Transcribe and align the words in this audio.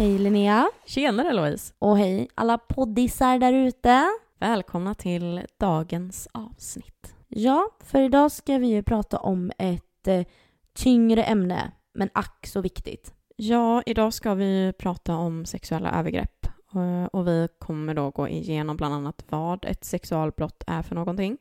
Hej 0.00 0.18
Linnea. 0.18 0.70
Tjenare 0.84 1.32
Louise! 1.32 1.74
Och 1.78 1.98
hej 1.98 2.28
alla 2.34 2.58
poddisar 2.58 3.38
där 3.38 3.52
ute. 3.52 4.08
Välkomna 4.38 4.94
till 4.94 5.46
dagens 5.58 6.28
avsnitt. 6.32 7.14
Ja, 7.28 7.68
för 7.80 8.02
idag 8.02 8.32
ska 8.32 8.58
vi 8.58 8.66
ju 8.66 8.82
prata 8.82 9.18
om 9.18 9.52
ett 9.58 10.08
eh, 10.08 10.26
tyngre 10.74 11.22
ämne, 11.22 11.72
men 11.94 12.10
ack 12.14 12.46
så 12.46 12.60
viktigt. 12.60 13.14
Ja, 13.36 13.82
idag 13.86 14.14
ska 14.14 14.34
vi 14.34 14.72
prata 14.78 15.16
om 15.16 15.44
sexuella 15.44 15.90
övergrepp 15.98 16.46
eh, 16.74 17.04
och 17.04 17.26
vi 17.26 17.48
kommer 17.58 17.94
då 17.94 18.10
gå 18.10 18.28
igenom 18.28 18.76
bland 18.76 18.94
annat 18.94 19.24
vad 19.28 19.64
ett 19.64 19.84
sexualbrott 19.84 20.64
är 20.66 20.82
för 20.82 20.94
någonting, 20.94 21.38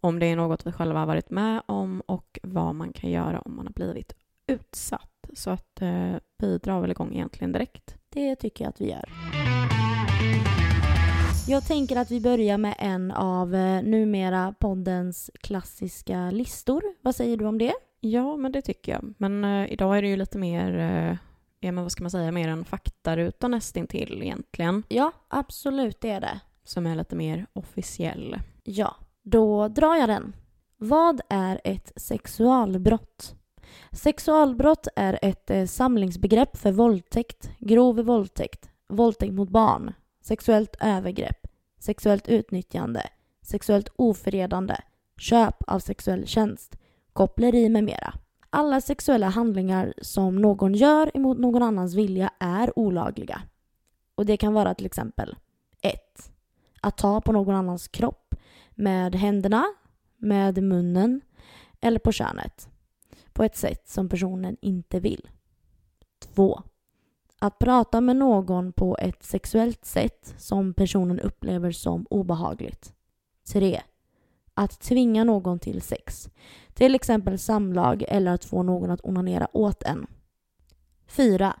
om 0.00 0.18
det 0.18 0.26
är 0.26 0.36
något 0.36 0.66
vi 0.66 0.72
själva 0.72 0.98
har 0.98 1.06
varit 1.06 1.30
med 1.30 1.62
om 1.66 2.02
och 2.06 2.38
vad 2.42 2.74
man 2.74 2.92
kan 2.92 3.10
göra 3.10 3.40
om 3.40 3.56
man 3.56 3.66
har 3.66 3.72
blivit 3.72 4.12
utsatt. 4.46 5.07
Så 5.34 5.50
att 5.50 5.82
eh, 5.82 6.14
vi 6.38 6.58
drar 6.58 6.80
väl 6.80 6.90
igång 6.90 7.14
egentligen 7.14 7.52
direkt. 7.52 7.96
Det 8.08 8.36
tycker 8.36 8.64
jag 8.64 8.68
att 8.68 8.80
vi 8.80 8.90
gör. 8.90 9.08
Jag 11.48 11.66
tänker 11.66 11.96
att 11.96 12.10
vi 12.10 12.20
börjar 12.20 12.58
med 12.58 12.74
en 12.78 13.12
av 13.12 13.54
eh, 13.54 13.82
numera 13.82 14.54
poddens 14.58 15.30
klassiska 15.40 16.30
listor. 16.30 16.82
Vad 17.02 17.14
säger 17.14 17.36
du 17.36 17.44
om 17.46 17.58
det? 17.58 17.74
Ja, 18.00 18.36
men 18.36 18.52
det 18.52 18.62
tycker 18.62 18.92
jag. 18.92 19.14
Men 19.18 19.44
eh, 19.44 19.72
idag 19.72 19.98
är 19.98 20.02
det 20.02 20.08
ju 20.08 20.16
lite 20.16 20.38
mer, 20.38 20.78
eh, 20.78 21.16
ja 21.60 21.72
men 21.72 21.84
vad 21.84 21.92
ska 21.92 22.02
man 22.04 22.10
säga, 22.10 22.32
mer 22.32 22.48
en 22.48 22.64
faktaruta 22.64 23.48
nästintill 23.48 24.22
egentligen. 24.22 24.82
Ja, 24.88 25.12
absolut 25.28 26.00
det 26.00 26.10
är 26.10 26.20
det. 26.20 26.40
Som 26.64 26.86
är 26.86 26.96
lite 26.96 27.16
mer 27.16 27.46
officiell. 27.52 28.36
Ja, 28.64 28.96
då 29.22 29.68
drar 29.68 29.94
jag 29.94 30.08
den. 30.08 30.32
Vad 30.76 31.20
är 31.28 31.60
ett 31.64 31.92
sexualbrott? 31.96 33.34
Sexualbrott 33.92 34.88
är 34.96 35.18
ett 35.22 35.50
eh, 35.50 35.66
samlingsbegrepp 35.66 36.56
för 36.56 36.72
våldtäkt, 36.72 37.50
grov 37.58 37.96
våldtäkt, 38.00 38.70
våldtäkt 38.88 39.32
mot 39.32 39.48
barn, 39.48 39.92
sexuellt 40.22 40.76
övergrepp, 40.80 41.46
sexuellt 41.78 42.28
utnyttjande, 42.28 43.02
sexuellt 43.42 43.88
ofredande, 43.96 44.76
köp 45.18 45.62
av 45.66 45.78
sexuell 45.78 46.26
tjänst, 46.26 46.78
koppleri 47.12 47.68
med 47.68 47.84
mera. 47.84 48.14
Alla 48.50 48.80
sexuella 48.80 49.28
handlingar 49.28 49.94
som 50.02 50.36
någon 50.36 50.74
gör 50.74 51.16
emot 51.16 51.38
någon 51.38 51.62
annans 51.62 51.94
vilja 51.94 52.30
är 52.38 52.78
olagliga. 52.78 53.42
Och 54.14 54.26
det 54.26 54.36
kan 54.36 54.54
vara 54.54 54.74
till 54.74 54.86
exempel 54.86 55.36
1. 55.82 55.94
Att 56.80 56.96
ta 56.98 57.20
på 57.20 57.32
någon 57.32 57.54
annans 57.54 57.88
kropp 57.88 58.34
med 58.74 59.14
händerna, 59.14 59.64
med 60.16 60.62
munnen 60.62 61.20
eller 61.80 61.98
på 61.98 62.12
könet 62.12 62.68
på 63.38 63.44
ett 63.44 63.56
sätt 63.56 63.88
som 63.88 64.08
personen 64.08 64.56
inte 64.60 65.00
vill. 65.00 65.28
2. 66.34 66.62
Att 67.38 67.58
prata 67.58 68.00
med 68.00 68.16
någon 68.16 68.72
på 68.72 68.96
ett 69.00 69.22
sexuellt 69.22 69.84
sätt 69.84 70.34
som 70.38 70.74
personen 70.74 71.20
upplever 71.20 71.70
som 71.70 72.06
obehagligt. 72.10 72.92
3. 73.52 73.80
Att 74.54 74.80
tvinga 74.80 75.24
någon 75.24 75.58
till 75.58 75.82
sex. 75.82 76.28
Till 76.74 76.94
exempel 76.94 77.38
samlag 77.38 78.04
eller 78.08 78.30
att 78.30 78.44
få 78.44 78.62
någon 78.62 78.90
att 78.90 79.04
onanera 79.04 79.48
åt 79.52 79.82
en. 79.82 80.06
4. 81.06 81.56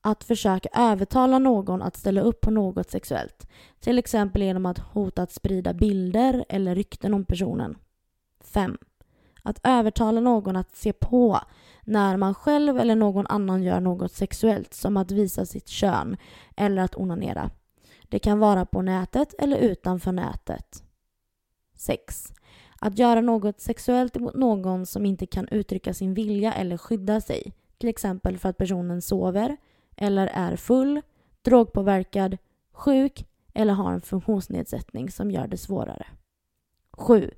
Att 0.00 0.24
försöka 0.24 0.68
övertala 0.74 1.38
någon 1.38 1.82
att 1.82 1.96
ställa 1.96 2.20
upp 2.20 2.40
på 2.40 2.50
något 2.50 2.90
sexuellt. 2.90 3.48
Till 3.80 3.98
exempel 3.98 4.42
genom 4.42 4.66
att 4.66 4.78
hota 4.78 5.22
att 5.22 5.32
sprida 5.32 5.74
bilder 5.74 6.44
eller 6.48 6.74
rykten 6.74 7.14
om 7.14 7.24
personen. 7.24 7.78
5. 8.40 8.78
Att 9.46 9.60
övertala 9.62 10.20
någon 10.20 10.56
att 10.56 10.76
se 10.76 10.92
på 10.92 11.40
när 11.84 12.16
man 12.16 12.34
själv 12.34 12.78
eller 12.78 12.96
någon 12.96 13.26
annan 13.26 13.62
gör 13.62 13.80
något 13.80 14.12
sexuellt 14.12 14.74
som 14.74 14.96
att 14.96 15.10
visa 15.10 15.46
sitt 15.46 15.68
kön 15.68 16.16
eller 16.56 16.82
att 16.82 16.96
onanera. 16.96 17.50
Det 18.02 18.18
kan 18.18 18.38
vara 18.38 18.66
på 18.66 18.82
nätet 18.82 19.34
eller 19.38 19.56
utanför 19.56 20.12
nätet. 20.12 20.82
6. 21.76 22.32
Att 22.80 22.98
göra 22.98 23.20
något 23.20 23.60
sexuellt 23.60 24.16
mot 24.16 24.34
någon 24.34 24.86
som 24.86 25.06
inte 25.06 25.26
kan 25.26 25.48
uttrycka 25.48 25.94
sin 25.94 26.14
vilja 26.14 26.52
eller 26.52 26.76
skydda 26.76 27.20
sig. 27.20 27.52
Till 27.78 27.88
exempel 27.88 28.38
för 28.38 28.48
att 28.48 28.56
personen 28.56 29.02
sover 29.02 29.56
eller 29.96 30.26
är 30.26 30.56
full, 30.56 31.02
drogpåverkad, 31.42 32.36
sjuk 32.72 33.26
eller 33.54 33.72
har 33.72 33.92
en 33.92 34.00
funktionsnedsättning 34.00 35.10
som 35.10 35.30
gör 35.30 35.46
det 35.46 35.56
svårare. 35.56 36.06
7. 36.92 37.30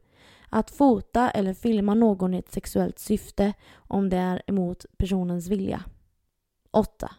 Att 0.51 0.71
fota 0.71 1.31
eller 1.31 1.55
filma 1.55 1.95
någon 1.95 2.35
i 2.35 2.39
ett 2.39 2.53
sexuellt 2.53 2.99
syfte 2.99 3.53
om 3.77 4.09
det 4.09 4.17
är 4.17 4.43
emot 4.47 4.87
personens 4.97 5.49
vilja. 5.49 5.85
8. 6.71 7.11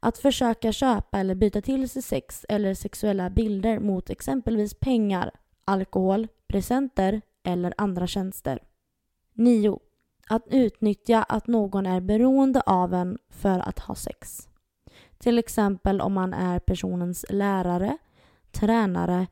Att 0.00 0.18
försöka 0.18 0.72
köpa 0.72 1.18
eller 1.18 1.34
byta 1.34 1.60
till 1.60 1.88
sig 1.88 2.02
sex 2.02 2.46
eller 2.48 2.74
sexuella 2.74 3.30
bilder 3.30 3.78
mot 3.78 4.10
exempelvis 4.10 4.74
pengar, 4.74 5.30
alkohol, 5.64 6.28
presenter 6.46 7.20
eller 7.42 7.74
andra 7.76 8.06
tjänster. 8.06 8.62
9. 9.32 9.78
Att 10.28 10.46
utnyttja 10.50 11.22
att 11.22 11.46
någon 11.46 11.86
är 11.86 12.00
beroende 12.00 12.60
av 12.60 12.94
en 12.94 13.18
för 13.28 13.58
att 13.58 13.78
ha 13.78 13.94
sex. 13.94 14.48
Till 15.18 15.38
exempel 15.38 16.00
om 16.00 16.12
man 16.12 16.34
är 16.34 16.58
personens 16.58 17.24
lärare, 17.30 17.98
tränare 18.52 19.26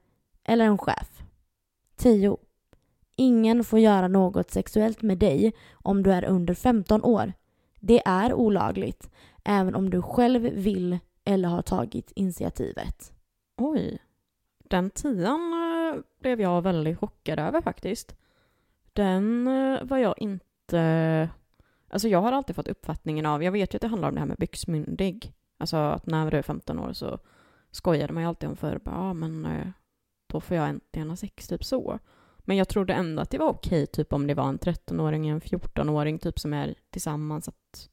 eller 0.44 0.64
en 0.64 0.78
chef. 0.78 1.22
10. 1.96 2.36
Ingen 3.16 3.64
får 3.64 3.78
göra 3.78 4.08
något 4.08 4.50
sexuellt 4.50 5.02
med 5.02 5.18
dig 5.18 5.52
om 5.72 6.02
du 6.02 6.12
är 6.12 6.24
under 6.24 6.54
15 6.54 7.04
år. 7.04 7.32
Det 7.80 8.02
är 8.04 8.34
olagligt, 8.34 9.10
även 9.44 9.74
om 9.74 9.90
du 9.90 10.02
själv 10.02 10.42
vill 10.42 10.98
eller 11.24 11.48
har 11.48 11.62
tagit 11.62 12.12
initiativet. 12.16 13.12
Oj. 13.56 13.98
Den 14.58 14.90
tian 14.90 15.52
eh, 15.52 16.00
blev 16.20 16.40
jag 16.40 16.62
väldigt 16.62 16.98
chockad 16.98 17.38
över 17.38 17.60
faktiskt. 17.60 18.16
Den 18.92 19.46
eh, 19.46 19.84
var 19.84 19.98
jag 19.98 20.14
inte... 20.18 21.30
Alltså 21.88 22.08
jag 22.08 22.22
har 22.22 22.32
alltid 22.32 22.56
fått 22.56 22.68
uppfattningen 22.68 23.26
av, 23.26 23.42
jag 23.42 23.52
vet 23.52 23.74
ju 23.74 23.76
att 23.76 23.82
det 23.82 23.88
handlar 23.88 24.08
om 24.08 24.14
det 24.14 24.20
här 24.20 24.26
med 24.26 24.38
byxmyndig. 24.38 25.32
Alltså 25.58 25.76
att 25.76 26.06
när 26.06 26.30
du 26.30 26.36
är 26.36 26.42
15 26.42 26.78
år 26.78 26.92
så 26.92 27.18
skojade 27.70 28.12
man 28.12 28.22
ju 28.22 28.28
alltid 28.28 28.48
om 28.48 28.56
förr, 28.56 28.80
ja 28.84 29.12
men 29.12 29.46
eh, 29.46 29.68
då 30.26 30.40
får 30.40 30.56
jag 30.56 30.68
äntligen 30.68 31.08
ha 31.08 31.16
sex, 31.16 31.48
typ 31.48 31.64
så. 31.64 31.98
Men 32.46 32.56
jag 32.56 32.68
trodde 32.68 32.92
ändå 32.92 33.22
att 33.22 33.30
det 33.30 33.38
var 33.38 33.48
okej, 33.48 33.86
typ 33.86 34.12
om 34.12 34.26
det 34.26 34.34
var 34.34 34.48
en 34.48 34.58
13-åring, 34.58 35.28
en 35.28 35.40
14-åring 35.40 36.18
typ 36.18 36.38
som 36.38 36.52
är 36.52 36.74
tillsammans. 36.90 37.48
Att... 37.48 37.88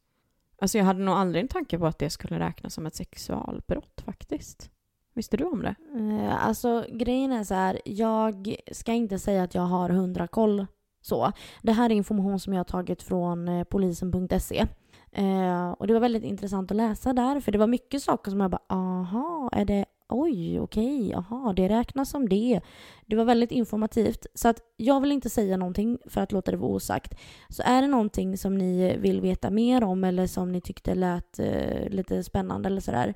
Alltså 0.61 0.77
jag 0.77 0.85
hade 0.85 0.99
nog 0.99 1.15
aldrig 1.15 1.41
en 1.41 1.47
tanke 1.47 1.79
på 1.79 1.85
att 1.85 1.99
det 1.99 2.09
skulle 2.09 2.39
räknas 2.39 2.73
som 2.73 2.85
ett 2.85 2.95
sexualbrott 2.95 4.01
faktiskt. 4.05 4.69
Visste 5.13 5.37
du 5.37 5.43
om 5.43 5.61
det? 5.61 5.75
Eh, 5.97 6.47
alltså 6.47 6.85
grejen 6.89 7.31
är 7.31 7.43
så 7.43 7.53
här, 7.53 7.81
jag 7.85 8.55
ska 8.71 8.93
inte 8.93 9.19
säga 9.19 9.43
att 9.43 9.55
jag 9.55 9.61
har 9.61 9.89
hundra 9.89 10.27
koll 10.27 10.65
så. 11.01 11.31
Det 11.61 11.71
här 11.71 11.89
är 11.89 11.93
information 11.93 12.39
som 12.39 12.53
jag 12.53 12.59
har 12.59 12.63
tagit 12.63 13.03
från 13.03 13.47
eh, 13.47 13.63
polisen.se. 13.63 14.67
Eh, 15.11 15.71
och 15.71 15.87
det 15.87 15.93
var 15.93 15.99
väldigt 15.99 16.23
intressant 16.23 16.71
att 16.71 16.77
läsa 16.77 17.13
där, 17.13 17.39
för 17.39 17.51
det 17.51 17.57
var 17.57 17.67
mycket 17.67 18.03
saker 18.03 18.31
som 18.31 18.39
jag 18.39 18.51
bara, 18.51 18.61
aha, 18.69 19.49
är 19.51 19.65
det 19.65 19.85
oj, 20.09 20.59
okej, 20.59 21.09
jaha, 21.09 21.53
det 21.53 21.69
räknas 21.69 22.09
som 22.09 22.29
det. 22.29 22.61
Det 23.05 23.15
var 23.15 23.25
väldigt 23.25 23.51
informativt. 23.51 24.25
Så 24.33 24.47
att 24.47 24.59
jag 24.77 25.01
vill 25.01 25.11
inte 25.11 25.29
säga 25.29 25.57
någonting 25.57 25.97
för 26.05 26.21
att 26.21 26.31
låta 26.31 26.51
det 26.51 26.57
vara 26.57 26.71
osagt. 26.71 27.13
Så 27.49 27.63
är 27.65 27.81
det 27.81 27.87
någonting 27.87 28.37
som 28.37 28.57
ni 28.57 28.97
vill 28.97 29.21
veta 29.21 29.49
mer 29.49 29.83
om 29.83 30.03
eller 30.03 30.27
som 30.27 30.51
ni 30.51 30.61
tyckte 30.61 30.95
lät 30.95 31.39
eh, 31.39 31.89
lite 31.89 32.23
spännande 32.23 32.67
eller 32.67 32.81
sådär. 32.81 33.13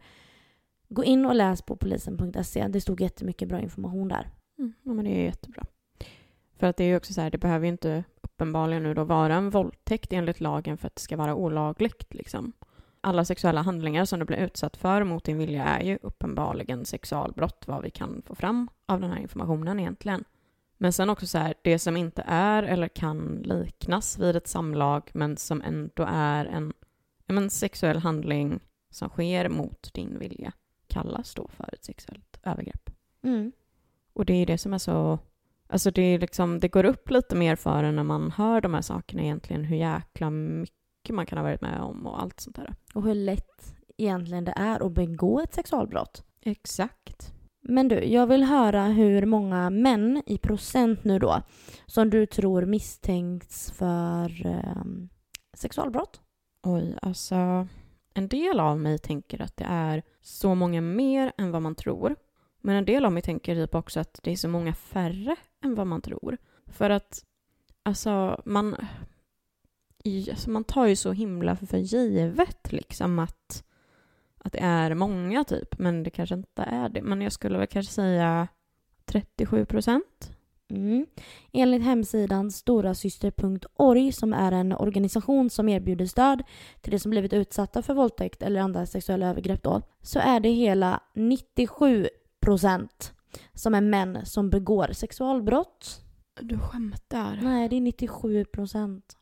Gå 0.89 1.03
in 1.03 1.25
och 1.25 1.35
läs 1.35 1.61
på 1.61 1.75
polisen.se. 1.75 2.67
Det 2.67 2.81
stod 2.81 3.01
jättemycket 3.01 3.49
bra 3.49 3.59
information 3.59 4.07
där. 4.07 4.29
Mm, 4.59 4.73
ja, 4.83 4.93
men 4.93 5.05
det 5.05 5.11
är 5.11 5.23
jättebra. 5.23 5.63
För 6.59 6.67
att 6.67 6.77
det 6.77 6.83
är 6.83 6.87
ju 6.87 6.97
också 6.97 7.13
så 7.13 7.21
här, 7.21 7.31
det 7.31 7.37
behöver 7.37 7.65
ju 7.65 7.71
inte 7.71 8.03
uppenbarligen 8.21 8.83
nu 8.83 8.93
då 8.93 9.03
vara 9.03 9.35
en 9.35 9.49
våldtäkt 9.49 10.13
enligt 10.13 10.39
lagen 10.39 10.77
för 10.77 10.87
att 10.87 10.95
det 10.95 11.01
ska 11.01 11.17
vara 11.17 11.35
olagligt 11.35 12.13
liksom 12.13 12.53
alla 13.07 13.25
sexuella 13.25 13.61
handlingar 13.61 14.05
som 14.05 14.19
du 14.19 14.25
blir 14.25 14.37
utsatt 14.37 14.77
för 14.77 15.03
mot 15.03 15.23
din 15.23 15.37
vilja 15.37 15.63
är 15.63 15.83
ju 15.83 15.99
uppenbarligen 16.01 16.85
sexualbrott, 16.85 17.63
vad 17.67 17.83
vi 17.83 17.89
kan 17.89 18.21
få 18.25 18.35
fram 18.35 18.69
av 18.85 19.01
den 19.01 19.11
här 19.11 19.19
informationen 19.19 19.79
egentligen. 19.79 20.23
Men 20.77 20.93
sen 20.93 21.09
också 21.09 21.27
så 21.27 21.37
här, 21.37 21.53
det 21.61 21.79
som 21.79 21.97
inte 21.97 22.23
är 22.27 22.63
eller 22.63 22.87
kan 22.87 23.35
liknas 23.35 24.19
vid 24.19 24.35
ett 24.35 24.47
samlag 24.47 25.09
men 25.13 25.37
som 25.37 25.61
ändå 25.61 26.05
är 26.09 26.45
en, 26.45 26.73
en 27.27 27.49
sexuell 27.49 27.97
handling 27.97 28.59
som 28.89 29.09
sker 29.09 29.49
mot 29.49 29.93
din 29.93 30.19
vilja 30.19 30.53
kallas 30.87 31.33
då 31.33 31.47
för 31.47 31.73
ett 31.73 31.85
sexuellt 31.85 32.39
övergrepp. 32.43 32.89
Mm. 33.23 33.51
Och 34.13 34.25
det 34.25 34.33
är 34.33 34.45
det 34.45 34.57
som 34.57 34.73
är 34.73 34.77
så... 34.77 35.19
Alltså 35.67 35.91
det, 35.91 36.01
är 36.01 36.19
liksom, 36.19 36.59
det 36.59 36.67
går 36.67 36.83
upp 36.83 37.09
lite 37.09 37.35
mer 37.35 37.55
för 37.55 37.83
en 37.83 37.95
när 37.95 38.03
man 38.03 38.31
hör 38.31 38.61
de 38.61 38.73
här 38.73 38.81
sakerna 38.81 39.21
egentligen, 39.21 39.63
hur 39.63 39.77
jäkla 39.77 40.29
mycket 40.29 40.86
mycket 41.07 41.15
man 41.15 41.25
kan 41.25 41.37
ha 41.37 41.43
varit 41.43 41.61
med 41.61 41.81
om 41.81 42.07
och 42.07 42.21
allt 42.21 42.39
sånt 42.39 42.55
där. 42.55 42.75
Och 42.93 43.03
hur 43.03 43.15
lätt 43.15 43.75
egentligen 43.97 44.45
det 44.45 44.53
är 44.55 44.85
att 44.85 44.91
begå 44.91 45.41
ett 45.41 45.53
sexualbrott. 45.53 46.23
Exakt. 46.41 47.33
Men 47.61 47.87
du, 47.87 48.03
jag 48.03 48.27
vill 48.27 48.43
höra 48.43 48.83
hur 48.83 49.25
många 49.25 49.69
män 49.69 50.23
i 50.25 50.37
procent 50.37 51.03
nu 51.03 51.19
då 51.19 51.41
som 51.85 52.09
du 52.09 52.25
tror 52.25 52.65
misstänks 52.65 53.71
för 53.71 54.45
eh, 54.45 54.83
sexualbrott? 55.53 56.21
Oj, 56.63 56.97
alltså 57.01 57.67
en 58.13 58.27
del 58.27 58.59
av 58.59 58.79
mig 58.79 58.97
tänker 58.97 59.41
att 59.41 59.57
det 59.57 59.65
är 59.67 60.03
så 60.21 60.55
många 60.55 60.81
mer 60.81 61.31
än 61.37 61.51
vad 61.51 61.61
man 61.61 61.75
tror. 61.75 62.15
Men 62.61 62.75
en 62.75 62.85
del 62.85 63.05
av 63.05 63.11
mig 63.11 63.21
tänker 63.21 63.55
typ 63.55 63.75
också 63.75 63.99
att 63.99 64.19
det 64.23 64.31
är 64.31 64.35
så 64.35 64.47
många 64.47 64.73
färre 64.73 65.35
än 65.63 65.75
vad 65.75 65.87
man 65.87 66.01
tror. 66.01 66.37
För 66.67 66.89
att, 66.89 67.23
alltså, 67.83 68.41
man, 68.45 68.75
alltså 70.05 70.49
man 70.49 70.63
tar 70.63 70.85
ju 70.85 70.95
så 70.95 71.11
himla 71.11 71.55
för 71.55 71.77
givet 71.77 72.71
liksom 72.71 73.19
att, 73.19 73.63
att 74.37 74.53
det 74.53 74.59
är 74.61 74.93
många 74.93 75.43
typ, 75.43 75.79
men 75.79 76.03
det 76.03 76.09
kanske 76.09 76.35
inte 76.35 76.61
är 76.61 76.89
det. 76.89 77.01
Men 77.01 77.21
jag 77.21 77.31
skulle 77.31 77.57
väl 77.57 77.67
kanske 77.67 77.93
säga 77.93 78.47
37 79.05 79.65
procent. 79.65 80.37
Mm. 80.69 81.05
Enligt 81.51 81.83
hemsidan 81.83 82.51
storasyster.org 82.51 84.11
som 84.11 84.33
är 84.33 84.51
en 84.51 84.73
organisation 84.73 85.49
som 85.49 85.69
erbjuder 85.69 86.05
stöd 86.05 86.43
till 86.81 86.91
de 86.91 86.99
som 86.99 87.11
blivit 87.11 87.33
utsatta 87.33 87.81
för 87.81 87.93
våldtäkt 87.93 88.41
eller 88.41 88.61
andra 88.61 88.85
sexuella 88.85 89.27
övergrepp 89.27 89.63
då, 89.63 89.81
så 90.01 90.19
är 90.19 90.39
det 90.39 90.49
hela 90.49 91.03
97 91.13 92.07
procent 92.39 93.13
som 93.53 93.75
är 93.75 93.81
män 93.81 94.25
som 94.25 94.49
begår 94.49 94.87
sexualbrott. 94.93 96.01
Du 96.41 96.59
skämtar? 96.59 97.39
Nej, 97.41 97.69
det 97.69 97.75
är 97.75 97.81
97 97.81 98.45
procent. 98.45 99.17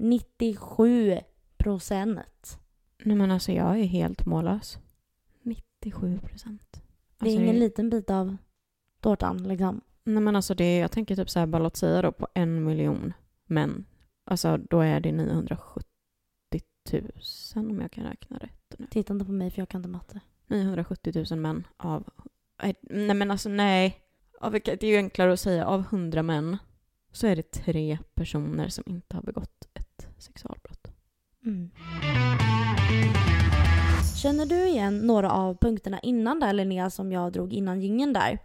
97 0.00 1.18
procent. 1.56 2.58
Nej 3.04 3.16
men 3.16 3.30
alltså 3.30 3.52
jag 3.52 3.78
är 3.80 3.84
helt 3.84 4.26
mållös. 4.26 4.78
97 5.42 6.18
procent. 6.18 6.72
Det 6.72 6.80
Alltså, 7.18 7.38
är 7.38 7.42
ingen 7.42 7.58
liten 7.58 7.90
bit 7.90 8.10
av 8.10 8.36
tårtan 9.00 9.48
liksom. 9.48 9.80
Nej 10.04 10.22
men 10.22 10.36
alltså 10.36 10.54
det, 10.54 10.78
jag 10.78 10.92
tänker 10.92 11.16
typ 11.16 11.30
så 11.30 11.38
här, 11.38 11.46
bara 11.46 11.62
låt 11.62 11.76
säga 11.76 12.02
då 12.02 12.12
på 12.12 12.28
en 12.34 12.64
miljon 12.64 13.12
män. 13.46 13.84
Alltså 14.24 14.56
då 14.56 14.80
är 14.80 15.00
det 15.00 15.12
970 15.12 15.84
000 16.92 17.70
om 17.70 17.80
jag 17.80 17.90
kan 17.90 18.04
räkna 18.04 18.38
rätt 18.38 18.74
nu. 18.78 18.86
Titta 18.90 19.12
inte 19.12 19.24
på 19.24 19.32
mig 19.32 19.50
för 19.50 19.58
jag 19.60 19.68
kan 19.68 19.78
inte 19.78 19.88
matte. 19.88 20.20
970 20.46 21.24
000 21.30 21.38
män 21.40 21.66
av... 21.76 22.08
Nej, 22.82 23.14
men 23.14 23.30
alltså 23.30 23.48
nej. 23.48 24.00
Av, 24.40 24.52
det 24.52 24.82
är 24.82 24.90
ju 24.90 24.96
enklare 24.96 25.32
att 25.32 25.40
säga 25.40 25.66
av 25.66 25.80
100 25.80 26.22
män 26.22 26.56
så 27.12 27.26
är 27.26 27.36
det 27.36 27.50
tre 27.52 27.98
personer 28.14 28.68
som 28.68 28.84
inte 28.86 29.16
har 29.16 29.22
begått 29.22 29.68
ett 29.74 29.89
sexualbrott. 30.20 30.92
Mm. 31.46 31.70
Känner 34.16 34.46
du 34.46 34.68
igen 34.68 34.98
några 34.98 35.30
av 35.30 35.54
punkterna 35.54 36.00
innan 36.00 36.40
där 36.40 36.52
Linnea 36.52 36.90
som 36.90 37.12
jag 37.12 37.32
drog 37.32 37.52
innan 37.52 37.80
gingen 37.80 38.12
där? 38.12 38.38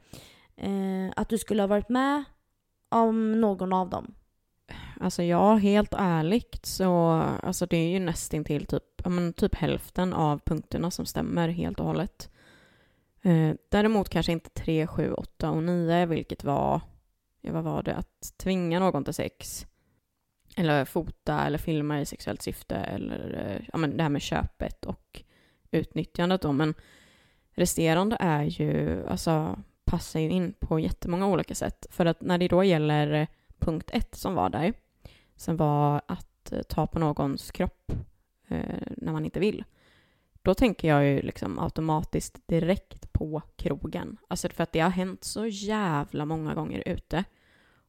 Eh, 0.58 1.14
att 1.16 1.30
du 1.30 1.38
skulle 1.38 1.62
ha 1.62 1.68
varit 1.68 1.90
med 1.90 2.24
om 2.90 3.42
någon 3.42 3.74
av 3.74 3.90
dem? 3.90 4.14
Alltså 5.00 5.24
ja, 5.24 5.56
helt 5.56 5.94
ärligt 5.98 6.66
så 6.66 7.24
alltså 7.44 7.66
det 7.66 7.78
är 7.78 7.90
ju 7.90 8.00
nästintill 8.00 8.66
typ, 8.66 9.06
men 9.06 9.34
typ 9.34 9.56
hälften 9.56 10.14
av 10.14 10.40
punkterna 10.46 10.92
som 10.92 11.06
stämmer 11.06 11.50
helt 11.50 11.80
och 11.80 11.86
hållet. 11.86 12.30
Eh, 13.22 13.56
däremot 13.70 14.10
kanske 14.10 14.32
inte 14.32 14.50
3, 14.50 14.88
7, 14.88 15.14
8 15.14 15.52
och 15.52 15.64
9, 15.64 16.06
vilket 16.06 16.44
var, 16.44 16.82
ja, 17.42 17.54
vad 17.54 17.64
var 17.64 17.84
det, 17.84 17.96
att 17.96 18.34
tvinga 18.38 18.80
någon 18.80 19.04
till 19.04 19.14
sex. 19.14 19.68
Eller 20.56 20.86
fota 20.86 21.46
eller 21.46 21.58
filma 21.58 22.02
i 22.02 22.06
sexuellt 22.06 22.42
syfte 22.42 22.76
eller 22.76 23.46
eh, 23.46 23.68
ja, 23.72 23.78
men 23.78 23.98
det 23.98 24.04
här 24.04 24.10
med 24.10 24.22
köpet 24.22 24.86
och 24.86 25.24
utnyttjandet 25.72 26.42
då. 26.42 26.52
Men 26.52 26.74
resterande 27.52 28.18
är 28.20 28.44
ju, 28.44 29.06
alltså 29.08 29.60
passar 29.86 30.20
ju 30.20 30.30
in 30.30 30.54
på 30.60 30.80
jättemånga 30.80 31.28
olika 31.28 31.56
sätt. 31.56 31.88
För 31.90 32.06
att 32.06 32.22
när 32.22 32.38
det 32.38 32.48
då 32.48 32.64
gäller 32.64 33.28
punkt 33.60 33.90
ett 33.94 34.16
som 34.16 34.36
var 34.36 34.50
där, 34.50 34.74
som 35.36 35.58
var 35.58 36.02
att 36.08 36.52
eh, 36.52 36.62
ta 36.62 36.88
på 36.88 37.00
någons 37.00 37.52
kropp 37.52 37.92
eh, 38.48 38.82
när 38.98 39.12
man 39.12 39.26
inte 39.26 39.40
vill. 39.40 39.64
Då 40.42 40.54
tänker 40.54 40.88
jag 40.88 41.06
ju 41.06 41.22
liksom 41.22 41.60
automatiskt 41.60 42.48
direkt 42.48 43.14
på 43.14 43.42
krogen. 43.56 44.18
Alltså 44.28 44.50
för 44.50 44.64
att 44.64 44.72
det 44.72 44.80
har 44.80 44.90
hänt 44.90 45.24
så 45.24 45.46
jävla 45.46 46.26
många 46.26 46.54
gånger 46.54 46.84
ute. 46.86 47.24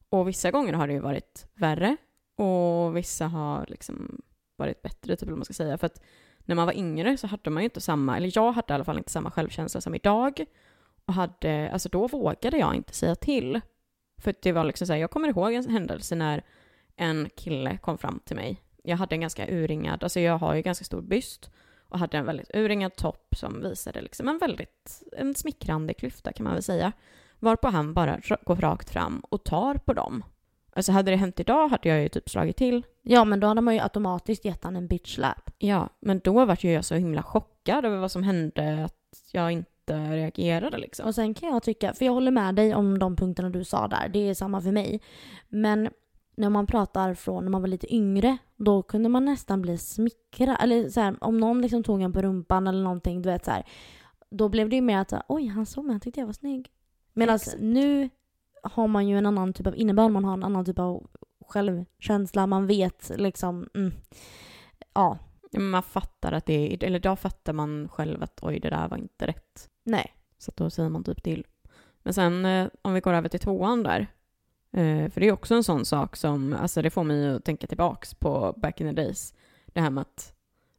Och 0.09 0.27
vissa 0.27 0.51
gånger 0.51 0.73
har 0.73 0.87
det 0.87 0.93
ju 0.93 0.99
varit 0.99 1.47
värre 1.53 1.97
och 2.37 2.97
vissa 2.97 3.27
har 3.27 3.65
liksom 3.67 4.21
varit 4.55 4.81
bättre, 4.81 5.15
typ 5.15 5.21
eller 5.21 5.31
vad 5.31 5.37
man 5.37 5.45
ska 5.45 5.53
säga. 5.53 5.77
För 5.77 5.85
att 5.85 6.01
när 6.39 6.55
man 6.55 6.65
var 6.65 6.73
yngre 6.73 7.17
så 7.17 7.27
hade 7.27 7.49
man 7.49 7.63
ju 7.63 7.65
inte 7.65 7.81
samma, 7.81 8.17
eller 8.17 8.31
jag 8.35 8.51
hade 8.51 8.73
i 8.73 8.75
alla 8.75 8.83
fall 8.83 8.97
inte 8.97 9.11
samma 9.11 9.31
självkänsla 9.31 9.81
som 9.81 9.95
idag. 9.95 10.45
Och 11.05 11.13
hade, 11.13 11.69
alltså 11.73 11.89
då 11.89 12.07
vågade 12.07 12.57
jag 12.57 12.75
inte 12.75 12.93
säga 12.93 13.15
till. 13.15 13.61
För 14.21 14.35
det 14.41 14.51
var 14.51 14.63
liksom 14.63 14.87
så 14.87 14.93
här, 14.93 14.99
jag 14.99 15.11
kommer 15.11 15.27
ihåg 15.27 15.53
en 15.53 15.69
händelse 15.69 16.15
när 16.15 16.43
en 16.95 17.29
kille 17.35 17.77
kom 17.77 17.97
fram 17.97 18.19
till 18.25 18.35
mig. 18.35 18.61
Jag 18.83 18.97
hade 18.97 19.15
en 19.15 19.21
ganska 19.21 19.47
urringad, 19.47 20.03
alltså 20.03 20.19
jag 20.19 20.37
har 20.37 20.55
ju 20.55 20.61
ganska 20.61 20.85
stor 20.85 21.01
byst 21.01 21.51
och 21.89 21.99
hade 21.99 22.17
en 22.17 22.25
väldigt 22.25 22.55
urringad 22.55 22.95
topp 22.95 23.35
som 23.37 23.61
visade 23.61 24.01
liksom 24.01 24.27
en 24.27 24.37
väldigt, 24.37 25.03
en 25.17 25.35
smickrande 25.35 25.93
klyfta 25.93 26.33
kan 26.33 26.43
man 26.43 26.53
väl 26.53 26.63
säga. 26.63 26.91
Varpå 27.39 27.67
han 27.67 27.93
bara 27.93 28.19
går 28.43 28.55
rakt 28.55 28.89
fram 28.89 29.19
och 29.19 29.43
tar 29.43 29.75
på 29.75 29.93
dem. 29.93 30.23
Alltså 30.77 30.91
hade 30.91 31.11
det 31.11 31.17
hänt 31.17 31.39
idag 31.39 31.67
hade 31.67 31.89
jag 31.89 32.01
ju 32.01 32.09
typ 32.09 32.29
slagit 32.29 32.57
till. 32.57 32.83
Ja, 33.01 33.25
men 33.25 33.39
då 33.39 33.47
hade 33.47 33.61
man 33.61 33.73
ju 33.73 33.79
automatiskt 33.79 34.45
gett 34.45 34.63
han 34.63 34.75
en 34.75 34.87
bitch 34.87 35.15
slap. 35.15 35.51
Ja, 35.57 35.89
men 35.99 36.21
då 36.23 36.45
var 36.45 36.57
ju 36.59 36.71
jag 36.71 36.85
så 36.85 36.95
himla 36.95 37.23
chockad 37.23 37.85
över 37.85 37.97
vad 37.97 38.11
som 38.11 38.23
hände 38.23 38.85
att 38.85 38.93
jag 39.31 39.51
inte 39.51 40.11
reagerade 40.11 40.77
liksom. 40.77 41.07
Och 41.07 41.15
sen 41.15 41.33
kan 41.33 41.49
jag 41.49 41.63
tycka, 41.63 41.93
för 41.93 42.05
jag 42.05 42.13
håller 42.13 42.31
med 42.31 42.55
dig 42.55 42.75
om 42.75 42.99
de 42.99 43.15
punkterna 43.15 43.49
du 43.49 43.63
sa 43.63 43.87
där, 43.87 44.09
det 44.09 44.29
är 44.29 44.33
samma 44.33 44.61
för 44.61 44.71
mig. 44.71 45.01
Men 45.49 45.89
när 46.35 46.49
man 46.49 46.67
pratar 46.67 47.13
från 47.13 47.43
när 47.43 47.51
man 47.51 47.61
var 47.61 47.67
lite 47.67 47.95
yngre, 47.95 48.37
då 48.55 48.83
kunde 48.83 49.09
man 49.09 49.25
nästan 49.25 49.61
bli 49.61 49.77
smickrad. 49.77 50.57
Eller 50.59 50.89
så 50.89 51.01
här, 51.01 51.15
om 51.21 51.37
någon 51.37 51.61
liksom 51.61 51.83
tog 51.83 52.01
en 52.01 52.13
på 52.13 52.21
rumpan 52.21 52.67
eller 52.67 52.83
någonting, 52.83 53.21
du 53.21 53.29
vet 53.29 53.45
så 53.45 53.51
här. 53.51 53.65
Då 54.29 54.49
blev 54.49 54.69
det 54.69 54.75
ju 54.75 54.81
mer 54.81 54.97
att 54.97 55.13
oj, 55.27 55.47
han 55.47 55.65
såg 55.65 55.85
mig, 55.85 55.93
han 55.93 55.99
tyckte 55.99 56.19
jag 56.19 56.27
var 56.27 56.33
snygg. 56.33 56.69
Medan 57.13 57.39
nu 57.59 58.09
har 58.73 58.87
man 58.87 59.07
ju 59.07 59.17
en 59.17 59.25
annan 59.25 59.53
typ 59.53 59.67
av 59.67 59.75
innebörd, 59.75 60.11
man 60.11 60.25
har 60.25 60.33
en 60.33 60.43
annan 60.43 60.65
typ 60.65 60.79
av 60.79 61.07
självkänsla, 61.47 62.47
man 62.47 62.67
vet 62.67 63.11
liksom, 63.15 63.69
mm, 63.73 63.91
ja, 64.93 65.17
Man 65.57 65.83
fattar 65.83 66.31
att 66.31 66.45
det 66.45 66.73
är, 66.73 66.83
eller 66.83 66.99
då 66.99 67.15
fattar 67.15 67.53
man 67.53 67.89
själv 67.89 68.23
att 68.23 68.39
oj, 68.41 68.59
det 68.59 68.69
där 68.69 68.87
var 68.87 68.97
inte 68.97 69.27
rätt. 69.27 69.69
nej. 69.83 70.13
Så 70.39 70.51
då 70.55 70.69
säger 70.69 70.89
man 70.89 71.03
typ 71.03 71.23
till. 71.23 71.45
Men 72.03 72.13
sen 72.13 72.45
eh, 72.45 72.67
om 72.81 72.93
vi 72.93 72.99
går 72.99 73.13
över 73.13 73.29
till 73.29 73.39
tvåan 73.39 73.83
där. 73.83 74.07
Eh, 74.71 75.09
för 75.09 75.19
det 75.19 75.27
är 75.27 75.31
också 75.31 75.55
en 75.55 75.63
sån 75.63 75.85
sak 75.85 76.15
som, 76.15 76.53
alltså 76.53 76.81
det 76.81 76.89
får 76.89 77.03
mig 77.03 77.35
att 77.35 77.45
tänka 77.45 77.67
tillbaks 77.67 78.13
på 78.13 78.53
back 78.57 78.81
in 78.81 78.87
the 78.87 79.01
days. 79.01 79.33
Det 79.65 79.81
här 79.81 79.89
med 79.89 80.01
att 80.01 80.33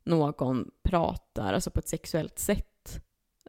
någon 0.04 0.70
pratar, 0.82 1.52
alltså 1.52 1.70
på 1.70 1.78
ett 1.78 1.88
sexuellt 1.88 2.38
sätt 2.38 3.00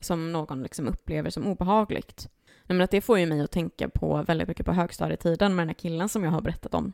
som 0.02 0.32
någon 0.32 0.64
liksom 0.64 0.88
upplever 0.88 1.30
som 1.30 1.48
obehagligt. 1.48 2.30
Nej, 2.70 2.78
men 2.78 2.84
att 2.84 2.92
det 2.92 3.02
får 3.02 3.20
ju 3.20 3.26
mig 3.26 3.42
att 3.42 3.52
tänka 3.52 3.90
på 3.90 4.24
väldigt 4.24 4.48
mycket 4.48 4.66
på 4.66 4.72
högstadietiden 4.72 5.56
med 5.56 5.62
den 5.62 5.70
här 5.70 5.74
killen 5.74 6.10
som 6.10 6.24
jag 6.24 6.32
har 6.32 6.42
berättat 6.42 6.74
om 6.74 6.94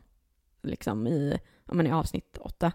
liksom 0.62 1.08
i, 1.08 1.39
ja, 1.65 1.74
men 1.74 1.88
i 1.88 1.91
avsnitt 1.91 2.38
åtta. 2.38 2.72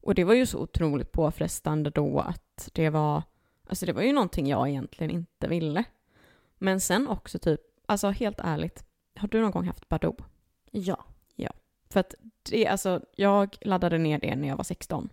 Och 0.00 0.14
det 0.14 0.24
var 0.24 0.34
ju 0.34 0.46
så 0.46 0.58
otroligt 0.58 1.12
påfrestande 1.12 1.90
då 1.90 2.18
att 2.20 2.70
det 2.72 2.90
var, 2.90 3.22
alltså 3.66 3.86
det 3.86 3.92
var 3.92 4.02
ju 4.02 4.12
någonting 4.12 4.46
jag 4.46 4.68
egentligen 4.68 5.10
inte 5.10 5.48
ville. 5.48 5.84
Men 6.58 6.80
sen 6.80 7.08
också 7.08 7.38
typ, 7.38 7.60
alltså 7.86 8.10
helt 8.10 8.40
ärligt, 8.40 8.84
har 9.16 9.28
du 9.28 9.40
någon 9.40 9.50
gång 9.50 9.66
haft 9.66 9.88
Badoo? 9.88 10.16
Ja. 10.70 11.04
För 11.92 12.00
att 12.00 12.14
det, 12.50 12.66
alltså, 12.66 13.00
jag 13.16 13.56
laddade 13.60 13.98
ner 13.98 14.18
det 14.18 14.36
när 14.36 14.48
jag 14.48 14.56
var 14.56 14.64
16. 14.64 15.08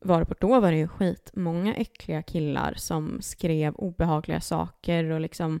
Varpå 0.00 0.34
då 0.40 0.60
var 0.60 0.70
det 0.70 0.78
ju 0.78 0.88
skitmånga 0.88 1.74
äckliga 1.74 2.22
killar 2.22 2.74
som 2.76 3.22
skrev 3.22 3.74
obehagliga 3.74 4.40
saker 4.40 5.04
och 5.04 5.20
liksom 5.20 5.60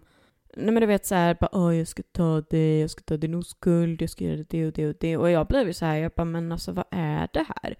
Nej 0.56 0.74
men 0.74 0.80
du 0.80 0.86
vet 0.86 1.06
såhär 1.06 1.36
bara 1.40 1.48
åh 1.52 1.76
jag 1.76 1.88
ska 1.88 2.02
ta 2.12 2.40
det, 2.40 2.80
jag 2.80 2.90
ska 2.90 3.02
ta 3.02 3.16
din 3.16 3.34
oskuld, 3.34 4.02
jag 4.02 4.10
ska 4.10 4.24
göra 4.24 4.44
det 4.48 4.66
och 4.66 4.72
det 4.72 4.88
och 4.88 4.94
det 5.00 5.16
och 5.16 5.30
jag 5.30 5.46
blev 5.46 5.66
ju 5.66 5.72
så 5.72 5.84
här, 5.84 5.96
jag 5.96 6.12
bara 6.16 6.24
men 6.24 6.52
alltså 6.52 6.72
vad 6.72 6.84
är 6.90 7.28
det 7.32 7.46
här? 7.48 7.76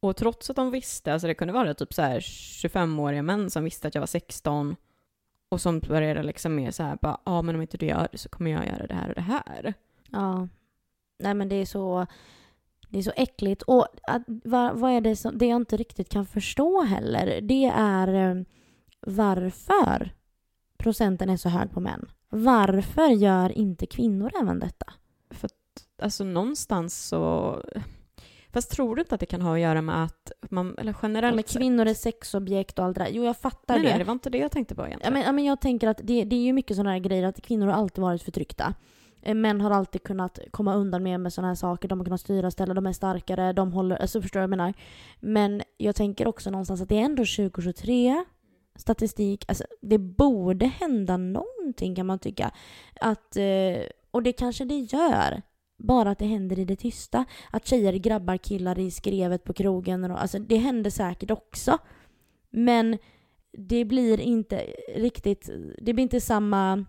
Och 0.00 0.16
trots 0.16 0.50
att 0.50 0.56
de 0.56 0.70
visste, 0.70 1.12
alltså 1.12 1.26
det 1.28 1.34
kunde 1.34 1.54
vara 1.54 1.74
typ 1.74 1.94
så 1.94 2.02
här 2.02 2.20
25-åriga 2.20 3.22
män 3.22 3.50
som 3.50 3.64
visste 3.64 3.88
att 3.88 3.94
jag 3.94 4.02
var 4.02 4.06
16 4.06 4.76
och 5.48 5.60
som 5.60 5.80
började 5.80 6.22
liksom 6.22 6.54
mer 6.54 6.70
så 6.70 6.82
här 6.82 6.98
bara 7.02 7.20
ja 7.24 7.42
men 7.42 7.54
om 7.54 7.62
inte 7.62 7.76
du 7.76 7.86
gör 7.86 8.08
det 8.12 8.18
så 8.18 8.28
kommer 8.28 8.50
jag 8.50 8.66
göra 8.66 8.86
det 8.86 8.94
här 8.94 9.08
och 9.08 9.14
det 9.14 9.20
här. 9.20 9.74
Ja. 10.10 10.48
Nej 11.18 11.34
men 11.34 11.48
det 11.48 11.54
är 11.56 11.66
så, 11.66 12.06
det 12.88 12.98
är 12.98 13.02
så 13.02 13.12
äckligt. 13.16 13.62
Och 13.62 13.86
att, 14.02 14.22
vad, 14.26 14.78
vad 14.78 14.92
är 14.92 15.00
det 15.00 15.16
som, 15.16 15.38
det 15.38 15.46
jag 15.46 15.56
inte 15.56 15.76
riktigt 15.76 16.08
kan 16.08 16.26
förstå 16.26 16.82
heller, 16.82 17.40
det 17.40 17.64
är 17.74 18.14
eh, 18.14 18.42
varför 19.00 20.12
procenten 20.78 21.30
är 21.30 21.36
så 21.36 21.48
hög 21.48 21.70
på 21.70 21.80
män. 21.80 22.10
Varför 22.30 23.08
gör 23.08 23.58
inte 23.58 23.86
kvinnor 23.86 24.30
även 24.42 24.58
detta? 24.60 24.86
Alltså 26.02 26.24
någonstans 26.24 27.06
så... 27.08 27.56
Fast 28.52 28.70
tror 28.70 28.96
du 28.96 29.02
inte 29.02 29.14
att 29.14 29.20
det 29.20 29.26
kan 29.26 29.42
ha 29.42 29.54
att 29.54 29.60
göra 29.60 29.82
med 29.82 30.04
att 30.04 30.32
man, 30.50 30.74
eller 30.78 30.96
generellt 31.02 31.34
Men 31.34 31.44
kvinnor 31.44 31.86
är 31.86 31.94
sexobjekt 31.94 32.78
och 32.78 32.84
allt 32.84 32.98
det 32.98 33.04
där. 33.04 33.10
Jo, 33.12 33.24
jag 33.24 33.36
fattar 33.36 33.74
Nej, 33.74 33.82
det. 33.82 33.88
nej, 33.88 33.98
det 33.98 34.04
var 34.04 34.12
inte 34.12 34.30
det 34.30 34.38
jag 34.38 34.50
tänkte 34.52 34.74
på 34.74 34.82
Ja, 34.82 34.86
egentligen. 34.86 35.12
men, 35.12 35.22
ja, 35.22 35.32
men 35.32 35.44
jag 35.44 35.60
tänker 35.60 35.88
att 35.88 36.00
det, 36.02 36.24
det 36.24 36.36
är 36.36 36.40
ju 36.40 36.52
mycket 36.52 36.76
sådana 36.76 36.90
här 36.90 36.98
grejer 36.98 37.22
att 37.24 37.40
kvinnor 37.42 37.66
har 37.66 37.74
alltid 37.74 38.02
varit 38.02 38.22
förtryckta. 38.22 38.74
Eh, 39.22 39.34
Män 39.34 39.60
har 39.60 39.70
alltid 39.70 40.02
kunnat 40.02 40.38
komma 40.50 40.74
undan 40.74 41.02
mer 41.02 41.18
med 41.18 41.32
sådana 41.32 41.48
här 41.48 41.54
saker. 41.54 41.88
De 41.88 41.98
har 41.98 42.04
kunnat 42.04 42.20
styra 42.20 42.50
ställen, 42.50 42.76
de 42.76 42.86
är 42.86 42.92
starkare, 42.92 43.52
de 43.52 43.72
håller... 43.72 43.96
Alltså 43.96 44.22
förstår 44.22 44.40
du 44.40 44.46
vad 44.46 44.52
jag 44.52 44.58
menar? 44.58 44.74
Men 45.20 45.62
jag 45.76 45.94
tänker 45.96 46.26
också 46.28 46.50
någonstans 46.50 46.80
att 46.82 46.88
det 46.88 46.98
är 46.98 47.04
ändå 47.04 47.24
2023. 47.24 48.24
Statistik, 48.78 49.44
alltså 49.48 49.64
det 49.80 49.98
borde 49.98 50.66
hända 50.66 51.16
någonting 51.16 51.94
kan 51.94 52.06
man 52.06 52.18
tycka. 52.18 52.50
Att, 53.00 53.36
eh, 53.36 53.82
och 54.10 54.22
det 54.22 54.32
kanske 54.32 54.64
det 54.64 54.78
gör. 54.78 55.42
Bara 55.78 56.10
att 56.10 56.18
det 56.18 56.26
händer 56.26 56.58
i 56.58 56.64
det 56.64 56.76
tysta. 56.76 57.24
Att 57.50 57.66
tjejer 57.66 57.92
grabbar 57.92 58.36
killar 58.36 58.78
i 58.78 58.90
skrevet 58.90 59.44
på 59.44 59.52
krogen. 59.52 60.04
Och, 60.04 60.22
alltså 60.22 60.38
det 60.38 60.56
händer 60.56 60.90
säkert 60.90 61.30
också. 61.30 61.78
Men 62.50 62.98
det 63.52 63.84
blir 63.84 64.20
inte 64.20 64.74
riktigt, 64.94 65.50
det 65.78 65.92
blir 65.92 66.02
inte 66.02 66.20
samma 66.20 66.84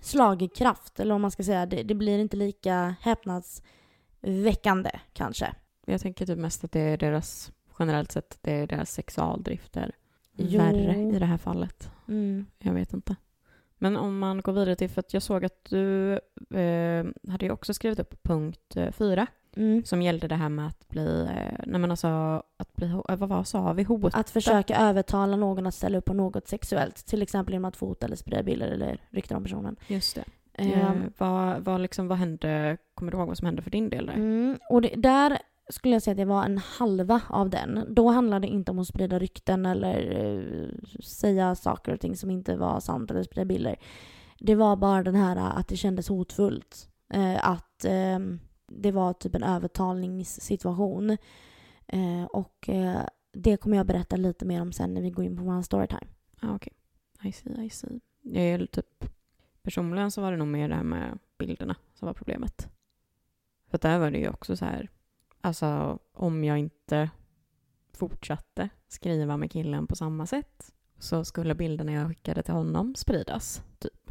slagkraft, 0.00 1.00
eller 1.00 1.14
om 1.14 1.22
man 1.22 1.30
ska 1.30 1.42
säga. 1.42 1.66
Det, 1.66 1.82
det 1.82 1.94
blir 1.94 2.18
inte 2.18 2.36
lika 2.36 2.94
häpnadsväckande 3.00 4.90
kanske. 5.12 5.54
Jag 5.86 6.00
tänker 6.00 6.26
typ 6.26 6.38
mest 6.38 6.64
att 6.64 6.72
det 6.72 6.80
är 6.80 6.96
deras, 6.96 7.52
generellt 7.78 8.12
sett, 8.12 8.38
det 8.40 8.52
är 8.52 8.66
deras 8.66 8.92
sexualdrifter 8.92 9.92
Jo. 10.36 10.58
värre 10.58 10.96
i 10.96 11.18
det 11.18 11.26
här 11.26 11.36
fallet. 11.38 11.90
Mm. 12.08 12.46
Jag 12.58 12.72
vet 12.72 12.92
inte. 12.92 13.16
Men 13.78 13.96
om 13.96 14.18
man 14.18 14.40
går 14.40 14.52
vidare 14.52 14.76
till, 14.76 14.90
för 14.90 15.00
att 15.00 15.14
jag 15.14 15.22
såg 15.22 15.44
att 15.44 15.64
du 15.64 16.12
eh, 16.54 17.04
hade 17.28 17.44
ju 17.46 17.50
också 17.50 17.74
skrivit 17.74 17.98
upp 17.98 18.22
punkt 18.22 18.76
eh, 18.76 18.90
fyra 18.90 19.26
Mm. 19.56 19.84
som 19.84 20.02
gällde 20.02 20.28
det 20.28 20.34
här 20.34 20.48
med 20.48 20.66
att 20.66 20.88
bli, 20.88 21.22
eh, 21.22 21.58
nej 21.66 21.80
men 21.80 21.90
alltså, 21.90 22.42
att 22.56 22.72
bli, 22.76 22.86
eh, 22.86 23.16
vad, 23.16 23.28
vad 23.28 23.46
sa 23.46 23.72
vi, 23.72 23.82
hot? 23.82 24.14
Att 24.14 24.30
försöka 24.30 24.76
övertala 24.76 25.36
någon 25.36 25.66
att 25.66 25.74
ställa 25.74 25.98
upp 25.98 26.04
på 26.04 26.14
något 26.14 26.48
sexuellt. 26.48 27.06
Till 27.06 27.22
exempel 27.22 27.52
genom 27.54 27.64
att 27.64 27.76
fota 27.76 28.06
eller 28.06 28.16
sprida 28.16 28.42
bilder 28.42 28.68
eller 28.68 28.98
rykten 29.10 29.36
om 29.36 29.42
personen. 29.42 29.76
Just 29.86 30.14
det. 30.14 30.24
Ehm, 30.54 30.72
Eh, 30.72 30.92
vad, 31.18 31.60
vad, 31.64 31.80
liksom, 31.80 32.08
vad 32.08 32.18
hände, 32.18 32.76
kommer 32.94 33.12
du 33.12 33.18
ihåg 33.18 33.28
vad 33.28 33.38
som 33.38 33.46
hände 33.46 33.62
för 33.62 33.70
din 33.70 33.88
del 33.90 34.06
där? 34.06 34.14
Mm, 34.14 34.58
och 34.70 34.82
det, 34.82 34.94
där 34.96 35.38
skulle 35.68 35.94
jag 35.94 36.02
säga 36.02 36.12
att 36.12 36.18
det 36.18 36.24
var 36.24 36.44
en 36.44 36.58
halva 36.58 37.20
av 37.28 37.50
den. 37.50 37.94
Då 37.94 38.08
handlade 38.08 38.46
det 38.46 38.52
inte 38.52 38.70
om 38.70 38.78
att 38.78 38.88
sprida 38.88 39.18
rykten 39.18 39.66
eller 39.66 40.24
eh, 40.24 40.68
säga 41.02 41.54
saker 41.54 41.92
och 41.92 42.00
ting 42.00 42.16
som 42.16 42.30
inte 42.30 42.56
var 42.56 42.80
sant 42.80 43.10
eller 43.10 43.22
sprida 43.22 43.44
bilder. 43.44 43.76
Det 44.38 44.54
var 44.54 44.76
bara 44.76 45.02
den 45.02 45.14
här 45.14 45.36
eh, 45.36 45.58
att 45.58 45.68
det 45.68 45.76
kändes 45.76 46.08
hotfullt. 46.08 46.88
Eh, 47.12 47.48
att 47.48 47.84
eh, 47.84 48.18
det 48.66 48.92
var 48.92 49.12
typ 49.12 49.34
en 49.34 49.42
övertalningssituation. 49.42 51.10
Eh, 51.86 52.24
och 52.24 52.68
eh, 52.68 53.00
det 53.32 53.56
kommer 53.56 53.76
jag 53.76 53.86
berätta 53.86 54.16
lite 54.16 54.44
mer 54.44 54.60
om 54.60 54.72
sen 54.72 54.94
när 54.94 55.02
vi 55.02 55.10
går 55.10 55.24
in 55.24 55.36
på 55.36 55.42
vår 55.42 55.62
storytime. 55.62 56.06
Ah, 56.40 56.54
Okej, 56.54 56.72
I 57.22 57.32
see, 57.32 57.64
I 57.64 57.70
see. 57.70 58.00
Jag 58.22 58.44
är 58.44 58.66
typ, 58.66 59.04
personligen 59.62 60.10
så 60.10 60.20
var 60.20 60.30
det 60.30 60.36
nog 60.36 60.48
mer 60.48 60.68
det 60.68 60.74
här 60.74 60.82
med 60.82 61.18
bilderna 61.38 61.76
som 61.94 62.06
var 62.06 62.14
problemet. 62.14 62.68
För 63.68 63.76
att 63.76 63.82
där 63.82 63.98
var 63.98 64.10
det 64.10 64.18
ju 64.18 64.28
också 64.28 64.56
så 64.56 64.64
här, 64.64 64.88
alltså 65.44 65.98
om 66.12 66.44
jag 66.44 66.58
inte 66.58 67.10
fortsatte 67.92 68.68
skriva 68.88 69.36
med 69.36 69.50
killen 69.50 69.86
på 69.86 69.96
samma 69.96 70.26
sätt 70.26 70.72
så 70.98 71.24
skulle 71.24 71.54
bilderna 71.54 71.92
jag 71.92 72.08
skickade 72.08 72.42
till 72.42 72.54
honom 72.54 72.94
spridas, 72.94 73.62
typ. 73.78 74.10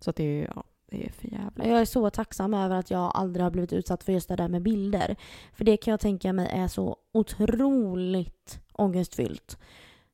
Så 0.00 0.10
att 0.10 0.16
det 0.16 0.22
är 0.22 0.40
ju, 0.40 0.46
ja, 0.54 0.64
det 0.90 1.06
är 1.06 1.12
för 1.12 1.28
jävligt. 1.28 1.66
Jag 1.66 1.80
är 1.80 1.84
så 1.84 2.10
tacksam 2.10 2.54
över 2.54 2.76
att 2.76 2.90
jag 2.90 3.12
aldrig 3.14 3.44
har 3.44 3.50
blivit 3.50 3.72
utsatt 3.72 4.04
för 4.04 4.12
just 4.12 4.28
det 4.28 4.36
där 4.36 4.48
med 4.48 4.62
bilder. 4.62 5.16
För 5.52 5.64
det 5.64 5.76
kan 5.76 5.90
jag 5.90 6.00
tänka 6.00 6.32
mig 6.32 6.48
är 6.52 6.68
så 6.68 6.96
otroligt 7.12 8.60
ångestfyllt. 8.72 9.58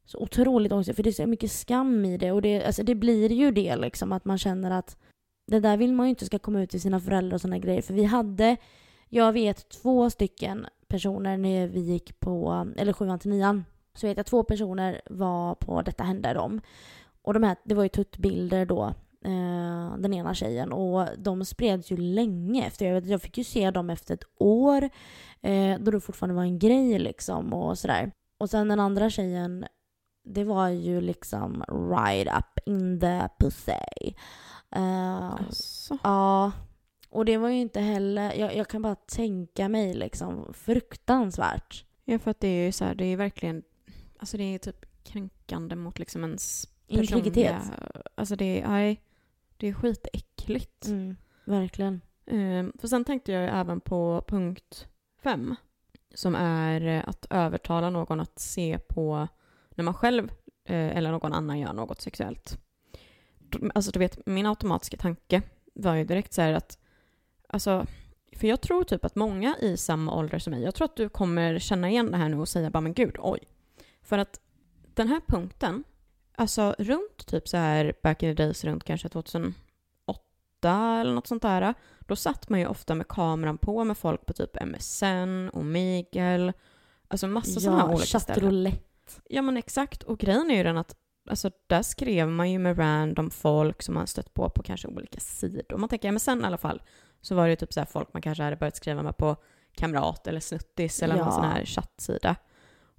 Så 0.04 0.18
otroligt 0.18 0.72
ångestfyllt, 0.72 0.96
för 0.96 1.02
det 1.02 1.10
är 1.10 1.12
så 1.12 1.26
mycket 1.26 1.52
skam 1.52 2.04
i 2.04 2.16
det. 2.18 2.32
Och 2.32 2.42
det, 2.42 2.64
alltså 2.64 2.82
det 2.82 2.94
blir 2.94 3.32
ju 3.32 3.50
det 3.50 3.76
liksom, 3.76 4.12
att 4.12 4.24
man 4.24 4.38
känner 4.38 4.70
att 4.70 4.96
det 5.46 5.60
där 5.60 5.76
vill 5.76 5.92
man 5.92 6.06
ju 6.06 6.10
inte 6.10 6.26
ska 6.26 6.38
komma 6.38 6.62
ut 6.62 6.70
till 6.70 6.80
sina 6.80 7.00
föräldrar 7.00 7.34
och 7.34 7.40
sådana 7.40 7.58
grejer. 7.58 7.82
För 7.82 7.94
vi 7.94 8.04
hade, 8.04 8.56
jag 9.08 9.32
vet 9.32 9.68
två 9.68 10.10
stycken 10.10 10.66
personer 10.88 11.36
när 11.36 11.66
vi 11.66 11.80
gick 11.80 12.20
på, 12.20 12.66
eller 12.76 12.92
sjuan 12.92 13.18
till 13.18 13.30
nian. 13.30 13.64
Så 13.94 14.06
vet 14.06 14.16
jag 14.16 14.26
två 14.26 14.42
personer 14.44 15.00
var 15.10 15.54
på 15.54 15.82
Detta 15.82 16.04
hände 16.04 16.32
dem. 16.32 16.60
Och 17.22 17.34
de 17.34 17.42
här, 17.42 17.56
det 17.64 17.74
var 17.74 17.82
ju 17.82 17.88
tuttbilder 17.88 18.66
då 18.66 18.82
eh, 19.24 19.96
den 19.98 20.14
ena 20.14 20.34
tjejen 20.34 20.72
och 20.72 21.06
de 21.18 21.44
spreds 21.44 21.90
ju 21.92 21.96
länge 21.96 22.66
efter. 22.66 22.86
Jag, 22.86 22.94
vet, 22.94 23.06
jag 23.06 23.22
fick 23.22 23.38
ju 23.38 23.44
se 23.44 23.70
dem 23.70 23.90
efter 23.90 24.14
ett 24.14 24.24
år 24.38 24.90
eh, 25.42 25.78
då 25.80 25.90
det 25.90 26.00
fortfarande 26.00 26.34
var 26.34 26.42
en 26.42 26.58
grej 26.58 26.98
liksom 26.98 27.52
och 27.52 27.78
sådär. 27.78 28.12
Och 28.38 28.50
sen 28.50 28.68
den 28.68 28.80
andra 28.80 29.10
tjejen, 29.10 29.64
det 30.24 30.44
var 30.44 30.68
ju 30.68 31.00
liksom 31.00 31.64
right 31.68 32.28
up 32.38 32.68
in 32.68 33.00
the 33.00 33.28
pussy. 33.38 34.14
Eh, 34.76 35.26
Alltså, 35.32 35.98
Ja, 36.02 36.52
och 37.14 37.24
det 37.24 37.36
var 37.36 37.48
ju 37.48 37.56
inte 37.60 37.80
heller, 37.80 38.34
jag, 38.34 38.56
jag 38.56 38.68
kan 38.68 38.82
bara 38.82 38.94
tänka 38.94 39.68
mig 39.68 39.94
liksom 39.94 40.54
fruktansvärt. 40.54 41.84
ja, 42.04 42.18
för 42.18 42.30
att 42.30 42.40
det 42.40 42.48
är 42.48 42.66
ju 42.66 42.72
så 42.72 42.84
här, 42.84 42.94
det 42.94 43.04
är 43.04 43.16
verkligen, 43.16 43.62
alltså 44.18 44.36
det 44.36 44.42
är 44.54 44.58
typ 44.58 45.04
kränkande 45.04 45.76
mot 45.76 45.98
liksom 45.98 46.24
ens 46.24 46.68
Integritet. 46.86 47.52
personliga- 47.52 48.02
Alltså 48.14 48.36
det 48.36 48.60
är, 48.62 48.68
nej, 48.68 49.00
det 49.56 49.68
är 49.68 49.72
skitäckligt. 49.72 50.86
Mm, 50.86 51.16
verkligen. 51.44 52.00
Ehm, 52.26 52.72
för 52.78 52.88
sen 52.88 53.04
tänkte 53.04 53.32
jag 53.32 53.60
även 53.60 53.80
på 53.80 54.24
punkt 54.28 54.86
fem. 55.22 55.54
Som 56.14 56.34
är 56.34 57.02
att 57.08 57.26
övertala 57.30 57.90
någon 57.90 58.20
att 58.20 58.38
se 58.38 58.78
på 58.88 59.28
när 59.74 59.84
man 59.84 59.94
själv 59.94 60.24
eh, 60.64 60.96
eller 60.96 61.10
någon 61.10 61.32
annan 61.32 61.58
gör 61.58 61.72
något 61.72 62.00
sexuellt. 62.00 62.58
Alltså 63.74 63.90
du 63.90 63.98
vet, 63.98 64.26
min 64.26 64.46
automatiska 64.46 64.96
tanke 64.96 65.42
var 65.74 65.94
ju 65.94 66.04
direkt 66.04 66.32
så 66.32 66.42
här 66.42 66.52
att, 66.52 66.78
alltså, 67.54 67.86
för 68.36 68.46
jag 68.46 68.60
tror 68.60 68.84
typ 68.84 69.04
att 69.04 69.14
många 69.14 69.56
i 69.60 69.76
samma 69.76 70.14
ålder 70.14 70.38
som 70.38 70.50
mig, 70.50 70.62
jag 70.62 70.74
tror 70.74 70.84
att 70.84 70.96
du 70.96 71.08
kommer 71.08 71.58
känna 71.58 71.90
igen 71.90 72.10
det 72.10 72.16
här 72.16 72.28
nu 72.28 72.36
och 72.36 72.48
säga 72.48 72.70
bara 72.70 72.80
men 72.80 72.94
gud, 72.94 73.16
oj. 73.18 73.38
För 74.02 74.18
att 74.18 74.40
den 74.94 75.08
här 75.08 75.20
punkten, 75.26 75.84
alltså 76.36 76.74
runt 76.78 77.26
typ 77.26 77.48
så 77.48 77.56
här 77.56 77.94
back 78.02 78.22
in 78.22 78.36
the 78.36 78.42
days, 78.42 78.64
runt 78.64 78.84
kanske 78.84 79.08
2008 79.08 79.54
eller 80.70 81.12
något 81.12 81.26
sånt 81.26 81.42
där, 81.42 81.74
då 82.00 82.16
satt 82.16 82.48
man 82.48 82.60
ju 82.60 82.66
ofta 82.66 82.94
med 82.94 83.08
kameran 83.08 83.58
på 83.58 83.84
med 83.84 83.98
folk 83.98 84.26
på 84.26 84.32
typ 84.32 84.64
MSN, 84.66 85.50
Omegle, 85.52 86.52
alltså 87.08 87.26
massa 87.26 87.60
sådana 87.60 87.80
här 87.82 87.88
Ja, 87.88 87.94
olika 87.94 88.20
ställen. 88.20 88.72
Ja 89.28 89.42
men 89.42 89.56
exakt, 89.56 90.02
och 90.02 90.18
grejen 90.18 90.50
är 90.50 90.56
ju 90.56 90.62
den 90.62 90.76
att 90.76 90.96
alltså, 91.30 91.50
där 91.66 91.82
skrev 91.82 92.28
man 92.28 92.50
ju 92.50 92.58
med 92.58 92.78
random 92.78 93.30
folk 93.30 93.82
som 93.82 93.94
man 93.94 94.06
stött 94.06 94.34
på 94.34 94.50
på 94.50 94.62
kanske 94.62 94.88
olika 94.88 95.20
sidor. 95.20 95.74
Om 95.74 95.80
man 95.80 95.88
tänker 95.88 96.12
MSN 96.12 96.40
i 96.40 96.44
alla 96.44 96.58
fall, 96.58 96.82
så 97.24 97.34
var 97.34 97.44
det 97.44 97.50
ju 97.50 97.56
typ 97.56 97.72
så 97.72 97.80
här 97.80 97.86
folk 97.86 98.12
man 98.12 98.22
kanske 98.22 98.42
hade 98.44 98.56
börjat 98.56 98.76
skriva 98.76 99.02
med 99.02 99.16
på 99.16 99.36
Kamrat 99.76 100.26
eller 100.26 100.40
Snuttis 100.40 101.02
eller 101.02 101.16
Ja. 101.16 101.24
någon 101.24 101.32
sån 101.32 101.44
här 101.44 101.64
chattsida. 101.64 102.36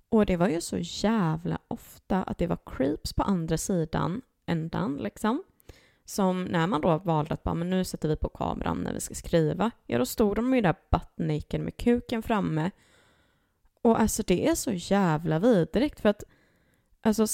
Och 0.09 0.25
det 0.25 0.37
var 0.37 0.47
ju 0.47 0.61
så 0.61 0.77
jävla 0.79 1.59
ofta 1.67 2.23
att 2.23 2.37
det 2.37 2.47
var 2.47 2.57
creeps 2.65 3.13
på 3.13 3.23
andra 3.23 3.57
sidan 3.57 4.21
ändan 4.45 4.95
liksom. 4.97 5.43
Som 6.05 6.43
när 6.45 6.67
man 6.67 6.81
då 6.81 6.97
valde 6.97 7.33
att 7.33 7.43
bara, 7.43 7.55
men 7.55 7.69
nu 7.69 7.83
sätter 7.83 8.09
vi 8.09 8.15
på 8.15 8.29
kameran 8.29 8.77
när 8.77 8.93
vi 8.93 8.99
ska 8.99 9.13
skriva. 9.15 9.71
Ja, 9.85 9.97
då 9.97 10.05
stod 10.05 10.35
de 10.35 10.55
ju 10.55 10.61
där 10.61 10.75
butt 10.91 11.13
naked 11.17 11.61
med 11.61 11.77
kuken 11.77 12.23
framme. 12.23 12.71
Och 13.81 13.99
alltså 13.99 14.23
det 14.27 14.47
är 14.47 14.55
så 14.55 14.71
jävla 14.73 15.39
vidrigt 15.39 15.99
för 15.99 16.09
att 16.09 16.23
alltså 17.01 17.27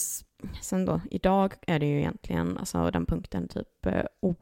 sen 0.62 0.86
då, 0.86 1.02
idag 1.12 1.54
är 1.62 1.80
det 1.80 1.86
ju 1.86 1.98
egentligen 2.00 2.58
alltså 2.58 2.92
den 2.92 3.06
punkten 3.06 3.48
typ 3.48 3.86
eh, 3.86 4.06
o, 4.20 4.36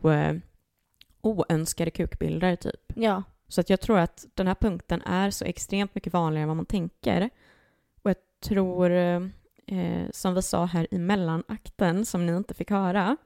oönskade 1.22 1.92
kukbilder 1.92 2.56
typ. 2.56 2.92
Ja. 2.96 3.24
Så 3.48 3.62
att 3.62 3.70
jag 3.70 3.82
tror 3.82 4.00
att 4.00 4.26
den 4.34 4.48
här 4.48 4.56
punkten 4.56 5.02
är 5.02 5.32
så 5.32 5.46
extremt 5.46 5.96
mycket 5.96 6.14
vanligare 6.14 6.44
än 6.44 6.48
vad 6.48 6.58
man 6.58 6.66
tänker. 6.66 7.30
Och 8.02 8.10
jag 8.10 8.18
tror, 8.44 8.92
eh, 8.92 10.06
som 10.12 10.34
vi 10.34 10.42
sa 10.42 10.66
här 10.66 10.88
i 10.92 10.98
mellanakten, 10.98 12.06
som 12.06 12.26
ni 12.26 12.36
inte 12.36 12.54
fick 12.54 12.70
höra, 12.70 13.18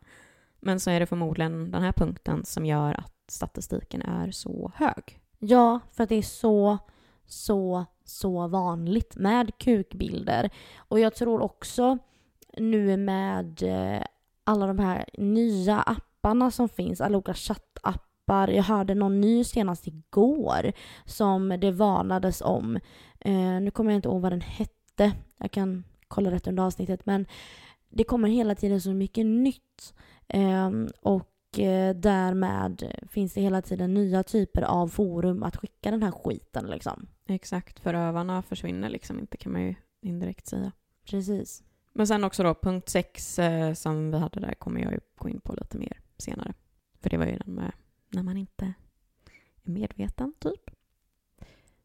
men 0.59 0.79
så 0.79 0.89
är 0.89 0.99
det 0.99 1.05
förmodligen 1.05 1.71
den 1.71 1.81
här 1.81 1.91
punkten 1.91 2.45
som 2.45 2.65
gör 2.65 2.99
att 2.99 3.13
statistiken 3.27 4.01
är 4.01 4.31
så 4.31 4.71
hög. 4.75 5.19
Ja, 5.39 5.79
för 5.91 6.03
att 6.03 6.09
det 6.09 6.15
är 6.15 6.21
så, 6.21 6.77
så, 7.25 7.85
så 8.03 8.47
vanligt 8.47 9.15
med 9.15 9.57
kukbilder. 9.57 10.49
Och 10.75 10.99
jag 10.99 11.15
tror 11.15 11.41
också 11.41 11.97
nu 12.57 12.97
med 12.97 13.63
eh, 13.63 14.03
alla 14.43 14.67
de 14.67 14.79
här 14.79 15.05
nya 15.13 15.81
apparna 15.81 16.12
som 16.51 16.69
finns, 16.69 17.01
alla 17.01 17.17
olika 17.17 17.33
chattappar. 17.33 18.47
Jag 18.47 18.63
hörde 18.63 18.95
någon 18.95 19.21
ny 19.21 19.43
senast 19.43 19.87
igår 19.87 20.71
som 21.05 21.49
det 21.49 21.71
varnades 21.71 22.41
om. 22.41 22.79
Eh, 23.19 23.61
nu 23.61 23.71
kommer 23.71 23.91
jag 23.91 23.97
inte 23.97 24.07
ihåg 24.07 24.21
vad 24.21 24.31
den 24.31 24.41
hette. 24.41 25.13
Jag 25.37 25.51
kan 25.51 25.83
kolla 26.07 26.31
rätt 26.31 26.47
under 26.47 26.63
avsnittet. 26.63 27.05
Men 27.05 27.25
det 27.89 28.03
kommer 28.03 28.29
hela 28.29 28.55
tiden 28.55 28.81
så 28.81 28.93
mycket 28.93 29.25
nytt. 29.25 29.93
Ehm, 30.27 30.87
och 31.01 31.59
eh, 31.59 31.95
därmed 31.95 32.93
finns 33.11 33.33
det 33.33 33.41
hela 33.41 33.61
tiden 33.61 33.93
nya 33.93 34.23
typer 34.23 34.61
av 34.61 34.87
forum 34.87 35.43
att 35.43 35.57
skicka 35.57 35.91
den 35.91 36.03
här 36.03 36.11
skiten 36.11 36.65
liksom. 36.65 37.07
Exakt, 37.27 37.79
förövarna 37.79 38.41
försvinner 38.41 38.89
liksom 38.89 39.19
inte 39.19 39.37
kan 39.37 39.51
man 39.51 39.61
ju 39.61 39.75
indirekt 40.01 40.47
säga. 40.47 40.71
Precis. 41.09 41.63
Men 41.93 42.07
sen 42.07 42.23
också 42.23 42.43
då 42.43 42.53
punkt 42.53 42.89
sex 42.89 43.39
eh, 43.39 43.73
som 43.73 44.11
vi 44.11 44.17
hade 44.17 44.39
där 44.39 44.53
kommer 44.53 44.81
jag 44.81 44.91
ju 44.91 44.99
gå 45.15 45.29
in 45.29 45.39
på 45.39 45.53
lite 45.53 45.77
mer 45.77 46.02
senare. 46.17 46.53
För 47.01 47.09
det 47.09 47.17
var 47.17 47.25
ju 47.25 47.37
den 47.37 47.53
med 47.53 47.71
när 48.09 48.23
man 48.23 48.37
inte 48.37 48.73
är 49.63 49.71
medveten, 49.71 50.33
typ. 50.39 50.71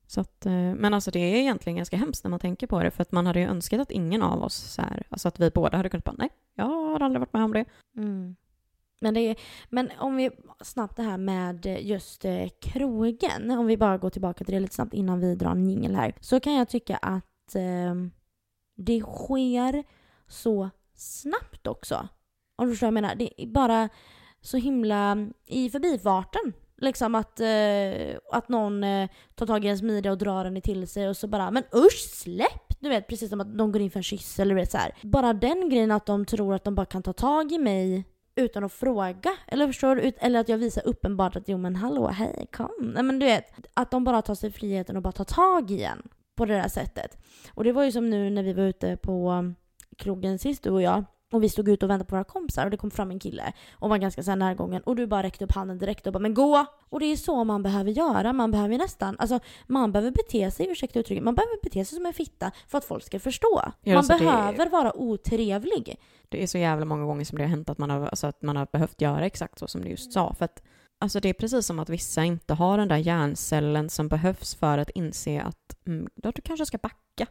Så 0.06 0.20
att, 0.20 0.46
eh, 0.46 0.52
men 0.52 0.94
alltså 0.94 1.10
det 1.10 1.18
är 1.18 1.36
egentligen 1.36 1.76
ganska 1.76 1.96
hemskt 1.96 2.24
när 2.24 2.30
man 2.30 2.40
tänker 2.40 2.66
på 2.66 2.82
det, 2.82 2.90
för 2.90 3.02
att 3.02 3.12
man 3.12 3.26
hade 3.26 3.40
ju 3.40 3.46
önskat 3.46 3.80
att 3.80 3.90
ingen 3.90 4.22
av 4.22 4.42
oss, 4.42 4.54
så 4.54 4.82
här, 4.82 5.06
alltså 5.10 5.28
att 5.28 5.40
vi 5.40 5.50
båda 5.50 5.76
hade 5.76 5.88
kunnat 5.88 6.04
bara 6.04 6.16
nej, 6.18 6.30
jag 6.54 6.64
har 6.64 7.00
aldrig 7.00 7.20
varit 7.20 7.32
med 7.32 7.44
om 7.44 7.52
det. 7.52 7.64
Mm. 7.96 8.36
Men, 9.00 9.14
det 9.14 9.20
är, 9.20 9.36
men 9.68 9.90
om 9.98 10.16
vi 10.16 10.30
snabbt 10.60 10.96
det 10.96 11.02
här 11.02 11.18
med 11.18 11.66
just 11.80 12.24
eh, 12.24 12.48
krogen, 12.60 13.50
om 13.50 13.66
vi 13.66 13.76
bara 13.76 13.98
går 13.98 14.10
tillbaka 14.10 14.44
till 14.44 14.54
det 14.54 14.60
lite 14.60 14.74
snabbt 14.74 14.94
innan 14.94 15.20
vi 15.20 15.34
drar 15.34 15.50
en 15.50 15.66
jingel 15.66 15.94
här, 15.94 16.14
så 16.20 16.40
kan 16.40 16.52
jag 16.54 16.68
tycka 16.68 16.96
att 16.96 17.54
eh, 17.54 17.94
det 18.76 19.00
sker 19.00 19.84
så 20.26 20.70
snabbt 20.94 21.66
också. 21.66 22.08
Om 22.56 22.66
du 22.66 22.72
förstår 22.72 22.86
vad 22.86 22.96
jag 22.96 23.02
menar. 23.02 23.14
Det 23.14 23.42
är 23.42 23.46
bara 23.46 23.88
så 24.40 24.56
himla 24.56 25.28
i 25.46 25.70
förbifarten. 25.70 26.52
Liksom 26.80 27.14
att, 27.14 27.40
eh, 27.40 28.18
att 28.32 28.48
någon 28.48 28.84
eh, 28.84 29.08
tar 29.34 29.46
tag 29.46 29.64
i 29.64 29.66
ens 29.66 29.82
midja 29.82 30.12
och 30.12 30.18
drar 30.18 30.44
den 30.44 30.60
till 30.60 30.88
sig 30.88 31.08
och 31.08 31.16
så 31.16 31.26
bara 31.26 31.50
“men 31.50 31.62
usch 31.74 32.10
släpp!” 32.14 32.80
Du 32.80 32.88
vet 32.88 33.06
precis 33.06 33.30
som 33.30 33.40
att 33.40 33.58
de 33.58 33.72
går 33.72 33.82
in 33.82 33.90
för 33.90 33.98
en 33.98 34.02
kyss 34.02 34.38
eller 34.38 34.54
vet 34.54 34.70
så 34.70 34.78
här. 34.78 34.94
Bara 35.02 35.32
den 35.32 35.68
grejen 35.68 35.90
att 35.90 36.06
de 36.06 36.24
tror 36.24 36.54
att 36.54 36.64
de 36.64 36.74
bara 36.74 36.86
kan 36.86 37.02
ta 37.02 37.12
tag 37.12 37.52
i 37.52 37.58
mig 37.58 38.04
utan 38.36 38.64
att 38.64 38.72
fråga. 38.72 39.30
Eller 39.46 39.66
förstår 39.66 39.96
du? 39.96 40.12
Eller 40.18 40.40
att 40.40 40.48
jag 40.48 40.58
visar 40.58 40.86
uppenbart 40.86 41.36
att 41.36 41.48
jo 41.48 41.58
men 41.58 41.76
hallå, 41.76 42.08
hej, 42.08 42.46
kom. 42.52 42.92
Nej 42.94 43.02
men 43.02 43.18
du 43.18 43.26
vet, 43.26 43.44
att 43.74 43.90
de 43.90 44.04
bara 44.04 44.22
tar 44.22 44.34
sig 44.34 44.50
friheten 44.50 44.96
och 44.96 45.02
bara 45.02 45.12
tar 45.12 45.24
tag 45.24 45.70
i 45.70 45.82
en 45.82 46.02
på 46.36 46.44
det 46.44 46.54
där 46.54 46.68
sättet. 46.68 47.18
Och 47.54 47.64
det 47.64 47.72
var 47.72 47.84
ju 47.84 47.92
som 47.92 48.10
nu 48.10 48.30
när 48.30 48.42
vi 48.42 48.52
var 48.52 48.62
ute 48.62 48.96
på 48.96 49.44
krogen 49.96 50.38
sist 50.38 50.62
du 50.62 50.70
och 50.70 50.82
jag. 50.82 51.04
Och 51.30 51.42
vi 51.42 51.48
stod 51.48 51.68
ute 51.68 51.86
och 51.86 51.90
väntade 51.90 52.08
på 52.08 52.16
våra 52.16 52.24
kompisar 52.24 52.64
och 52.64 52.70
det 52.70 52.76
kom 52.76 52.90
fram 52.90 53.10
en 53.10 53.18
kille 53.18 53.52
och 53.72 53.88
var 53.88 53.98
ganska 53.98 54.22
så 54.22 54.30
här 54.30 54.36
närgången 54.36 54.82
och 54.82 54.96
du 54.96 55.06
bara 55.06 55.22
räckte 55.22 55.44
upp 55.44 55.52
handen 55.52 55.78
direkt 55.78 56.06
och 56.06 56.12
bara 56.12 56.18
“men 56.18 56.34
gå!” 56.34 56.66
Och 56.90 57.00
det 57.00 57.06
är 57.06 57.16
så 57.16 57.44
man 57.44 57.62
behöver 57.62 57.90
göra. 57.90 58.32
Man 58.32 58.50
behöver 58.50 58.78
nästan, 58.78 59.16
alltså 59.18 59.40
man 59.66 59.92
behöver 59.92 60.10
bete 60.10 60.50
sig, 60.50 60.70
ursäkta 60.70 60.98
uttrycket, 60.98 61.24
man 61.24 61.34
behöver 61.34 61.62
bete 61.62 61.84
sig 61.84 61.96
som 61.96 62.06
en 62.06 62.12
fitta 62.12 62.50
för 62.66 62.78
att 62.78 62.84
folk 62.84 63.04
ska 63.04 63.20
förstå. 63.20 63.62
Ja, 63.62 63.72
man 63.84 63.96
alltså 63.96 64.18
behöver 64.18 64.70
vara 64.70 64.96
otrevlig. 64.96 66.00
Det 66.28 66.42
är 66.42 66.46
så 66.46 66.58
jävla 66.58 66.84
många 66.84 67.04
gånger 67.04 67.24
som 67.24 67.38
det 67.38 67.44
har 67.44 67.50
hänt 67.50 67.70
att 67.70 67.78
man 67.78 67.90
har, 67.90 68.06
alltså 68.06 68.26
att 68.26 68.42
man 68.42 68.56
har 68.56 68.66
behövt 68.72 69.00
göra 69.00 69.26
exakt 69.26 69.58
så 69.58 69.66
som 69.66 69.80
du 69.80 69.88
just 69.88 70.12
sa. 70.12 70.34
För 70.34 70.44
att 70.44 70.62
alltså 70.98 71.20
det 71.20 71.28
är 71.28 71.32
precis 71.32 71.66
som 71.66 71.78
att 71.78 71.88
vissa 71.88 72.24
inte 72.24 72.54
har 72.54 72.78
den 72.78 72.88
där 72.88 72.96
hjärncellen 72.96 73.90
som 73.90 74.08
behövs 74.08 74.54
för 74.54 74.78
att 74.78 74.90
inse 74.90 75.42
att 75.42 75.86
mm, 75.86 76.08
då 76.14 76.30
du 76.30 76.42
kanske 76.42 76.66
ska 76.66 76.78
backa. 76.78 77.26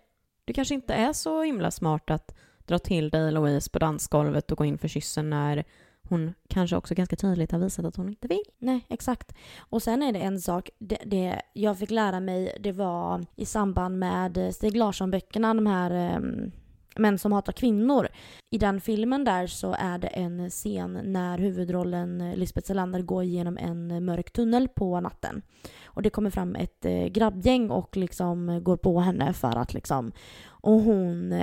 Det 0.46 0.54
kanske 0.54 0.74
inte 0.74 0.94
är 0.94 1.14
så 1.14 1.44
himla 1.44 1.72
smart 1.72 2.10
att 2.10 2.36
dra 2.68 2.80
till 2.80 3.10
dig 3.10 3.32
Louise 3.32 3.70
på 3.70 3.80
dansgolvet 3.80 4.52
och 4.52 4.58
gå 4.58 4.66
in 4.66 4.78
för 4.78 4.88
kyssen 4.88 5.30
när 5.30 5.64
hon 6.10 6.34
kanske 6.50 6.76
också 6.76 6.96
ganska 6.96 7.16
tydligt 7.16 7.52
har 7.52 7.60
visat 7.60 7.86
att 7.86 7.96
hon 7.96 8.10
inte 8.10 8.28
vill. 8.28 8.44
Nej, 8.58 8.86
exakt. 8.90 9.36
Och 9.60 9.84
sen 9.84 10.04
är 10.04 10.14
det 10.14 10.20
en 10.20 10.42
sak, 10.42 10.70
det, 10.80 10.98
det 11.06 11.42
jag 11.54 11.78
fick 11.78 11.92
lära 11.92 12.20
mig, 12.20 12.58
det 12.60 12.72
var 12.72 13.26
i 13.36 13.46
samband 13.46 14.00
med 14.00 14.56
Stig 14.56 14.76
Larsson-böckerna, 14.76 15.54
de 15.54 15.68
här 15.68 16.16
um, 16.18 16.52
Män 17.00 17.18
som 17.18 17.32
hatar 17.32 17.54
kvinnor. 17.54 18.08
I 18.50 18.58
den 18.58 18.82
filmen 18.82 19.24
där 19.24 19.48
så 19.48 19.76
är 19.80 19.98
det 19.98 20.08
en 20.08 20.50
scen 20.50 21.00
när 21.04 21.38
huvudrollen 21.38 22.22
eh, 22.22 22.36
Lisbeth 22.36 22.68
Salander 22.68 23.02
går 23.02 23.24
genom 23.24 23.58
en 23.58 24.06
mörk 24.06 24.32
tunnel 24.32 24.68
på 24.68 25.00
natten. 25.00 25.42
Och 25.86 26.02
det 26.02 26.10
kommer 26.10 26.30
fram 26.30 26.56
ett 26.56 26.86
eh, 26.86 27.06
grabbgäng 27.06 27.72
och 27.72 27.98
liksom 27.98 28.50
eh, 28.50 28.60
går 28.60 28.78
på 28.78 29.00
henne 29.00 29.34
för 29.34 29.56
att 29.56 29.74
liksom... 29.74 30.12
Och 30.60 30.80
hon 30.80 31.34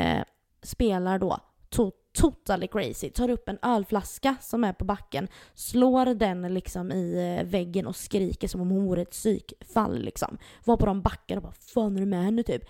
spelar 0.64 1.18
då 1.18 1.38
to- 1.70 1.92
totally 2.12 2.66
crazy. 2.66 3.10
Tar 3.10 3.30
upp 3.30 3.48
en 3.48 3.58
ölflaska 3.62 4.36
som 4.40 4.64
är 4.64 4.72
på 4.72 4.84
backen, 4.84 5.28
slår 5.54 6.14
den 6.14 6.54
liksom 6.54 6.92
i 6.92 7.36
eh, 7.38 7.46
väggen 7.46 7.86
och 7.86 7.96
skriker 7.96 8.48
som 8.48 8.60
om 8.60 8.70
hon 8.70 8.84
vore 8.84 9.02
ett 9.02 9.10
psykfall 9.10 10.02
liksom. 10.02 10.38
Var 10.64 10.76
på 10.76 10.86
de 10.86 11.02
backar 11.02 11.36
och 11.36 11.42
bara 11.42 11.52
“Fan 11.74 11.96
är 11.96 12.00
du 12.00 12.06
med 12.06 12.24
henne?” 12.24 12.42
typ. 12.42 12.62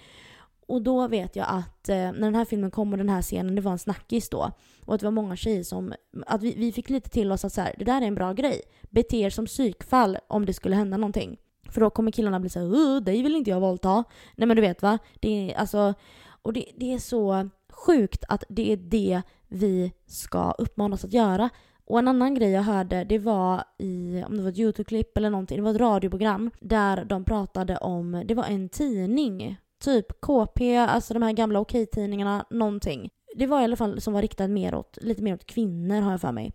Och 0.67 0.83
då 0.83 1.09
vet 1.09 1.37
jag 1.37 1.47
att 1.49 1.89
eh, 1.89 1.97
när 1.97 2.13
den 2.13 2.35
här 2.35 2.45
filmen 2.45 2.71
kom 2.71 2.93
och 2.93 2.99
den 2.99 3.09
här 3.09 3.23
scenen, 3.23 3.55
det 3.55 3.61
var 3.63 3.73
en 3.73 3.79
snackis 3.79 4.29
då. 4.29 4.51
Och 4.85 4.95
att 4.95 5.01
det 5.01 5.07
var 5.07 5.11
många 5.11 5.37
tjejer 5.37 5.63
som, 5.63 5.95
att 6.27 6.43
vi, 6.43 6.55
vi 6.55 6.73
fick 6.73 6.91
lite 6.91 7.11
till 7.11 7.33
oss 7.33 7.45
att 7.45 7.53
så 7.53 7.61
här, 7.61 7.75
det 7.79 7.85
där 7.85 8.03
är 8.03 8.07
en 8.07 8.15
bra 8.15 8.33
grej. 8.33 8.63
Bete 8.91 9.17
er 9.17 9.31
som 9.31 9.47
psykfall 9.47 10.19
om 10.29 10.47
det 10.47 10.53
skulle 10.53 10.77
hända 10.77 10.97
någonting. 10.97 11.37
För 11.69 11.81
då 11.81 11.91
kommer 11.91 12.11
killarna 12.11 12.41
bli 12.41 12.51
såhär, 12.51 12.67
uh, 12.67 13.01
dig 13.01 13.23
vill 13.23 13.37
inte 13.37 13.51
jag 13.51 13.61
våldta. 13.61 14.05
Nej 14.37 14.47
men 14.47 14.57
du 14.57 14.61
vet 14.61 14.83
va? 14.83 14.99
Det 15.21 15.51
är 15.51 15.59
alltså, 15.59 15.95
och 16.43 16.53
det, 16.53 16.67
det 16.77 16.95
är 16.95 16.99
så 16.99 17.49
sjukt 17.75 18.25
att 18.29 18.45
det 18.49 18.73
är 18.73 18.77
det 18.77 19.23
vi 19.49 19.93
ska 20.07 20.51
uppmanas 20.51 21.05
att 21.05 21.13
göra. 21.13 21.51
Och 21.87 21.99
en 21.99 22.09
annan 22.09 22.35
grej 22.35 22.51
jag 22.51 22.63
hörde, 22.63 23.05
det 23.05 23.19
var 23.19 23.65
i, 23.79 24.25
om 24.27 24.37
det 24.37 24.43
var 24.43 24.51
ett 24.51 24.59
YouTube-klipp 24.59 25.17
eller 25.17 25.31
någonting, 25.31 25.57
det 25.57 25.63
var 25.63 25.71
ett 25.71 25.81
radioprogram 25.81 26.51
där 26.61 27.05
de 27.05 27.25
pratade 27.25 27.77
om, 27.77 28.23
det 28.27 28.35
var 28.35 28.45
en 28.45 28.69
tidning, 28.69 29.57
typ 29.85 30.21
KP, 30.21 30.77
alltså 30.77 31.15
de 31.15 31.23
här 31.23 31.33
gamla 31.33 31.61
Okej-tidningarna, 31.61 32.47
någonting. 32.51 33.11
Det 33.37 33.47
var 33.47 33.61
i 33.61 33.65
alla 33.65 33.77
fall 33.77 34.01
som 34.01 34.15
var 34.15 34.23
riktat 34.23 34.51
mer 34.51 34.75
åt, 34.75 34.99
lite 35.01 35.23
mer 35.23 35.35
åt 35.35 35.47
kvinnor 35.47 36.01
har 36.01 36.11
jag 36.11 36.21
för 36.21 36.33
mig. 36.33 36.53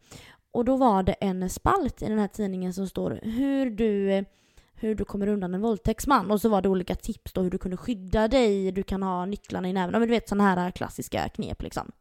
Och 0.52 0.66
då 0.66 0.78
var 0.78 1.04
det 1.04 1.14
en 1.14 1.50
spalt 1.50 2.02
i 2.02 2.06
den 2.06 2.20
här 2.20 2.28
tidningen 2.28 2.74
som 2.74 2.88
står 2.88 3.20
hur 3.24 3.70
du 3.70 4.26
hur 4.80 4.96
du 4.96 5.06
kommer 5.06 5.28
undan 5.28 5.54
en 5.54 5.62
våldtäktsman. 5.62 6.32
Och 6.32 6.42
så 6.42 6.50
var 6.50 6.62
det 6.62 6.70
olika 6.70 6.96
tips 6.96 7.34
då 7.34 7.42
hur 7.42 7.52
du 7.52 7.58
kunde 7.58 7.78
skydda 7.78 8.28
dig, 8.28 8.72
du 8.72 8.84
kan 8.84 9.04
ha 9.04 9.26
nycklarna 9.26 9.70
i 9.70 9.74
näven. 9.74 9.94
Ja, 9.94 10.00
Men 10.00 10.08
du 10.08 10.14
vet 10.14 10.30
sådana 10.30 10.44
här 10.44 10.66
äh, 10.66 10.72
klassiska 10.72 11.30
knep 11.30 11.62
liksom. 11.62 11.92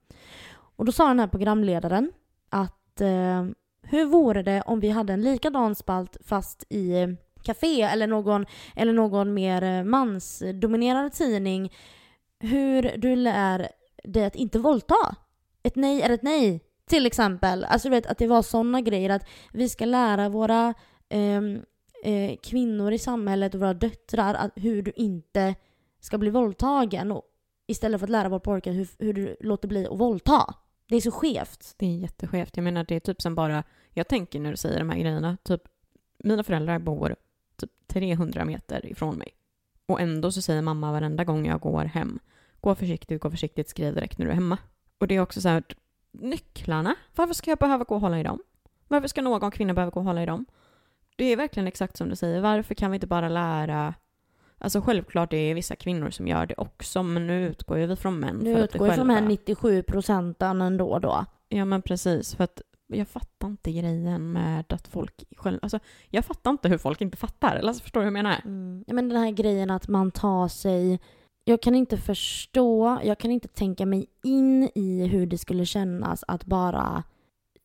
Och 0.76 0.84
då 0.84 0.92
sa 0.92 1.08
den 1.08 1.20
här 1.20 1.26
programledaren 1.26 2.12
att 2.48 3.00
eh, 3.00 3.44
hur 3.82 4.04
vore 4.04 4.42
det 4.42 4.62
om 4.62 4.80
vi 4.80 4.88
hade 4.88 5.12
en 5.12 5.22
likadan 5.22 5.74
spalt 5.74 6.16
fast 6.24 6.64
i 6.68 6.92
eh, 6.92 7.08
café 7.42 7.82
eller 7.82 8.06
någon, 8.06 8.46
eller 8.76 8.92
någon 8.92 9.34
mer 9.34 9.62
eh, 9.62 9.84
mansdominerad 9.84 11.12
tidning. 11.12 11.72
Hur 12.40 12.98
du 12.98 13.16
lär 13.16 13.68
dig 14.04 14.24
att 14.24 14.36
inte 14.36 14.58
våldta. 14.58 15.16
Ett 15.62 15.76
nej 15.76 16.02
är 16.02 16.10
ett 16.10 16.22
nej. 16.22 16.60
Till 16.88 17.06
exempel. 17.06 17.64
Alltså 17.64 17.88
du 17.88 17.94
vet 17.94 18.06
att 18.06 18.18
det 18.18 18.26
var 18.26 18.42
sådana 18.42 18.80
grejer 18.80 19.10
att 19.10 19.28
vi 19.52 19.68
ska 19.68 19.84
lära 19.84 20.28
våra 20.28 20.74
eh, 21.08 21.42
eh, 22.04 22.36
kvinnor 22.42 22.92
i 22.92 22.98
samhället 22.98 23.54
och 23.54 23.60
våra 23.60 23.74
döttrar 23.74 24.34
att 24.34 24.52
hur 24.54 24.82
du 24.82 24.92
inte 24.96 25.54
ska 26.00 26.18
bli 26.18 26.30
våldtagen. 26.30 27.12
Och 27.12 27.22
istället 27.66 28.00
för 28.00 28.06
att 28.06 28.10
lära 28.10 28.28
våra 28.28 28.40
pojkar 28.40 28.72
hur, 28.72 28.88
hur 28.98 29.12
du 29.12 29.36
låter 29.40 29.68
bli 29.68 29.86
att 29.86 29.98
våldta. 29.98 30.54
Det 30.88 30.96
är 30.96 31.00
så 31.00 31.10
skevt. 31.10 31.74
Det 31.76 31.86
är 31.86 31.96
jätteskevt. 31.96 32.56
Jag 32.56 32.64
menar 32.64 32.84
det 32.84 32.94
är 32.94 33.00
typ 33.00 33.22
som 33.22 33.34
bara, 33.34 33.64
jag 33.90 34.08
tänker 34.08 34.40
när 34.40 34.50
du 34.50 34.56
säger 34.56 34.78
de 34.78 34.90
här 34.90 34.98
grejerna, 34.98 35.36
typ 35.42 35.62
mina 36.18 36.44
föräldrar 36.44 36.78
bor 36.78 37.16
typ 37.56 37.70
300 37.86 38.44
meter 38.44 38.86
ifrån 38.86 39.16
mig. 39.16 39.28
Och 39.86 40.00
ändå 40.00 40.32
så 40.32 40.42
säger 40.42 40.62
mamma 40.62 40.92
varenda 40.92 41.24
gång 41.24 41.46
jag 41.46 41.60
går 41.60 41.84
hem, 41.84 42.18
gå 42.60 42.74
försiktigt, 42.74 43.22
gå 43.22 43.30
försiktigt, 43.30 43.68
skriv 43.68 43.94
direkt 43.94 44.18
när 44.18 44.26
du 44.26 44.30
är 44.30 44.34
hemma. 44.34 44.58
Och 44.98 45.08
det 45.08 45.16
är 45.16 45.20
också 45.20 45.40
så 45.40 45.48
här, 45.48 45.62
nycklarna, 46.12 46.94
varför 47.16 47.34
ska 47.34 47.50
jag 47.50 47.58
behöva 47.58 47.84
gå 47.84 47.94
och 47.94 48.00
hålla 48.00 48.20
i 48.20 48.22
dem? 48.22 48.42
Varför 48.88 49.08
ska 49.08 49.22
någon 49.22 49.50
kvinna 49.50 49.74
behöva 49.74 49.90
gå 49.90 50.00
och 50.00 50.06
hålla 50.06 50.22
i 50.22 50.26
dem? 50.26 50.46
Det 51.18 51.24
är 51.24 51.36
verkligen 51.36 51.66
exakt 51.66 51.96
som 51.96 52.08
du 52.08 52.16
säger, 52.16 52.40
varför 52.40 52.74
kan 52.74 52.90
vi 52.90 52.94
inte 52.94 53.06
bara 53.06 53.28
lära 53.28 53.94
Alltså 54.60 54.80
självklart 54.80 55.30
det 55.30 55.36
är 55.36 55.54
vissa 55.54 55.76
kvinnor 55.76 56.10
som 56.10 56.28
gör 56.28 56.46
det 56.46 56.54
också, 56.56 57.02
men 57.02 57.26
nu 57.26 57.46
utgår 57.46 57.78
ju 57.78 57.86
vi 57.86 57.96
från 57.96 58.20
män. 58.20 58.36
Nu 58.36 58.54
vi 58.54 58.60
utgår 58.60 58.86
jag 58.86 58.96
från 58.96 59.10
här 59.10 59.16
själva- 59.16 59.28
97 59.28 59.82
procenten 59.82 60.60
ändå 60.60 60.98
då. 60.98 61.24
Ja 61.48 61.64
men 61.64 61.82
precis, 61.82 62.34
för 62.34 62.44
att 62.44 62.62
jag 62.86 63.08
fattar 63.08 63.48
inte 63.48 63.72
grejen 63.72 64.32
med 64.32 64.72
att 64.72 64.88
folk 64.88 65.24
själv, 65.36 65.58
alltså 65.62 65.78
jag 66.08 66.24
fattar 66.24 66.50
inte 66.50 66.68
hur 66.68 66.78
folk 66.78 67.00
inte 67.00 67.16
fattar, 67.16 67.56
eller 67.56 67.68
alltså, 67.68 67.82
förstår 67.82 68.00
du 68.00 68.04
hur 68.04 68.16
jag 68.16 68.24
menar? 68.24 68.40
Mm. 68.44 68.84
Ja, 68.86 68.94
men 68.94 69.08
den 69.08 69.18
här 69.18 69.30
grejen 69.30 69.70
att 69.70 69.88
man 69.88 70.10
tar 70.10 70.48
sig... 70.48 71.00
Jag 71.44 71.62
kan 71.62 71.74
inte 71.74 71.96
förstå, 71.96 72.98
jag 73.04 73.18
kan 73.18 73.30
inte 73.30 73.48
tänka 73.48 73.86
mig 73.86 74.06
in 74.24 74.70
i 74.74 75.06
hur 75.06 75.26
det 75.26 75.38
skulle 75.38 75.66
kännas 75.66 76.24
att 76.28 76.44
bara 76.44 77.02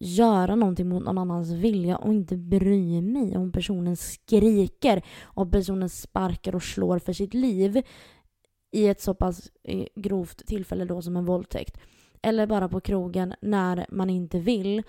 göra 0.04 0.56
någonting 0.56 0.90
mot 0.90 1.04
någon 1.04 1.18
annans 1.18 1.52
vilja 1.52 1.98
och 1.98 2.14
inte 2.14 2.38
bry 2.38 3.02
mig 3.02 3.38
om 3.38 3.52
personen 3.52 3.98
skriker 3.98 5.02
och 5.24 5.52
personen 5.52 5.90
sparkar 5.90 6.56
och 6.56 6.64
slår 6.64 7.00
för 7.00 7.14
sitt 7.14 7.34
liv 7.34 7.82
i 8.72 8.88
ett 8.88 9.02
så 9.02 9.14
pass 9.14 9.52
eh, 9.64 9.86
grovt 9.96 10.48
tillfälle 10.48 10.86
då 10.86 11.02
som 11.02 11.18
en 11.18 11.26
våldtäkt. 11.26 11.78
Eller 12.22 12.48
bara 12.48 12.70
på 12.70 12.80
krogen 12.80 13.34
när 13.42 13.86
man 13.90 14.10
inte 14.10 14.40
vill 14.40 14.84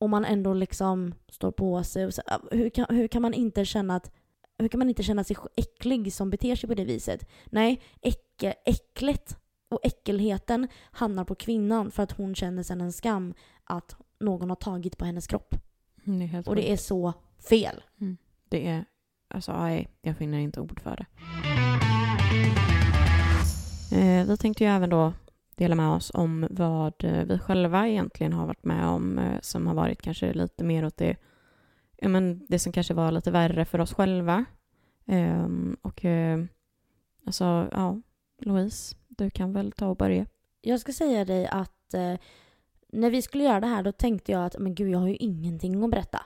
och 0.00 0.10
man 0.10 0.24
ändå 0.24 0.54
liksom 0.54 1.14
står 1.28 1.50
på 1.50 1.82
sig. 1.82 2.06
Och 2.06 2.14
så, 2.14 2.22
ah, 2.26 2.38
hur, 2.50 2.70
kan, 2.70 2.86
hur 2.88 3.08
kan 3.08 3.22
man 3.22 3.34
inte 3.34 3.64
känna 3.64 3.96
att 3.96 4.10
hur 4.58 4.68
kan 4.68 4.78
man 4.78 4.88
inte 4.88 5.02
känna 5.02 5.24
sig 5.24 5.36
äcklig 5.56 6.12
som 6.12 6.30
beter 6.30 6.56
sig 6.56 6.68
på 6.68 6.74
det 6.74 6.84
viset? 6.84 7.28
Nej, 7.46 7.82
äcke, 8.02 8.54
äcklet 8.64 9.38
och 9.68 9.80
äckelheten 9.82 10.68
hamnar 10.90 11.24
på 11.24 11.34
kvinnan 11.34 11.90
för 11.90 12.02
att 12.02 12.12
hon 12.12 12.34
känner 12.34 12.62
sen 12.62 12.80
en 12.80 12.92
skam 12.92 13.34
att 13.64 13.96
någon 14.20 14.48
har 14.48 14.56
tagit 14.56 14.98
på 14.98 15.04
hennes 15.04 15.26
kropp. 15.26 15.54
Mm, 16.06 16.30
Det 16.32 16.48
Och 16.48 16.56
det 16.56 16.72
är 16.72 16.76
så 16.76 17.12
fel. 17.48 17.82
Det 18.48 18.68
är, 18.68 18.84
alltså 19.28 19.52
nej, 19.52 19.88
jag 20.02 20.16
finner 20.16 20.38
inte 20.38 20.60
ord 20.60 20.80
för 20.80 20.96
det. 20.96 21.06
Eh, 23.92 24.26
vi 24.26 24.36
tänkte 24.36 24.64
ju 24.64 24.70
även 24.70 24.90
då 24.90 25.12
dela 25.56 25.74
med 25.74 25.88
oss 25.88 26.10
om 26.14 26.46
vad 26.50 27.04
eh, 27.04 27.24
vi 27.24 27.38
själva 27.38 27.88
egentligen 27.88 28.32
har 28.32 28.46
varit 28.46 28.64
med 28.64 28.86
om 28.86 29.18
eh, 29.18 29.40
som 29.40 29.66
har 29.66 29.74
varit 29.74 30.02
kanske 30.02 30.32
lite 30.32 30.64
mer 30.64 30.84
åt 30.84 30.96
det 30.96 31.16
ja, 31.96 32.08
men 32.08 32.46
det 32.48 32.58
som 32.58 32.72
kanske 32.72 32.94
var 32.94 33.10
lite 33.12 33.30
värre 33.30 33.64
för 33.64 33.80
oss 33.80 33.94
själva. 33.94 34.44
Ehm, 35.06 35.76
och 35.82 36.04
eh, 36.04 36.44
alltså, 37.26 37.68
ja, 37.72 38.00
Louise, 38.38 38.96
du 39.08 39.30
kan 39.30 39.52
väl 39.52 39.72
ta 39.72 39.86
och 39.86 39.96
börja. 39.96 40.26
Jag 40.60 40.80
ska 40.80 40.92
säga 40.92 41.24
dig 41.24 41.46
att 41.46 41.94
eh, 41.94 42.14
när 42.96 43.10
vi 43.10 43.22
skulle 43.22 43.44
göra 43.44 43.60
det 43.60 43.66
här 43.66 43.82
då 43.82 43.92
tänkte 43.92 44.32
jag 44.32 44.44
att 44.44 44.58
men 44.58 44.74
gud, 44.74 44.90
jag 44.90 44.98
har 44.98 45.08
ju 45.08 45.16
ingenting 45.16 45.84
att 45.84 45.90
berätta. 45.90 46.22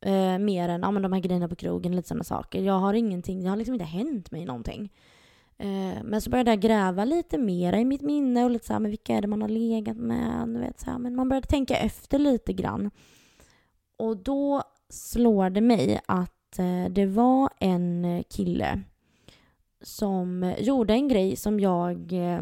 Eh, 0.00 0.38
mer 0.38 0.68
än 0.68 0.80
ja, 0.82 0.90
men 0.90 1.02
de 1.02 1.12
här 1.12 1.20
grejerna 1.20 1.48
på 1.48 1.56
krogen, 1.56 1.96
lite 1.96 2.08
sådana 2.08 2.24
saker. 2.24 2.62
Jag 2.62 2.78
har 2.78 2.94
ingenting, 2.94 3.42
det 3.42 3.48
har 3.48 3.56
liksom 3.56 3.74
inte 3.74 3.84
hänt 3.84 4.30
mig 4.30 4.44
någonting. 4.44 4.92
Eh, 5.58 6.02
men 6.04 6.20
så 6.20 6.30
började 6.30 6.50
jag 6.50 6.60
gräva 6.60 7.04
lite 7.04 7.38
mer 7.38 7.72
i 7.72 7.84
mitt 7.84 8.02
minne 8.02 8.44
och 8.44 8.50
lite 8.50 8.66
så 8.66 8.72
här, 8.72 8.80
men 8.80 8.90
vilka 8.90 9.14
är 9.14 9.22
det 9.22 9.28
man 9.28 9.42
har 9.42 9.48
legat 9.48 9.96
med? 9.96 10.48
Du 10.48 10.60
vet, 10.60 10.80
så 10.80 10.90
här, 10.90 10.98
men 10.98 11.14
man 11.14 11.28
började 11.28 11.46
tänka 11.46 11.76
efter 11.76 12.18
lite 12.18 12.52
grann. 12.52 12.90
Och 13.96 14.16
då 14.16 14.62
slår 14.88 15.50
det 15.50 15.60
mig 15.60 16.00
att 16.06 16.58
eh, 16.58 16.84
det 16.90 17.06
var 17.06 17.50
en 17.60 18.24
kille 18.28 18.82
som 19.80 20.54
gjorde 20.58 20.92
en 20.92 21.08
grej 21.08 21.36
som 21.36 21.60
jag 21.60 22.12
eh, 22.12 22.40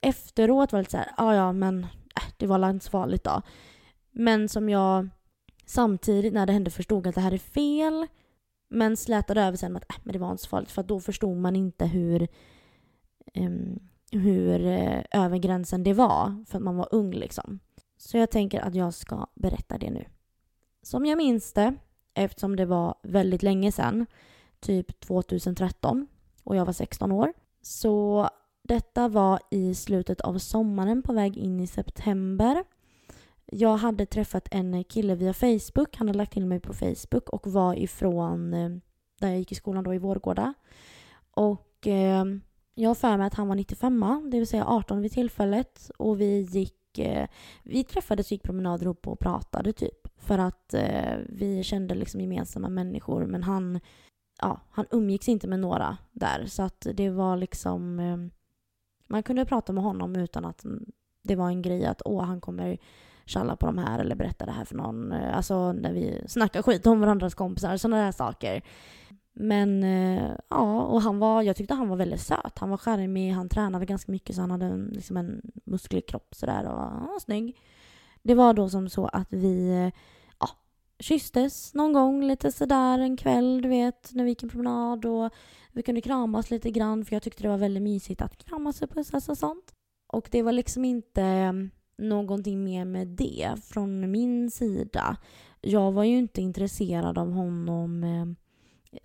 efteråt 0.00 0.72
var 0.72 0.80
lite 0.80 0.90
så 0.90 0.96
här, 0.96 1.12
ja 1.16 1.34
ja 1.34 1.52
men 1.52 1.86
Äh, 2.16 2.32
det 2.36 2.46
var 2.46 2.70
inte 2.70 2.84
så 2.84 2.90
farligt 2.90 3.24
då. 3.24 3.42
Men 4.12 4.48
som 4.48 4.68
jag 4.68 5.08
samtidigt 5.66 6.32
när 6.32 6.46
det 6.46 6.52
hände 6.52 6.70
förstod 6.70 7.06
att 7.06 7.14
det 7.14 7.20
här 7.20 7.32
är 7.32 7.38
fel. 7.38 8.06
Men 8.68 8.96
slätade 8.96 9.42
över 9.42 9.56
sen 9.56 9.72
med 9.72 9.82
att 9.82 9.90
äh, 9.90 9.96
men 10.02 10.12
det 10.12 10.18
var 10.18 10.30
inte 10.30 10.42
så 10.42 10.48
farligt 10.48 10.70
för 10.70 10.82
då 10.82 11.00
förstod 11.00 11.36
man 11.36 11.56
inte 11.56 11.86
hur, 11.86 12.28
um, 13.34 13.78
hur 14.10 14.60
uh, 14.60 15.02
över 15.10 15.38
gränsen 15.38 15.84
det 15.84 15.92
var 15.92 16.44
för 16.48 16.58
att 16.58 16.64
man 16.64 16.76
var 16.76 16.88
ung 16.90 17.10
liksom. 17.10 17.58
Så 17.96 18.16
jag 18.16 18.30
tänker 18.30 18.60
att 18.60 18.74
jag 18.74 18.94
ska 18.94 19.26
berätta 19.34 19.78
det 19.78 19.90
nu. 19.90 20.04
Som 20.82 21.06
jag 21.06 21.16
minns 21.16 21.52
det, 21.52 21.74
eftersom 22.14 22.56
det 22.56 22.66
var 22.66 22.94
väldigt 23.02 23.42
länge 23.42 23.72
sedan, 23.72 24.06
typ 24.60 25.00
2013 25.00 26.06
och 26.44 26.56
jag 26.56 26.64
var 26.64 26.72
16 26.72 27.12
år. 27.12 27.32
Så 27.62 28.28
detta 28.62 29.08
var 29.08 29.40
i 29.50 29.74
slutet 29.74 30.20
av 30.20 30.38
sommaren 30.38 31.02
på 31.02 31.12
väg 31.12 31.36
in 31.36 31.60
i 31.60 31.66
september. 31.66 32.64
Jag 33.46 33.76
hade 33.76 34.06
träffat 34.06 34.48
en 34.50 34.84
kille 34.84 35.14
via 35.14 35.34
Facebook. 35.34 35.96
Han 35.96 36.08
hade 36.08 36.18
lagt 36.18 36.32
till 36.32 36.46
mig 36.46 36.60
på 36.60 36.72
Facebook 36.72 37.28
och 37.28 37.46
var 37.46 37.78
ifrån 37.78 38.54
eh, 38.54 38.70
där 39.20 39.28
jag 39.28 39.38
gick 39.38 39.52
i 39.52 39.54
skolan 39.54 39.84
då 39.84 39.94
i 39.94 39.98
Vårgårda. 39.98 40.54
Och 41.30 41.86
eh, 41.86 42.24
jag 42.74 42.90
har 42.90 42.94
för 42.94 43.16
mig 43.16 43.26
att 43.26 43.34
han 43.34 43.48
var 43.48 43.54
95 43.54 44.30
det 44.30 44.38
vill 44.38 44.46
säga 44.46 44.66
18 44.66 45.02
vid 45.02 45.12
tillfället. 45.12 45.90
Och 45.98 46.20
vi 46.20 46.40
gick, 46.40 46.98
eh, 46.98 47.28
vi 47.62 47.84
träffades 47.84 48.26
och 48.26 48.32
gick 48.32 48.42
promenader 48.42 48.84
ihop 48.84 49.08
och 49.08 49.18
pratade 49.18 49.72
typ. 49.72 50.08
För 50.16 50.38
att 50.38 50.74
eh, 50.74 51.16
vi 51.28 51.62
kände 51.62 51.94
liksom 51.94 52.20
gemensamma 52.20 52.68
människor 52.68 53.26
men 53.26 53.42
han, 53.42 53.80
ja, 54.40 54.60
han 54.70 54.86
umgicks 54.90 55.28
inte 55.28 55.48
med 55.48 55.60
några 55.60 55.96
där. 56.12 56.46
Så 56.46 56.62
att 56.62 56.86
det 56.94 57.10
var 57.10 57.36
liksom 57.36 57.98
eh, 57.98 58.16
man 59.12 59.22
kunde 59.22 59.44
prata 59.44 59.72
med 59.72 59.84
honom 59.84 60.16
utan 60.16 60.44
att 60.44 60.64
det 61.22 61.36
var 61.36 61.48
en 61.48 61.62
grej 61.62 61.86
att 61.86 62.02
åh, 62.04 62.24
han 62.24 62.40
kommer 62.40 62.78
tjalla 63.26 63.56
på 63.56 63.66
de 63.66 63.78
här 63.78 63.98
eller 63.98 64.14
berätta 64.14 64.46
det 64.46 64.52
här 64.52 64.64
för 64.64 64.74
någon. 64.74 65.12
Eh, 65.12 65.36
alltså 65.36 65.72
när 65.72 65.92
vi 65.92 66.24
snackar 66.26 66.62
skit 66.62 66.86
om 66.86 67.00
varandras 67.00 67.34
kompisar, 67.34 67.76
sådana 67.76 68.04
där 68.04 68.12
saker. 68.12 68.62
Men 69.32 69.84
eh, 69.84 70.30
ja, 70.48 70.80
och 70.82 71.02
han 71.02 71.18
var, 71.18 71.42
jag 71.42 71.56
tyckte 71.56 71.74
han 71.74 71.88
var 71.88 71.96
väldigt 71.96 72.20
söt. 72.20 72.58
Han 72.58 72.70
var 72.70 72.76
charmig, 72.76 73.32
han 73.32 73.48
tränade 73.48 73.86
ganska 73.86 74.12
mycket 74.12 74.36
så 74.36 74.40
han 74.40 74.50
hade 74.50 74.66
en, 74.66 74.90
liksom 74.92 75.16
en 75.16 75.42
musklig 75.64 76.08
kropp 76.08 76.34
sådär 76.34 76.68
och 76.68 76.80
han 76.80 77.06
var 77.06 77.20
snygg. 77.20 77.56
Det 78.22 78.34
var 78.34 78.54
då 78.54 78.68
som 78.68 78.88
så 78.88 79.06
att 79.06 79.32
vi 79.32 79.84
eh, 79.84 80.00
kysstes 81.02 81.74
någon 81.74 81.92
gång 81.92 82.24
lite 82.24 82.52
sådär 82.52 82.98
en 82.98 83.16
kväll, 83.16 83.62
du 83.62 83.68
vet, 83.68 84.10
när 84.14 84.24
vi 84.24 84.30
gick 84.30 84.42
en 84.42 84.48
promenad 84.48 85.04
och 85.04 85.32
vi 85.72 85.82
kunde 85.82 86.00
kramas 86.00 86.50
lite 86.50 86.70
grann 86.70 87.04
för 87.04 87.16
jag 87.16 87.22
tyckte 87.22 87.42
det 87.42 87.48
var 87.48 87.58
väldigt 87.58 87.82
mysigt 87.82 88.22
att 88.22 88.44
kramas 88.44 88.82
och 88.82 88.90
pussas 88.90 89.28
och 89.28 89.38
sånt. 89.38 89.74
Och 90.06 90.28
det 90.30 90.42
var 90.42 90.52
liksom 90.52 90.84
inte 90.84 91.22
mm, 91.22 91.70
någonting 91.98 92.64
mer 92.64 92.84
med 92.84 93.08
det 93.08 93.54
från 93.64 94.10
min 94.10 94.50
sida. 94.50 95.16
Jag 95.60 95.92
var 95.92 96.04
ju 96.04 96.18
inte 96.18 96.42
intresserad 96.42 97.18
av 97.18 97.32
honom, 97.32 98.04
eh, 98.04 98.26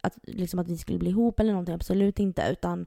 att, 0.01 0.17
liksom 0.23 0.59
att 0.59 0.67
vi 0.67 0.77
skulle 0.77 0.99
bli 0.99 1.09
ihop 1.09 1.39
eller 1.39 1.51
någonting, 1.51 1.75
absolut 1.75 2.19
inte. 2.19 2.47
Utan 2.51 2.85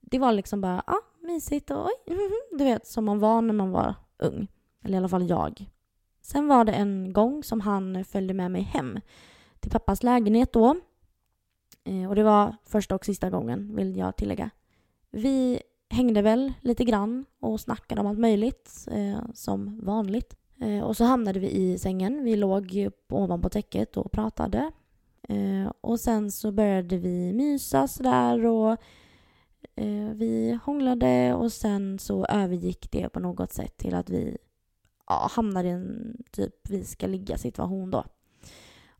det 0.00 0.18
var 0.18 0.32
liksom 0.32 0.60
bara, 0.60 0.82
ah, 0.86 1.02
mysigt 1.20 1.70
och 1.70 1.86
oj, 1.86 2.16
du 2.58 2.64
vet 2.64 2.86
som 2.86 3.04
man 3.04 3.18
var 3.18 3.42
när 3.42 3.54
man 3.54 3.70
var 3.70 3.94
ung. 4.18 4.48
Eller 4.84 4.94
i 4.94 4.98
alla 4.98 5.08
fall 5.08 5.28
jag. 5.28 5.66
Sen 6.22 6.48
var 6.48 6.64
det 6.64 6.72
en 6.72 7.12
gång 7.12 7.44
som 7.44 7.60
han 7.60 8.04
följde 8.04 8.34
med 8.34 8.50
mig 8.50 8.62
hem 8.62 9.00
till 9.60 9.70
pappas 9.70 10.02
lägenhet 10.02 10.52
då. 10.52 10.76
Eh, 11.84 12.08
och 12.08 12.14
det 12.14 12.22
var 12.22 12.56
första 12.64 12.94
och 12.94 13.04
sista 13.04 13.30
gången, 13.30 13.76
vill 13.76 13.96
jag 13.96 14.16
tillägga. 14.16 14.50
Vi 15.10 15.62
hängde 15.90 16.22
väl 16.22 16.52
lite 16.60 16.84
grann 16.84 17.24
och 17.40 17.60
snackade 17.60 18.00
om 18.00 18.06
allt 18.06 18.18
möjligt, 18.18 18.88
eh, 18.90 19.18
som 19.34 19.80
vanligt. 19.82 20.36
Eh, 20.60 20.80
och 20.80 20.96
så 20.96 21.04
hamnade 21.04 21.40
vi 21.40 21.50
i 21.50 21.78
sängen. 21.78 22.24
Vi 22.24 22.36
låg 22.36 22.90
ovanpå 23.08 23.48
täcket 23.48 23.96
och 23.96 24.12
pratade. 24.12 24.70
Och 25.80 26.00
sen 26.00 26.30
så 26.30 26.52
började 26.52 26.96
vi 26.96 27.32
mysa 27.32 27.88
sådär 27.88 28.46
och 28.46 28.78
vi 30.14 30.58
hånglade 30.64 31.34
och 31.34 31.52
sen 31.52 31.98
så 31.98 32.26
övergick 32.26 32.90
det 32.90 33.08
på 33.08 33.20
något 33.20 33.52
sätt 33.52 33.76
till 33.76 33.94
att 33.94 34.10
vi 34.10 34.38
ja, 35.20 35.30
hamnar 35.32 35.64
i 35.64 35.68
en 35.68 36.16
typ 36.30 36.54
vi 36.68 36.84
ska 36.84 37.06
ligga 37.06 37.38
situation 37.38 37.90
då. 37.90 38.04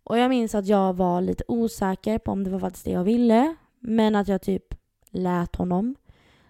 Och 0.05 0.19
jag 0.19 0.29
minns 0.29 0.55
att 0.55 0.67
jag 0.67 0.97
var 0.97 1.21
lite 1.21 1.45
osäker 1.49 2.19
på 2.19 2.33
om 2.33 2.45
det 2.45 2.51
var 2.51 2.59
faktiskt 2.59 2.85
det 2.85 2.91
jag 2.91 3.05
ville. 3.05 3.57
Men 3.81 4.17
att 4.17 4.29
jag 4.29 4.43
typ 4.43 4.75
lät 5.11 5.57
honom. 5.57 5.95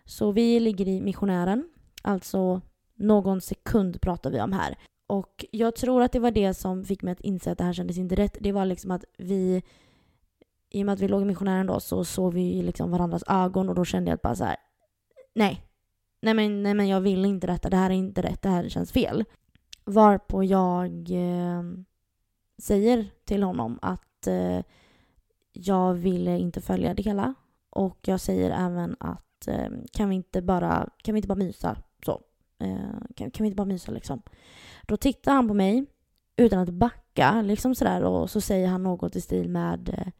Så 0.05 0.33
vi 0.33 0.61
ligger 0.61 0.89
i 0.89 1.01
missionären. 1.01 1.69
Alltså 2.03 2.61
någon 2.95 3.41
sekund 3.41 4.01
pratar 4.01 4.31
vi 4.31 4.41
om 4.41 4.53
här. 4.53 4.79
Och 5.07 5.45
jag 5.51 5.77
tror 5.77 6.03
att 6.03 6.13
det 6.13 6.19
var 6.19 6.31
det 6.31 6.55
som 6.55 6.85
fick 6.85 7.03
mig 7.03 7.13
att 7.13 7.21
inse 7.21 7.53
att 7.53 7.59
det 7.59 7.65
här 7.65 7.73
kändes 7.73 7.99
inte 7.99 8.15
rätt. 8.15 8.37
Det 8.41 8.53
var 8.53 8.65
liksom 8.65 8.91
att 8.91 9.05
vi, 9.19 9.63
i 10.71 10.83
och 10.83 10.87
med 10.87 10.93
att 10.93 11.01
vi 11.01 11.09
låg 11.09 11.23
i 11.23 11.25
missionären 11.25 11.67
då, 11.67 11.81
så 11.81 12.05
såg 12.05 12.35
vi 12.35 12.63
liksom 12.63 12.91
varandras 12.91 13.25
ögon 13.27 13.69
och 13.69 13.75
då 13.75 13.85
kände 13.85 14.11
jag 14.11 14.15
att 14.15 14.23
bara 14.23 14.35
så 14.35 14.45
här, 14.45 14.57
nej. 15.35 15.63
Nej 16.23 16.35
men, 16.35 16.63
nej 16.63 16.75
men 16.75 16.89
jag 16.89 17.01
vill 17.01 17.25
inte 17.25 17.47
detta, 17.47 17.71
det 17.71 17.77
här 17.77 17.91
är 17.91 17.95
inte 17.95 18.23
rätt, 18.23 18.43
det 18.43 18.49
här 18.49 18.69
känns 18.69 18.93
fel. 18.93 19.25
Varpå 19.85 20.45
jag 20.45 21.11
eh, 21.11 21.63
säger 22.59 23.11
till 23.25 23.43
honom 23.43 23.79
att 23.83 24.27
eh, 24.27 24.61
jag 25.53 25.95
vill 25.95 26.29
inte 26.29 26.61
följa 26.61 26.95
det 26.95 27.03
hela. 27.03 27.35
Och 27.71 27.99
jag 28.03 28.21
säger 28.21 28.51
även 28.51 28.97
att 29.01 29.49
eh, 29.49 29.71
kan, 29.93 30.09
vi 30.09 30.15
inte 30.15 30.43
bara, 30.43 30.89
kan 31.03 31.15
vi 31.15 31.19
inte 31.19 31.29
bara 31.29 31.39
mysa 31.39 31.77
så? 32.05 32.21
Eh, 32.59 32.77
kan, 33.17 33.31
kan 33.31 33.45
vi 33.45 33.47
inte 33.47 33.57
bara 33.57 33.67
mysa 33.67 33.93
liksom? 33.93 34.23
Då 34.87 34.97
tittar 34.97 35.33
han 35.33 35.49
på 35.49 35.55
mig 35.55 35.87
utan 36.37 36.59
att 36.59 36.71
backa 36.71 37.43
liksom 37.43 37.75
sådär 37.75 38.03
och 38.03 38.31
så 38.31 38.41
säger 38.41 38.69
han 38.69 38.83
något 38.83 39.17
i 39.17 39.21
stil 39.21 39.49
med 39.49 39.89
eh, 39.89 40.13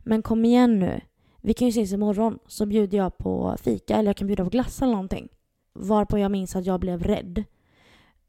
Men 0.00 0.22
kom 0.22 0.44
igen 0.44 0.78
nu. 0.78 1.00
Vi 1.40 1.54
kan 1.54 1.68
ju 1.68 1.70
ses 1.70 1.92
imorgon 1.92 2.38
så 2.46 2.66
bjuder 2.66 2.98
jag 2.98 3.18
på 3.18 3.56
fika 3.60 3.96
eller 3.96 4.08
jag 4.08 4.16
kan 4.16 4.26
bjuda 4.26 4.44
på 4.44 4.50
glass 4.50 4.82
eller 4.82 4.92
någonting. 4.92 5.28
Varpå 5.72 6.18
jag 6.18 6.30
minns 6.30 6.56
att 6.56 6.66
jag 6.66 6.80
blev 6.80 7.02
rädd. 7.02 7.44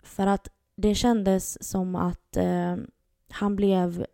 För 0.04 0.28
att 0.28 0.48
det 0.76 0.96
kändes 0.96 1.70
som 1.70 1.96
att 1.96 2.38
eh, 2.38 2.76
han 3.30 3.56
blev 3.56 4.06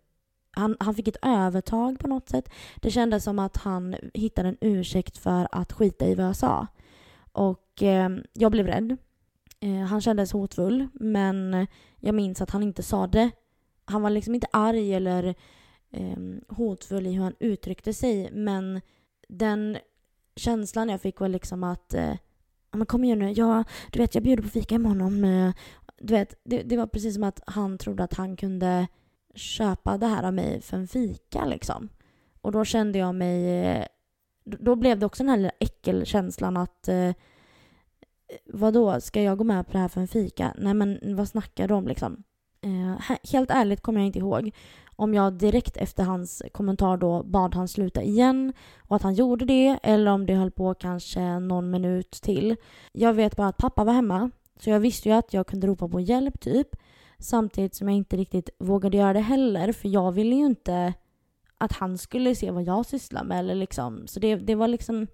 han, 0.51 0.77
han 0.79 0.95
fick 0.95 1.07
ett 1.07 1.25
övertag 1.25 1.99
på 1.99 2.07
något 2.07 2.29
sätt. 2.29 2.49
Det 2.75 2.91
kändes 2.91 3.23
som 3.23 3.39
att 3.39 3.57
han 3.57 3.95
hittade 4.13 4.49
en 4.49 4.57
ursäkt 4.61 5.17
för 5.17 5.47
att 5.51 5.71
skita 5.71 6.05
i 6.05 6.15
vad 6.15 6.25
jag 6.25 6.35
sa. 6.35 6.67
Och 7.31 7.83
eh, 7.83 8.09
jag 8.33 8.51
blev 8.51 8.67
rädd. 8.67 8.97
Eh, 9.59 9.79
han 9.79 10.01
kändes 10.01 10.31
hotfull, 10.31 10.87
men 10.93 11.67
jag 11.99 12.15
minns 12.15 12.41
att 12.41 12.49
han 12.49 12.63
inte 12.63 12.83
sa 12.83 13.07
det. 13.07 13.31
Han 13.85 14.01
var 14.01 14.09
liksom 14.09 14.35
inte 14.35 14.47
arg 14.53 14.93
eller 14.93 15.35
eh, 15.91 16.17
hotfull 16.47 17.07
i 17.07 17.11
hur 17.11 17.23
han 17.23 17.35
uttryckte 17.39 17.93
sig, 17.93 18.31
men 18.31 18.81
den 19.29 19.77
känslan 20.35 20.89
jag 20.89 21.01
fick 21.01 21.19
var 21.19 21.27
liksom 21.27 21.63
att 21.63 21.93
eh, 21.93 22.13
men 22.71 22.85
kom 22.85 23.03
igen 23.03 23.19
nu, 23.19 23.31
jag, 23.31 23.63
du 23.91 23.99
vet 23.99 24.15
jag 24.15 24.23
bjuder 24.23 24.43
på 24.43 24.49
fika 24.49 24.75
imorgon. 24.75 25.01
om, 25.01 25.53
du 26.03 26.13
vet, 26.13 26.35
det, 26.43 26.61
det 26.63 26.77
var 26.77 26.87
precis 26.87 27.13
som 27.13 27.23
att 27.23 27.41
han 27.45 27.77
trodde 27.77 28.03
att 28.03 28.13
han 28.13 28.35
kunde 28.35 28.87
köpa 29.35 29.97
det 29.97 30.07
här 30.07 30.23
av 30.23 30.33
mig 30.33 30.61
för 30.61 30.77
en 30.77 30.87
fika 30.87 31.45
liksom. 31.45 31.89
Och 32.41 32.51
då 32.51 32.65
kände 32.65 32.99
jag 32.99 33.15
mig... 33.15 33.65
Eh, 33.65 33.85
då 34.43 34.75
blev 34.75 34.99
det 34.99 35.05
också 35.05 35.23
den 35.23 35.29
här 35.29 35.37
lilla 35.37 35.51
äckelkänslan 35.59 36.57
att 36.57 36.87
eh, 36.87 37.11
vadå, 38.45 39.01
ska 39.01 39.21
jag 39.21 39.37
gå 39.37 39.43
med 39.43 39.65
på 39.65 39.71
det 39.71 39.79
här 39.79 39.87
för 39.87 40.01
en 40.01 40.07
fika? 40.07 40.53
Nej 40.57 40.73
men 40.73 40.99
vad 41.15 41.27
snackar 41.27 41.67
du 41.67 41.73
om 41.73 41.87
liksom? 41.87 42.23
Eh, 42.61 43.17
helt 43.31 43.51
ärligt 43.51 43.81
kommer 43.81 43.99
jag 43.99 44.07
inte 44.07 44.19
ihåg 44.19 44.51
om 44.95 45.13
jag 45.13 45.33
direkt 45.33 45.77
efter 45.77 46.03
hans 46.03 46.41
kommentar 46.51 46.97
då 46.97 47.23
bad 47.23 47.55
han 47.55 47.67
sluta 47.67 48.03
igen 48.03 48.53
och 48.87 48.95
att 48.95 49.01
han 49.01 49.13
gjorde 49.13 49.45
det 49.45 49.79
eller 49.83 50.11
om 50.11 50.25
det 50.25 50.35
höll 50.35 50.51
på 50.51 50.73
kanske 50.73 51.39
någon 51.39 51.71
minut 51.71 52.11
till. 52.11 52.55
Jag 52.91 53.13
vet 53.13 53.35
bara 53.35 53.47
att 53.47 53.57
pappa 53.57 53.83
var 53.83 53.93
hemma 53.93 54.31
så 54.63 54.69
jag 54.69 54.79
visste 54.79 55.09
ju 55.09 55.15
att 55.15 55.33
jag 55.33 55.47
kunde 55.47 55.67
ropa 55.67 55.87
på 55.87 55.99
hjälp 55.99 56.39
typ. 56.39 56.67
Samtidigt 57.19 57.75
som 57.75 57.89
jag 57.89 57.97
inte 57.97 58.17
riktigt 58.17 58.49
vågade 58.59 58.97
göra 58.97 59.13
det 59.13 59.19
heller 59.19 59.71
för 59.71 59.89
jag 59.89 60.11
ville 60.11 60.35
ju 60.35 60.45
inte 60.45 60.93
att 61.57 61.71
han 61.71 61.97
skulle 61.97 62.35
se 62.35 62.51
vad 62.51 62.63
jag 62.63 62.85
sysslar 62.85 63.23
med. 63.23 63.39
Eller 63.39 63.55
liksom. 63.55 64.07
Så 64.07 64.19
det, 64.19 64.35
det 64.35 64.55
var 64.55 64.67
liksom... 64.67 65.07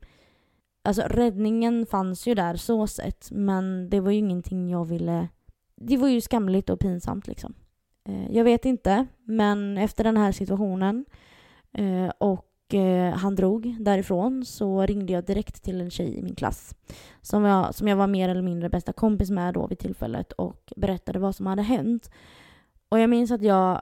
Alltså 0.83 1.01
räddningen 1.01 1.85
fanns 1.85 2.27
ju 2.27 2.35
där 2.35 2.55
så 2.55 2.87
sett 2.87 3.31
men 3.31 3.89
det 3.89 3.99
var 3.99 4.11
ju 4.11 4.17
ingenting 4.17 4.69
jag 4.69 4.85
ville... 4.85 5.27
Det 5.75 5.97
var 5.97 6.07
ju 6.07 6.21
skamligt 6.21 6.69
och 6.69 6.79
pinsamt 6.79 7.27
liksom. 7.27 7.53
Eh, 8.05 8.31
jag 8.31 8.43
vet 8.43 8.65
inte 8.65 9.07
men 9.23 9.77
efter 9.77 10.03
den 10.03 10.17
här 10.17 10.31
situationen 10.31 11.05
eh, 11.73 12.11
och 12.17 12.46
eh, 12.73 13.13
han 13.13 13.35
drog 13.35 13.75
därifrån 13.79 14.45
så 14.45 14.85
ringde 14.85 15.13
jag 15.13 15.25
direkt 15.25 15.63
till 15.63 15.81
en 15.81 15.91
tjej 15.91 16.17
i 16.17 16.21
min 16.21 16.35
klass 16.35 16.75
som 17.21 17.43
jag, 17.43 17.75
som 17.75 17.87
jag 17.87 17.95
var 17.95 18.07
mer 18.07 18.29
eller 18.29 18.41
mindre 18.41 18.69
bästa 18.69 18.93
kompis 18.93 19.29
med 19.29 19.53
då 19.53 19.67
vid 19.67 19.79
tillfället 19.79 20.31
och 20.31 20.73
berättade 20.75 21.19
vad 21.19 21.35
som 21.35 21.45
hade 21.45 21.61
hänt. 21.61 22.11
Och 22.89 22.99
jag 22.99 23.09
minns 23.09 23.31
att 23.31 23.41
jag 23.41 23.81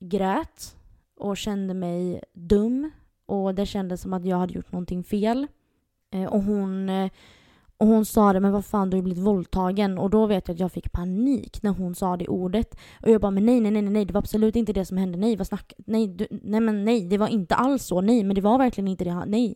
grät 0.00 0.76
och 1.16 1.36
kände 1.36 1.74
mig 1.74 2.20
dum 2.32 2.90
och 3.26 3.54
det 3.54 3.66
kändes 3.66 4.00
som 4.00 4.12
att 4.12 4.24
jag 4.24 4.36
hade 4.36 4.54
gjort 4.54 4.72
någonting 4.72 5.04
fel. 5.04 5.46
Eh, 6.10 6.24
och 6.24 6.42
hon, 6.42 6.88
eh, 6.88 7.10
och 7.84 7.90
hon 7.90 8.04
sa 8.04 8.32
det, 8.32 8.40
men 8.40 8.52
vad 8.52 8.64
fan 8.64 8.90
du 8.90 8.94
har 8.94 8.98
ju 8.98 9.02
blivit 9.02 9.24
våldtagen. 9.24 9.98
Och 9.98 10.10
då 10.10 10.26
vet 10.26 10.48
jag 10.48 10.54
att 10.54 10.60
jag 10.60 10.72
fick 10.72 10.92
panik 10.92 11.62
när 11.62 11.70
hon 11.70 11.94
sa 11.94 12.16
det 12.16 12.28
ordet. 12.28 12.74
Och 13.02 13.10
jag 13.10 13.20
bara, 13.20 13.30
men 13.30 13.46
nej, 13.46 13.60
nej, 13.60 13.70
nej, 13.70 13.82
nej, 13.82 14.04
det 14.04 14.12
var 14.12 14.18
absolut 14.18 14.56
inte 14.56 14.72
det 14.72 14.84
som 14.84 14.96
hände. 14.96 15.18
Nej, 15.18 15.36
vad 15.36 15.46
snack, 15.46 15.72
nej, 15.86 16.08
du, 16.08 16.26
nej, 16.30 16.60
men 16.60 16.84
nej, 16.84 17.08
det 17.08 17.18
var 17.18 17.28
inte 17.28 17.54
alls 17.54 17.84
så. 17.84 18.00
Nej, 18.00 18.24
men 18.24 18.34
det 18.34 18.40
var 18.40 18.58
verkligen 18.58 18.88
inte 18.88 19.04
det. 19.04 19.24
Nej. 19.26 19.54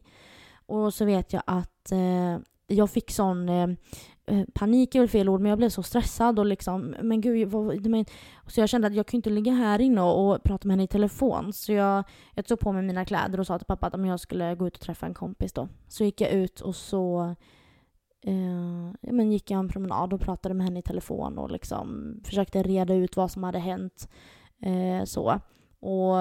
Och 0.66 0.94
så 0.94 1.04
vet 1.04 1.32
jag 1.32 1.42
att 1.46 1.92
eh, 1.92 2.38
jag 2.66 2.90
fick 2.90 3.10
sån 3.10 3.48
eh, 3.48 3.68
eh, 4.26 4.44
panik 4.54 4.94
är 4.94 5.00
väl 5.00 5.08
fel 5.08 5.28
ord, 5.28 5.40
men 5.40 5.50
jag 5.50 5.58
blev 5.58 5.68
så 5.68 5.82
stressad 5.82 6.38
och 6.38 6.46
liksom, 6.46 6.94
men 7.02 7.20
gud, 7.20 7.48
vad, 7.48 7.86
men, 7.86 8.04
så 8.46 8.60
jag 8.60 8.68
kände 8.68 8.86
att 8.86 8.94
jag 8.94 9.06
kunde 9.06 9.18
inte 9.18 9.30
ligga 9.30 9.52
här 9.52 9.78
inne 9.80 10.02
och, 10.02 10.30
och 10.30 10.42
prata 10.42 10.68
med 10.68 10.72
henne 10.74 10.84
i 10.84 10.88
telefon. 10.88 11.52
Så 11.52 11.72
jag, 11.72 12.04
jag 12.34 12.46
tog 12.46 12.60
på 12.60 12.72
mig 12.72 12.82
mina 12.82 13.04
kläder 13.04 13.40
och 13.40 13.46
sa 13.46 13.58
till 13.58 13.66
pappa 13.66 13.86
att 13.86 13.94
om 13.94 14.06
jag 14.06 14.20
skulle 14.20 14.54
gå 14.54 14.66
ut 14.66 14.74
och 14.74 14.82
träffa 14.82 15.06
en 15.06 15.14
kompis 15.14 15.52
då. 15.52 15.68
Så 15.88 16.04
gick 16.04 16.20
jag 16.20 16.30
ut 16.30 16.60
och 16.60 16.76
så 16.76 17.34
eh, 18.24 18.92
ja, 19.00 19.12
men 19.12 19.32
gick 19.32 19.50
jag 19.50 19.58
en 19.58 19.68
promenad 19.68 20.12
och 20.12 20.20
pratade 20.20 20.54
med 20.54 20.66
henne 20.66 20.78
i 20.78 20.82
telefon 20.82 21.38
och 21.38 21.50
liksom 21.50 22.14
försökte 22.24 22.62
reda 22.62 22.94
ut 22.94 23.16
vad 23.16 23.30
som 23.30 23.42
hade 23.42 23.58
hänt. 23.58 24.08
Eh, 24.62 25.04
så. 25.04 25.40
Och, 25.80 26.16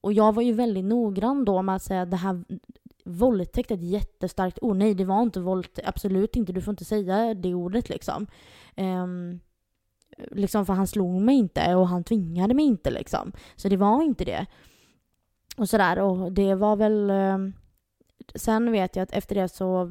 och 0.00 0.12
jag 0.12 0.34
var 0.34 0.42
ju 0.42 0.52
väldigt 0.52 0.84
noggrann 0.84 1.44
då 1.44 1.62
med 1.62 1.74
att 1.74 1.82
säga 1.82 2.02
att 2.02 2.10
det 2.10 2.16
här 2.16 2.44
våldtäkt 3.04 3.70
är 3.70 3.74
ett 3.74 3.82
jättestarkt 3.82 4.58
ord. 4.62 4.76
Nej, 4.76 4.94
det 4.94 5.04
var 5.04 5.22
inte 5.22 5.40
våldtäkt. 5.40 5.88
Absolut 5.88 6.36
inte. 6.36 6.52
Du 6.52 6.60
får 6.60 6.72
inte 6.72 6.84
säga 6.84 7.34
det 7.34 7.54
ordet 7.54 7.88
liksom. 7.88 8.26
Um, 8.76 9.40
liksom 10.30 10.66
för 10.66 10.72
han 10.72 10.86
slog 10.86 11.22
mig 11.22 11.36
inte 11.36 11.74
och 11.74 11.88
han 11.88 12.04
tvingade 12.04 12.54
mig 12.54 12.64
inte 12.64 12.90
liksom. 12.90 13.32
Så 13.56 13.68
det 13.68 13.76
var 13.76 14.02
inte 14.02 14.24
det. 14.24 14.46
Och 15.56 15.68
sådär 15.68 15.98
och 15.98 16.32
det 16.32 16.54
var 16.54 16.76
väl... 16.76 17.10
Um, 17.10 17.52
sen 18.34 18.72
vet 18.72 18.96
jag 18.96 19.02
att 19.02 19.12
efter 19.12 19.34
det 19.34 19.48
så... 19.48 19.90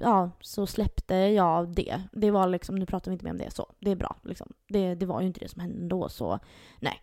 Ja, 0.00 0.30
så 0.40 0.66
släppte 0.66 1.14
jag 1.14 1.68
det. 1.68 2.02
Det 2.12 2.30
var 2.30 2.48
liksom, 2.48 2.76
nu 2.76 2.86
pratar 2.86 3.10
vi 3.10 3.12
inte 3.12 3.24
mer 3.24 3.32
om 3.32 3.38
det 3.38 3.50
så. 3.50 3.72
Det 3.78 3.90
är 3.90 3.96
bra 3.96 4.16
liksom. 4.22 4.52
Det, 4.68 4.94
det 4.94 5.06
var 5.06 5.20
ju 5.20 5.26
inte 5.26 5.40
det 5.40 5.48
som 5.48 5.60
hände 5.60 5.88
då 5.88 6.08
så 6.08 6.38
nej. 6.80 7.02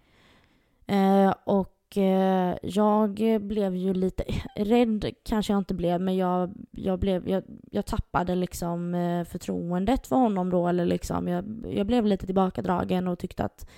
Eh, 0.88 1.34
och 1.44 1.76
Eh, 1.98 2.56
jag 2.62 3.20
blev 3.42 3.76
ju 3.76 3.94
lite 3.94 4.24
rädd, 4.56 5.14
kanske 5.24 5.54
jag 5.54 5.58
inte 5.58 5.74
blev, 5.74 6.02
men 6.02 6.16
jag, 6.16 6.54
jag, 6.72 7.00
blev, 7.00 7.30
jag, 7.30 7.44
jag 7.72 7.86
tappade 7.86 8.36
liksom 8.36 8.96
eh, 8.96 9.24
förtroendet 9.24 10.08
för 10.08 10.16
honom 10.16 10.50
då. 10.50 10.68
Eller 10.68 10.86
liksom, 10.86 11.28
jag, 11.28 11.46
jag 11.70 11.88
blev 11.88 12.06
lite 12.06 12.26
tillbakadragen 12.26 13.08
och 13.08 13.20
tyckte 13.20 13.44
att 13.44 13.70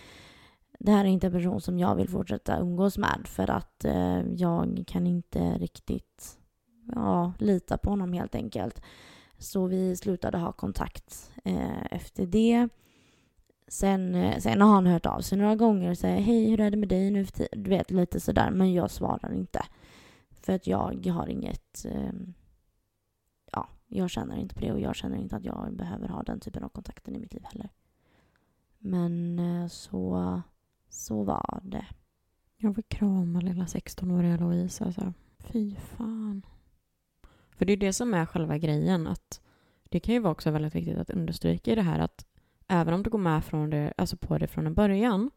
det 0.80 0.92
här 0.92 1.06
är 1.06 1.10
inte 1.10 1.28
en 1.28 1.34
person 1.34 1.62
som 1.62 1.80
jag 1.80 1.96
vill 1.96 2.10
fortsätta 2.10 2.60
umgås 2.60 2.98
med 2.98 3.22
för 3.26 3.50
att 3.50 3.86
eh, 3.86 4.22
jag 4.36 4.84
kan 4.88 5.08
inte 5.08 5.40
riktigt 5.40 6.38
ja, 6.96 7.34
lita 7.40 7.78
på 7.78 7.90
honom 7.90 8.14
helt 8.14 8.36
enkelt. 8.36 8.82
Så 9.38 9.68
vi 9.68 9.96
slutade 9.96 10.38
ha 10.38 10.52
kontakt 10.52 11.32
eh, 11.44 11.86
efter 11.94 12.26
det. 12.26 12.70
Sen, 13.68 14.16
eh, 14.16 14.40
sen 14.40 14.62
har 14.62 14.70
han 14.70 14.88
hört 14.88 15.06
av 15.06 15.22
sig 15.22 15.38
några 15.38 15.56
gånger 15.56 15.90
och 15.90 15.98
säger 15.98 16.22
hej 16.22 16.50
hur 16.50 16.60
är 16.60 16.72
det 16.72 16.78
med 16.78 16.90
dig 16.90 17.12
nu 17.12 17.26
för 17.26 17.34
tiden? 17.34 17.64
Du 17.64 17.70
vet 17.70 17.92
lite 17.92 18.20
sådär 18.20 18.52
men 18.52 18.74
jag 18.74 18.92
svarar 18.92 19.34
inte. 19.34 19.66
För 20.30 20.54
att 20.54 20.68
jag 20.68 21.08
har 21.08 21.28
inget, 21.28 21.86
eh, 21.86 22.12
ja, 23.52 23.70
jag 23.88 24.10
känner 24.10 24.36
inte 24.36 24.56
på 24.56 24.62
det 24.62 24.72
och 24.72 24.80
jag 24.80 24.96
känner 24.96 25.18
inte 25.18 25.36
att 25.36 25.46
jag 25.46 25.76
behöver 25.76 26.08
ha 26.08 26.24
den 26.24 26.40
typen 26.40 26.64
av 26.64 26.70
kontakten 26.70 27.16
i 27.16 27.20
mitt 27.20 27.34
liv 27.34 27.44
heller. 27.44 27.70
Men 28.78 29.40
eh, 29.40 29.68
så, 29.68 30.42
så 30.90 31.24
var 31.24 31.62
det. 31.64 31.86
Jag 32.58 32.74
vill 32.74 32.84
krama 32.84 33.42
lilla 33.42 33.64
16-åriga 33.64 34.38
Louise 34.38 34.86
alltså. 34.86 35.14
Fy 35.40 35.76
fan. 35.76 36.46
För 37.58 37.66
det 37.66 37.74
är 37.74 37.78
det 37.78 37.94
som 37.94 38.14
är 38.14 38.26
själva 38.26 38.58
grejen 38.58 39.08
att 39.08 39.42
det 39.90 40.00
kan 40.00 40.14
ju 40.14 40.20
vara 40.20 40.32
också 40.32 40.52
väldigt 40.52 40.76
viktigt 40.76 40.98
att 40.98 41.10
understryka 41.10 41.72
i 41.72 41.76
det 41.76 41.82
här 41.82 42.00
att 42.00 42.26
även 42.68 42.94
om 42.94 43.04
du 43.04 43.10
går 43.10 43.20
med 43.20 43.46
från 43.46 43.70
det, 43.70 43.94
alltså 43.98 44.18
på 44.18 44.38
det 44.38 44.48
från 44.48 44.68
en 44.68 44.74
början, 44.74 45.32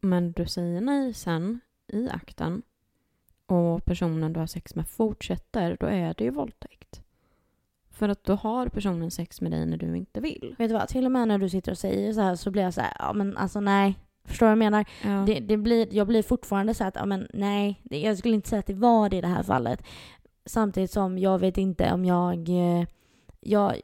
men 0.00 0.32
du 0.32 0.46
säger 0.46 0.80
nej 0.80 1.14
sen 1.14 1.60
i 1.86 2.08
akten 2.08 2.62
och 3.46 3.84
personen 3.84 4.32
du 4.32 4.40
har 4.40 4.46
sex 4.46 4.74
med 4.74 4.88
fortsätter, 4.88 5.76
då 5.80 5.86
är 5.86 6.14
det 6.14 6.24
ju 6.24 6.30
våldtäkt. 6.30 7.00
För 7.90 8.08
att 8.08 8.24
då 8.24 8.34
har 8.34 8.68
personen 8.68 9.10
sex 9.10 9.40
med 9.40 9.50
dig 9.50 9.66
när 9.66 9.76
du 9.76 9.96
inte 9.96 10.20
vill. 10.20 10.54
Vet 10.58 10.68
du 10.68 10.74
vad, 10.74 10.88
till 10.88 11.06
och 11.06 11.12
med 11.12 11.28
när 11.28 11.38
du 11.38 11.48
sitter 11.48 11.72
och 11.72 11.78
säger 11.78 12.12
så 12.12 12.20
här 12.20 12.34
så 12.34 12.50
blir 12.50 12.62
jag 12.62 12.74
så 12.74 12.80
här, 12.80 12.96
ja 12.98 13.12
men 13.12 13.36
alltså 13.36 13.60
nej. 13.60 13.98
Förstår 14.24 14.46
du 14.46 14.48
vad 14.48 14.52
jag 14.52 14.72
menar? 14.72 14.84
Ja. 15.04 15.24
Det, 15.26 15.40
det, 15.40 15.56
blir, 15.56 15.94
jag 15.94 16.06
blir 16.06 16.22
fortfarande 16.22 16.74
så 16.74 16.84
att, 16.84 16.94
ja 16.94 17.06
men 17.06 17.28
nej, 17.32 17.80
jag 17.82 18.18
skulle 18.18 18.34
inte 18.34 18.48
säga 18.48 18.60
att 18.60 18.66
det 18.66 18.74
var 18.74 19.08
det 19.08 19.16
i 19.16 19.20
det 19.20 19.26
här 19.26 19.42
fallet. 19.42 19.82
Samtidigt 20.46 20.90
som 20.90 21.18
jag 21.18 21.38
vet 21.38 21.58
inte 21.58 21.92
om 21.92 22.04
jag, 22.04 22.48
eh, 22.48 22.86
jag 23.40 23.80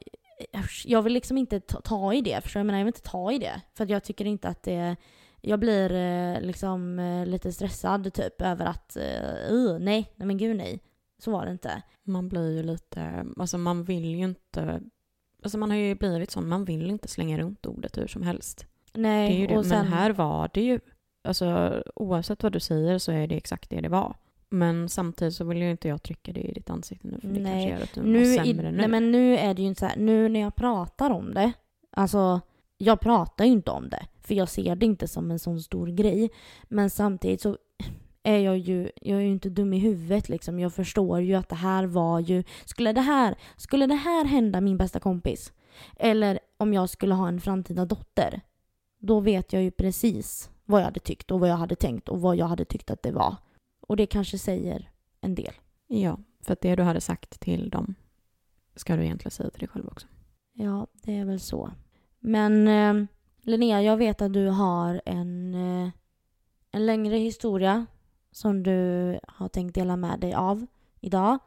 jag 0.84 1.02
vill 1.02 1.12
liksom 1.12 1.38
inte 1.38 1.60
ta, 1.60 1.80
ta 1.80 2.14
i 2.14 2.20
det, 2.20 2.40
för 2.40 2.58
jag 2.58 2.66
menar 2.66 2.78
jag 2.78 2.84
vill 2.84 2.94
inte 2.94 3.10
ta 3.10 3.32
i 3.32 3.38
det. 3.38 3.60
För 3.74 3.90
jag 3.90 4.04
tycker 4.04 4.24
inte 4.24 4.48
att 4.48 4.62
det, 4.62 4.96
jag 5.40 5.60
blir 5.60 5.92
eh, 5.92 6.40
liksom 6.40 6.98
eh, 6.98 7.26
lite 7.26 7.52
stressad 7.52 8.14
typ 8.14 8.42
över 8.42 8.66
att, 8.66 8.96
uh, 9.50 9.78
nej, 9.78 10.12
nej 10.16 10.26
men 10.26 10.38
gud 10.38 10.56
nej. 10.56 10.80
Så 11.18 11.30
var 11.30 11.46
det 11.46 11.52
inte. 11.52 11.82
Man 12.02 12.28
blir 12.28 12.56
ju 12.56 12.62
lite, 12.62 13.26
alltså 13.36 13.58
man 13.58 13.84
vill 13.84 14.04
ju 14.04 14.24
inte, 14.24 14.82
alltså 15.42 15.58
man 15.58 15.70
har 15.70 15.78
ju 15.78 15.94
blivit 15.94 16.30
sån, 16.30 16.48
man 16.48 16.64
vill 16.64 16.90
inte 16.90 17.08
slänga 17.08 17.38
runt 17.38 17.66
ordet 17.66 17.98
hur 17.98 18.06
som 18.06 18.22
helst. 18.22 18.66
Nej, 18.92 19.28
det 19.28 19.36
är 19.36 19.40
ju 19.40 19.46
det. 19.46 19.58
Och 19.58 19.66
sen, 19.66 19.84
men 19.84 19.92
här 19.92 20.10
var 20.10 20.50
det 20.54 20.62
ju, 20.62 20.80
alltså 21.24 21.82
oavsett 21.94 22.42
vad 22.42 22.52
du 22.52 22.60
säger 22.60 22.98
så 22.98 23.12
är 23.12 23.26
det 23.26 23.36
exakt 23.36 23.70
det 23.70 23.80
det 23.80 23.88
var. 23.88 24.16
Men 24.52 24.88
samtidigt 24.88 25.34
så 25.34 25.44
vill 25.44 25.58
ju 25.58 25.70
inte 25.70 25.88
jag 25.88 26.02
trycka 26.02 26.32
det 26.32 26.40
i 26.40 26.52
ditt 26.52 26.70
ansikte 26.70 27.08
nu 27.08 27.20
för 27.20 27.28
det 27.28 27.40
nej. 27.40 27.52
kanske 27.52 27.70
gör 27.70 27.82
att 27.82 27.94
du 27.94 28.02
nu 28.02 28.18
mår 28.18 28.44
sämre 28.44 28.68
i, 28.68 28.72
nu. 28.72 28.78
Nej 28.78 28.88
men 28.88 29.12
nu 29.12 29.36
är 29.36 29.54
det 29.54 29.62
ju 29.62 29.68
inte 29.68 29.80
så 29.80 29.86
här, 29.86 29.96
nu 29.96 30.28
när 30.28 30.40
jag 30.40 30.54
pratar 30.54 31.10
om 31.10 31.34
det, 31.34 31.52
alltså 31.90 32.40
jag 32.78 33.00
pratar 33.00 33.44
ju 33.44 33.50
inte 33.50 33.70
om 33.70 33.88
det. 33.88 34.06
För 34.20 34.34
jag 34.34 34.48
ser 34.48 34.76
det 34.76 34.86
inte 34.86 35.08
som 35.08 35.30
en 35.30 35.38
sån 35.38 35.60
stor 35.60 35.86
grej. 35.86 36.30
Men 36.64 36.90
samtidigt 36.90 37.40
så 37.40 37.56
är 38.22 38.38
jag 38.38 38.58
ju, 38.58 38.90
jag 39.00 39.18
är 39.18 39.22
ju 39.22 39.32
inte 39.32 39.50
dum 39.50 39.72
i 39.72 39.78
huvudet 39.78 40.28
liksom. 40.28 40.60
Jag 40.60 40.72
förstår 40.72 41.20
ju 41.20 41.34
att 41.34 41.48
det 41.48 41.54
här 41.56 41.84
var 41.84 42.20
ju, 42.20 42.44
skulle 42.64 42.92
det 42.92 43.00
här, 43.00 43.34
skulle 43.56 43.86
det 43.86 43.94
här 43.94 44.24
hända 44.24 44.60
min 44.60 44.76
bästa 44.76 45.00
kompis, 45.00 45.52
eller 45.96 46.38
om 46.56 46.74
jag 46.74 46.90
skulle 46.90 47.14
ha 47.14 47.28
en 47.28 47.40
framtida 47.40 47.84
dotter, 47.84 48.40
då 48.98 49.20
vet 49.20 49.52
jag 49.52 49.62
ju 49.62 49.70
precis 49.70 50.50
vad 50.64 50.80
jag 50.80 50.84
hade 50.84 51.00
tyckt 51.00 51.30
och 51.30 51.40
vad 51.40 51.48
jag 51.48 51.56
hade 51.56 51.76
tänkt 51.76 52.08
och 52.08 52.20
vad 52.20 52.36
jag 52.36 52.46
hade 52.46 52.64
tyckt 52.64 52.90
att 52.90 53.02
det 53.02 53.12
var. 53.12 53.36
Och 53.82 53.96
det 53.96 54.06
kanske 54.06 54.38
säger 54.38 54.90
en 55.20 55.34
del. 55.34 55.52
Ja, 55.86 56.18
för 56.40 56.52
att 56.52 56.60
det 56.60 56.76
du 56.76 56.82
hade 56.82 57.00
sagt 57.00 57.40
till 57.40 57.70
dem 57.70 57.94
ska 58.74 58.96
du 58.96 59.04
egentligen 59.04 59.30
säga 59.30 59.50
till 59.50 59.60
dig 59.60 59.68
själv 59.68 59.88
också. 59.88 60.06
Ja, 60.52 60.86
det 60.92 61.16
är 61.16 61.24
väl 61.24 61.40
så. 61.40 61.70
Men 62.18 62.68
eh, 62.68 63.06
Linnea, 63.40 63.82
jag 63.82 63.96
vet 63.96 64.22
att 64.22 64.32
du 64.32 64.46
har 64.46 65.02
en, 65.06 65.54
eh, 65.54 65.90
en 66.70 66.86
längre 66.86 67.16
historia 67.16 67.86
som 68.30 68.62
du 68.62 69.18
har 69.28 69.48
tänkt 69.48 69.74
dela 69.74 69.96
med 69.96 70.20
dig 70.20 70.34
av 70.34 70.66
idag. 71.00 71.38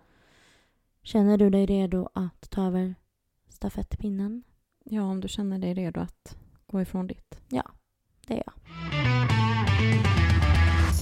Känner 1.03 1.37
du 1.37 1.49
dig 1.49 1.65
redo 1.65 2.09
att 2.13 2.49
ta 2.49 2.65
över 2.67 2.95
stafettpinnen? 3.49 4.43
Ja, 4.83 5.01
om 5.03 5.21
du 5.21 5.27
känner 5.27 5.59
dig 5.59 5.73
redo 5.73 5.99
att 5.99 6.37
gå 6.67 6.81
ifrån 6.81 7.07
ditt. 7.07 7.41
Ja, 7.49 7.71
det 8.27 8.33
är 8.33 8.43
jag. 8.45 9.04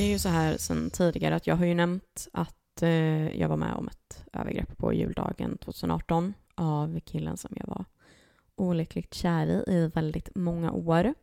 Det 0.03 0.07
är 0.07 0.11
ju 0.11 0.19
så 0.19 0.29
här 0.29 0.57
sen 0.57 0.89
tidigare 0.89 1.35
att 1.35 1.47
jag 1.47 1.55
har 1.55 1.65
ju 1.65 1.73
nämnt 1.73 2.27
att 2.33 2.81
eh, 2.81 3.39
jag 3.39 3.49
var 3.49 3.57
med 3.57 3.73
om 3.73 3.87
ett 3.87 4.25
övergrepp 4.33 4.77
på 4.77 4.93
juldagen 4.93 5.57
2018 5.57 6.33
av 6.55 6.99
killen 6.99 7.37
som 7.37 7.51
jag 7.55 7.67
var 7.67 7.85
olyckligt 8.55 9.13
kär 9.13 9.47
i 9.47 9.73
i 9.73 9.87
väldigt 9.87 10.35
många 10.35 10.71
år. 10.71 11.13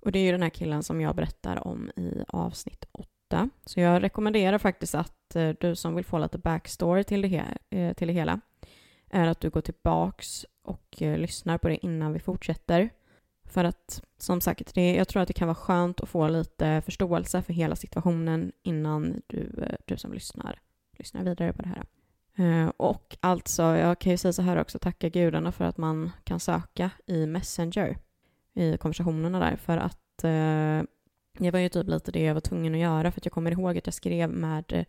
Och 0.00 0.12
det 0.12 0.18
är 0.18 0.22
ju 0.22 0.32
den 0.32 0.42
här 0.42 0.50
killen 0.50 0.82
som 0.82 1.00
jag 1.00 1.16
berättar 1.16 1.66
om 1.68 1.90
i 1.96 2.24
avsnitt 2.28 2.84
8. 2.92 3.50
Så 3.66 3.80
jag 3.80 4.02
rekommenderar 4.02 4.58
faktiskt 4.58 4.94
att 4.94 5.36
eh, 5.36 5.50
du 5.60 5.76
som 5.76 5.94
vill 5.94 6.04
få 6.04 6.18
lite 6.18 6.38
backstory 6.38 7.04
till 7.04 7.22
det, 7.22 7.28
he- 7.28 7.58
eh, 7.70 7.92
till 7.94 8.08
det 8.08 8.14
hela 8.14 8.40
är 9.10 9.26
att 9.26 9.40
du 9.40 9.50
går 9.50 9.60
tillbaks 9.60 10.46
och 10.62 11.02
eh, 11.02 11.18
lyssnar 11.18 11.58
på 11.58 11.68
det 11.68 11.84
innan 11.86 12.12
vi 12.12 12.18
fortsätter. 12.18 12.90
För 13.48 13.64
att 13.64 14.02
som 14.18 14.40
sagt, 14.40 14.74
det, 14.74 14.94
jag 14.94 15.08
tror 15.08 15.22
att 15.22 15.28
det 15.28 15.34
kan 15.34 15.48
vara 15.48 15.54
skönt 15.54 16.00
att 16.00 16.08
få 16.08 16.28
lite 16.28 16.82
förståelse 16.84 17.42
för 17.42 17.52
hela 17.52 17.76
situationen 17.76 18.52
innan 18.62 19.22
du, 19.26 19.50
eh, 19.62 19.76
du 19.84 19.96
som 19.96 20.12
lyssnar, 20.12 20.60
lyssnar 20.98 21.24
vidare 21.24 21.52
på 21.52 21.62
det 21.62 21.68
här. 21.68 21.84
Eh, 22.38 22.68
och 22.76 23.16
alltså, 23.20 23.62
jag 23.62 23.98
kan 23.98 24.12
ju 24.12 24.18
säga 24.18 24.32
så 24.32 24.42
här 24.42 24.60
också, 24.60 24.78
tacka 24.78 25.08
gudarna 25.08 25.52
för 25.52 25.64
att 25.64 25.76
man 25.76 26.10
kan 26.24 26.40
söka 26.40 26.90
i 27.06 27.26
Messenger 27.26 27.98
i 28.54 28.76
konversationerna 28.76 29.40
där. 29.40 29.56
För 29.56 29.76
att 29.76 30.24
eh, 30.24 30.82
det 31.38 31.50
var 31.50 31.58
ju 31.58 31.68
typ 31.68 31.88
lite 31.88 32.12
det 32.12 32.22
jag 32.22 32.34
var 32.34 32.40
tvungen 32.40 32.74
att 32.74 32.80
göra 32.80 33.12
för 33.12 33.20
att 33.20 33.26
jag 33.26 33.32
kommer 33.32 33.50
ihåg 33.50 33.78
att 33.78 33.86
jag 33.86 33.94
skrev 33.94 34.30
med 34.30 34.84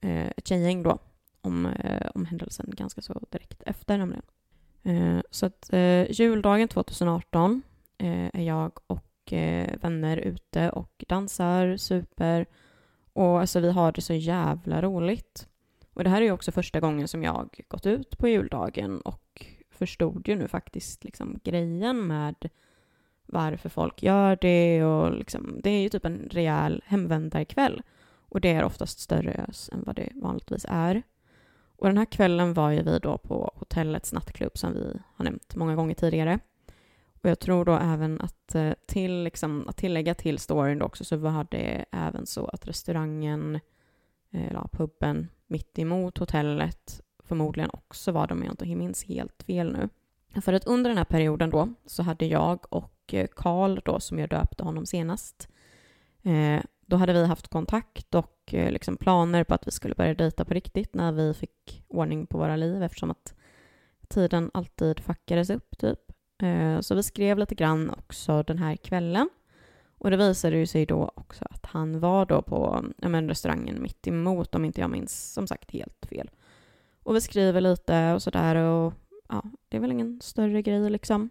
eh, 0.00 0.28
ett 0.36 0.48
tjejgäng 0.48 0.82
då 0.82 0.98
om, 1.40 1.66
eh, 1.66 2.10
om 2.14 2.26
händelsen 2.26 2.66
ganska 2.76 3.02
så 3.02 3.20
direkt 3.30 3.62
efter 3.66 3.98
nämligen. 3.98 4.22
Eh, 4.82 5.22
så 5.30 5.46
att 5.46 5.72
eh, 5.72 6.10
juldagen 6.10 6.68
2018 6.68 7.62
Eh, 8.00 8.30
är 8.32 8.42
jag 8.42 8.72
och 8.86 9.32
eh, 9.32 9.78
vänner 9.80 10.16
ute 10.16 10.70
och 10.70 11.04
dansar, 11.08 11.76
super 11.76 12.46
och 13.12 13.40
alltså 13.40 13.60
vi 13.60 13.70
har 13.70 13.92
det 13.92 14.00
så 14.00 14.14
jävla 14.14 14.82
roligt. 14.82 15.48
Och 15.94 16.04
det 16.04 16.10
här 16.10 16.20
är 16.20 16.24
ju 16.24 16.32
också 16.32 16.52
första 16.52 16.80
gången 16.80 17.08
som 17.08 17.22
jag 17.22 17.60
gått 17.68 17.86
ut 17.86 18.18
på 18.18 18.28
juldagen 18.28 19.00
och 19.00 19.46
förstod 19.70 20.28
ju 20.28 20.36
nu 20.36 20.48
faktiskt 20.48 21.04
liksom 21.04 21.40
grejen 21.44 22.06
med 22.06 22.48
varför 23.26 23.68
folk 23.68 24.02
gör 24.02 24.38
det 24.40 24.84
och 24.84 25.16
liksom, 25.16 25.60
det 25.62 25.70
är 25.70 25.82
ju 25.82 25.88
typ 25.88 26.04
en 26.04 26.28
rejäl 26.30 26.82
hemvändarkväll. 26.86 27.82
Och 28.28 28.40
det 28.40 28.52
är 28.52 28.64
oftast 28.64 29.00
större 29.00 29.32
ös 29.48 29.70
än 29.72 29.82
vad 29.86 29.96
det 29.96 30.12
vanligtvis 30.14 30.66
är. 30.68 31.02
Och 31.76 31.86
den 31.86 31.98
här 31.98 32.04
kvällen 32.04 32.54
var 32.54 32.70
ju 32.70 32.82
vi 32.82 32.98
då 32.98 33.18
på 33.18 33.52
hotellets 33.54 34.12
nattklubb 34.12 34.58
som 34.58 34.72
vi 34.72 35.00
har 35.14 35.24
nämnt 35.24 35.54
många 35.54 35.74
gånger 35.74 35.94
tidigare. 35.94 36.38
Och 37.22 37.30
jag 37.30 37.38
tror 37.38 37.64
då 37.64 37.72
även 37.72 38.20
att, 38.20 38.54
eh, 38.54 38.72
till, 38.86 39.22
liksom, 39.22 39.68
att 39.68 39.76
tillägga 39.76 40.14
till 40.14 40.38
storyn 40.38 40.78
då 40.78 40.86
också 40.86 41.04
så 41.04 41.16
var 41.16 41.46
det 41.50 41.84
även 41.92 42.26
så 42.26 42.46
att 42.46 42.68
restaurangen, 42.68 43.54
eh, 44.30 44.42
eller 44.42 44.54
ja, 44.54 44.68
puben 44.72 45.28
mitt 45.46 45.78
emot 45.78 46.18
hotellet 46.18 47.00
förmodligen 47.24 47.70
också 47.72 48.12
var 48.12 48.26
de, 48.26 48.42
jag 48.44 48.52
inte 48.52 48.76
minns 48.76 49.04
helt 49.04 49.42
fel 49.42 49.72
nu. 49.72 49.88
För 50.40 50.52
att 50.52 50.66
under 50.66 50.90
den 50.90 50.98
här 50.98 51.04
perioden 51.04 51.50
då 51.50 51.68
så 51.86 52.02
hade 52.02 52.26
jag 52.26 52.66
och 52.68 53.14
eh, 53.14 53.26
Karl 53.36 53.80
då 53.84 54.00
som 54.00 54.18
jag 54.18 54.28
döpte 54.28 54.64
honom 54.64 54.86
senast, 54.86 55.48
eh, 56.22 56.62
då 56.86 56.96
hade 56.96 57.12
vi 57.12 57.26
haft 57.26 57.48
kontakt 57.48 58.14
och 58.14 58.54
eh, 58.54 58.70
liksom 58.70 58.96
planer 58.96 59.44
på 59.44 59.54
att 59.54 59.66
vi 59.66 59.70
skulle 59.70 59.94
börja 59.94 60.14
dejta 60.14 60.44
på 60.44 60.54
riktigt 60.54 60.94
när 60.94 61.12
vi 61.12 61.34
fick 61.34 61.84
ordning 61.88 62.26
på 62.26 62.38
våra 62.38 62.56
liv 62.56 62.82
eftersom 62.82 63.10
att 63.10 63.34
tiden 64.08 64.50
alltid 64.54 65.00
fuckades 65.00 65.50
upp 65.50 65.78
typ. 65.78 66.09
Eh, 66.42 66.80
så 66.80 66.94
vi 66.94 67.02
skrev 67.02 67.38
lite 67.38 67.54
grann 67.54 67.90
också 67.90 68.42
den 68.42 68.58
här 68.58 68.76
kvällen. 68.76 69.28
Och 69.98 70.10
det 70.10 70.16
visade 70.16 70.56
ju 70.56 70.66
sig 70.66 70.86
då 70.86 71.12
också 71.14 71.44
att 71.50 71.66
han 71.66 72.00
var 72.00 72.26
då 72.26 72.42
på 72.42 72.84
ja, 72.98 73.08
men 73.08 73.28
restaurangen 73.28 73.82
mitt 73.82 74.06
emot 74.06 74.54
om 74.54 74.64
inte 74.64 74.80
jag 74.80 74.90
minns 74.90 75.32
som 75.32 75.46
sagt 75.46 75.70
helt 75.70 76.06
fel. 76.06 76.30
Och 77.02 77.16
vi 77.16 77.20
skriver 77.20 77.60
lite 77.60 78.12
och 78.12 78.22
sådär 78.22 78.56
och 78.56 78.92
ja, 79.28 79.42
det 79.68 79.76
är 79.76 79.80
väl 79.80 79.92
ingen 79.92 80.20
större 80.20 80.62
grej 80.62 80.90
liksom. 80.90 81.30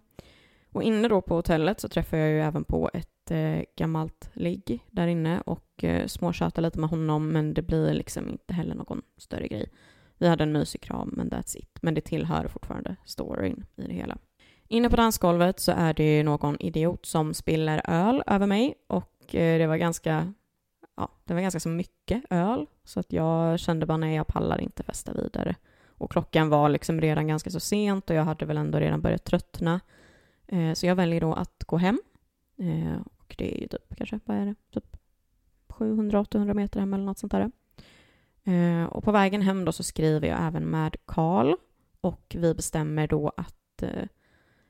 Och 0.71 0.83
inne 0.83 1.07
då 1.07 1.21
på 1.21 1.35
hotellet 1.35 1.79
så 1.79 1.87
träffar 1.87 2.17
jag 2.17 2.29
ju 2.29 2.41
även 2.41 2.63
på 2.63 2.89
ett 2.93 3.31
eh, 3.31 3.61
gammalt 3.75 4.29
ligg 4.33 4.85
där 4.91 5.07
inne 5.07 5.41
och 5.41 5.83
eh, 5.83 6.07
småtjatar 6.07 6.61
lite 6.61 6.79
med 6.79 6.89
honom 6.89 7.31
men 7.31 7.53
det 7.53 7.61
blir 7.61 7.93
liksom 7.93 8.29
inte 8.29 8.53
heller 8.53 8.75
någon 8.75 9.01
större 9.17 9.47
grej. 9.47 9.71
Vi 10.17 10.27
hade 10.27 10.43
en 10.43 10.51
mysig 10.51 10.81
kram 10.81 11.13
men 11.17 11.29
that's 11.29 11.57
it. 11.57 11.77
Men 11.81 11.93
det 11.93 12.01
tillhör 12.01 12.47
fortfarande 12.47 12.95
storyn 13.05 13.65
i 13.75 13.81
det 13.81 13.93
hela. 13.93 14.17
Inne 14.71 14.89
på 14.89 14.95
dansgolvet 14.95 15.60
så 15.60 15.71
är 15.71 15.93
det 15.93 16.23
någon 16.23 16.58
idiot 16.60 17.05
som 17.05 17.34
spiller 17.34 17.82
öl 17.86 18.23
över 18.27 18.47
mig 18.47 18.75
och 18.88 19.36
eh, 19.36 19.60
det 19.60 19.67
var 19.67 19.77
ganska 19.77 20.34
ja, 20.97 21.12
det 21.23 21.34
var 21.34 21.41
ganska 21.41 21.60
så 21.60 21.69
mycket 21.69 22.23
öl 22.29 22.65
så 22.84 22.99
att 22.99 23.13
jag 23.13 23.60
kände 23.60 23.86
bara 23.86 23.97
nej, 23.97 24.15
jag 24.15 24.27
pallar 24.27 24.62
inte 24.62 24.84
festa 24.84 25.13
vidare. 25.13 25.55
Och 25.88 26.12
klockan 26.12 26.49
var 26.49 26.69
liksom 26.69 27.01
redan 27.01 27.27
ganska 27.27 27.49
så 27.49 27.60
sent 27.60 28.10
och 28.10 28.15
jag 28.15 28.23
hade 28.23 28.45
väl 28.45 28.58
ändå 28.58 28.79
redan 28.79 29.01
börjat 29.01 29.23
tröttna. 29.23 29.79
Eh, 30.47 30.73
så 30.73 30.86
jag 30.86 30.95
väljer 30.95 31.21
då 31.21 31.34
att 31.34 31.63
gå 31.63 31.77
hem. 31.77 32.01
Eh, 32.58 33.01
och 33.17 33.36
det 33.38 33.55
är 33.58 33.62
ju 33.62 33.67
typ, 33.67 33.95
kanske, 33.97 34.19
vad 34.25 34.38
är 34.38 34.45
det, 34.45 34.55
typ 34.73 34.97
700-800 35.67 36.53
meter 36.53 36.79
hem 36.79 36.93
eller 36.93 37.05
något 37.05 37.19
sånt 37.19 37.32
där. 37.32 37.51
Och 38.89 39.03
på 39.03 39.12
vägen 39.12 39.41
hem 39.41 39.65
då 39.65 39.71
så 39.71 39.84
skriver 39.84 40.27
jag 40.27 40.47
även 40.47 40.63
med 40.63 40.95
Karl 41.05 41.55
och 42.01 42.36
vi 42.39 42.53
bestämmer 42.53 43.08
då 43.08 43.32
att 43.38 43.84
eh, 43.84 44.05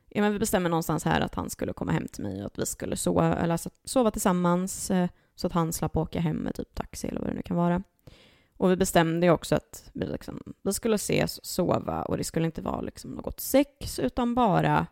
ja, 0.10 0.22
men 0.22 0.34
vi 0.34 0.39
bestämmer 0.39 0.69
någonstans 0.69 1.06
här 1.06 1.22
att 1.22 1.36
han 1.36 1.50
skulle 1.50 1.74
komma 1.74 1.91
hem 1.91 2.08
till 2.08 2.24
mig 2.24 2.39
och 2.39 2.45
att 2.45 2.60
vi 2.60 2.65
skulle 2.65 2.95
sova, 2.95 3.36
eller 3.36 3.54
alltså, 3.54 3.69
sova 3.84 4.12
tillsammans 4.12 4.91
eh, 4.91 5.10
så 5.36 5.48
att 5.48 5.54
han 5.54 5.74
slapp 5.74 5.98
åka 5.98 6.19
hem 6.19 6.38
med 6.38 6.56
typ 6.56 6.76
taxi 6.76 7.08
eller 7.08 7.19
vad 7.19 7.30
det 7.30 7.36
nu 7.36 7.41
kan 7.41 7.58
vara. 7.58 7.84
Och 8.58 8.72
vi 8.72 8.76
bestämde 8.76 9.26
ju 9.26 9.32
också 9.32 9.56
att 9.56 9.89
vi, 9.93 10.06
liksom, 10.06 10.54
vi 10.63 10.74
skulle 10.74 10.95
ses, 10.95 11.45
sova 11.45 12.02
och 12.02 12.17
det 12.17 12.24
skulle 12.24 12.45
inte 12.45 12.62
vara 12.62 12.82
liksom 12.82 13.12
något 13.12 13.39
sex 13.39 14.00
utan 14.00 14.36
bara 14.36 14.88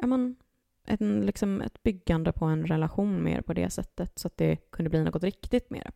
ja, 0.00 0.06
men, 0.06 0.36
en, 0.84 1.26
liksom 1.26 1.60
ett 1.60 1.82
byggande 1.82 2.32
på 2.32 2.44
en 2.44 2.66
relation 2.66 3.22
mer 3.22 3.40
på 3.40 3.52
det 3.52 3.70
sättet 3.70 4.18
så 4.18 4.26
att 4.26 4.36
det 4.36 4.56
kunde 4.56 4.90
bli 4.90 5.02
något 5.02 5.22
riktigt 5.22 5.70
mer. 5.70 5.90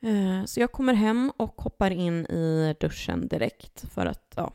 Eh, 0.00 0.44
så 0.44 0.60
jag 0.60 0.72
kommer 0.72 0.94
hem 0.94 1.32
och 1.36 1.62
hoppar 1.62 1.90
in 1.90 2.26
i 2.26 2.76
duschen 2.80 3.28
direkt 3.28 3.84
för 3.92 4.06
att 4.06 4.32
ja, 4.36 4.52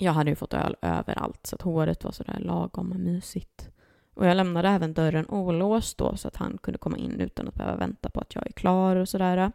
jag 0.00 0.12
hade 0.12 0.30
ju 0.30 0.36
fått 0.36 0.54
öl 0.54 0.76
överallt 0.82 1.46
så 1.46 1.56
att 1.56 1.62
håret 1.62 2.04
var 2.04 2.12
sådär 2.12 2.38
lagom 2.38 2.88
mysigt. 2.88 3.70
Och 4.14 4.26
jag 4.26 4.36
lämnade 4.36 4.68
även 4.68 4.94
dörren 4.94 5.28
olåst 5.28 5.98
då 5.98 6.16
så 6.16 6.28
att 6.28 6.36
han 6.36 6.58
kunde 6.62 6.78
komma 6.78 6.96
in 6.96 7.20
utan 7.20 7.48
att 7.48 7.54
behöva 7.54 7.76
vänta 7.76 8.10
på 8.10 8.20
att 8.20 8.34
jag 8.34 8.46
är 8.46 8.52
klar 8.52 8.96
och 8.96 9.08
sådär. 9.08 9.52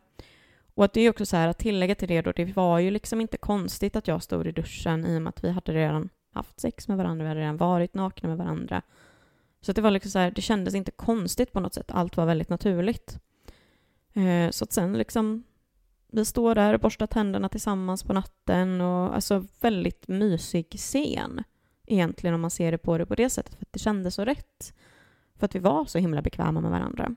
Och 0.75 0.85
att 0.85 0.93
det 0.93 1.01
är 1.01 1.09
också 1.09 1.25
så 1.25 1.37
här 1.37 1.47
att 1.47 1.57
tillägga 1.57 1.95
till 1.95 2.07
det 2.07 2.21
då, 2.21 2.31
det 2.31 2.55
var 2.55 2.79
ju 2.79 2.91
liksom 2.91 3.21
inte 3.21 3.37
konstigt 3.37 3.95
att 3.95 4.07
jag 4.07 4.23
stod 4.23 4.47
i 4.47 4.51
duschen 4.51 5.05
i 5.05 5.17
och 5.17 5.21
med 5.21 5.29
att 5.29 5.43
vi 5.43 5.49
hade 5.49 5.73
redan 5.73 6.09
haft 6.33 6.59
sex 6.59 6.87
med 6.87 6.97
varandra, 6.97 7.23
vi 7.23 7.29
hade 7.29 7.41
redan 7.41 7.57
varit 7.57 7.93
nakna 7.93 8.29
med 8.29 8.37
varandra. 8.37 8.81
Så 9.61 9.71
att 9.71 9.75
det 9.75 9.81
var 9.81 9.91
liksom 9.91 10.11
så 10.11 10.19
här, 10.19 10.31
det 10.31 10.41
kändes 10.41 10.75
inte 10.75 10.91
konstigt 10.91 11.51
på 11.51 11.59
något 11.59 11.73
sätt, 11.73 11.91
allt 11.91 12.17
var 12.17 12.25
väldigt 12.25 12.49
naturligt. 12.49 13.19
Eh, 14.13 14.49
så 14.51 14.63
att 14.63 14.71
sen 14.71 14.93
liksom, 14.93 15.43
vi 16.15 16.25
står 16.25 16.55
där 16.55 16.73
och 16.73 16.79
borstar 16.79 17.07
tänderna 17.07 17.49
tillsammans 17.49 18.03
på 18.03 18.13
natten 18.13 18.81
och 18.81 19.15
alltså 19.15 19.45
väldigt 19.61 20.07
mysig 20.07 20.73
scen 20.77 21.43
egentligen 21.87 22.33
om 22.33 22.41
man 22.41 22.51
ser 22.51 22.71
det 22.71 22.77
på 22.77 22.97
det 22.97 23.05
på 23.05 23.15
det 23.15 23.29
sättet, 23.29 23.55
för 23.55 23.65
att 23.65 23.73
det 23.73 23.79
kändes 23.79 24.15
så 24.15 24.25
rätt. 24.25 24.73
För 25.35 25.45
att 25.45 25.55
vi 25.55 25.59
var 25.59 25.85
så 25.85 25.97
himla 25.97 26.21
bekväma 26.21 26.61
med 26.61 26.71
varandra. 26.71 27.15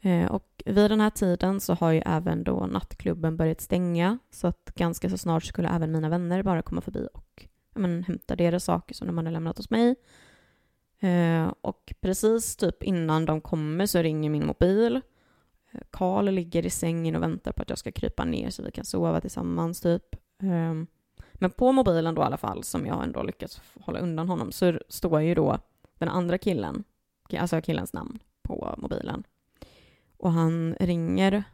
Eh, 0.00 0.26
och 0.26 0.62
vid 0.66 0.90
den 0.90 1.00
här 1.00 1.10
tiden 1.10 1.60
så 1.60 1.74
har 1.74 1.92
ju 1.92 2.02
även 2.06 2.44
då 2.44 2.66
nattklubben 2.66 3.36
börjat 3.36 3.60
stänga 3.60 4.18
så 4.30 4.46
att 4.46 4.72
ganska 4.74 5.10
så 5.10 5.18
snart 5.18 5.44
skulle 5.44 5.68
även 5.68 5.92
mina 5.92 6.08
vänner 6.08 6.42
bara 6.42 6.62
komma 6.62 6.80
förbi 6.80 7.08
och 7.14 7.46
men, 7.74 8.04
hämta 8.04 8.36
deras 8.36 8.64
saker 8.64 8.94
som 8.94 9.06
de 9.06 9.18
hade 9.18 9.30
lämnat 9.30 9.56
hos 9.56 9.70
mig. 9.70 9.96
Eh, 11.00 11.52
och 11.60 11.94
precis 12.00 12.56
typ 12.56 12.82
innan 12.82 13.24
de 13.24 13.40
kommer 13.40 13.86
så 13.86 14.02
ringer 14.02 14.30
min 14.30 14.46
mobil. 14.46 15.00
Karl 15.90 16.24
ligger 16.24 16.66
i 16.66 16.70
sängen 16.70 17.16
och 17.16 17.22
väntar 17.22 17.52
på 17.52 17.62
att 17.62 17.70
jag 17.70 17.78
ska 17.78 17.92
krypa 17.92 18.24
ner 18.24 18.50
så 18.50 18.62
vi 18.62 18.70
kan 18.70 18.84
sova 18.84 19.20
tillsammans 19.20 19.80
typ. 19.80 20.16
Ehm, 20.42 20.86
men 21.34 21.50
på 21.50 21.72
mobilen 21.72 22.14
då 22.14 22.22
i 22.22 22.24
alla 22.24 22.36
fall, 22.36 22.64
som 22.64 22.86
jag 22.86 23.02
ändå 23.02 23.22
lyckats 23.22 23.60
hålla 23.80 23.98
undan 23.98 24.28
honom, 24.28 24.52
så 24.52 24.80
står 24.88 25.20
ju 25.20 25.34
då 25.34 25.58
den 25.94 26.08
andra 26.08 26.38
killen, 26.38 26.84
alltså 27.38 27.60
killens 27.60 27.92
namn, 27.92 28.18
på 28.42 28.74
mobilen. 28.78 29.24
Och 30.16 30.32
han 30.32 30.74
ringer 30.80 31.44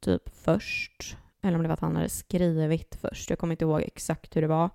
typ 0.00 0.28
först, 0.28 1.16
eller 1.42 1.56
om 1.56 1.62
det 1.62 1.68
var 1.68 1.74
att 1.74 1.80
han 1.80 1.96
hade 1.96 2.08
skrivit 2.08 2.94
först. 3.00 3.30
Jag 3.30 3.38
kommer 3.38 3.52
inte 3.52 3.64
ihåg 3.64 3.82
exakt 3.82 4.36
hur 4.36 4.42
det 4.42 4.48
var. 4.48 4.70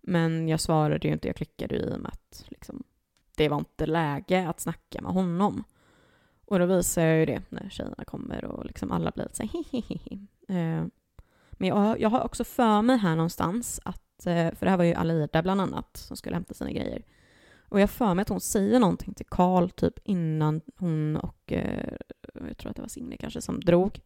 Men 0.00 0.48
jag 0.48 0.60
svarade 0.60 1.06
ju 1.08 1.12
inte, 1.12 1.28
jag 1.28 1.36
klickade 1.36 1.74
ju 1.74 1.80
i 1.80 1.94
och 1.94 2.00
med 2.00 2.12
att 2.12 2.44
liksom, 2.48 2.82
det 3.36 3.48
var 3.48 3.58
inte 3.58 3.86
läge 3.86 4.48
att 4.48 4.60
snacka 4.60 5.02
med 5.02 5.12
honom. 5.12 5.64
Och 6.50 6.58
då 6.58 6.66
visar 6.66 7.02
jag 7.02 7.18
ju 7.18 7.26
det 7.26 7.42
när 7.48 7.68
tjejerna 7.70 8.04
kommer 8.04 8.44
och 8.44 8.66
liksom 8.66 8.92
alla 8.92 9.10
blir 9.10 9.24
lite 9.24 9.36
så 9.36 9.42
här, 9.42 9.88
eh, 10.58 10.86
Men 11.52 11.68
jag, 11.68 12.00
jag 12.00 12.10
har 12.10 12.24
också 12.24 12.44
för 12.44 12.82
mig 12.82 12.96
här 12.96 13.16
någonstans 13.16 13.80
att, 13.84 14.26
eh, 14.26 14.54
för 14.54 14.66
det 14.66 14.70
här 14.70 14.76
var 14.76 14.84
ju 14.84 14.94
Alida 14.94 15.42
bland 15.42 15.60
annat 15.60 15.96
som 15.96 16.16
skulle 16.16 16.36
hämta 16.36 16.54
sina 16.54 16.70
grejer. 16.72 17.02
Och 17.70 17.80
jag 17.80 17.90
för 17.90 18.14
mig 18.14 18.22
att 18.22 18.28
hon 18.28 18.40
säger 18.40 18.78
någonting 18.80 19.14
till 19.14 19.26
Karl 19.26 19.68
typ 19.70 19.98
innan 20.04 20.60
hon 20.76 21.16
och, 21.16 21.52
eh, 21.52 21.94
jag 22.48 22.56
tror 22.56 22.70
att 22.70 22.76
det 22.76 22.82
var 22.82 22.88
Signe 22.88 23.16
kanske, 23.16 23.40
som 23.40 23.60
drog. 23.60 24.00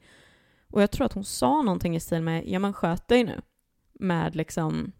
Och 0.70 0.82
jag 0.82 0.90
tror 0.90 1.06
att 1.06 1.12
hon 1.12 1.24
sa 1.24 1.62
någonting 1.62 1.96
i 1.96 2.00
stil 2.00 2.22
med, 2.22 2.48
ja 2.48 2.58
men 2.58 2.72
sköt 2.72 3.08
dig 3.08 3.24
nu. 3.24 3.40
Med 3.92 4.36
liksom, 4.36 4.92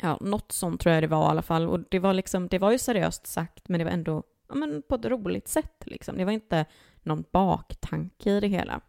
ja 0.00 0.18
något 0.20 0.52
sånt 0.52 0.80
tror 0.80 0.94
jag 0.94 1.02
det 1.02 1.06
var 1.06 1.26
i 1.26 1.30
alla 1.30 1.42
fall. 1.42 1.68
Och 1.68 1.80
det 1.90 1.98
var 1.98 2.14
liksom, 2.14 2.48
det 2.48 2.58
var 2.58 2.72
ju 2.72 2.78
seriöst 2.78 3.26
sagt 3.26 3.68
men 3.68 3.78
det 3.78 3.84
var 3.84 3.92
ändå, 3.92 4.22
ja 4.48 4.54
men 4.54 4.82
på 4.82 4.94
ett 4.94 5.04
roligt 5.04 5.48
sätt 5.48 5.82
liksom. 5.86 6.18
Det 6.18 6.24
var 6.24 6.32
inte 6.32 6.64
någon 7.02 7.24
baktanke 7.32 8.30
i 8.30 8.40
det 8.40 8.48
hela. 8.48 8.80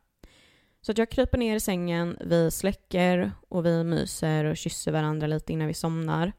Så 0.82 0.92
att 0.92 0.98
jag 0.98 1.10
kryper 1.10 1.38
ner 1.38 1.56
i 1.56 1.60
sängen, 1.60 2.18
vi 2.22 2.52
släcker 2.52 3.32
och 3.50 3.66
vi 3.66 3.84
myser 3.84 4.46
och 4.46 4.58
kysser 4.58 4.92
varandra 4.92 5.28
lite 5.28 5.54
innan 5.54 5.68
vi 5.68 5.74
somnar. 5.74 6.32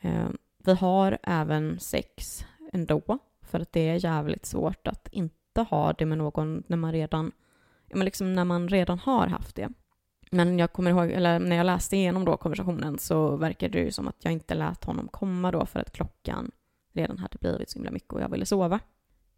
Eh, 0.00 0.28
vi 0.64 0.74
har 0.74 1.18
även 1.22 1.78
sex 1.80 2.44
ändå, 2.72 3.18
För 3.40 3.60
att 3.60 3.72
det 3.72 3.88
är 3.88 4.04
jävligt 4.04 4.46
svårt 4.46 4.88
att 4.88 5.08
inte 5.12 5.62
ha 5.70 5.92
det 5.92 6.06
med 6.06 6.18
någon 6.18 6.62
när 6.66 6.76
man 6.76 6.92
redan, 6.92 7.32
ja, 7.88 7.96
men 7.96 8.04
liksom 8.04 8.34
när 8.34 8.44
man 8.44 8.68
redan 8.68 8.98
har 8.98 9.26
haft 9.26 9.56
det. 9.56 9.68
Men 10.30 10.58
jag 10.58 10.72
kommer 10.72 10.90
ihåg, 10.90 11.10
eller 11.10 11.38
när 11.38 11.56
jag 11.56 11.66
läste 11.66 11.96
igenom 11.96 12.24
då 12.24 12.36
konversationen 12.36 12.98
så 12.98 13.36
verkade 13.36 13.78
det 13.78 13.84
ju 13.84 13.90
som 13.90 14.08
att 14.08 14.24
jag 14.24 14.32
inte 14.32 14.54
lät 14.54 14.84
honom 14.84 15.08
komma 15.08 15.50
då 15.50 15.66
för 15.66 15.80
att 15.80 15.92
klockan 15.92 16.50
redan 16.98 17.18
hade 17.18 17.38
blivit 17.40 17.70
så 17.70 17.78
himla 17.78 17.90
mycket 17.90 18.12
och 18.12 18.20
jag 18.20 18.28
ville 18.28 18.46
sova. 18.46 18.80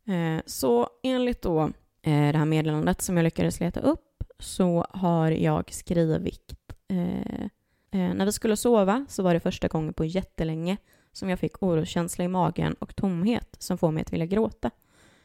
Eh, 0.06 0.42
så 0.46 0.88
enligt 1.02 1.42
då 1.42 1.60
eh, 2.02 2.32
det 2.32 2.38
här 2.38 2.44
meddelandet 2.44 3.02
som 3.02 3.16
jag 3.16 3.24
lyckades 3.24 3.60
leta 3.60 3.80
upp 3.80 4.24
så 4.38 4.86
har 4.90 5.30
jag 5.30 5.72
skrivit 5.72 6.54
eh, 6.88 7.42
eh, 7.90 8.14
när 8.14 8.24
vi 8.24 8.32
skulle 8.32 8.56
sova 8.56 9.06
så 9.08 9.22
var 9.22 9.34
det 9.34 9.40
första 9.40 9.68
gången 9.68 9.94
på 9.94 10.04
jättelänge 10.04 10.76
som 11.12 11.28
jag 11.28 11.38
fick 11.38 11.62
oroskänsla 11.62 12.24
i 12.24 12.28
magen 12.28 12.74
och 12.74 12.96
tomhet 12.96 13.56
som 13.58 13.78
får 13.78 13.90
mig 13.90 14.00
att 14.00 14.12
vilja 14.12 14.26
gråta. 14.26 14.70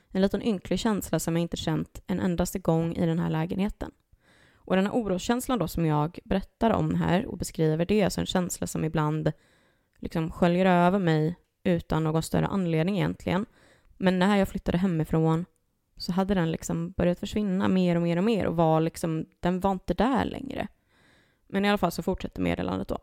En 0.09 0.21
liten 0.21 0.43
ynklig 0.43 0.79
känsla 0.79 1.19
som 1.19 1.35
jag 1.35 1.41
inte 1.41 1.57
känt 1.57 2.01
en 2.07 2.19
endaste 2.19 2.59
gång 2.59 2.95
i 2.95 3.05
den 3.05 3.19
här 3.19 3.29
lägenheten. 3.29 3.91
Och 4.55 4.75
den 4.75 4.85
här 4.85 4.93
oroskänslan 4.93 5.59
då 5.59 5.67
som 5.67 5.85
jag 5.85 6.19
berättar 6.23 6.71
om 6.71 6.95
här 6.95 7.25
och 7.25 7.37
beskriver, 7.37 7.85
det 7.85 8.01
är 8.01 8.05
alltså 8.05 8.21
en 8.21 8.25
känsla 8.25 8.67
som 8.67 8.83
ibland 8.85 9.31
liksom 9.99 10.31
sköljer 10.31 10.65
över 10.65 10.99
mig 10.99 11.35
utan 11.65 12.03
någon 12.03 12.23
större 12.23 12.47
anledning 12.47 12.97
egentligen. 12.97 13.45
Men 13.97 14.19
när 14.19 14.37
jag 14.37 14.47
flyttade 14.47 14.77
hemifrån 14.77 15.45
så 15.97 16.11
hade 16.11 16.33
den 16.33 16.51
liksom 16.51 16.91
börjat 16.91 17.19
försvinna 17.19 17.67
mer 17.67 17.95
och 17.95 18.01
mer 18.01 18.17
och 18.17 18.23
mer 18.23 18.45
och 18.45 18.55
var 18.55 18.81
liksom, 18.81 19.25
den 19.39 19.59
var 19.59 19.71
inte 19.71 19.93
där 19.93 20.25
längre. 20.25 20.67
Men 21.47 21.65
i 21.65 21.69
alla 21.69 21.77
fall 21.77 21.91
så 21.91 22.03
fortsätter 22.03 22.41
meddelandet 22.41 22.87
då. 22.87 22.99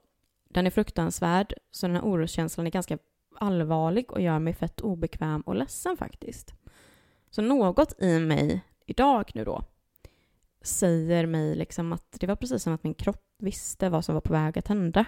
Den 0.49 0.67
är 0.67 0.71
fruktansvärd, 0.71 1.55
så 1.71 1.87
den 1.87 1.97
här 1.97 2.03
oroskänslan 2.03 2.67
är 2.67 2.71
ganska 2.71 2.99
allvarlig 3.35 4.13
och 4.13 4.21
gör 4.21 4.39
mig 4.39 4.55
fett 4.55 4.81
obekväm 4.81 5.41
och 5.41 5.55
ledsen 5.55 5.97
faktiskt. 5.97 6.55
Så 7.31 7.43
något 7.43 8.03
i 8.03 8.19
mig 8.19 8.61
idag 8.87 9.31
nu 9.35 9.45
då 9.45 9.65
säger 10.63 11.27
mig 11.27 11.55
liksom 11.55 11.93
att 11.93 12.17
det 12.21 12.27
var 12.27 12.37
precis 12.37 12.63
som 12.63 12.73
att 12.73 12.85
min 12.85 12.95
kropp 12.95 13.25
visste 13.39 13.89
vad 13.89 14.05
som 14.05 14.15
var 14.15 14.21
på 14.21 14.33
väg 14.33 14.59
att 14.59 14.69
hända. 14.69 15.05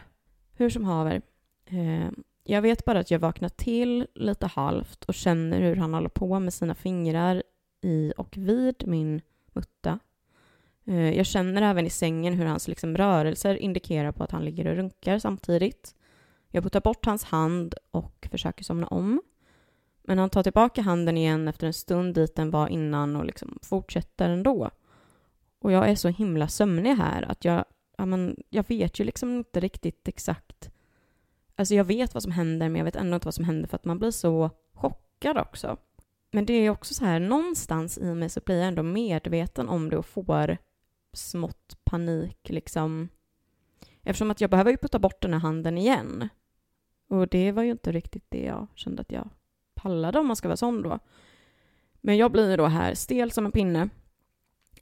Hur 0.52 0.70
som 0.70 0.84
haver. 0.84 1.22
Eh, 1.66 2.11
jag 2.45 2.62
vet 2.62 2.84
bara 2.84 2.99
att 2.99 3.11
jag 3.11 3.18
vaknar 3.18 3.49
till 3.49 4.07
lite 4.14 4.47
halvt 4.47 5.05
och 5.05 5.14
känner 5.14 5.61
hur 5.61 5.76
han 5.76 5.95
håller 5.95 6.09
på 6.09 6.38
med 6.40 6.55
sina 6.55 6.74
fingrar 6.74 7.42
i 7.80 8.12
och 8.16 8.36
vid 8.36 8.84
min 8.86 9.20
mutta. 9.53 9.99
Eh, 10.84 11.16
jag 11.16 11.26
känner 11.26 11.62
även 11.62 11.86
i 11.86 11.90
sängen 11.90 12.34
hur 12.34 12.47
hans 12.47 12.68
liksom 12.68 12.97
rörelser 12.97 13.55
indikerar 13.55 14.12
på 14.12 14.24
att 14.24 14.30
han 14.30 14.45
ligger 14.45 14.66
och 14.66 14.76
runkar 14.76 15.18
samtidigt. 15.18 15.95
Jag 16.51 16.64
puttar 16.64 16.80
bort 16.80 17.07
hans 17.07 17.24
hand 17.24 17.74
och 17.90 18.28
försöker 18.30 18.64
somna 18.64 18.86
om. 18.86 19.22
Men 20.03 20.18
han 20.18 20.30
tar 20.30 20.42
tillbaka 20.42 20.82
handen 20.82 21.16
igen 21.16 21.49
efter 21.49 21.66
en 21.66 21.72
stund 21.72 22.14
dit 22.14 22.34
den 22.34 22.51
var 22.51 22.68
innan 22.68 23.16
och 23.16 23.24
liksom 23.24 23.59
fortsätter 23.62 24.30
ändå. 24.30 24.70
Och 25.59 25.72
jag 25.72 25.88
är 25.88 25.95
så 25.95 26.09
himla 26.09 26.49
sömnig 26.49 26.95
här 26.95 27.22
att 27.22 27.45
jag, 27.45 27.64
ja, 27.97 28.07
men, 28.07 28.36
jag 28.51 28.68
vet 28.68 29.01
ju 29.01 29.05
liksom 29.05 29.36
inte 29.36 29.61
riktigt 29.61 30.09
exakt. 30.09 30.70
Alltså 31.57 31.74
jag 31.74 31.84
vet 31.84 32.14
vad 32.14 32.22
som 32.22 32.32
händer 32.32 32.68
men 32.68 32.78
jag 32.78 32.84
vet 32.84 32.96
ändå 32.96 33.14
inte 33.14 33.26
vad 33.26 33.34
som 33.34 33.44
händer 33.44 33.68
för 33.68 33.76
att 33.76 33.84
man 33.84 33.98
blir 33.98 34.11
så 34.11 34.50
chockad 34.72 35.38
också. 35.38 35.76
Men 36.30 36.46
det 36.46 36.52
är 36.52 36.70
också 36.70 36.94
så 36.94 37.05
här, 37.05 37.20
någonstans 37.20 37.98
i 37.98 38.14
mig 38.14 38.28
så 38.28 38.40
blir 38.40 38.59
jag 38.59 38.68
ändå 38.68 38.82
medveten 38.82 39.68
om 39.68 39.90
det 39.90 39.96
och 39.96 40.07
får 40.07 40.57
smått 41.12 41.76
panik 41.84 42.48
liksom. 42.48 43.09
Eftersom 44.02 44.30
att 44.30 44.40
jag 44.40 44.50
behöver 44.50 44.70
ju 44.70 44.76
putta 44.76 44.98
bort 44.98 45.22
den 45.22 45.32
här 45.32 45.40
handen 45.40 45.78
igen. 45.78 46.28
Och 47.09 47.28
det 47.28 47.52
var 47.52 47.62
ju 47.62 47.70
inte 47.70 47.92
riktigt 47.92 48.24
det 48.28 48.42
jag 48.42 48.66
kände 48.74 49.00
att 49.02 49.12
jag 49.12 49.28
pallade 49.74 50.18
om 50.18 50.26
man 50.26 50.36
ska 50.36 50.48
vara 50.48 50.57
sån 50.57 50.82
då. 50.82 50.98
Men 52.00 52.16
jag 52.16 52.32
blir 52.32 52.57
då 52.57 52.66
här 52.66 52.94
stel 52.94 53.30
som 53.30 53.46
en 53.46 53.52
pinne 53.52 53.88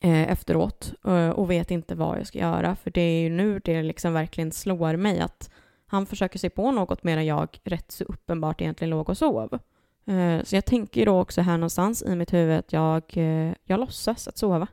eh, 0.01 0.33
efteråt 0.33 0.95
eh, 1.05 1.29
och 1.29 1.51
vet 1.51 1.70
inte 1.70 1.95
vad 1.95 2.18
jag 2.18 2.27
ska 2.27 2.39
göra 2.39 2.77
för 2.77 2.91
det 2.91 3.01
är 3.01 3.20
ju 3.23 3.31
nu 3.31 3.61
det 3.64 3.83
liksom 3.83 4.12
verkligen 4.12 4.53
slår 4.53 4.97
mig 4.97 5.20
att 5.20 5.51
han 5.93 6.07
försöker 6.07 6.38
sig 6.38 6.51
på 6.51 6.70
något 6.70 7.03
medan 7.03 7.26
jag 7.26 7.61
rätt 7.64 7.90
så 7.90 8.05
uppenbart 8.05 8.61
egentligen 8.61 8.90
låg 8.90 9.09
och 9.09 9.18
sov. 9.18 9.59
Eh, 10.07 10.43
så 10.45 10.57
jag 10.57 10.64
tänker 10.64 11.07
då 11.07 11.20
också 11.20 11.40
här 11.40 11.59
någonstans 11.59 12.03
i 12.03 12.16
mitt 12.16 12.32
huvud 12.32 12.59
att 12.59 12.72
jag, 12.72 13.03
eh, 13.16 13.55
jag 13.64 13.80
låtsas 13.80 14.28
att 14.28 14.38
sova. 14.38 14.66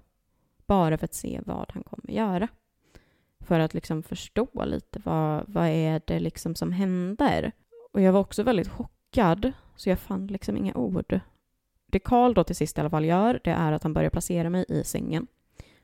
Bara 0.68 0.98
för 0.98 1.06
att 1.06 1.14
se 1.14 1.42
vad 1.46 1.72
han 1.74 1.84
kommer 1.84 2.12
göra. 2.14 2.48
För 3.40 3.60
att 3.60 3.74
liksom 3.74 4.04
förstå 4.04 4.66
lite 4.66 5.02
vad, 5.06 5.44
vad 5.48 5.68
är 5.68 6.02
det 6.06 6.20
liksom 6.20 6.56
som 6.56 6.72
händer. 6.72 7.52
Och 7.92 8.02
jag 8.02 8.14
var 8.14 8.20
också 8.20 8.44
väldigt 8.44 8.70
chockad 8.70 9.52
så 9.76 9.90
jag 9.90 10.00
fann 10.00 10.28
liksom 10.28 10.58
inga 10.58 10.74
ord. 10.74 11.20
Det 11.86 12.00
Karl 12.00 12.34
då 12.34 12.44
till 12.44 12.56
sist 12.56 12.78
i 12.78 12.82
alla 12.82 12.90
fall 12.90 13.06
gör, 13.06 13.42
det 13.44 13.52
är 13.52 13.72
att 13.72 13.84
han 13.84 13.94
börjar 13.94 14.10
placera 14.10 14.50
mig 14.50 14.66
i 14.70 14.84
sängen. 14.84 15.28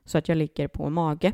Så 0.06 0.18
att 0.18 0.28
jag 0.30 0.38
ligger 0.38 0.68
på 0.68 0.90
mage. 0.90 1.34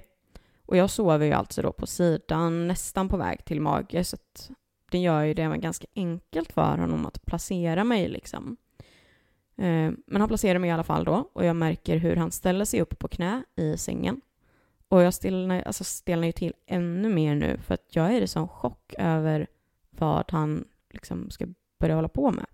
Och 0.72 0.78
jag 0.78 0.90
sover 0.90 1.26
ju 1.26 1.34
alltså 1.34 1.62
då 1.62 1.72
på 1.72 1.88
sidan, 1.88 2.68
nästan 2.68 3.10
på 3.10 3.18
väg 3.18 3.46
till 3.46 3.62
mage, 3.62 4.04
så 4.04 4.16
att 4.16 4.52
det 4.92 4.98
gör 4.98 5.24
ju 5.24 5.34
det 5.34 5.58
ganska 5.58 5.88
enkelt 5.96 6.52
för 6.52 6.78
honom 6.78 7.06
att 7.06 7.26
placera 7.26 7.84
mig 7.84 8.08
liksom. 8.08 8.58
Eh, 9.56 9.92
men 10.08 10.22
han 10.22 10.28
placerar 10.28 10.60
mig 10.60 10.70
i 10.70 10.74
alla 10.74 10.84
fall 10.84 11.04
då 11.04 11.30
och 11.34 11.46
jag 11.46 11.56
märker 11.56 11.98
hur 11.98 12.16
han 12.16 12.32
ställer 12.32 12.66
sig 12.66 12.82
upp 12.82 13.00
på 13.00 13.08
knä 13.08 13.44
i 13.56 13.78
sängen. 13.78 14.22
Och 14.88 15.02
jag 15.02 15.14
stelnar, 15.14 15.62
alltså 15.62 15.84
stelnar 15.84 16.26
ju 16.26 16.32
till 16.32 16.54
ännu 16.68 17.10
mer 17.10 17.36
nu 17.36 17.58
för 17.58 17.74
att 17.74 17.96
jag 17.96 18.16
är 18.16 18.22
i 18.22 18.28
sån 18.28 18.48
chock 18.48 18.94
över 18.98 19.48
vad 19.90 20.32
han 20.32 20.68
liksom 20.90 21.30
ska 21.30 21.48
börja 21.80 21.96
hålla 21.96 22.10
på 22.10 22.32
med. 22.32 22.46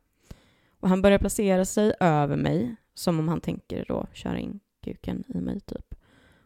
Och 0.80 0.89
han 0.89 1.01
börjar 1.01 1.20
placera 1.20 1.65
sig 1.65 1.93
över 1.99 2.36
mig 2.36 2.76
som 2.93 3.20
om 3.20 3.28
han 3.28 3.41
tänker 3.41 3.86
då 3.88 4.07
köra 4.13 4.39
in 4.39 4.59
kuken 4.84 5.24
i 5.28 5.41
mig 5.41 5.59
typ. 5.59 5.95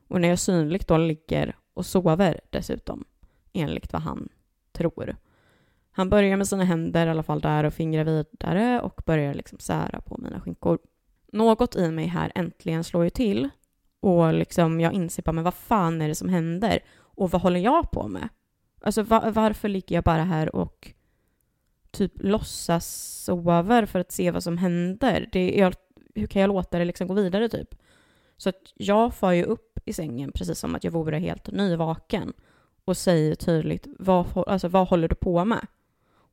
Och 0.07 0.21
när 0.21 0.29
jag 0.29 0.39
synligt 0.39 0.87
då 0.87 0.97
ligger 0.97 1.55
och 1.73 1.85
sover 1.85 2.41
dessutom, 2.49 3.05
enligt 3.53 3.93
vad 3.93 4.01
han 4.01 4.29
tror. 4.71 5.15
Han 5.91 6.09
börjar 6.09 6.37
med 6.37 6.47
sina 6.47 6.63
händer 6.63 7.07
i 7.07 7.09
alla 7.09 7.23
fall 7.23 7.41
där 7.41 7.63
och 7.63 7.73
fingrar 7.73 8.03
vidare 8.03 8.81
och 8.81 9.01
börjar 9.05 9.33
liksom 9.33 9.59
sära 9.59 10.01
på 10.01 10.17
mina 10.17 10.41
skinkor. 10.41 10.79
Något 11.31 11.75
i 11.75 11.91
mig 11.91 12.05
här 12.05 12.31
äntligen 12.35 12.83
slår 12.83 13.03
ju 13.03 13.09
till 13.09 13.49
och 13.99 14.33
liksom 14.33 14.79
jag 14.79 14.93
inser 14.93 15.23
bara, 15.23 15.31
men 15.31 15.43
vad 15.43 15.53
fan 15.53 16.01
är 16.01 16.07
det 16.07 16.15
som 16.15 16.29
händer? 16.29 16.79
Och 16.97 17.31
vad 17.31 17.41
håller 17.41 17.59
jag 17.59 17.91
på 17.91 18.07
med? 18.07 18.29
Alltså 18.81 19.03
va- 19.03 19.31
varför 19.35 19.69
ligger 19.69 19.95
jag 19.95 20.03
bara 20.03 20.23
här 20.23 20.55
och 20.55 20.93
typ 21.91 22.11
låtsas 22.15 22.87
sover 23.25 23.85
för 23.85 23.99
att 23.99 24.11
se 24.11 24.31
vad 24.31 24.43
som 24.43 24.57
händer? 24.57 25.29
Det, 25.31 25.61
är, 25.61 25.73
hur 26.15 26.27
kan 26.27 26.41
jag 26.41 26.47
låta 26.47 26.79
det 26.79 26.85
liksom 26.85 27.07
gå 27.07 27.13
vidare 27.13 27.49
typ? 27.49 27.75
Så 28.37 28.49
att 28.49 28.73
jag 28.75 29.13
far 29.13 29.31
ju 29.31 29.43
upp 29.43 29.70
i 29.85 29.93
sängen 29.93 30.31
precis 30.31 30.59
som 30.59 30.75
att 30.75 30.83
jag 30.83 30.91
vore 30.91 31.17
helt 31.17 31.51
nyvaken 31.51 32.33
och 32.85 32.97
säger 32.97 33.35
tydligt 33.35 33.87
vad, 33.99 34.25
alltså, 34.47 34.67
vad 34.67 34.87
håller 34.87 35.07
du 35.07 35.15
på 35.15 35.45
med? 35.45 35.67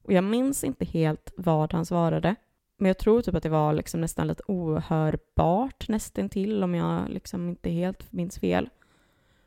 Och 0.02 0.12
jag 0.12 0.24
minns 0.24 0.64
inte 0.64 0.84
helt 0.84 1.32
vad 1.36 1.72
han 1.72 1.86
svarade. 1.86 2.34
Men 2.76 2.88
jag 2.88 2.98
tror 2.98 3.22
typ 3.22 3.34
att 3.34 3.42
det 3.42 3.48
var 3.48 3.72
liksom 3.72 4.00
nästan 4.00 4.26
lite 4.26 4.42
ohörbart 4.46 5.88
nästintill 5.88 6.62
om 6.62 6.74
jag 6.74 7.08
liksom 7.08 7.48
inte 7.48 7.70
helt 7.70 8.12
minns 8.12 8.38
fel. 8.38 8.68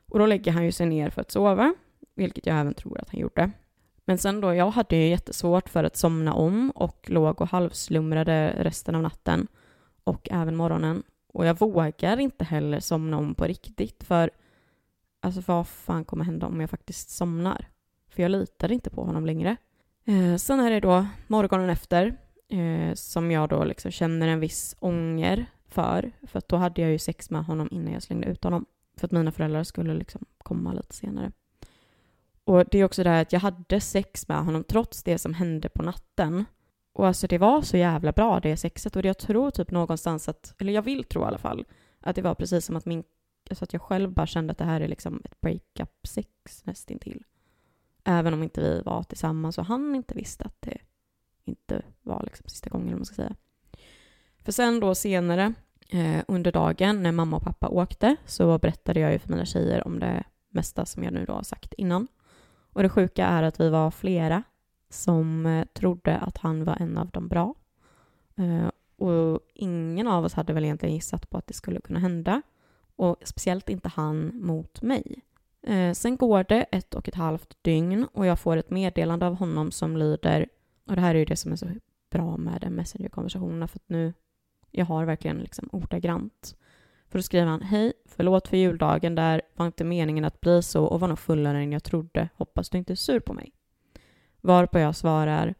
Och 0.06 0.20
då 0.20 0.26
lägger 0.26 0.52
han 0.52 0.66
ju 0.66 0.72
sig 0.72 0.86
ner 0.86 1.10
för 1.10 1.22
att 1.22 1.32
sova, 1.32 1.74
vilket 2.16 2.45
jag 2.45 2.60
även 2.60 2.74
tror 2.74 3.02
att 3.02 3.10
han 3.10 3.20
gjorde. 3.20 3.52
Men 4.06 4.18
sen 4.18 4.41
då, 4.41 4.54
jag 4.54 4.72
hade 4.72 4.95
ju 4.95 5.08
jättesvårt 5.08 5.70
för 5.70 5.84
att 5.84 5.97
somna 5.97 6.34
om 6.34 6.72
och 6.72 7.10
låg 7.10 7.41
och 7.41 7.49
halvslumrade 7.49 8.56
resten 8.58 8.95
av 8.95 9.02
natten 9.02 9.47
och 10.04 10.28
även 10.32 10.56
morgonen. 10.56 11.04
Och 11.34 11.46
jag 11.46 11.60
vågar 11.60 12.20
inte 12.20 12.44
heller 12.44 12.80
somna 12.80 13.18
om 13.18 13.36
på 13.36 13.44
riktigt 13.44 14.04
för 14.04 14.32
alltså 15.20 15.42
vad 15.46 15.68
fan 15.68 16.06
kommer 16.06 16.26
hända 16.26 16.48
om 16.48 16.62
jag 16.62 16.70
faktiskt 16.70 17.10
somnar? 17.10 17.68
För 18.10 18.22
jag 18.22 18.32
litar 18.32 18.72
inte 18.72 18.90
på 18.90 19.04
honom 19.04 19.26
längre. 19.26 19.56
Eh, 20.06 20.36
sen 20.36 20.60
är 20.60 20.72
det 20.72 20.80
då 20.80 21.08
morgonen 21.28 21.70
efter 21.70 22.18
eh, 22.50 22.94
som 22.94 23.32
jag 23.32 23.50
då 23.50 23.64
liksom 23.64 23.92
känner 23.92 24.28
en 24.28 24.40
viss 24.40 24.76
ånger 24.80 25.46
för. 25.68 26.12
För 26.28 26.38
att 26.38 26.48
då 26.48 26.56
hade 26.56 26.82
jag 26.82 26.92
ju 26.92 27.00
sex 27.00 27.30
med 27.30 27.46
honom 27.46 27.68
innan 27.72 27.94
jag 27.94 28.04
slängde 28.04 28.28
ut 28.28 28.44
honom. 28.44 28.66
För 28.98 29.06
att 29.06 29.12
mina 29.12 29.32
föräldrar 29.32 29.64
skulle 29.64 29.94
liksom 29.94 30.26
komma 30.38 30.74
lite 30.74 30.96
senare. 30.96 31.32
Och 32.44 32.66
det 32.72 32.80
är 32.80 32.84
också 32.84 33.04
det 33.04 33.10
här 33.10 33.22
att 33.22 33.34
jag 33.34 33.40
hade 33.40 33.80
sex 33.80 34.28
med 34.28 34.38
honom 34.38 34.64
trots 34.64 35.04
det 35.04 35.18
som 35.18 35.34
hände 35.34 35.70
på 35.70 35.84
natten. 35.84 36.46
Och 36.94 37.08
alltså 37.08 37.28
det 37.28 37.38
var 37.38 37.62
så 37.62 37.78
jävla 37.78 38.12
bra 38.12 38.39
det 38.39 38.58
sexet 38.58 38.96
och 38.96 39.06
jag 39.06 39.18
tror 39.18 39.52
typ 39.52 39.72
någonstans 39.72 40.30
att, 40.30 40.56
eller 40.58 40.74
jag 40.74 40.82
vill 40.82 41.04
tro 41.04 41.22
i 41.22 41.26
alla 41.26 41.38
fall, 41.38 41.66
att 42.00 42.16
det 42.16 42.22
var 42.22 42.36
precis 42.36 42.66
som 42.66 42.76
att 42.76 42.86
min, 42.86 43.04
alltså 43.50 43.64
att 43.64 43.74
jag 43.74 43.82
själv 43.82 44.14
bara 44.14 44.28
kände 44.28 44.52
att 44.52 44.58
det 44.58 44.66
här 44.66 44.82
är 44.82 44.88
liksom 44.88 45.22
ett 45.26 45.42
breakup 45.42 46.08
sex 46.08 46.66
nästintill. 46.66 47.24
Även 48.04 48.34
om 48.34 48.44
inte 48.44 48.62
vi 48.62 48.82
var 48.82 49.04
tillsammans 49.04 49.58
och 49.58 49.66
han 49.66 49.96
inte 49.96 50.14
visste 50.14 50.44
att 50.44 50.62
det 50.62 50.78
inte 51.46 51.82
var 52.02 52.24
liksom 52.24 52.50
sista 52.50 52.70
gången, 52.70 52.88
eller 52.88 52.98
man 52.98 53.06
ska 53.06 53.16
säga. 53.16 53.36
För 54.44 54.52
sen 54.52 54.80
då 54.80 54.96
senare 54.96 55.54
eh, 55.89 56.24
under 56.28 56.52
dagen 56.52 57.04
när 57.04 57.12
mamma 57.12 57.38
och 57.38 57.44
pappa 57.44 57.68
åkte 57.68 58.16
så 58.26 58.58
berättade 58.58 59.00
jag 59.00 59.12
ju 59.12 59.20
för 59.20 59.30
mina 59.30 59.46
tjejer 59.46 59.88
om 59.88 60.00
det 60.00 60.24
mesta 60.50 60.86
som 60.86 61.04
jag 61.04 61.14
nu 61.14 61.26
då 61.26 61.34
har 61.34 61.44
sagt 61.44 61.74
innan. 61.74 62.08
Och 62.74 62.84
det 62.84 62.89
sjuka 62.89 63.26
är 63.26 63.44
att 63.44 63.60
vi 63.60 63.70
var 63.70 63.92
flera 63.92 64.44
som 64.94 65.46
eh, 65.46 65.66
trodde 65.74 66.18
att 66.18 66.38
han 66.38 66.64
var 66.64 66.78
en 66.80 66.98
av 66.98 67.10
de 67.10 67.28
bra. 67.28 67.56
Eh, 68.36 68.70
och 68.96 69.39
ingen 69.54 70.08
av 70.08 70.26
oss 70.26 70.34
hade 70.34 70.54
väl 70.54 70.64
egentligen 70.64 70.96
gissat 70.96 71.30
på 71.30 71.38
att 71.38 71.48
det 71.48 71.54
skulle 71.54 71.82
kunna 71.82 72.00
hända. 72.00 72.42
Och 72.96 73.18
speciellt 73.24 73.70
inte 73.70 73.89
han 73.89 74.32
mot 74.42 74.82
mig. 74.82 75.22
Eh, 75.64 75.94
sen 75.94 76.18
går 76.18 76.46
det 76.50 76.64
ett 76.72 76.94
och 76.94 77.08
ett 77.08 77.16
halvt 77.16 77.58
dygn 77.62 78.08
och 78.14 78.26
jag 78.26 78.39
får 78.39 78.58
ett 78.58 78.70
meddelande 78.70 79.28
av 79.28 79.36
honom 79.36 79.72
som 79.72 79.98
lyder, 79.98 80.48
och 80.88 80.96
det 80.96 81.02
här 81.02 81.16
är 81.16 81.20
ju 81.20 81.26
det 81.26 81.36
som 81.36 81.52
är 81.52 81.56
så 81.56 81.68
bra 82.12 82.38
med 82.38 82.72
Messenger-konversationerna 82.72 83.68
för 83.68 83.80
att 83.80 83.89
nu, 83.89 84.14
jag 84.72 84.86
har 84.86 85.06
verkligen 85.06 85.38
liksom 85.38 85.70
ordagrant. 85.72 86.56
För 87.08 87.20
då 87.20 87.24
skriver 87.24 87.48
han, 87.48 87.62
hej, 87.62 87.94
förlåt 88.06 88.48
för 88.48 88.58
juldagen 88.58 89.16
där, 89.16 89.42
var 89.56 89.66
inte 89.66 89.84
meningen 89.84 90.26
att 90.26 90.42
bli 90.42 90.62
så 90.64 90.86
och 90.86 91.00
var 91.00 91.08
nog 91.08 91.20
fullare 91.20 91.58
än 91.58 91.72
jag 91.72 91.84
trodde, 91.84 92.30
hoppas 92.36 92.70
du 92.70 92.78
inte 92.78 92.94
är 92.94 92.96
sur 92.96 93.20
på 93.20 93.34
mig. 93.34 93.52
Varpå 94.42 94.80
jag 94.80 94.96
svarar, 94.96 95.56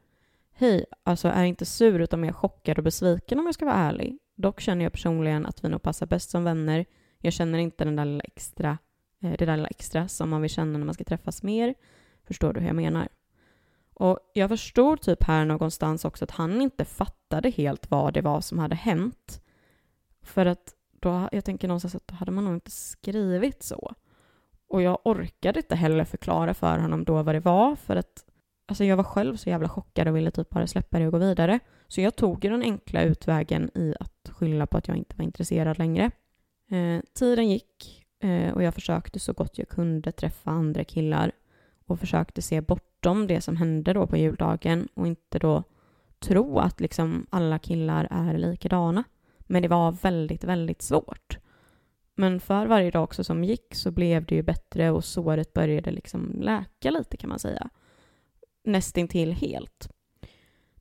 hej, 0.54 0.86
alltså 1.04 1.28
är 1.28 1.44
inte 1.44 1.66
sur 1.66 2.00
utan 2.00 2.22
mer 2.22 2.32
chockad 2.32 2.78
och 2.78 2.84
besviken 2.84 3.40
om 3.40 3.46
jag 3.46 3.54
ska 3.54 3.66
vara 3.66 3.76
ärlig. 3.76 4.18
Dock 4.36 4.62
känner 4.62 4.84
jag 4.84 4.94
personligen 4.94 5.46
att 5.46 5.64
vi 5.64 5.70
nog 5.70 5.82
passar 5.82 6.06
bäst 6.06 6.30
som 6.30 6.44
vänner. 6.44 6.86
Jag 7.18 7.34
känner 7.34 7.60
inte 7.60 7.86
den 7.86 7.96
där 7.96 8.06
lilla 8.06 8.24
extra, 8.24 8.78
eh, 9.22 9.34
det 9.38 9.46
där 9.46 9.58
lilla 9.58 9.68
extra 9.68 10.08
som 10.08 10.30
man 10.30 10.42
vill 10.42 10.52
känna 10.52 10.78
när 10.78 10.86
man 10.86 10.94
ska 10.94 11.04
träffas 11.04 11.44
mer. 11.44 11.76
Förstår 12.24 12.54
du 12.54 12.60
hur 12.60 12.68
jag 12.68 12.76
menar? 12.76 13.08
Och 13.94 14.20
jag 14.34 14.50
förstod 14.50 15.02
typ 15.02 15.24
här 15.24 15.46
någonstans 15.46 16.06
också 16.06 16.24
att 16.24 16.32
han 16.32 16.62
inte 16.62 16.86
fattade 16.86 17.50
helt 17.50 17.92
vad 17.92 18.14
det 18.14 18.22
var 18.22 18.42
som 18.42 18.60
hade 18.60 18.76
hänt. 18.76 19.42
För 20.22 20.46
att 20.46 20.76
då, 21.00 21.30
jag 21.32 21.46
tänker 21.46 21.68
någonstans 21.68 21.96
att 21.96 22.08
då 22.08 22.16
hade 22.16 22.32
man 22.32 22.46
nog 22.46 22.54
inte 22.54 22.72
skrivit 22.72 23.64
så. 23.64 23.94
Och 24.68 24.82
jag 24.82 25.00
orkade 25.04 25.60
inte 25.60 25.76
heller 25.76 26.06
förklara 26.06 26.54
för 26.54 26.78
honom 26.78 27.04
då 27.04 27.24
vad 27.24 27.36
det 27.36 27.40
var 27.40 27.76
för 27.76 27.96
att 27.96 28.26
alltså 28.72 28.84
jag 28.84 28.98
var 28.98 29.04
själv 29.04 29.36
så 29.36 29.50
jävla 29.50 29.70
chockad 29.70 30.08
och 30.08 30.16
ville 30.16 30.32
typ 30.32 30.50
bara 30.50 30.68
släppa 30.68 31.00
det 31.00 31.06
och 31.06 31.12
gå 31.12 31.18
vidare. 31.18 31.60
Så 31.88 32.02
jag 32.02 32.16
tog 32.16 32.44
ju 32.44 32.50
den 32.52 32.62
enkla 32.62 33.04
utvägen 33.04 33.72
i 33.76 33.94
att 34.00 34.30
skylla 34.30 34.68
på 34.68 34.78
att 34.78 34.88
jag 34.88 34.98
inte 34.98 35.16
var 35.18 35.26
intresserad 35.26 35.78
längre. 35.78 36.12
Eh, 36.72 37.02
tiden 37.14 37.50
gick 37.50 38.06
eh, 38.20 38.54
och 38.54 38.64
jag 38.64 38.74
försökte 38.74 39.20
så 39.20 39.34
gott 39.34 39.58
jag 39.58 39.70
kunde 39.70 40.12
träffa 40.12 40.52
andra 40.52 40.84
killar 40.84 41.32
och 41.86 42.00
försökte 42.00 42.42
se 42.42 42.62
bortom 42.62 43.28
det 43.28 43.42
som 43.42 43.58
hände 43.58 43.94
då 43.94 44.08
på 44.08 44.18
juldagen 44.18 44.88
och 44.94 45.08
inte 45.08 45.40
då 45.40 45.64
tro 46.20 46.60
att 46.60 46.80
liksom 46.80 47.26
alla 47.30 47.60
killar 47.60 48.08
är 48.12 48.38
likadana. 48.38 49.04
Men 49.40 49.62
det 49.62 49.68
var 49.68 49.92
väldigt, 49.92 50.44
väldigt 50.44 50.82
svårt. 50.82 51.38
Men 52.16 52.40
för 52.40 52.66
varje 52.66 52.92
dag 52.92 53.04
också 53.04 53.24
som 53.24 53.44
gick 53.44 53.76
så 53.76 53.92
blev 53.92 54.26
det 54.26 54.36
ju 54.36 54.42
bättre 54.42 54.92
och 54.92 55.06
såret 55.06 55.54
började 55.54 55.92
liksom 55.92 56.36
läka 56.42 56.92
lite 56.92 57.18
kan 57.18 57.30
man 57.30 57.40
säga. 57.40 57.70
Nästintill 58.64 59.34
helt. 59.34 59.90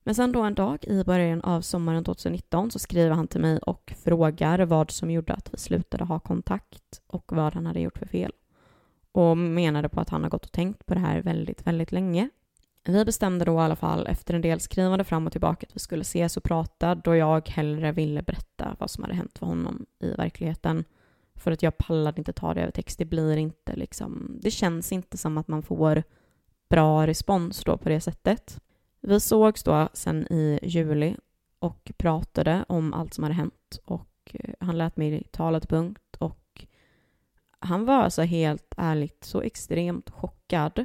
Men 0.02 0.14
sen 0.14 0.32
då 0.32 0.42
en 0.42 0.54
dag 0.54 0.84
i 0.84 1.04
början 1.04 1.40
av 1.40 1.60
sommaren 1.60 2.04
2019 2.04 2.70
så 2.70 2.78
skriver 2.78 3.10
han 3.10 3.28
till 3.28 3.40
mig 3.40 3.58
och 3.58 3.94
frågar 4.04 4.58
vad 4.58 4.90
som 4.90 5.10
gjorde 5.10 5.32
att 5.32 5.54
vi 5.54 5.58
slutade 5.58 6.04
ha 6.04 6.18
kontakt 6.18 7.00
och 7.06 7.32
vad 7.32 7.54
han 7.54 7.66
hade 7.66 7.80
gjort 7.80 7.98
för 7.98 8.06
fel. 8.06 8.32
Och 9.12 9.38
menade 9.38 9.88
på 9.88 10.00
att 10.00 10.08
han 10.08 10.22
har 10.22 10.30
gått 10.30 10.44
och 10.44 10.52
tänkt 10.52 10.86
på 10.86 10.94
det 10.94 11.00
här 11.00 11.22
väldigt, 11.22 11.66
väldigt 11.66 11.92
länge. 11.92 12.30
Vi 12.84 13.04
bestämde 13.04 13.44
då 13.44 13.54
i 13.54 13.58
alla 13.58 13.76
fall 13.76 14.06
efter 14.06 14.34
en 14.34 14.40
del 14.40 14.60
skrivande 14.60 15.04
fram 15.04 15.26
och 15.26 15.32
tillbaka 15.32 15.66
att 15.66 15.76
vi 15.76 15.80
skulle 15.80 16.02
ses 16.02 16.36
och 16.36 16.42
prata 16.42 16.94
då 16.94 17.16
jag 17.16 17.48
hellre 17.48 17.92
ville 17.92 18.22
berätta 18.22 18.76
vad 18.78 18.90
som 18.90 19.04
hade 19.04 19.14
hänt 19.14 19.38
för 19.38 19.46
honom 19.46 19.86
i 20.00 20.10
verkligheten. 20.10 20.84
För 21.34 21.52
att 21.52 21.62
jag 21.62 21.78
pallade 21.78 22.20
inte 22.20 22.32
ta 22.32 22.54
det 22.54 22.60
över 22.60 22.72
text. 22.72 22.98
Det 22.98 23.04
blir 23.04 23.36
inte 23.36 23.76
liksom, 23.76 24.38
det 24.42 24.50
känns 24.50 24.92
inte 24.92 25.16
som 25.16 25.38
att 25.38 25.48
man 25.48 25.62
får 25.62 26.02
bra 26.70 27.06
respons 27.06 27.64
då 27.64 27.76
på 27.76 27.88
det 27.88 28.00
sättet. 28.00 28.60
Vi 29.00 29.20
sågs 29.20 29.62
då 29.62 29.88
sen 29.92 30.32
i 30.32 30.58
juli 30.62 31.16
och 31.58 31.92
pratade 31.96 32.64
om 32.68 32.94
allt 32.94 33.14
som 33.14 33.24
hade 33.24 33.34
hänt 33.34 33.80
och 33.84 34.10
eh, 34.32 34.54
han 34.60 34.78
lät 34.78 34.96
mig 34.96 35.22
tala 35.30 35.60
till 35.60 35.68
punkt 35.68 36.16
och 36.18 36.66
han 37.58 37.84
var 37.84 38.02
alltså 38.02 38.22
helt 38.22 38.74
ärligt 38.76 39.24
så 39.24 39.40
extremt 39.40 40.10
chockad 40.10 40.84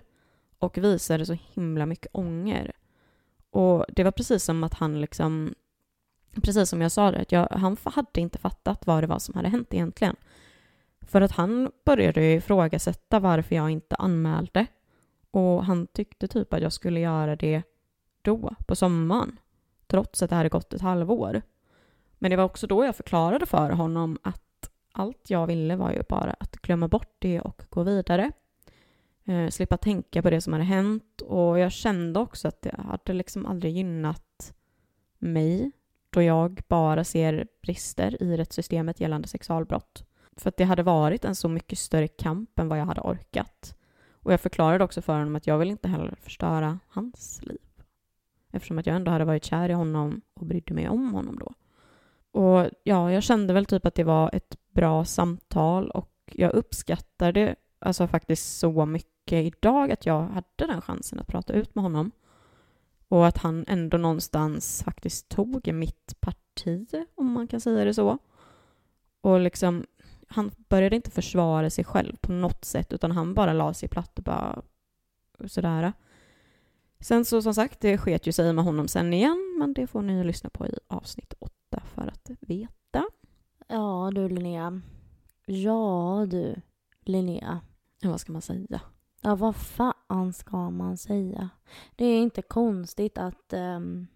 och 0.59 0.77
visade 0.77 1.25
så 1.25 1.37
himla 1.53 1.85
mycket 1.85 2.11
ånger. 2.11 2.71
Och 3.49 3.85
det 3.89 4.03
var 4.03 4.11
precis 4.11 4.43
som 4.43 4.63
att 4.63 4.73
han 4.73 5.01
liksom, 5.01 5.55
precis 6.41 6.69
som 6.69 6.81
jag 6.81 6.91
sa 6.91 7.11
det, 7.11 7.21
att 7.21 7.31
jag, 7.31 7.47
han 7.51 7.77
hade 7.83 8.21
inte 8.21 8.37
fattat 8.37 8.87
vad 8.87 9.03
det 9.03 9.07
var 9.07 9.19
som 9.19 9.35
hade 9.35 9.49
hänt 9.49 9.73
egentligen. 9.73 10.15
För 11.01 11.21
att 11.21 11.31
han 11.31 11.71
började 11.85 12.33
ifrågasätta 12.33 13.19
varför 13.19 13.55
jag 13.55 13.69
inte 13.69 13.95
anmälde. 13.95 14.65
Och 15.35 15.65
han 15.65 15.87
tyckte 15.87 16.27
typ 16.27 16.53
att 16.53 16.61
jag 16.61 16.73
skulle 16.73 16.99
göra 16.99 17.35
det 17.35 17.63
då, 18.21 18.55
på 18.67 18.75
sommaren. 18.75 19.39
Trots 19.87 20.23
att 20.23 20.29
det 20.29 20.35
hade 20.35 20.49
gått 20.49 20.73
ett 20.73 20.81
halvår. 20.81 21.41
Men 22.17 22.31
det 22.31 22.37
var 22.37 22.43
också 22.43 22.67
då 22.67 22.85
jag 22.85 22.95
förklarade 22.95 23.45
för 23.45 23.69
honom 23.69 24.17
att 24.23 24.69
allt 24.91 25.29
jag 25.29 25.47
ville 25.47 25.75
var 25.75 25.91
ju 25.91 26.03
bara 26.09 26.35
att 26.39 26.55
glömma 26.55 26.87
bort 26.87 27.15
det 27.19 27.41
och 27.41 27.63
gå 27.69 27.83
vidare. 27.83 28.31
Eh, 29.25 29.49
slippa 29.49 29.77
tänka 29.77 30.21
på 30.21 30.29
det 30.29 30.41
som 30.41 30.53
hade 30.53 30.65
hänt 30.65 31.21
och 31.21 31.59
jag 31.59 31.71
kände 31.71 32.19
också 32.19 32.47
att 32.47 32.61
det 32.61 32.75
hade 32.77 33.13
liksom 33.13 33.45
aldrig 33.45 33.73
gynnat 33.73 34.53
mig 35.17 35.71
då 36.09 36.21
jag 36.21 36.61
bara 36.67 37.03
ser 37.03 37.47
brister 37.61 38.23
i 38.23 38.37
rättssystemet 38.37 38.99
gällande 38.99 39.27
sexualbrott. 39.27 40.05
För 40.37 40.49
att 40.49 40.57
det 40.57 40.63
hade 40.63 40.83
varit 40.83 41.25
en 41.25 41.35
så 41.35 41.49
mycket 41.49 41.79
större 41.79 42.07
kamp 42.07 42.59
än 42.59 42.67
vad 42.67 42.79
jag 42.79 42.85
hade 42.85 43.01
orkat. 43.01 43.75
Och 44.25 44.33
jag 44.33 44.41
förklarade 44.41 44.83
också 44.83 45.01
för 45.01 45.13
honom 45.13 45.35
att 45.35 45.47
jag 45.47 45.57
vill 45.57 45.69
inte 45.69 45.87
heller 45.87 46.15
förstöra 46.21 46.79
hans 46.87 47.41
liv. 47.43 47.57
Eftersom 48.51 48.77
att 48.77 48.85
jag 48.85 48.95
ändå 48.95 49.11
hade 49.11 49.25
varit 49.25 49.43
kär 49.43 49.69
i 49.69 49.73
honom 49.73 50.21
och 50.33 50.45
brydde 50.45 50.73
mig 50.73 50.89
om 50.89 51.13
honom 51.13 51.39
då. 51.39 51.53
Och 52.39 52.69
ja, 52.83 53.11
jag 53.11 53.23
kände 53.23 53.53
väl 53.53 53.65
typ 53.65 53.85
att 53.85 53.95
det 53.95 54.03
var 54.03 54.29
ett 54.33 54.57
bra 54.73 55.05
samtal 55.05 55.89
och 55.89 56.11
jag 56.25 56.53
uppskattar 56.53 57.31
det 57.31 57.55
alltså 57.79 58.07
faktiskt 58.07 58.59
så 58.59 58.85
mycket 58.85 59.45
idag 59.45 59.91
att 59.91 60.05
jag 60.05 60.21
hade 60.21 60.45
den 60.67 60.81
chansen 60.81 61.19
att 61.19 61.27
prata 61.27 61.53
ut 61.53 61.75
med 61.75 61.83
honom. 61.83 62.11
Och 63.07 63.27
att 63.27 63.37
han 63.37 63.65
ändå 63.67 63.97
någonstans 63.97 64.83
faktiskt 64.83 65.29
tog 65.29 65.73
mitt 65.73 66.21
parti, 66.21 66.87
om 67.15 67.31
man 67.31 67.47
kan 67.47 67.61
säga 67.61 67.85
det 67.85 67.93
så. 67.93 68.17
Och 69.21 69.39
liksom, 69.39 69.85
han 70.35 70.51
började 70.69 70.95
inte 70.95 71.11
försvara 71.11 71.69
sig 71.69 71.83
själv 71.83 72.15
på 72.21 72.31
något 72.31 72.65
sätt, 72.65 72.93
utan 72.93 73.11
han 73.11 73.33
bara 73.33 73.53
la 73.53 73.73
sig 73.73 73.89
platt 73.89 74.17
och 74.17 74.23
bara 74.23 74.61
sådär. 75.47 75.93
Sen 76.99 77.25
så 77.25 77.41
som 77.41 77.53
sagt, 77.53 77.79
det 77.79 77.97
sket 77.97 78.27
ju 78.27 78.31
sig 78.31 78.53
med 78.53 78.65
honom 78.65 78.87
sen 78.87 79.13
igen, 79.13 79.55
men 79.59 79.73
det 79.73 79.87
får 79.87 80.01
ni 80.01 80.23
lyssna 80.23 80.49
på 80.49 80.67
i 80.67 80.73
avsnitt 80.87 81.33
åtta 81.39 81.83
för 81.95 82.07
att 82.07 82.29
veta. 82.39 83.05
Ja 83.67 84.11
du 84.15 84.29
Linnea. 84.29 84.81
Ja 85.45 86.27
du 86.29 86.55
Linnea. 87.01 87.61
Ja, 88.01 88.09
vad 88.09 88.19
ska 88.19 88.31
man 88.31 88.41
säga? 88.41 88.81
Ja, 89.21 89.35
vad 89.35 89.55
fan 89.55 90.33
ska 90.33 90.69
man 90.69 90.97
säga? 90.97 91.49
Det 91.95 92.05
är 92.05 92.21
inte 92.21 92.41
konstigt 92.41 93.17
att, 93.17 93.53
um, 93.53 94.07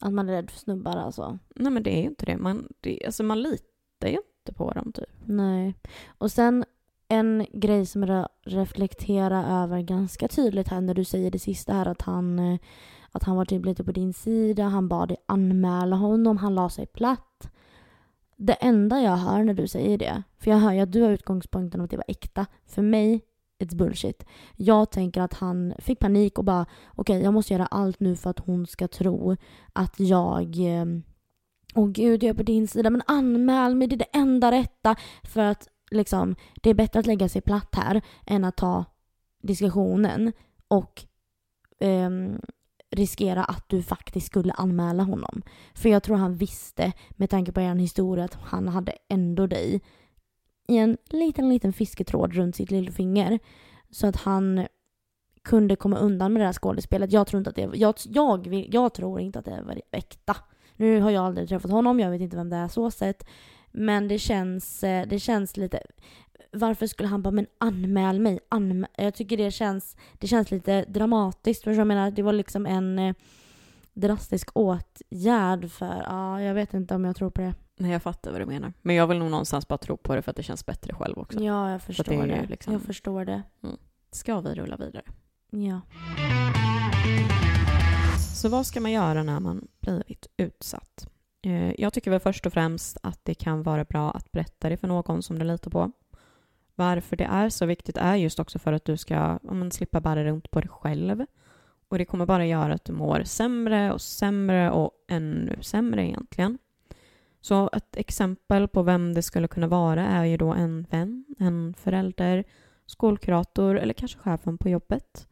att 0.00 0.12
man 0.12 0.28
är 0.28 0.32
rädd 0.32 0.50
för 0.50 0.58
snubbar 0.58 0.96
alltså. 0.96 1.38
Nej, 1.56 1.72
men 1.72 1.82
det 1.82 1.98
är 1.98 2.00
ju 2.00 2.08
inte 2.08 2.26
det. 2.26 2.36
Man, 2.36 2.68
det, 2.80 3.06
alltså, 3.06 3.22
man 3.22 3.42
litar 3.42 4.08
ju 4.08 4.18
inte 4.40 4.58
på 4.58 4.70
dem 4.70 4.92
typ. 4.92 5.10
Nej. 5.26 5.74
Och 6.18 6.32
sen 6.32 6.64
en 7.08 7.46
grej 7.52 7.86
som 7.86 8.02
jag 8.02 8.28
reflekterar 8.42 9.62
över 9.62 9.80
ganska 9.80 10.28
tydligt 10.28 10.68
här 10.68 10.80
när 10.80 10.94
du 10.94 11.04
säger 11.04 11.30
det 11.30 11.38
sista 11.38 11.72
här 11.72 11.86
att 11.86 12.02
han, 12.02 12.38
eh, 12.38 12.58
att 13.12 13.22
han 13.22 13.36
var 13.36 13.44
typ 13.44 13.64
lite 13.64 13.84
på 13.84 13.92
din 13.92 14.12
sida, 14.12 14.64
han 14.64 14.88
bad 14.88 15.08
dig 15.08 15.16
anmäla 15.26 15.96
honom, 15.96 16.36
han 16.36 16.54
la 16.54 16.70
sig 16.70 16.86
platt. 16.86 17.50
Det 18.36 18.52
enda 18.52 19.00
jag 19.00 19.16
hör 19.16 19.44
när 19.44 19.54
du 19.54 19.68
säger 19.68 19.98
det, 19.98 20.22
för 20.38 20.50
jag 20.50 20.58
hör 20.58 20.72
ju 20.72 20.80
att 20.80 20.92
du 20.92 21.02
har 21.02 21.10
utgångspunkten 21.10 21.80
att 21.80 21.90
det 21.90 21.96
var 21.96 22.04
äkta. 22.08 22.46
För 22.66 22.82
mig, 22.82 23.20
it's 23.58 23.76
bullshit. 23.76 24.24
Jag 24.56 24.90
tänker 24.90 25.20
att 25.20 25.34
han 25.34 25.74
fick 25.78 25.98
panik 25.98 26.38
och 26.38 26.44
bara 26.44 26.62
okej, 26.62 27.16
okay, 27.16 27.24
jag 27.24 27.34
måste 27.34 27.52
göra 27.52 27.66
allt 27.66 28.00
nu 28.00 28.16
för 28.16 28.30
att 28.30 28.38
hon 28.38 28.66
ska 28.66 28.88
tro 28.88 29.36
att 29.72 30.00
jag 30.00 30.56
eh, 30.58 30.84
Åh 31.74 31.88
gud, 31.88 32.22
jag 32.22 32.30
är 32.30 32.34
på 32.34 32.42
din 32.42 32.68
sida, 32.68 32.90
men 32.90 33.02
anmäl 33.06 33.74
mig, 33.74 33.88
det 33.88 33.94
är 33.94 33.98
det 33.98 34.18
enda 34.18 34.50
rätta. 34.52 34.96
För 35.22 35.40
att 35.40 35.68
liksom, 35.90 36.36
det 36.54 36.70
är 36.70 36.74
bättre 36.74 37.00
att 37.00 37.06
lägga 37.06 37.28
sig 37.28 37.42
platt 37.42 37.74
här 37.74 38.02
än 38.26 38.44
att 38.44 38.56
ta 38.56 38.84
diskussionen 39.42 40.32
och 40.68 41.04
um, 41.80 42.40
riskera 42.90 43.44
att 43.44 43.68
du 43.68 43.82
faktiskt 43.82 44.26
skulle 44.26 44.52
anmäla 44.52 45.02
honom. 45.02 45.42
För 45.74 45.88
jag 45.88 46.02
tror 46.02 46.16
han 46.16 46.36
visste, 46.36 46.92
med 47.10 47.30
tanke 47.30 47.52
på 47.52 47.60
er 47.60 47.74
historia, 47.74 48.24
att 48.24 48.34
han 48.34 48.68
hade 48.68 48.92
ändå 49.08 49.46
dig 49.46 49.80
i 50.68 50.76
en 50.76 50.96
liten, 51.10 51.48
liten 51.48 51.72
fisketråd 51.72 52.34
runt 52.34 52.56
sitt 52.56 52.70
lillfinger. 52.70 53.38
Så 53.90 54.06
att 54.06 54.16
han 54.16 54.66
kunde 55.42 55.76
komma 55.76 55.98
undan 55.98 56.32
med 56.32 56.42
det 56.42 56.46
här 56.46 56.52
skådespelet. 56.52 57.12
Jag 57.12 57.26
tror 57.26 57.38
inte 57.38 57.50
att 57.50 57.56
det 57.56 57.70
jag, 57.74 57.94
jag, 58.04 58.46
jag 58.70 58.94
tror 58.94 59.20
inte 59.20 59.38
att 59.38 59.44
det 59.44 59.62
var 59.62 59.80
äkta. 59.90 60.36
Nu 60.80 61.00
har 61.00 61.10
jag 61.10 61.24
aldrig 61.24 61.48
träffat 61.48 61.70
honom, 61.70 62.00
jag 62.00 62.10
vet 62.10 62.20
inte 62.20 62.36
vem 62.36 62.50
det 62.50 62.56
är 62.56 62.68
så 62.68 62.90
sett. 62.90 63.26
Men 63.70 64.08
det 64.08 64.18
känns, 64.18 64.84
eh, 64.84 65.06
det 65.08 65.18
känns 65.18 65.56
lite... 65.56 65.80
Varför 66.52 66.86
skulle 66.86 67.08
han 67.08 67.22
bara, 67.22 67.30
men 67.30 67.46
anmäl 67.58 68.20
mig, 68.20 68.38
anmäl. 68.48 68.86
Jag 68.96 69.14
tycker 69.14 69.36
det 69.36 69.50
känns, 69.50 69.96
det 70.18 70.26
känns 70.26 70.50
lite 70.50 70.84
dramatiskt. 70.88 71.64
För 71.64 71.72
jag 71.72 71.86
menar, 71.86 72.10
det 72.10 72.22
var 72.22 72.32
liksom 72.32 72.66
en... 72.66 72.98
Eh, 72.98 73.14
drastisk 73.92 74.50
åtgärd 74.54 75.70
för, 75.70 76.02
ja, 76.06 76.42
jag 76.42 76.54
vet 76.54 76.74
inte 76.74 76.94
om 76.94 77.04
jag 77.04 77.16
tror 77.16 77.30
på 77.30 77.40
det. 77.40 77.54
Nej, 77.76 77.90
jag 77.92 78.02
fattar 78.02 78.30
vad 78.32 78.40
du 78.40 78.46
menar. 78.46 78.72
Men 78.82 78.96
jag 78.96 79.06
vill 79.06 79.18
nog 79.18 79.30
någonstans 79.30 79.68
bara 79.68 79.78
tro 79.78 79.96
på 79.96 80.14
det 80.14 80.22
för 80.22 80.30
att 80.30 80.36
det 80.36 80.42
känns 80.42 80.66
bättre 80.66 80.94
själv 80.94 81.18
också. 81.18 81.40
Ja, 81.40 81.70
jag 81.70 81.82
förstår 81.82 82.26
det 82.26 82.26
det. 82.26 82.46
liksom- 82.48 82.72
Jag 82.72 82.82
förstår 82.82 83.24
det. 83.24 83.42
Ska 84.12 84.40
vi 84.40 84.54
rulla 84.54 84.76
vidare? 84.76 85.04
Ja. 85.50 85.80
Så 88.40 88.48
vad 88.48 88.66
ska 88.66 88.80
man 88.80 88.92
göra 88.92 89.22
när 89.22 89.40
man 89.40 89.68
blivit 89.80 90.26
utsatt? 90.36 91.08
Eh, 91.42 91.80
jag 91.80 91.92
tycker 91.92 92.10
väl 92.10 92.20
först 92.20 92.46
och 92.46 92.52
främst 92.52 92.96
att 93.02 93.24
det 93.24 93.34
kan 93.34 93.62
vara 93.62 93.84
bra 93.84 94.10
att 94.10 94.32
berätta 94.32 94.68
det 94.68 94.76
för 94.76 94.88
någon 94.88 95.22
som 95.22 95.38
du 95.38 95.44
litar 95.44 95.70
på. 95.70 95.92
Varför 96.74 97.16
det 97.16 97.24
är 97.24 97.48
så 97.48 97.66
viktigt 97.66 97.96
är 97.96 98.16
just 98.16 98.40
också 98.40 98.58
för 98.58 98.72
att 98.72 98.84
du 98.84 98.96
ska 98.96 99.14
ja, 99.14 99.70
slippa 99.70 100.00
bära 100.00 100.24
runt 100.24 100.50
på 100.50 100.60
dig 100.60 100.68
själv. 100.68 101.26
Och 101.88 101.98
det 101.98 102.04
kommer 102.04 102.26
bara 102.26 102.46
göra 102.46 102.74
att 102.74 102.84
du 102.84 102.92
mår 102.92 103.22
sämre 103.24 103.92
och 103.92 104.00
sämre 104.00 104.70
och 104.70 104.90
ännu 105.08 105.62
sämre 105.62 106.06
egentligen. 106.06 106.58
Så 107.40 107.70
ett 107.72 107.96
exempel 107.96 108.68
på 108.68 108.82
vem 108.82 109.14
det 109.14 109.22
skulle 109.22 109.48
kunna 109.48 109.66
vara 109.66 110.06
är 110.06 110.24
ju 110.24 110.36
då 110.36 110.52
en 110.52 110.82
vän, 110.90 111.24
en 111.38 111.74
förälder, 111.74 112.44
skolkurator 112.86 113.78
eller 113.78 113.94
kanske 113.94 114.18
chefen 114.18 114.58
på 114.58 114.68
jobbet. 114.68 115.26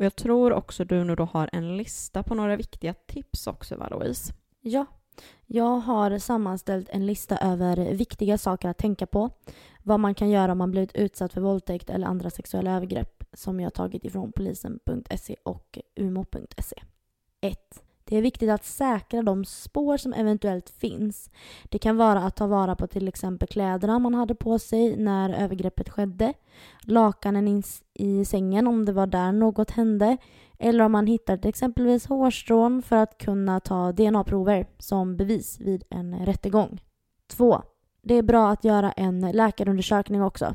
Och 0.00 0.06
jag 0.06 0.16
tror 0.16 0.52
också 0.52 0.84
du 0.84 1.04
nu 1.04 1.14
då 1.14 1.24
har 1.24 1.50
en 1.52 1.76
lista 1.76 2.22
på 2.22 2.34
några 2.34 2.56
viktiga 2.56 2.94
tips 2.94 3.46
också 3.46 3.76
va 3.76 3.88
Louise? 3.88 4.32
Ja. 4.60 4.86
Jag 5.46 5.76
har 5.76 6.18
sammanställt 6.18 6.88
en 6.88 7.06
lista 7.06 7.38
över 7.38 7.94
viktiga 7.94 8.38
saker 8.38 8.68
att 8.68 8.78
tänka 8.78 9.06
på. 9.06 9.30
Vad 9.82 10.00
man 10.00 10.14
kan 10.14 10.30
göra 10.30 10.52
om 10.52 10.58
man 10.58 10.70
blivit 10.70 10.94
utsatt 10.94 11.32
för 11.32 11.40
våldtäkt 11.40 11.90
eller 11.90 12.06
andra 12.06 12.30
sexuella 12.30 12.76
övergrepp 12.76 13.24
som 13.32 13.60
jag 13.60 13.74
tagit 13.74 14.04
ifrån 14.04 14.32
polisen.se 14.32 15.36
och 15.42 15.78
umo.se. 15.96 16.76
1. 17.40 17.82
Det 18.10 18.16
är 18.16 18.22
viktigt 18.22 18.50
att 18.50 18.64
säkra 18.64 19.22
de 19.22 19.44
spår 19.44 19.96
som 19.96 20.12
eventuellt 20.12 20.70
finns. 20.70 21.30
Det 21.64 21.78
kan 21.78 21.96
vara 21.96 22.18
att 22.18 22.36
ta 22.36 22.46
vara 22.46 22.76
på 22.76 22.86
till 22.86 23.08
exempel 23.08 23.48
kläderna 23.48 23.98
man 23.98 24.14
hade 24.14 24.34
på 24.34 24.58
sig 24.58 24.96
när 24.96 25.30
övergreppet 25.30 25.88
skedde, 25.88 26.32
lakanen 26.82 27.62
i 27.94 28.24
sängen 28.24 28.66
om 28.66 28.84
det 28.84 28.92
var 28.92 29.06
där 29.06 29.32
något 29.32 29.70
hände, 29.70 30.16
eller 30.58 30.84
om 30.84 30.92
man 30.92 31.06
hittar 31.06 31.46
exempelvis 31.46 32.06
hårstrån 32.06 32.82
för 32.82 32.96
att 32.96 33.18
kunna 33.18 33.60
ta 33.60 33.92
DNA-prover 33.92 34.66
som 34.78 35.16
bevis 35.16 35.60
vid 35.60 35.84
en 35.90 36.26
rättegång. 36.26 36.80
2. 37.28 37.62
Det 38.02 38.14
är 38.14 38.22
bra 38.22 38.50
att 38.50 38.64
göra 38.64 38.92
en 38.92 39.20
läkarundersökning 39.20 40.22
också 40.22 40.54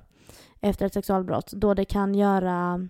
efter 0.62 0.86
ett 0.86 0.94
sexualbrott 0.94 1.52
då 1.52 1.74
det 1.74 1.86
kan 1.86 2.16
göra 2.16 2.88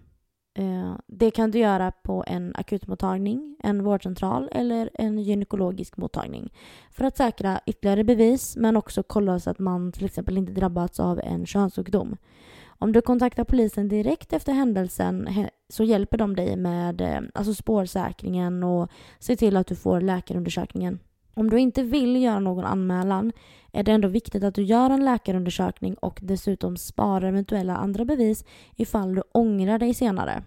Eh, 0.58 0.96
det 1.08 1.32
kan 1.32 1.52
du 1.52 1.60
göra 1.60 1.92
på 1.92 2.24
en 2.28 2.56
akutmottagning, 2.56 3.56
en 3.64 3.84
vårdcentral 3.84 4.50
eller 4.52 4.90
en 4.94 5.20
gynekologisk 5.20 5.98
mottagning 5.98 6.54
för 6.92 7.06
att 7.06 7.18
säkra 7.18 7.60
ytterligare 7.66 8.04
bevis 8.04 8.56
men 8.58 8.78
också 8.78 9.04
kolla 9.04 9.40
så 9.40 9.50
att 9.50 9.60
man 9.60 9.92
till 9.92 10.06
exempel 10.06 10.38
inte 10.38 10.52
drabbats 10.52 11.00
av 11.00 11.20
en 11.24 11.46
könssjukdom. 11.46 12.18
Om 12.66 12.92
du 12.92 13.02
kontaktar 13.02 13.44
polisen 13.44 13.88
direkt 13.88 14.34
efter 14.34 14.54
händelsen 14.54 15.30
så 15.70 15.84
hjälper 15.84 16.18
de 16.18 16.36
dig 16.36 16.56
med 16.56 17.02
eh, 17.02 17.22
alltså 17.34 17.54
spårsäkringen 17.54 18.64
och 18.64 18.92
ser 19.20 19.36
till 19.36 19.58
att 19.58 19.68
du 19.68 19.76
får 19.76 20.02
läkarundersökningen. 20.02 21.00
Om 21.36 21.50
du 21.50 21.60
inte 21.60 21.84
vill 21.84 22.24
göra 22.24 22.40
någon 22.40 22.66
anmälan 22.66 23.32
är 23.72 23.84
det 23.84 23.92
ändå 23.92 24.08
viktigt 24.08 24.44
att 24.44 24.56
du 24.56 24.64
gör 24.64 24.90
en 24.90 25.06
läkarundersökning 25.06 25.94
och 25.94 26.20
dessutom 26.22 26.78
sparar 26.78 27.28
eventuella 27.28 27.78
andra 27.78 28.06
bevis 28.06 28.46
ifall 28.76 29.16
du 29.16 29.24
ångrar 29.32 29.80
dig 29.80 29.94
senare. 29.94 30.44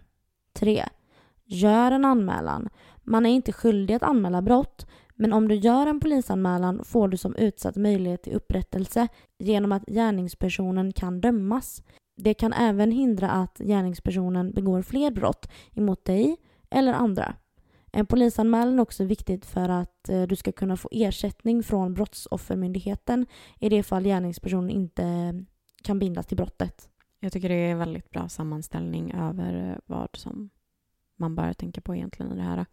3. 0.52 0.84
Gör 1.44 1.92
en 1.92 2.04
anmälan. 2.04 2.68
Man 3.02 3.26
är 3.26 3.30
inte 3.30 3.52
skyldig 3.52 3.94
att 3.94 4.02
anmäla 4.02 4.42
brott 4.42 4.86
men 5.20 5.32
om 5.32 5.48
du 5.48 5.54
gör 5.54 5.86
en 5.86 6.00
polisanmälan 6.00 6.84
får 6.84 7.08
du 7.08 7.16
som 7.16 7.36
utsatt 7.36 7.76
möjlighet 7.76 8.22
till 8.22 8.32
upprättelse 8.32 9.08
genom 9.38 9.72
att 9.72 9.86
gärningspersonen 9.86 10.92
kan 10.92 11.20
dömas. 11.20 11.82
Det 12.16 12.34
kan 12.34 12.52
även 12.52 12.90
hindra 12.90 13.30
att 13.30 13.58
gärningspersonen 13.58 14.52
begår 14.52 14.82
fler 14.82 15.10
brott 15.10 15.50
emot 15.74 16.04
dig 16.04 16.36
eller 16.70 16.92
andra. 16.92 17.34
En 17.98 18.06
polisanmälan 18.06 18.78
är 18.78 18.82
också 18.82 19.04
viktigt 19.04 19.46
för 19.46 19.68
att 19.68 20.08
eh, 20.08 20.22
du 20.22 20.36
ska 20.36 20.52
kunna 20.52 20.76
få 20.76 20.88
ersättning 20.92 21.62
från 21.62 21.94
Brottsoffermyndigheten 21.94 23.26
i 23.58 23.68
det 23.68 23.82
fall 23.82 24.04
gärningspersonen 24.04 24.70
inte 24.70 25.34
kan 25.82 25.98
bindas 25.98 26.26
till 26.26 26.36
brottet. 26.36 26.88
Jag 27.20 27.32
tycker 27.32 27.48
det 27.48 27.54
är 27.54 27.72
en 27.72 27.78
väldigt 27.78 28.10
bra 28.10 28.28
sammanställning 28.28 29.12
över 29.14 29.70
eh, 29.70 29.78
vad 29.86 30.08
som 30.12 30.50
man 31.16 31.34
bör 31.34 31.52
tänka 31.52 31.80
på 31.80 31.96
egentligen 31.96 32.32
i 32.32 32.36
det 32.36 32.42
här. 32.42 32.66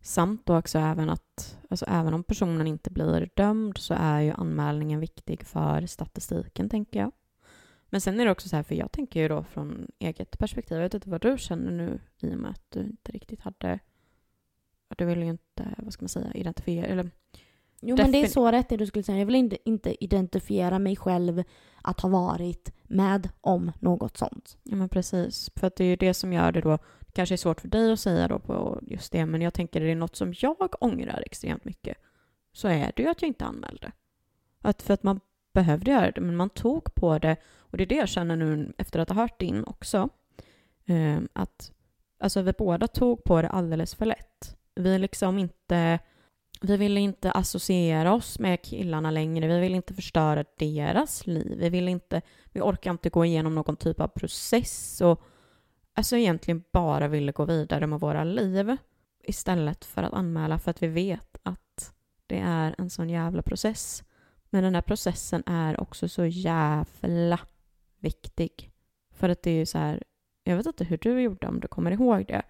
Samt 0.00 0.46
då 0.46 0.58
också 0.58 0.78
även 0.78 1.10
att, 1.10 1.58
alltså 1.70 1.86
även 1.88 2.14
om 2.14 2.24
personen 2.24 2.66
inte 2.66 2.90
blir 2.90 3.30
dömd 3.34 3.78
så 3.78 3.94
är 3.98 4.20
ju 4.20 4.30
anmälningen 4.30 5.00
viktig 5.00 5.42
för 5.42 5.86
statistiken 5.86 6.68
tänker 6.68 7.00
jag. 7.00 7.12
Men 7.90 8.00
sen 8.00 8.20
är 8.20 8.24
det 8.24 8.30
också 8.30 8.48
så 8.48 8.56
här, 8.56 8.62
för 8.62 8.74
jag 8.74 8.92
tänker 8.92 9.20
ju 9.20 9.28
då 9.28 9.42
från 9.44 9.86
eget 9.98 10.38
perspektiv, 10.38 10.76
jag 10.76 10.82
vet 10.82 10.94
inte 10.94 11.10
vad 11.10 11.20
du 11.20 11.38
känner 11.38 11.70
nu 11.70 12.00
i 12.20 12.34
och 12.34 12.38
med 12.38 12.50
att 12.50 12.70
du 12.70 12.80
inte 12.80 13.12
riktigt 13.12 13.40
hade, 13.40 13.78
du 14.98 15.04
vill 15.04 15.22
ju 15.22 15.28
inte, 15.28 15.74
vad 15.78 15.92
ska 15.92 16.02
man 16.02 16.08
säga, 16.08 16.32
identifiera, 16.34 16.86
eller 16.86 17.10
Jo 17.84 17.96
men 17.96 18.12
det 18.12 18.22
är 18.22 18.26
så 18.26 18.50
rätt 18.50 18.68
det 18.68 18.76
du 18.76 18.86
skulle 18.86 19.02
säga. 19.02 19.18
Jag 19.18 19.26
vill 19.26 19.34
inte, 19.34 19.68
inte 19.68 20.04
identifiera 20.04 20.78
mig 20.78 20.96
själv 20.96 21.42
att 21.82 22.00
ha 22.00 22.08
varit 22.08 22.72
med 22.82 23.28
om 23.40 23.72
något 23.78 24.16
sånt. 24.16 24.58
Ja 24.62 24.76
men 24.76 24.88
precis, 24.88 25.50
för 25.56 25.66
att 25.66 25.76
det 25.76 25.84
är 25.84 25.88
ju 25.88 25.96
det 25.96 26.14
som 26.14 26.32
gör 26.32 26.52
det 26.52 26.60
då, 26.60 26.78
kanske 27.12 27.34
är 27.34 27.36
svårt 27.36 27.60
för 27.60 27.68
dig 27.68 27.92
att 27.92 28.00
säga 28.00 28.28
då 28.28 28.38
på 28.38 28.80
just 28.82 29.12
det, 29.12 29.26
men 29.26 29.42
jag 29.42 29.54
tänker 29.54 29.80
att 29.80 29.86
det 29.86 29.90
är 29.90 29.96
något 29.96 30.16
som 30.16 30.34
jag 30.38 30.74
ångrar 30.80 31.22
extremt 31.26 31.64
mycket, 31.64 31.96
så 32.52 32.68
är 32.68 32.92
det 32.96 33.02
ju 33.02 33.08
att 33.08 33.22
jag 33.22 33.28
inte 33.28 33.44
anmälde. 33.44 33.92
Att 34.60 34.82
för 34.82 34.94
att 34.94 35.02
man 35.02 35.20
behövde 35.52 35.90
göra 35.90 36.10
det, 36.10 36.20
men 36.20 36.36
man 36.36 36.50
tog 36.50 36.94
på 36.94 37.18
det, 37.18 37.36
och 37.58 37.76
det 37.76 37.84
är 37.84 37.86
det 37.86 37.94
jag 37.94 38.08
känner 38.08 38.36
nu 38.36 38.72
efter 38.78 39.00
att 39.00 39.08
ha 39.08 39.16
hört 39.16 39.40
din 39.40 39.64
också, 39.64 40.08
eh, 40.86 41.18
att 41.32 41.72
alltså 42.18 42.42
vi 42.42 42.52
båda 42.52 42.86
tog 42.86 43.24
på 43.24 43.42
det 43.42 43.48
alldeles 43.48 43.94
för 43.94 44.06
lätt. 44.06 44.56
Vi 44.74 44.98
liksom 44.98 45.38
inte, 45.38 45.98
vi 46.60 46.76
ville 46.76 47.00
inte 47.00 47.32
associera 47.32 48.14
oss 48.14 48.38
med 48.38 48.62
killarna 48.62 49.10
längre, 49.10 49.46
vi 49.46 49.60
ville 49.60 49.76
inte 49.76 49.94
förstöra 49.94 50.44
deras 50.58 51.26
liv, 51.26 51.58
vi 51.58 51.68
ville 51.68 51.90
inte 51.90 52.22
vi 52.52 52.60
orkar 52.60 52.90
inte 52.90 53.10
gå 53.10 53.24
igenom 53.24 53.54
någon 53.54 53.76
typ 53.76 54.00
av 54.00 54.08
process 54.08 55.00
och 55.00 55.22
alltså 55.94 56.16
egentligen 56.16 56.64
bara 56.72 57.08
ville 57.08 57.32
gå 57.32 57.44
vidare 57.44 57.86
med 57.86 58.00
våra 58.00 58.24
liv 58.24 58.76
istället 59.24 59.84
för 59.84 60.02
att 60.02 60.12
anmäla 60.12 60.58
för 60.58 60.70
att 60.70 60.82
vi 60.82 60.86
vet 60.86 61.36
att 61.42 61.92
det 62.26 62.38
är 62.38 62.74
en 62.78 62.90
sån 62.90 63.10
jävla 63.10 63.42
process. 63.42 64.04
Men 64.50 64.64
den 64.64 64.74
här 64.74 64.82
processen 64.82 65.42
är 65.46 65.80
också 65.80 66.08
så 66.08 66.26
jävla 66.26 67.40
viktig. 67.98 68.70
För 69.14 69.28
att 69.28 69.42
det 69.42 69.50
är 69.50 69.54
ju 69.54 69.66
så 69.66 69.78
här, 69.78 70.02
jag 70.44 70.56
vet 70.56 70.66
inte 70.66 70.84
hur 70.84 70.98
du 70.98 71.20
gjorde 71.20 71.46
om 71.46 71.60
du 71.60 71.68
kommer 71.68 71.90
ihåg 71.90 72.24
det, 72.28 72.42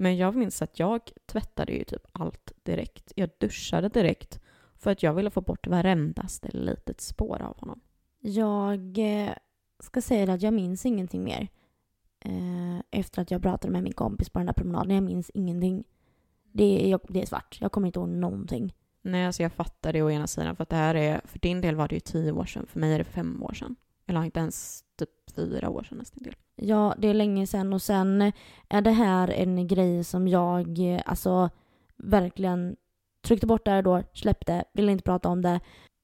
men 0.00 0.16
jag 0.16 0.34
minns 0.34 0.62
att 0.62 0.78
jag 0.78 1.10
tvättade 1.26 1.72
ju 1.72 1.84
typ 1.84 2.06
allt 2.12 2.52
direkt. 2.62 3.12
Jag 3.16 3.30
duschade 3.38 3.88
direkt 3.88 4.40
för 4.76 4.90
att 4.90 5.02
jag 5.02 5.14
ville 5.14 5.30
få 5.30 5.40
bort 5.40 5.66
varendaste 5.66 6.48
litet 6.52 7.00
spår 7.00 7.42
av 7.42 7.60
honom. 7.60 7.80
Jag 8.20 8.98
eh, 8.98 9.32
ska 9.78 10.00
säga 10.00 10.32
att 10.32 10.42
jag 10.42 10.54
minns 10.54 10.86
ingenting 10.86 11.24
mer. 11.24 11.48
Eh, 12.24 12.78
efter 12.90 13.22
att 13.22 13.30
jag 13.30 13.42
pratade 13.42 13.72
med 13.72 13.82
min 13.82 13.92
kompis 13.92 14.30
på 14.30 14.38
den 14.38 14.46
där 14.46 14.52
promenaden. 14.52 14.94
Jag 14.94 15.04
minns 15.04 15.30
ingenting. 15.30 15.84
Det 16.52 16.84
är, 16.84 16.90
jag, 16.90 17.00
det 17.08 17.22
är 17.22 17.26
svart. 17.26 17.58
Jag 17.60 17.72
kommer 17.72 17.86
inte 17.86 17.98
ihåg 17.98 18.08
någonting. 18.08 18.74
Nej, 19.02 19.26
alltså 19.26 19.42
jag 19.42 19.52
fattar 19.52 19.92
det 19.92 20.02
å 20.02 20.10
ena 20.10 20.26
sidan 20.26 20.56
för 20.56 20.62
att 20.62 20.68
det 20.68 20.76
här 20.76 20.94
är, 20.94 21.20
för 21.24 21.38
din 21.38 21.60
del 21.60 21.76
var 21.76 21.88
det 21.88 21.94
ju 21.94 22.00
tio 22.00 22.32
år 22.32 22.44
sedan, 22.44 22.66
för 22.66 22.80
mig 22.80 22.94
är 22.94 22.98
det 22.98 23.04
fem 23.04 23.42
år 23.42 23.52
sedan. 23.52 23.76
Eller 24.10 24.24
inte 24.24 24.40
ens 24.40 24.84
typ 24.98 25.10
fyra 25.36 25.68
år 25.68 25.82
sedan 25.82 25.98
nästan 25.98 26.22
del. 26.22 26.34
Ja, 26.56 26.94
det 26.98 27.08
är 27.08 27.14
länge 27.14 27.46
sedan 27.46 27.72
och 27.72 27.82
sen 27.82 28.32
är 28.68 28.82
det 28.82 28.90
här 28.90 29.28
en 29.28 29.66
grej 29.66 30.04
som 30.04 30.28
jag 30.28 30.94
eh, 30.94 31.02
alltså 31.06 31.50
verkligen 31.96 32.76
tryckte 33.22 33.46
bort 33.46 33.64
där 33.64 33.82
då, 33.82 34.02
släppte, 34.12 34.64
ville 34.72 34.92
inte 34.92 35.04
prata 35.04 35.28
om 35.28 35.42
det. 35.42 35.60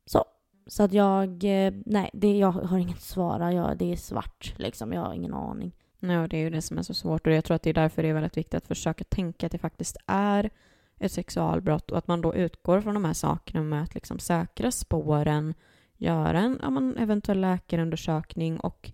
Så. 0.07 0.25
Så 0.67 0.83
att 0.83 0.93
jag, 0.93 1.45
eh, 1.45 1.73
nej, 1.87 2.11
det, 2.13 2.39
jag 2.39 2.51
har 2.53 2.79
inget 2.79 3.03
svar. 3.03 3.51
Jag, 3.51 3.79
det 3.79 3.93
är 3.93 3.97
svart 3.97 4.55
liksom. 4.57 4.93
Jag 4.93 5.01
har 5.01 5.15
ingen 5.15 5.35
aning. 5.35 5.73
Nej, 5.99 6.19
och 6.19 6.29
det 6.29 6.37
är 6.37 6.41
ju 6.41 6.51
det 6.51 6.63
som 6.63 6.79
är 6.79 6.83
så 6.83 6.95
svårt 6.95 7.27
och 7.27 7.33
jag 7.33 7.45
tror 7.45 7.55
att 7.55 7.63
det 7.63 7.71
är 7.71 7.75
därför 7.75 8.03
det 8.03 8.09
är 8.09 8.15
väldigt 8.15 8.37
viktigt 8.37 8.55
att 8.55 8.67
försöka 8.67 9.05
tänka 9.05 9.47
att 9.47 9.53
det 9.53 9.59
faktiskt 9.59 9.97
är 10.07 10.51
ett 10.99 11.13
sexualbrott 11.13 11.91
och 11.91 11.99
att 11.99 12.09
man 12.09 12.21
då 12.21 12.35
utgår 12.35 12.81
från 12.81 12.95
de 12.95 13.05
här 13.05 13.13
sakerna 13.13 13.63
med 13.63 13.83
att 13.83 13.95
liksom 13.95 14.19
säkra 14.19 14.71
spåren, 14.71 15.55
göra 15.97 16.41
en 16.41 16.59
ja, 16.63 16.71
men 16.71 16.97
eventuell 16.97 17.41
läkarundersökning 17.41 18.61
och 18.61 18.93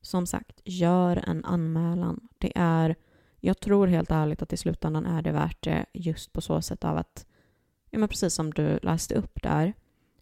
som 0.00 0.26
sagt, 0.26 0.60
gör 0.64 1.16
en 1.28 1.44
anmälan. 1.44 2.28
Det 2.38 2.52
är, 2.54 2.96
jag 3.40 3.60
tror 3.60 3.86
helt 3.86 4.10
ärligt 4.10 4.42
att 4.42 4.52
i 4.52 4.56
slutändan 4.56 5.06
är 5.06 5.22
det 5.22 5.32
värt 5.32 5.64
det 5.64 5.86
just 5.92 6.32
på 6.32 6.40
så 6.40 6.62
sätt 6.62 6.84
av 6.84 6.96
att, 6.96 7.26
ja 7.90 7.98
men 7.98 8.08
precis 8.08 8.34
som 8.34 8.50
du 8.50 8.78
läste 8.82 9.14
upp 9.14 9.42
där, 9.42 9.72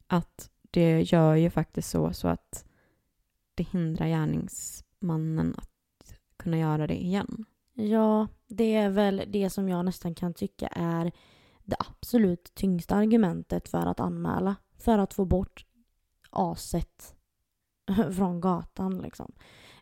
att 0.07 0.51
det 0.71 1.01
gör 1.01 1.35
ju 1.35 1.51
faktiskt 1.51 1.91
så, 1.91 2.13
så 2.13 2.29
att 2.29 2.65
det 3.55 3.63
hindrar 3.63 4.07
gärningsmannen 4.07 5.55
att 5.59 6.15
kunna 6.37 6.59
göra 6.59 6.87
det 6.87 7.03
igen. 7.03 7.45
Ja, 7.75 8.29
det 8.47 8.75
är 8.75 8.91
väl 8.91 9.23
det 9.29 9.51
som 9.51 9.69
jag 9.69 9.85
nästan 9.85 10.15
kan 10.15 10.35
tycka 10.35 10.67
är 10.67 11.13
det 11.65 11.77
absolut 11.79 12.55
tyngsta 12.55 12.95
argumentet 12.95 13.69
för 13.69 13.87
att 13.87 14.01
anmäla. 14.01 14.57
För 14.79 14.99
att 14.99 15.15
få 15.15 15.25
bort 15.25 15.67
aset 16.31 17.15
från 18.17 18.41
gatan 18.41 18.99
liksom. 18.99 19.33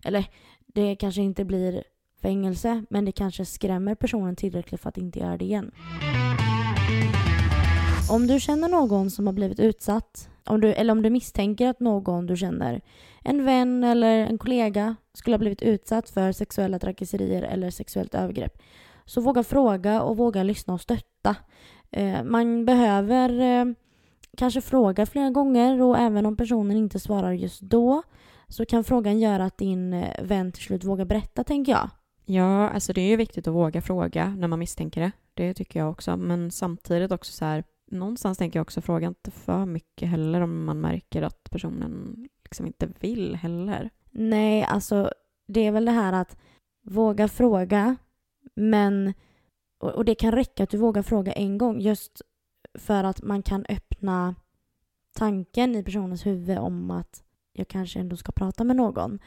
Eller 0.05 0.26
det 0.66 0.97
kanske 0.97 1.22
inte 1.22 1.44
blir 1.44 1.84
fängelse 2.22 2.84
men 2.90 3.05
det 3.05 3.12
kanske 3.12 3.44
skrämmer 3.44 3.94
personen 3.94 4.36
tillräckligt 4.36 4.80
för 4.80 4.88
att 4.88 4.99
inte 4.99 5.18
göra 5.18 5.36
det 5.36 5.44
igen. 5.44 5.70
Om 8.11 8.26
du 8.26 8.40
känner 8.40 8.68
någon 8.68 9.11
som 9.11 9.26
har 9.26 9.34
blivit 9.34 9.61
utsatt 9.61 10.28
om 10.47 10.61
du, 10.61 10.72
eller 10.72 10.92
om 10.92 11.03
du 11.03 11.11
misstänker 11.11 11.68
att 11.68 11.80
någon 11.80 12.26
du 12.26 12.36
känner, 12.36 12.80
en 13.22 13.44
vän 13.44 13.84
eller 13.84 14.26
en 14.26 14.38
kollega, 14.38 14.97
skulle 15.14 15.34
ha 15.34 15.38
blivit 15.38 15.62
utsatt 15.62 16.11
för 16.11 16.32
sexuella 16.32 16.78
trakasserier 16.78 17.42
eller 17.42 17.70
sexuellt 17.70 18.14
övergrepp, 18.14 18.59
så 19.05 19.20
våga 19.20 19.42
fråga 19.42 20.03
och 20.03 20.16
våga 20.16 20.42
lyssna 20.42 20.74
och 20.74 20.80
stötta. 20.80 21.36
Eh, 21.90 22.24
man 22.24 22.64
behöver 22.64 23.40
eh, 23.40 23.64
kanske 24.37 24.61
fråga 24.61 25.07
flera 25.07 25.30
gånger 25.30 25.82
och 25.82 25.99
även 25.99 26.26
om 26.26 26.37
personen 26.37 26.76
inte 26.76 27.01
svarar 27.01 27.32
just 27.32 27.61
då 27.61 28.03
så 28.49 28.66
kan 28.66 28.84
frågan 28.84 29.18
göra 29.18 29.45
att 29.45 29.59
din 29.59 29.93
eh, 29.93 30.24
vän 30.24 30.53
till 30.53 30.62
slut 30.62 30.84
vågar 30.84 31.05
berätta, 31.05 31.45
tänker 31.45 31.72
jag. 31.72 31.91
Ja, 32.24 32.68
alltså 32.70 32.93
det 32.93 33.01
är 33.01 33.09
ju 33.09 33.16
viktigt 33.16 33.49
att 33.49 33.55
våga 33.55 33.82
fråga 33.82 34.34
när 34.39 34.49
man 34.49 34.59
misstänker 34.59 35.01
det. 35.01 35.12
Det 35.34 35.55
tycker 35.55 35.80
jag 35.80 35.91
också. 35.91 36.16
Men 36.16 36.51
samtidigt 36.51 37.12
också 37.12 37.32
så 37.32 37.45
här, 37.45 37.64
någonstans 37.91 38.39
tänker 38.39 38.59
jag 38.59 38.64
också 38.64 38.80
fråga 38.80 39.09
inte 39.09 39.30
för 39.30 39.66
mycket 39.66 40.09
heller 40.09 40.41
om 40.41 40.64
man 40.64 40.80
märker 40.80 41.22
att 41.22 41.51
personen 41.51 42.16
liksom 42.45 42.66
inte 42.66 42.89
vill 43.01 43.34
heller. 43.34 43.91
Nej, 44.11 44.64
alltså 44.64 45.11
det 45.49 45.66
är 45.66 45.72
väl 45.72 45.84
det 45.84 45.93
här 45.93 46.12
att 46.12 46.37
våga 46.84 47.28
fråga 47.28 47.97
men 48.55 49.14
och, 49.78 50.05
det 50.05 50.14
kan 50.14 50.32
räcka 50.32 50.62
att 50.62 50.70
du 50.70 50.78
vågar 50.78 51.03
fråga 51.03 51.32
en 51.32 51.59
gång 51.59 51.80
just 51.80 52.22
för 52.79 53.05
att 53.05 53.22
man 53.22 53.43
kan 53.43 53.66
öppna 53.68 54.35
tanken 55.14 55.77
i 55.77 55.83
personens 55.83 56.27
huvud 56.27 56.59
om 56.59 56.91
att 56.91 57.22
jag 57.53 57.68
kanske 57.68 58.01
ändå 58.01 58.16
ska 58.16 58.33
prata 58.33 58.64
med 58.64 58.77
någon. 58.77 59.18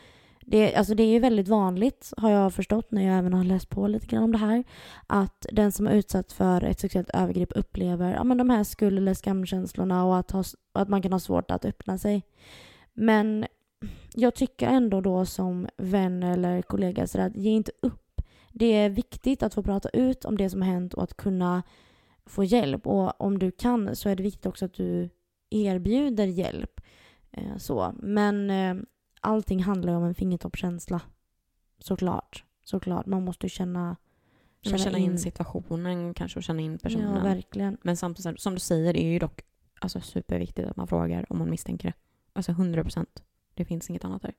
Det, 0.41 0.75
alltså 0.75 0.95
det 0.95 1.03
är 1.03 1.19
väldigt 1.19 1.47
vanligt, 1.47 2.13
har 2.17 2.31
jag 2.31 2.53
förstått 2.53 2.91
när 2.91 3.07
jag 3.07 3.17
även 3.17 3.33
har 3.33 3.43
läst 3.43 3.69
på 3.69 3.87
lite 3.87 4.07
grann 4.07 4.23
om 4.23 4.31
det 4.31 4.37
här, 4.37 4.63
att 5.07 5.45
den 5.51 5.71
som 5.71 5.87
är 5.87 5.91
utsatt 5.91 6.31
för 6.31 6.63
ett 6.63 6.79
sexuellt 6.79 7.09
övergrepp 7.09 7.51
upplever 7.55 8.13
ja, 8.13 8.23
men 8.23 8.37
de 8.37 8.49
här 8.49 8.63
skuld 8.63 8.97
eller 8.97 9.13
skamkänslorna 9.13 10.05
och 10.05 10.17
att, 10.17 10.31
ha, 10.31 10.43
att 10.73 10.89
man 10.89 11.01
kan 11.01 11.11
ha 11.11 11.19
svårt 11.19 11.51
att 11.51 11.65
öppna 11.65 11.97
sig. 11.97 12.23
Men 12.93 13.45
jag 14.13 14.35
tycker 14.35 14.67
ändå 14.67 15.01
då 15.01 15.25
som 15.25 15.67
vän 15.77 16.23
eller 16.23 16.61
kollega 16.61 17.07
så 17.07 17.21
att 17.21 17.35
ge 17.35 17.49
inte 17.49 17.71
upp. 17.81 18.21
Det 18.51 18.65
är 18.65 18.89
viktigt 18.89 19.43
att 19.43 19.53
få 19.53 19.63
prata 19.63 19.89
ut 19.89 20.25
om 20.25 20.37
det 20.37 20.49
som 20.49 20.61
har 20.61 20.69
hänt 20.69 20.93
och 20.93 21.03
att 21.03 21.17
kunna 21.17 21.63
få 22.29 22.43
hjälp. 22.43 22.87
Och 22.87 23.21
om 23.21 23.39
du 23.39 23.51
kan 23.51 23.95
så 23.95 24.09
är 24.09 24.15
det 24.15 24.23
viktigt 24.23 24.45
också 24.45 24.65
att 24.65 24.73
du 24.73 25.09
erbjuder 25.49 26.25
hjälp. 26.25 26.81
Eh, 27.31 27.57
så. 27.57 27.93
Men 27.97 28.49
eh, 28.49 28.75
allting 29.21 29.63
handlar 29.63 29.93
ju 29.93 29.97
om 29.97 30.03
en 30.03 30.15
fingertoppskänsla. 30.15 31.01
Såklart. 31.79 32.43
Såklart. 32.63 33.05
Man 33.05 33.25
måste 33.25 33.49
känna 33.49 33.95
Känna, 34.61 34.77
känna 34.77 34.97
in, 34.97 35.11
in 35.11 35.19
situationen 35.19 36.13
kanske 36.13 36.39
och 36.39 36.43
känna 36.43 36.61
in 36.61 36.77
personen. 36.77 37.15
Ja, 37.15 37.23
verkligen. 37.23 37.77
Men 37.81 37.97
samtidigt, 37.97 38.39
som 38.39 38.53
du 38.53 38.59
säger, 38.59 38.93
det 38.93 39.03
är 39.03 39.11
ju 39.11 39.19
dock 39.19 39.41
alltså, 39.79 40.01
superviktigt 40.01 40.67
att 40.67 40.75
man 40.75 40.87
frågar 40.87 41.25
om 41.29 41.37
man 41.37 41.49
misstänker 41.49 41.87
det. 41.87 41.93
Alltså 42.33 42.51
100 42.51 42.83
procent. 42.83 43.23
Det 43.53 43.65
finns 43.65 43.89
inget 43.89 44.05
annat 44.05 44.21
där. 44.21 44.33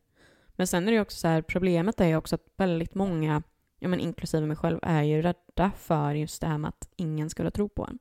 Men 0.56 0.66
sen 0.66 0.88
är 0.88 0.92
det 0.92 1.00
också 1.00 1.18
så 1.18 1.28
här, 1.28 1.42
problemet 1.42 2.00
är 2.00 2.06
ju 2.06 2.16
också 2.16 2.34
att 2.34 2.46
väldigt 2.56 2.94
många, 2.94 3.42
ja 3.80 3.88
men 3.88 4.00
inklusive 4.00 4.46
mig 4.46 4.56
själv, 4.56 4.78
är 4.82 5.02
ju 5.02 5.22
rädda 5.22 5.70
för 5.76 6.14
just 6.14 6.40
det 6.40 6.46
här 6.46 6.58
med 6.58 6.68
att 6.68 6.88
ingen 6.96 7.30
skulle 7.30 7.50
tro 7.50 7.68
på 7.68 7.84
en. 7.84 7.98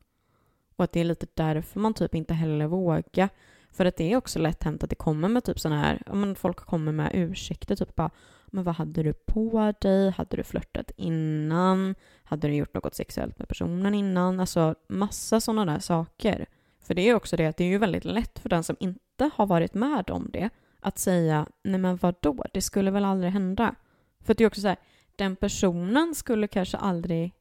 Och 0.75 0.84
att 0.84 0.91
det 0.91 0.99
är 0.99 1.03
lite 1.03 1.27
därför 1.34 1.80
man 1.80 1.93
typ 1.93 2.15
inte 2.15 2.34
heller 2.34 2.67
vågar 2.67 3.30
för 3.71 3.86
att 3.86 3.95
det 3.95 4.13
är 4.13 4.17
också 4.17 4.39
lätt 4.39 4.63
hänt 4.63 4.84
att 4.84 4.89
det 4.89 4.95
kommer 4.95 5.27
med 5.27 5.43
typ 5.43 5.59
sådana 5.59 5.82
här, 5.82 6.01
ja 6.05 6.13
men 6.13 6.36
folk 6.36 6.57
kommer 6.57 6.91
med 6.91 7.11
ursäkter, 7.13 7.75
typ 7.75 7.95
bara 7.95 8.09
men 8.51 8.63
vad 8.63 8.75
hade 8.75 9.03
du 9.03 9.13
på 9.13 9.73
dig? 9.82 10.11
Hade 10.11 10.38
du 10.38 10.43
flörtat 10.43 10.91
innan? 10.95 11.95
Hade 12.23 12.47
du 12.47 12.55
gjort 12.55 12.73
något 12.73 12.95
sexuellt 12.95 13.39
med 13.39 13.47
personen 13.47 13.93
innan? 13.93 14.39
Alltså 14.39 14.75
massa 14.89 15.41
sådana 15.41 15.73
där 15.73 15.80
saker. 15.80 16.45
För 16.80 16.93
det 16.93 17.01
är 17.01 17.15
också 17.15 17.38
det 17.38 17.45
att 17.45 17.57
det 17.57 17.63
är 17.63 17.67
ju 17.67 17.77
väldigt 17.77 18.05
lätt 18.05 18.39
för 18.39 18.49
den 18.49 18.63
som 18.63 18.75
inte 18.80 19.30
har 19.34 19.45
varit 19.45 19.73
med 19.73 20.09
om 20.09 20.30
det 20.34 20.49
att 20.80 20.99
säga 20.99 21.45
nej 21.63 21.80
men 21.80 21.97
vadå, 21.97 22.45
det 22.53 22.61
skulle 22.61 22.91
väl 22.91 23.05
aldrig 23.05 23.32
hända. 23.32 23.75
För 24.19 24.34
det 24.34 24.43
är 24.43 24.47
också 24.47 24.61
så 24.61 24.67
här, 24.67 24.77
den 25.20 25.36
personen 25.36 26.15
skulle 26.15 26.47
kanske 26.47 26.78
aldrig 26.78 27.34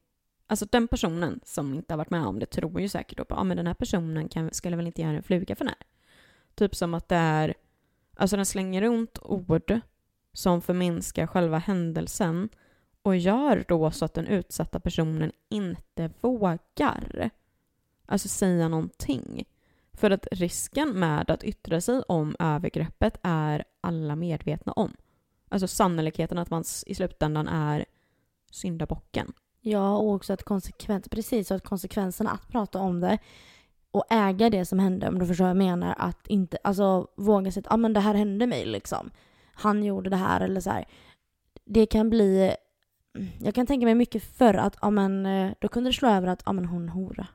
Alltså 0.47 0.65
den 0.65 0.87
personen 0.87 1.39
som 1.43 1.73
inte 1.73 1.93
har 1.93 1.97
varit 1.97 2.09
med 2.09 2.25
om 2.25 2.39
det 2.39 2.45
tror 2.45 2.81
ju 2.81 2.89
säkert 2.89 3.17
då 3.17 3.25
på, 3.25 3.35
ja 3.35 3.43
men 3.43 3.57
den 3.57 3.67
här 3.67 3.73
personen 3.73 4.29
kan, 4.29 4.53
skulle 4.53 4.75
väl 4.75 4.87
inte 4.87 5.01
göra 5.01 5.17
en 5.17 5.23
fluga 5.23 5.55
för 5.55 5.65
när. 5.65 5.75
Typ 6.55 6.75
som 6.75 6.93
att 6.93 7.09
det 7.09 7.15
är, 7.15 7.53
alltså 8.15 8.35
den 8.35 8.45
slänger 8.45 8.81
runt 8.81 9.19
ord 9.21 9.79
som 10.33 10.61
förminskar 10.61 11.27
själva 11.27 11.57
händelsen 11.57 12.49
och 13.01 13.17
gör 13.17 13.65
då 13.67 13.91
så 13.91 14.05
att 14.05 14.13
den 14.13 14.27
utsatta 14.27 14.79
personen 14.79 15.31
inte 15.49 16.11
vågar 16.21 17.29
alltså 18.05 18.27
säga 18.27 18.67
någonting. 18.67 19.45
För 19.93 20.11
att 20.11 20.27
risken 20.31 20.89
med 20.89 21.29
att 21.31 21.43
yttra 21.43 21.81
sig 21.81 22.01
om 22.07 22.35
övergreppet 22.39 23.19
är 23.23 23.63
alla 23.81 24.15
medvetna 24.15 24.71
om. 24.71 24.93
Alltså 25.49 25.67
sannolikheten 25.67 26.37
att 26.37 26.49
man 26.49 26.63
i 26.85 26.95
slutändan 26.95 27.47
är 27.47 27.85
syndabocken. 28.51 29.33
Ja, 29.61 29.97
och 29.97 30.13
också 30.13 30.33
att 30.33 30.43
konsekvens, 30.43 31.09
precis, 31.09 31.51
att 31.51 31.63
konsekvenserna 31.63 32.31
att 32.31 32.47
prata 32.47 32.79
om 32.79 32.99
det 32.99 33.17
och 33.91 34.03
äga 34.09 34.49
det 34.49 34.65
som 34.65 34.79
hände, 34.79 35.07
om 35.07 35.19
du 35.19 35.25
förstår 35.25 35.45
vad 35.45 35.49
jag 35.49 35.57
menar. 35.57 35.95
Att 35.97 36.27
inte, 36.27 36.57
alltså 36.63 37.07
våga 37.17 37.51
säga 37.51 37.63
att 37.67 37.73
ah, 37.73 37.77
men 37.77 37.93
det 37.93 37.99
här 37.99 38.13
hände 38.13 38.47
mig 38.47 38.65
liksom. 38.65 39.11
Han 39.53 39.83
gjorde 39.83 40.09
det 40.09 40.15
här 40.15 40.41
eller 40.41 40.61
så 40.61 40.69
här. 40.69 40.85
Det 41.65 41.85
kan 41.85 42.09
bli, 42.09 42.55
jag 43.39 43.55
kan 43.55 43.67
tänka 43.67 43.85
mig 43.85 43.95
mycket 43.95 44.23
förr 44.23 44.53
att 44.53 44.75
ah, 44.79 44.89
men, 44.89 45.25
eh, 45.25 45.51
då 45.59 45.67
kunde 45.67 45.89
det 45.89 45.93
slå 45.93 46.09
över 46.09 46.27
att 46.27 46.41
ah, 46.45 46.53
men 46.53 46.65
hon 46.65 46.89
hora. 46.89 47.27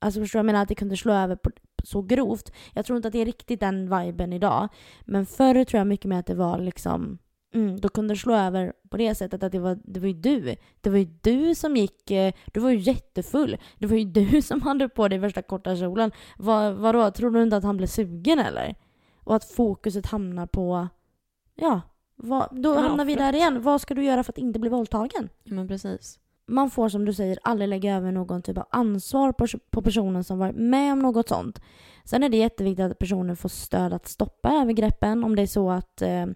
Alltså 0.00 0.20
förstår 0.20 0.38
du? 0.38 0.40
Jag 0.40 0.46
menar 0.46 0.62
att 0.62 0.68
det 0.68 0.74
kunde 0.74 0.96
slå 0.96 1.12
över 1.12 1.36
på, 1.36 1.50
så 1.84 2.02
grovt. 2.02 2.52
Jag 2.74 2.86
tror 2.86 2.96
inte 2.96 3.08
att 3.08 3.12
det 3.12 3.18
är 3.18 3.24
riktigt 3.24 3.60
den 3.60 3.98
viben 3.98 4.32
idag. 4.32 4.68
Men 5.04 5.26
förr 5.26 5.64
tror 5.64 5.78
jag 5.78 5.86
mycket 5.86 6.08
mer 6.08 6.18
att 6.18 6.26
det 6.26 6.34
var 6.34 6.58
liksom 6.58 7.18
Mm, 7.54 7.80
då 7.80 7.88
kunde 7.88 8.14
det 8.14 8.18
slå 8.18 8.34
över 8.34 8.72
på 8.90 8.96
det 8.96 9.14
sättet 9.14 9.42
att 9.42 9.52
det 9.52 9.58
var, 9.58 9.78
det 9.84 10.00
var 10.00 10.06
ju 10.06 10.12
du. 10.12 10.56
Det 10.80 10.90
var 10.90 10.98
ju 10.98 11.08
du 11.22 11.54
som 11.54 11.76
gick, 11.76 12.10
eh, 12.10 12.32
du 12.52 12.60
var 12.60 12.70
ju 12.70 12.78
jättefull. 12.78 13.56
Det 13.78 13.86
var 13.86 13.96
ju 13.96 14.04
du 14.04 14.42
som 14.42 14.62
hade 14.62 14.88
på 14.88 15.08
dig 15.08 15.18
värsta 15.18 15.42
korta 15.42 15.76
kjolen. 15.76 16.10
Vad, 16.36 16.74
vadå, 16.74 17.10
tror 17.10 17.30
du 17.30 17.42
inte 17.42 17.56
att 17.56 17.64
han 17.64 17.76
blev 17.76 17.86
sugen 17.86 18.38
eller? 18.38 18.74
Och 19.16 19.36
att 19.36 19.44
fokuset 19.44 20.06
hamnar 20.06 20.46
på, 20.46 20.88
ja, 21.54 21.80
vad, 22.16 22.48
då 22.62 22.74
ja, 22.74 22.80
hamnar 22.80 23.04
vi 23.04 23.14
där 23.14 23.34
igen. 23.34 23.62
Vad 23.62 23.80
ska 23.80 23.94
du 23.94 24.04
göra 24.04 24.24
för 24.24 24.32
att 24.32 24.38
inte 24.38 24.58
bli 24.58 24.70
våldtagen? 24.70 25.28
Ja 25.44 25.54
men 25.54 25.68
precis. 25.68 26.18
Man 26.46 26.70
får 26.70 26.88
som 26.88 27.04
du 27.04 27.12
säger 27.12 27.38
aldrig 27.42 27.68
lägga 27.68 27.96
över 27.96 28.12
någon 28.12 28.42
typ 28.42 28.58
av 28.58 28.66
ansvar 28.70 29.32
på, 29.32 29.46
på 29.70 29.82
personen 29.82 30.24
som 30.24 30.38
varit 30.38 30.56
med 30.56 30.92
om 30.92 30.98
något 30.98 31.28
sånt. 31.28 31.60
Sen 32.04 32.22
är 32.22 32.28
det 32.28 32.36
jätteviktigt 32.36 32.84
att 32.84 32.98
personen 32.98 33.36
får 33.36 33.48
stöd 33.48 33.92
att 33.92 34.08
stoppa 34.08 34.52
övergreppen 34.52 35.24
om 35.24 35.36
det 35.36 35.42
är 35.42 35.46
så 35.46 35.70
att 35.70 36.02
eh, 36.02 36.26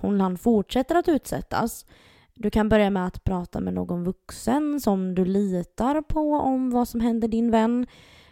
hon 0.00 0.20
han 0.20 0.38
fortsätter 0.38 0.94
att 0.94 1.08
utsättas. 1.08 1.86
Du 2.34 2.50
kan 2.50 2.68
börja 2.68 2.90
med 2.90 3.06
att 3.06 3.24
prata 3.24 3.60
med 3.60 3.74
någon 3.74 4.04
vuxen 4.04 4.80
som 4.80 5.14
du 5.14 5.24
litar 5.24 6.02
på 6.02 6.32
om 6.32 6.70
vad 6.70 6.88
som 6.88 7.00
händer 7.00 7.28
din 7.28 7.50
vän. 7.50 7.86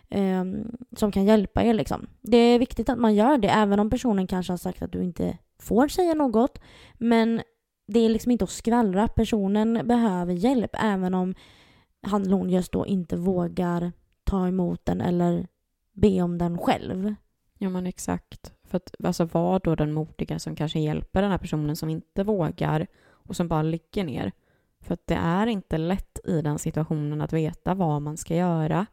Eh, 0.09 0.45
som 0.97 1.13
kan 1.13 1.25
hjälpa 1.25 1.63
er 1.63 1.75
liksom. 1.75 2.07
Det 2.21 2.37
är 2.37 2.59
viktigt 2.59 2.89
att 2.89 2.99
man 2.99 3.15
gör 3.15 3.39
det 3.39 3.49
även 3.49 3.81
om 3.81 3.91
personen 3.91 4.27
kanske 4.27 4.53
har 4.53 4.59
sagt 4.59 4.83
att 4.83 4.93
du 4.93 5.03
inte 5.03 5.39
får 5.59 5.89
säga 5.89 6.15
något. 6.15 6.59
Men 6.95 7.43
det 7.87 7.99
är 7.99 8.09
liksom 8.09 8.33
inte 8.33 8.45
att 8.45 8.51
skvallra. 8.51 9.09
Personen 9.09 9.81
behöver 9.85 10.33
hjälp 10.33 10.71
även 10.73 11.15
om 11.15 11.35
han 12.03 12.23
eller 12.23 12.37
hon 12.37 12.51
just 12.51 12.73
då 12.73 12.87
inte 12.87 13.17
vågar 13.17 13.93
ta 14.25 14.49
emot 14.49 14.87
den 14.87 15.01
eller 15.01 15.47
be 15.93 16.23
om 16.23 16.39
den 16.39 16.59
själv. 16.59 17.15
Ja 17.59 17.69
men 17.69 17.87
exakt. 17.87 18.54
För 18.75 18.79
att 18.79 18.95
alltså 19.05 19.25
var 19.25 19.61
då 19.65 19.75
den 19.75 19.93
modiga 19.93 20.39
som 20.39 20.57
kanske 20.57 20.79
hjälper 20.81 21.23
den 21.23 21.31
här 21.31 21.39
personen 21.39 21.77
som 21.77 21.89
inte 21.89 22.25
vågar 22.25 22.87
och 23.07 23.37
som 23.37 23.49
bara 23.49 23.63
ligger 23.63 24.05
ner. 24.05 24.33
För 24.81 24.95
att 24.95 25.07
det 25.07 25.15
är 25.15 25.47
inte 25.47 25.79
lätt 25.79 26.19
i 26.25 26.43
den 26.43 26.59
situationen 26.59 27.21
att 27.21 27.33
veta 27.33 27.75
vad 27.75 28.03
man 28.03 28.17
ska 28.17 28.37
göra. 28.37 28.87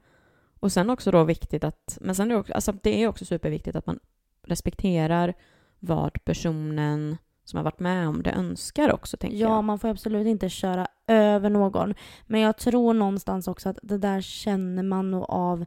Och 0.60 0.72
sen 0.72 0.90
också 0.90 1.12
då 1.12 1.24
viktigt 1.24 1.64
att, 1.64 1.98
men 2.02 2.16
sen 2.16 2.32
är 2.32 2.36
det 2.36 2.40
också, 2.40 2.54
alltså 2.54 2.72
det 2.72 3.04
är 3.04 3.08
också 3.08 3.26
superviktigt 3.26 3.76
att 3.76 3.86
man 3.86 4.00
respekterar 4.44 5.34
vad 5.80 6.24
personen 6.24 7.18
som 7.44 7.58
har 7.58 7.64
varit 7.64 7.80
med 7.80 8.08
om 8.08 8.24
det 8.24 8.32
önskar 8.32 8.92
också, 8.92 9.18
tänker 9.18 9.38
ja, 9.38 9.48
jag. 9.48 9.58
Ja, 9.58 9.62
man 9.62 9.80
får 9.80 9.88
absolut 9.88 10.28
inte 10.28 10.50
köra 10.50 10.88
över 11.08 11.50
någon. 11.50 11.94
Men 12.26 12.42
jag 12.42 12.58
tror 12.58 12.94
någonstans 12.94 13.48
också 13.48 13.70
att 13.70 13.80
det 13.84 13.98
där 13.98 14.22
känner 14.22 14.84
man 14.84 15.12
nog 15.12 15.26
av 15.28 15.66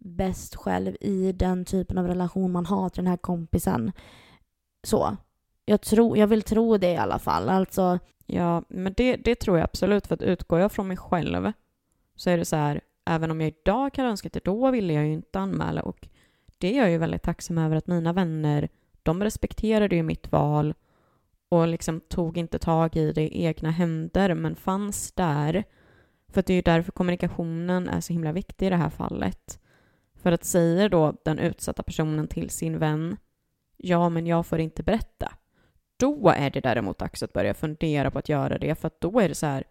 bäst 0.00 0.56
själv 0.56 0.96
i 1.00 1.32
den 1.32 1.64
typen 1.64 1.98
av 1.98 2.06
relation 2.06 2.52
man 2.52 2.66
har 2.66 2.88
till 2.88 3.04
den 3.04 3.10
här 3.10 3.16
kompisen. 3.16 3.92
Så. 4.82 5.16
Jag, 5.64 5.80
tror, 5.80 6.18
jag 6.18 6.26
vill 6.26 6.42
tro 6.42 6.76
det 6.76 6.92
i 6.92 6.96
alla 6.96 7.18
fall. 7.18 7.48
Alltså... 7.48 7.98
Ja, 8.26 8.62
men 8.68 8.94
det, 8.96 9.16
det 9.16 9.34
tror 9.34 9.58
jag 9.58 9.64
absolut. 9.64 10.06
För 10.06 10.14
att 10.14 10.22
utgår 10.22 10.60
jag 10.60 10.72
från 10.72 10.88
mig 10.88 10.96
själv 10.96 11.52
så 12.16 12.30
är 12.30 12.38
det 12.38 12.44
så 12.44 12.56
här, 12.56 12.80
även 13.04 13.30
om 13.30 13.40
jag 13.40 13.48
idag 13.48 13.92
kan 13.92 14.06
önska 14.06 14.26
att 14.26 14.32
det 14.32 14.44
då 14.44 14.70
ville 14.70 14.92
jag 14.92 15.06
ju 15.06 15.12
inte 15.12 15.38
anmäla 15.38 15.82
och 15.82 16.08
det 16.58 16.76
är 16.76 16.78
jag 16.78 16.90
ju 16.90 16.98
väldigt 16.98 17.22
tacksam 17.22 17.58
över 17.58 17.76
att 17.76 17.86
mina 17.86 18.12
vänner, 18.12 18.68
de 19.02 19.24
respekterade 19.24 19.96
ju 19.96 20.02
mitt 20.02 20.32
val 20.32 20.74
och 21.48 21.68
liksom 21.68 22.00
tog 22.00 22.38
inte 22.38 22.58
tag 22.58 22.96
i 22.96 23.12
det 23.12 23.22
i 23.22 23.44
egna 23.44 23.70
händer 23.70 24.34
men 24.34 24.56
fanns 24.56 25.12
där. 25.12 25.64
För 26.28 26.42
det 26.46 26.52
är 26.52 26.54
ju 26.54 26.62
därför 26.62 26.92
kommunikationen 26.92 27.88
är 27.88 28.00
så 28.00 28.12
himla 28.12 28.32
viktig 28.32 28.66
i 28.66 28.70
det 28.70 28.76
här 28.76 28.90
fallet. 28.90 29.59
För 30.22 30.32
att 30.32 30.44
säger 30.44 30.88
då 30.88 31.14
den 31.24 31.38
utsatta 31.38 31.82
personen 31.82 32.28
till 32.28 32.50
sin 32.50 32.78
vän 32.78 33.16
ja, 33.76 34.08
men 34.08 34.26
jag 34.26 34.46
får 34.46 34.60
inte 34.60 34.82
berätta. 34.82 35.32
Då 35.96 36.28
är 36.36 36.50
det 36.50 36.60
däremot 36.60 36.98
dags 36.98 37.22
att 37.22 37.32
börja 37.32 37.54
fundera 37.54 38.10
på 38.10 38.18
att 38.18 38.28
göra 38.28 38.58
det 38.58 38.74
för 38.74 38.86
att 38.86 39.00
då 39.00 39.20
är 39.20 39.28
det 39.28 39.34
så 39.34 39.46
här 39.46 39.64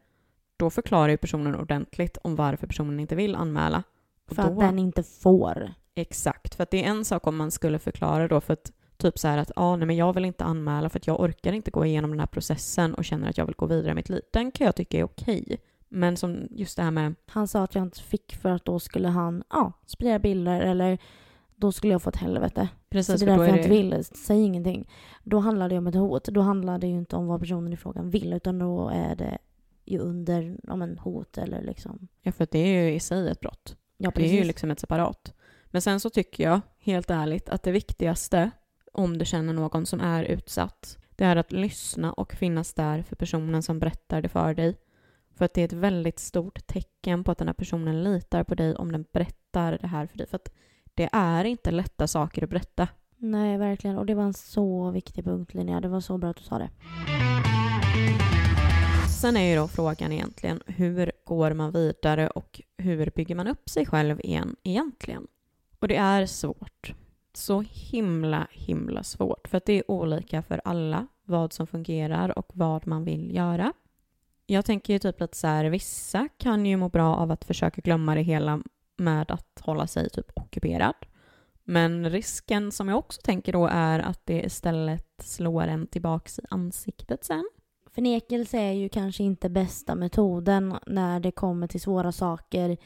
då 0.57 0.69
förklarar 0.69 1.09
ju 1.09 1.17
personen 1.17 1.55
ordentligt 1.55 2.17
om 2.23 2.35
varför 2.35 2.67
personen 2.67 2.99
inte 2.99 3.15
vill 3.15 3.35
anmäla. 3.35 3.83
Och 4.29 4.35
för 4.35 4.43
då, 4.43 4.49
att 4.49 4.59
den 4.59 4.79
inte 4.79 5.03
får. 5.03 5.73
Exakt, 5.95 6.55
för 6.55 6.63
att 6.63 6.71
det 6.71 6.85
är 6.85 6.89
en 6.89 7.05
sak 7.05 7.27
om 7.27 7.37
man 7.37 7.51
skulle 7.51 7.79
förklara 7.79 8.27
då 8.27 8.41
för 8.41 8.53
att 8.53 8.71
typ 8.97 9.19
så 9.19 9.27
här 9.27 9.37
att 9.37 9.51
ah, 9.55 9.75
nej, 9.75 9.87
men 9.87 9.95
jag 9.95 10.13
vill 10.13 10.25
inte 10.25 10.43
anmäla 10.43 10.89
för 10.89 10.99
att 10.99 11.07
jag 11.07 11.19
orkar 11.19 11.53
inte 11.53 11.71
gå 11.71 11.85
igenom 11.85 12.09
den 12.09 12.19
här 12.19 12.27
processen 12.27 12.93
och 12.93 13.05
känner 13.05 13.29
att 13.29 13.37
jag 13.37 13.45
vill 13.45 13.55
gå 13.55 13.65
vidare 13.65 13.91
i 13.91 13.95
mitt 13.95 14.09
liv. 14.09 14.21
Den 14.33 14.51
kan 14.51 14.65
jag 14.65 14.75
tycka 14.75 14.97
är 14.97 15.03
okej. 15.03 15.57
Men 15.89 16.17
som 16.17 16.47
just 16.51 16.77
det 16.77 16.83
här 16.83 16.91
med... 16.91 17.15
Han 17.25 17.47
sa 17.47 17.63
att 17.63 17.75
jag 17.75 17.83
inte 17.83 18.01
fick 18.01 18.35
för 18.35 18.49
att 18.49 18.65
då 18.65 18.79
skulle 18.79 19.07
han 19.07 19.43
ja, 19.49 19.73
sprida 19.85 20.19
bilder 20.19 20.61
eller 20.61 20.97
då 21.55 21.71
skulle 21.71 21.93
jag 21.93 22.01
få 22.01 22.09
ett 22.09 22.15
helvete. 22.15 22.69
Precis, 22.89 23.19
så 23.19 23.25
det 23.25 23.31
är 23.31 23.37
därför 23.37 23.53
är 23.53 23.57
jag 23.57 23.57
inte 23.57 23.69
vill. 23.69 24.05
Säg 24.05 24.41
ingenting. 24.41 24.89
Då 25.23 25.39
handlar 25.39 25.69
det 25.69 25.77
om 25.77 25.87
ett 25.87 25.95
hot. 25.95 26.23
Då 26.25 26.41
handlar 26.41 26.79
det 26.79 26.87
ju 26.87 26.97
inte 26.97 27.15
om 27.15 27.27
vad 27.27 27.39
personen 27.39 27.73
i 27.73 27.77
frågan 27.77 28.09
vill 28.09 28.33
utan 28.33 28.59
då 28.59 28.89
är 28.89 29.15
det 29.15 29.37
ju 29.85 29.99
under 29.99 30.57
om 30.67 30.81
en 30.81 30.97
hot 30.97 31.37
eller 31.37 31.61
liksom. 31.61 32.07
Ja, 32.21 32.31
för 32.31 32.47
det 32.51 32.59
är 32.59 32.83
ju 32.83 32.93
i 32.93 32.99
sig 32.99 33.29
ett 33.29 33.39
brott. 33.39 33.75
Ja, 33.97 34.11
precis. 34.11 34.31
Det 34.31 34.37
är 34.37 34.41
ju 34.41 34.47
liksom 34.47 34.71
ett 34.71 34.79
separat. 34.79 35.33
Men 35.65 35.81
sen 35.81 35.99
så 35.99 36.09
tycker 36.09 36.43
jag, 36.43 36.61
helt 36.79 37.09
ärligt, 37.09 37.49
att 37.49 37.63
det 37.63 37.71
viktigaste 37.71 38.51
om 38.93 39.17
du 39.17 39.25
känner 39.25 39.53
någon 39.53 39.85
som 39.85 39.99
är 39.99 40.23
utsatt, 40.23 40.97
det 41.15 41.25
är 41.25 41.35
att 41.35 41.51
lyssna 41.51 42.13
och 42.13 42.33
finnas 42.33 42.73
där 42.73 43.03
för 43.03 43.15
personen 43.15 43.63
som 43.63 43.79
berättar 43.79 44.21
det 44.21 44.29
för 44.29 44.53
dig. 44.53 44.77
För 45.39 45.45
att 45.45 45.53
det 45.53 45.61
är 45.61 45.65
ett 45.65 45.73
väldigt 45.73 46.19
stort 46.19 46.67
tecken 46.67 47.23
på 47.23 47.31
att 47.31 47.37
den 47.37 47.47
här 47.47 47.53
personen 47.53 48.03
litar 48.03 48.43
på 48.43 48.55
dig 48.55 48.75
om 48.75 48.91
den 48.91 49.05
berättar 49.11 49.77
det 49.81 49.87
här 49.87 50.07
för 50.07 50.17
dig. 50.17 50.27
För 50.27 50.35
att 50.35 50.51
det 50.93 51.09
är 51.11 51.45
inte 51.45 51.71
lätta 51.71 52.07
saker 52.07 52.43
att 52.43 52.49
berätta. 52.49 52.87
Nej, 53.17 53.57
verkligen. 53.57 53.97
Och 53.97 54.05
det 54.05 54.15
var 54.15 54.23
en 54.23 54.33
så 54.33 54.91
viktig 54.91 55.23
punkt, 55.25 55.53
Linnea. 55.53 55.81
Det 55.81 55.87
var 55.87 55.99
så 55.99 56.17
bra 56.17 56.29
att 56.29 56.37
du 56.37 56.43
sa 56.43 56.57
det. 56.57 56.69
Sen 59.21 59.37
är 59.37 59.49
ju 59.49 59.55
då 59.55 59.67
frågan 59.67 60.11
egentligen 60.11 60.61
hur 60.65 61.11
går 61.25 61.53
man 61.53 61.71
vidare 61.71 62.29
och 62.29 62.61
hur 62.77 63.11
bygger 63.15 63.35
man 63.35 63.47
upp 63.47 63.69
sig 63.69 63.85
själv 63.85 64.19
igen 64.19 64.55
egentligen? 64.63 65.27
Och 65.79 65.87
det 65.87 65.95
är 65.95 66.25
svårt. 66.25 66.93
Så 67.33 67.63
himla, 67.69 68.47
himla 68.51 69.03
svårt. 69.03 69.47
För 69.47 69.57
att 69.57 69.65
det 69.65 69.73
är 69.73 69.91
olika 69.91 70.41
för 70.41 70.61
alla 70.63 71.07
vad 71.23 71.53
som 71.53 71.67
fungerar 71.67 72.37
och 72.37 72.51
vad 72.53 72.87
man 72.87 73.05
vill 73.05 73.35
göra. 73.35 73.73
Jag 74.51 74.65
tänker 74.65 74.93
ju 74.93 74.99
typ 74.99 75.21
att 75.21 75.35
så 75.35 75.47
här, 75.47 75.65
vissa 75.65 76.29
kan 76.37 76.65
ju 76.65 76.77
må 76.77 76.89
bra 76.89 77.15
av 77.15 77.31
att 77.31 77.45
försöka 77.45 77.81
glömma 77.81 78.15
det 78.15 78.21
hela 78.21 78.61
med 78.97 79.31
att 79.31 79.61
hålla 79.61 79.87
sig 79.87 80.09
typ 80.09 80.31
ockuperad. 80.35 80.95
Men 81.63 82.09
risken 82.09 82.71
som 82.71 82.89
jag 82.89 82.97
också 82.97 83.21
tänker 83.21 83.53
då 83.53 83.67
är 83.71 83.99
att 83.99 84.25
det 84.25 84.41
istället 84.41 85.07
slår 85.23 85.63
en 85.63 85.87
tillbaks 85.87 86.39
i 86.39 86.41
ansiktet 86.49 87.23
sen. 87.23 87.49
Förnekelse 87.91 88.57
är 88.57 88.71
ju 88.71 88.89
kanske 88.89 89.23
inte 89.23 89.49
bästa 89.49 89.95
metoden 89.95 90.75
när 90.87 91.19
det 91.19 91.31
kommer 91.31 91.67
till 91.67 91.81
svåra 91.81 92.11
saker 92.11 92.77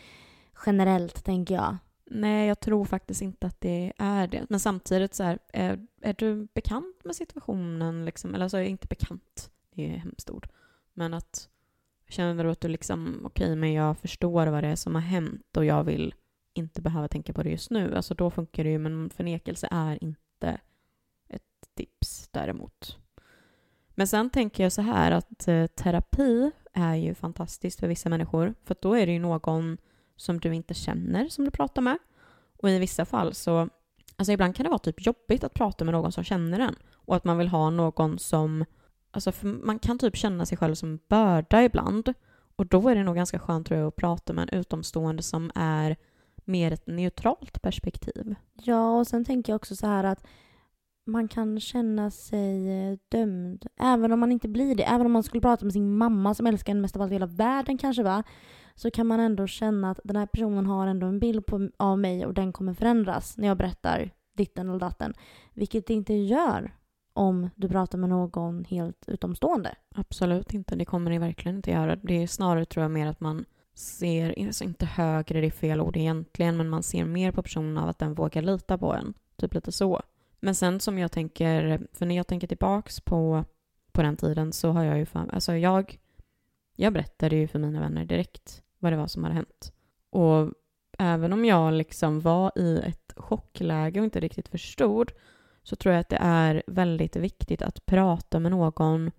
generellt, 0.65 1.23
tänker 1.25 1.55
jag. 1.55 1.77
Nej, 2.05 2.47
jag 2.47 2.59
tror 2.59 2.85
faktiskt 2.85 3.21
inte 3.21 3.47
att 3.47 3.61
det 3.61 3.93
är 3.97 4.27
det. 4.27 4.45
Men 4.49 4.59
samtidigt 4.59 5.15
så 5.15 5.23
här, 5.23 5.39
är, 5.53 5.87
är 6.01 6.15
du 6.17 6.47
bekant 6.53 7.03
med 7.03 7.15
situationen? 7.15 8.05
Liksom? 8.05 8.35
Eller 8.35 8.43
alltså, 8.45 8.61
inte 8.61 8.87
bekant, 8.87 9.51
det 9.75 9.89
är 9.89 9.95
ett 9.95 10.03
hemskt 10.03 10.29
ord. 10.29 10.47
Men 10.93 11.13
att 11.13 11.49
känner 12.09 12.43
du 12.43 12.49
att 12.49 12.61
du 12.61 12.67
liksom, 12.67 13.21
okej, 13.25 13.45
okay, 13.45 13.55
men 13.55 13.73
jag 13.73 13.97
förstår 13.97 14.47
vad 14.47 14.63
det 14.63 14.67
är 14.67 14.75
som 14.75 14.95
har 14.95 15.01
hänt 15.01 15.57
och 15.57 15.65
jag 15.65 15.83
vill 15.83 16.13
inte 16.53 16.81
behöva 16.81 17.07
tänka 17.07 17.33
på 17.33 17.43
det 17.43 17.49
just 17.49 17.71
nu. 17.71 17.95
Alltså 17.95 18.13
då 18.13 18.31
funkar 18.31 18.63
det 18.63 18.69
ju, 18.69 18.79
men 18.79 19.09
förnekelse 19.09 19.67
är 19.71 20.03
inte 20.03 20.59
ett 21.29 21.75
tips 21.75 22.29
däremot. 22.31 22.97
Men 23.95 24.07
sen 24.07 24.29
tänker 24.29 24.63
jag 24.63 24.71
så 24.71 24.81
här 24.81 25.11
att 25.11 25.47
eh, 25.47 25.67
terapi 25.67 26.51
är 26.73 26.95
ju 26.95 27.15
fantastiskt 27.15 27.79
för 27.79 27.87
vissa 27.87 28.09
människor. 28.09 28.53
För 28.63 28.75
då 28.81 28.93
är 28.93 29.05
det 29.05 29.11
ju 29.11 29.19
någon 29.19 29.77
som 30.15 30.39
du 30.39 30.55
inte 30.55 30.73
känner 30.73 31.29
som 31.29 31.45
du 31.45 31.51
pratar 31.51 31.81
med. 31.81 31.97
Och 32.57 32.69
i 32.69 32.79
vissa 32.79 33.05
fall 33.05 33.33
så, 33.33 33.69
alltså 34.15 34.31
ibland 34.31 34.55
kan 34.55 34.63
det 34.63 34.69
vara 34.69 34.79
typ 34.79 35.05
jobbigt 35.05 35.43
att 35.43 35.53
prata 35.53 35.85
med 35.85 35.93
någon 35.93 36.11
som 36.11 36.23
känner 36.23 36.59
en. 36.59 36.75
Och 36.91 37.15
att 37.15 37.23
man 37.23 37.37
vill 37.37 37.47
ha 37.47 37.69
någon 37.69 38.19
som, 38.19 38.65
alltså 39.13 39.31
man 39.43 39.79
kan 39.79 39.99
typ 39.99 40.15
känna 40.15 40.45
sig 40.45 40.57
själv 40.57 40.75
som 40.75 40.99
börda 41.07 41.63
ibland. 41.63 42.13
Och 42.55 42.65
då 42.65 42.89
är 42.89 42.95
det 42.95 43.03
nog 43.03 43.15
ganska 43.15 43.39
skönt 43.39 43.67
tror 43.67 43.79
jag 43.79 43.87
att 43.87 43.95
prata 43.95 44.33
med 44.33 44.49
en 44.51 44.59
utomstående 44.59 45.23
som 45.23 45.51
är 45.55 45.95
mer 46.45 46.71
ett 46.71 46.87
neutralt 46.87 47.61
perspektiv. 47.61 48.35
Ja, 48.53 48.97
och 48.97 49.07
sen 49.07 49.25
tänker 49.25 49.53
jag 49.53 49.55
också 49.55 49.75
så 49.75 49.87
här 49.87 50.03
att 50.03 50.25
man 51.05 51.27
kan 51.27 51.59
känna 51.59 52.11
sig 52.11 52.69
eh, 52.69 52.97
dömd. 53.09 53.65
Även 53.79 54.11
om 54.11 54.19
man 54.19 54.31
inte 54.31 54.47
blir 54.47 54.75
det. 54.75 54.83
Även 54.83 55.05
om 55.05 55.11
man 55.11 55.23
skulle 55.23 55.41
prata 55.41 55.65
med 55.65 55.73
sin 55.73 55.97
mamma 55.97 56.33
som 56.33 56.47
älskar 56.47 56.71
en 56.73 56.81
mest 56.81 56.95
av 56.95 57.01
allt 57.01 57.11
i 57.11 57.15
hela 57.15 57.25
världen 57.25 57.77
kanske 57.77 58.03
va. 58.03 58.23
Så 58.75 58.91
kan 58.91 59.07
man 59.07 59.19
ändå 59.19 59.47
känna 59.47 59.91
att 59.91 59.99
den 60.03 60.15
här 60.15 60.25
personen 60.25 60.65
har 60.65 60.87
ändå 60.87 61.07
en 61.07 61.19
bild 61.19 61.45
på, 61.45 61.69
av 61.77 61.99
mig 61.99 62.25
och 62.25 62.33
den 62.33 62.53
kommer 62.53 62.73
förändras 62.73 63.37
när 63.37 63.47
jag 63.47 63.57
berättar 63.57 64.11
ditten 64.37 64.69
eller 64.69 64.79
datten. 64.79 65.13
Vilket 65.53 65.87
det 65.87 65.93
inte 65.93 66.13
gör 66.13 66.71
om 67.13 67.49
du 67.55 67.69
pratar 67.69 67.97
med 67.97 68.09
någon 68.09 68.65
helt 68.65 69.03
utomstående. 69.07 69.75
Absolut 69.95 70.53
inte. 70.53 70.75
Det 70.75 70.85
kommer 70.85 71.11
det 71.11 71.19
verkligen 71.19 71.55
inte 71.55 71.71
göra. 71.71 71.95
Det 71.95 72.23
är 72.23 72.27
snarare 72.27 72.65
tror 72.65 72.83
jag 72.83 72.91
mer 72.91 73.07
att 73.07 73.19
man 73.19 73.45
ser, 73.73 74.45
alltså 74.45 74.63
inte 74.63 74.85
högre, 74.85 75.41
det 75.41 75.47
är 75.47 75.51
fel 75.51 75.81
ord 75.81 75.97
egentligen, 75.97 76.57
men 76.57 76.69
man 76.69 76.83
ser 76.83 77.05
mer 77.05 77.31
på 77.31 77.43
personen 77.43 77.77
av 77.77 77.89
att 77.89 77.99
den 77.99 78.13
vågar 78.13 78.41
lita 78.41 78.77
på 78.77 78.93
en. 78.93 79.13
Typ 79.35 79.53
lite 79.53 79.71
så. 79.71 80.01
Men 80.39 80.55
sen 80.55 80.79
som 80.79 80.99
jag 80.99 81.11
tänker, 81.11 81.87
för 81.93 82.05
när 82.05 82.15
jag 82.15 82.27
tänker 82.27 82.47
tillbaks 82.47 83.01
på, 83.01 83.45
på 83.91 84.01
den 84.01 84.17
tiden 84.17 84.53
så 84.53 84.71
har 84.71 84.83
jag 84.83 84.97
ju 84.97 85.05
för 85.05 85.33
alltså 85.33 85.55
jag, 85.55 85.99
jag 86.75 86.93
berättade 86.93 87.35
ju 87.35 87.47
för 87.47 87.59
mina 87.59 87.79
vänner 87.79 88.05
direkt 88.05 88.61
vad 88.79 88.91
det 88.93 88.97
var 88.97 89.07
som 89.07 89.23
hade 89.23 89.35
hänt. 89.35 89.73
Och 90.09 90.53
även 90.99 91.33
om 91.33 91.45
jag 91.45 91.73
liksom 91.73 92.19
var 92.19 92.51
i 92.55 92.79
ett 92.79 93.13
chockläge 93.17 93.99
och 93.99 94.03
inte 94.03 94.19
riktigt 94.19 94.47
förstod 94.47 95.11
så 95.63 95.75
tror 95.75 95.93
jag 95.93 95.99
att 95.99 96.09
det 96.09 96.19
är 96.21 96.63
väldigt 96.67 97.15
viktigt 97.15 97.61
att 97.61 97.85
prata 97.85 98.39
med 98.39 98.51
någon 98.51 99.11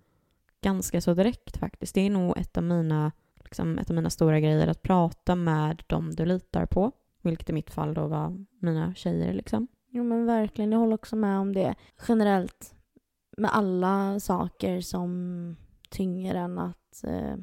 ganska 0.61 1.01
så 1.01 1.13
direkt 1.13 1.57
faktiskt. 1.57 1.95
Det 1.95 2.01
är 2.01 2.09
nog 2.09 2.37
ett 2.37 2.57
av 2.57 2.63
mina, 2.63 3.11
liksom, 3.43 3.77
ett 3.77 3.89
av 3.89 3.95
mina 3.95 4.09
stora 4.09 4.39
grejer, 4.39 4.67
att 4.67 4.81
prata 4.81 5.35
med 5.35 5.83
dem 5.87 6.11
du 6.15 6.25
litar 6.25 6.65
på. 6.65 6.91
Vilket 7.21 7.49
i 7.49 7.53
mitt 7.53 7.69
fall 7.69 7.93
då 7.93 8.07
var 8.07 8.45
mina 8.59 8.95
tjejer 8.95 9.33
liksom. 9.33 9.67
Jo 9.89 10.03
men 10.03 10.25
verkligen, 10.25 10.71
jag 10.71 10.79
håller 10.79 10.93
också 10.93 11.15
med 11.15 11.39
om 11.39 11.53
det. 11.53 11.75
Generellt 12.07 12.75
med 13.37 13.55
alla 13.55 14.19
saker 14.19 14.81
som 14.81 15.55
tynger 15.89 16.35
en 16.35 16.59
att 16.59 17.03
eh, 17.03 17.35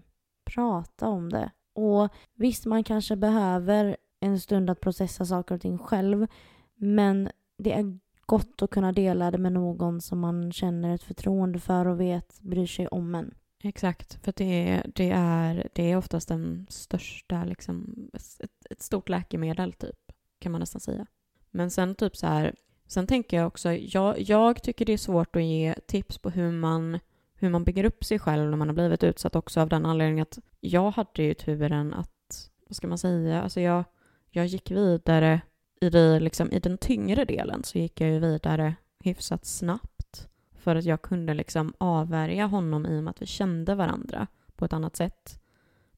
prata 0.45 1.09
om 1.09 1.29
det. 1.29 1.51
Och 1.75 2.09
visst, 2.35 2.67
man 2.67 2.85
kanske 2.85 3.17
behöver 3.17 3.97
en 4.21 4.41
stund 4.41 4.71
att 4.71 4.81
processa 4.81 5.25
saker 5.25 5.55
och 5.55 5.61
ting 5.61 5.79
själv. 5.79 6.27
Men 6.75 7.31
det 7.59 7.73
är 7.73 7.99
gott 8.27 8.63
att 8.63 8.71
kunna 8.71 8.93
dela 8.93 9.31
det 9.31 9.39
med 9.39 9.53
någon 9.53 10.01
som 10.01 10.21
man 10.21 10.53
känner 10.53 10.95
ett 10.95 11.03
förtroende 11.03 11.59
för 11.59 11.87
och 11.87 12.01
vet 12.01 12.41
bryr 12.41 12.67
sig 12.67 12.89
om 12.89 13.15
en. 13.15 13.35
Exakt, 13.65 14.25
för 14.25 14.33
det, 14.37 14.83
det, 14.95 15.11
är, 15.11 15.69
det 15.73 15.93
är 15.93 15.97
oftast 15.97 16.29
den 16.29 16.67
största, 16.71 17.45
liksom, 17.45 18.09
ett, 18.15 18.57
ett 18.71 18.83
stort 18.83 19.09
läkemedel 19.09 19.73
typ, 19.73 19.99
kan 20.39 20.53
man 20.53 20.61
nästan 20.61 20.81
säga. 20.81 21.07
Men 21.51 21.71
sen 21.71 21.95
typ 21.95 22.17
så 22.17 22.27
här, 22.27 22.55
sen 22.87 23.07
tänker 23.07 23.37
jag 23.37 23.47
också, 23.47 23.73
jag, 23.73 24.21
jag 24.21 24.63
tycker 24.63 24.85
det 24.85 24.93
är 24.93 24.99
svårt 24.99 25.37
att 25.37 25.43
ge 25.43 25.75
tips 25.87 26.19
på 26.19 26.31
hur 26.31 26.53
man, 26.53 26.99
hur 27.35 27.51
man 27.51 27.65
bygger 27.65 27.85
upp 27.85 28.05
sig 28.05 28.19
själv 28.19 28.51
när 28.51 28.57
man 28.57 28.69
har 28.69 28.75
blivit 28.75 29.05
utsatt 29.05 29.37
också 29.37 29.61
av 29.61 29.69
den 29.69 29.87
anledningen 29.87 30.23
att 30.23 30.39
jag 30.61 30.91
hade 30.91 31.23
ju 31.23 31.35
turen 31.35 31.95
att, 31.95 32.51
vad 32.69 32.77
ska 32.77 32.87
man 32.87 32.99
säga, 32.99 33.43
alltså 33.43 33.61
jag, 33.61 33.85
jag 34.31 34.47
gick 34.47 34.71
vidare 34.71 35.41
i, 35.83 35.91
det, 35.91 36.21
liksom, 36.21 36.53
i 36.53 36.59
den 36.59 36.79
tyngre 36.79 37.25
delen 37.25 37.65
så 37.65 37.79
gick 37.79 38.01
jag 38.01 38.11
ju 38.11 38.19
vidare 38.19 38.75
hyfsat 39.05 39.45
snabbt 39.45 40.29
för 40.55 40.77
att 40.77 40.85
jag 40.85 41.03
kunde 41.03 41.35
liksom 41.35 41.75
avvärja 41.79 42.47
honom 42.47 42.87
i 42.87 42.99
och 42.99 43.05
med 43.05 43.11
att 43.11 43.23
vi 43.23 43.27
kände 43.27 43.75
varandra 43.75 44.27
på 44.57 44.65
ett 44.65 44.73
annat 44.73 44.97
sätt. 44.97 45.41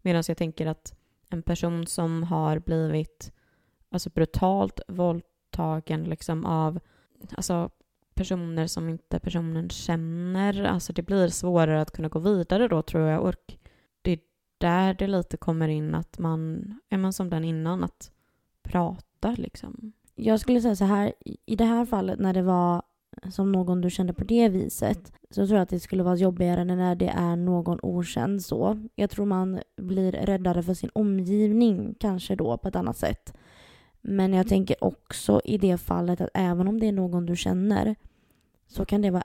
Medan 0.03 0.23
jag 0.29 0.37
tänker 0.37 0.67
att 0.67 0.95
en 1.29 1.43
person 1.43 1.87
som 1.87 2.23
har 2.23 2.59
blivit 2.59 3.33
alltså 3.91 4.11
brutalt 4.11 4.81
våldtagen 4.89 6.05
liksom 6.05 6.47
av 6.47 6.81
alltså, 7.31 7.71
personer 8.15 8.67
som 8.67 8.89
inte 8.89 9.19
personen 9.19 9.71
känner. 9.71 10.65
Alltså 10.65 10.93
det 10.93 11.03
blir 11.03 11.29
svårare 11.29 11.81
att 11.81 11.91
kunna 11.91 12.09
gå 12.09 12.19
vidare 12.19 12.69
då 12.69 12.83
tror 12.83 13.09
jag. 13.09 13.23
Och 13.23 13.35
det 14.03 14.11
är 14.11 14.19
där 14.59 14.95
det 14.95 15.07
lite 15.07 15.37
kommer 15.37 15.69
in 15.69 15.95
att 15.95 16.19
man, 16.19 16.75
är 16.89 16.99
man 16.99 17.13
som 17.13 17.31
den 17.31 17.45
innan, 17.45 17.85
att 17.85 18.13
prata 18.63 19.14
liksom. 19.33 19.93
Jag 20.15 20.41
skulle 20.41 20.61
säga 20.61 20.77
så 20.77 20.85
här, 20.85 21.13
i- 21.47 21.57
det 21.57 21.65
här 21.65 21.85
fallet 21.87 22.19
när 22.19 22.35
det 22.35 22.43
var 22.43 22.83
som 23.31 23.53
någon 23.53 23.81
du 23.81 23.91
kände 23.91 24.13
på 24.13 24.25
det 24.25 24.49
viset 24.49 25.13
så 25.31 25.47
tror 25.47 25.57
jag 25.57 25.63
att 25.63 25.69
det 25.69 25.81
skulle 25.81 26.03
vara 26.03 26.17
jobbigare 26.17 26.65
när 26.65 26.95
det 26.95 27.09
är 27.09 27.37
någon 27.37 27.79
okänd 27.83 28.43
så. 28.45 28.89
Jag 28.95 29.11
tror 29.11 29.27
man 29.27 29.61
blir 29.77 30.13
räddare 30.13 30.63
för 30.63 30.75
sin 30.75 30.91
omgivning 30.95 31.95
kanske 32.01 32.37
då 32.37 32.57
på 32.59 32.69
ett 32.69 32.77
annat 32.77 32.97
sätt. 32.97 33.35
Men 34.01 34.33
jag 34.35 34.49
tänker 34.49 34.85
också 34.85 35.41
i 35.45 35.59
det 35.59 35.79
fallet 35.79 36.21
att 36.21 36.31
även 36.35 36.69
om 36.69 36.81
det 36.81 36.87
är 36.89 36.93
någon 36.93 37.27
du 37.27 37.37
känner 37.37 37.95
så 38.67 38.85
kan 38.85 39.03
det 39.03 39.11
vara 39.11 39.25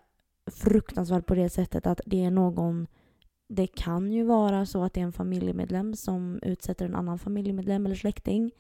fruktansvärt 0.51 1.25
på 1.25 1.35
det 1.35 1.49
sättet 1.49 1.87
att 1.87 2.01
det 2.05 2.23
är 2.25 2.31
någon 2.31 2.87
det 3.47 3.67
kan 3.67 4.11
ju 4.11 4.23
vara 4.23 4.65
så 4.65 4.83
att 4.83 4.93
det 4.93 4.99
är 4.99 5.05
en 5.05 5.11
familjemedlem 5.13 5.95
som 5.95 6.39
utsätter 6.43 6.85
en 6.85 6.95
annan 6.95 7.19
familjemedlem 7.19 7.85
eller 7.85 7.95
släkting. 7.95 8.51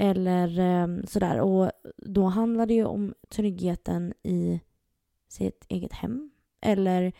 Eller 0.00 0.58
eh, 0.58 1.04
sådär. 1.04 1.40
Och 1.40 1.70
då 1.96 2.24
handlar 2.24 2.66
det 2.66 2.74
ju 2.74 2.84
om 2.84 3.14
tryggheten 3.28 4.14
i 4.22 4.60
sitt 5.28 5.66
eget 5.68 5.92
hem. 5.92 6.30
Eller 6.60 7.12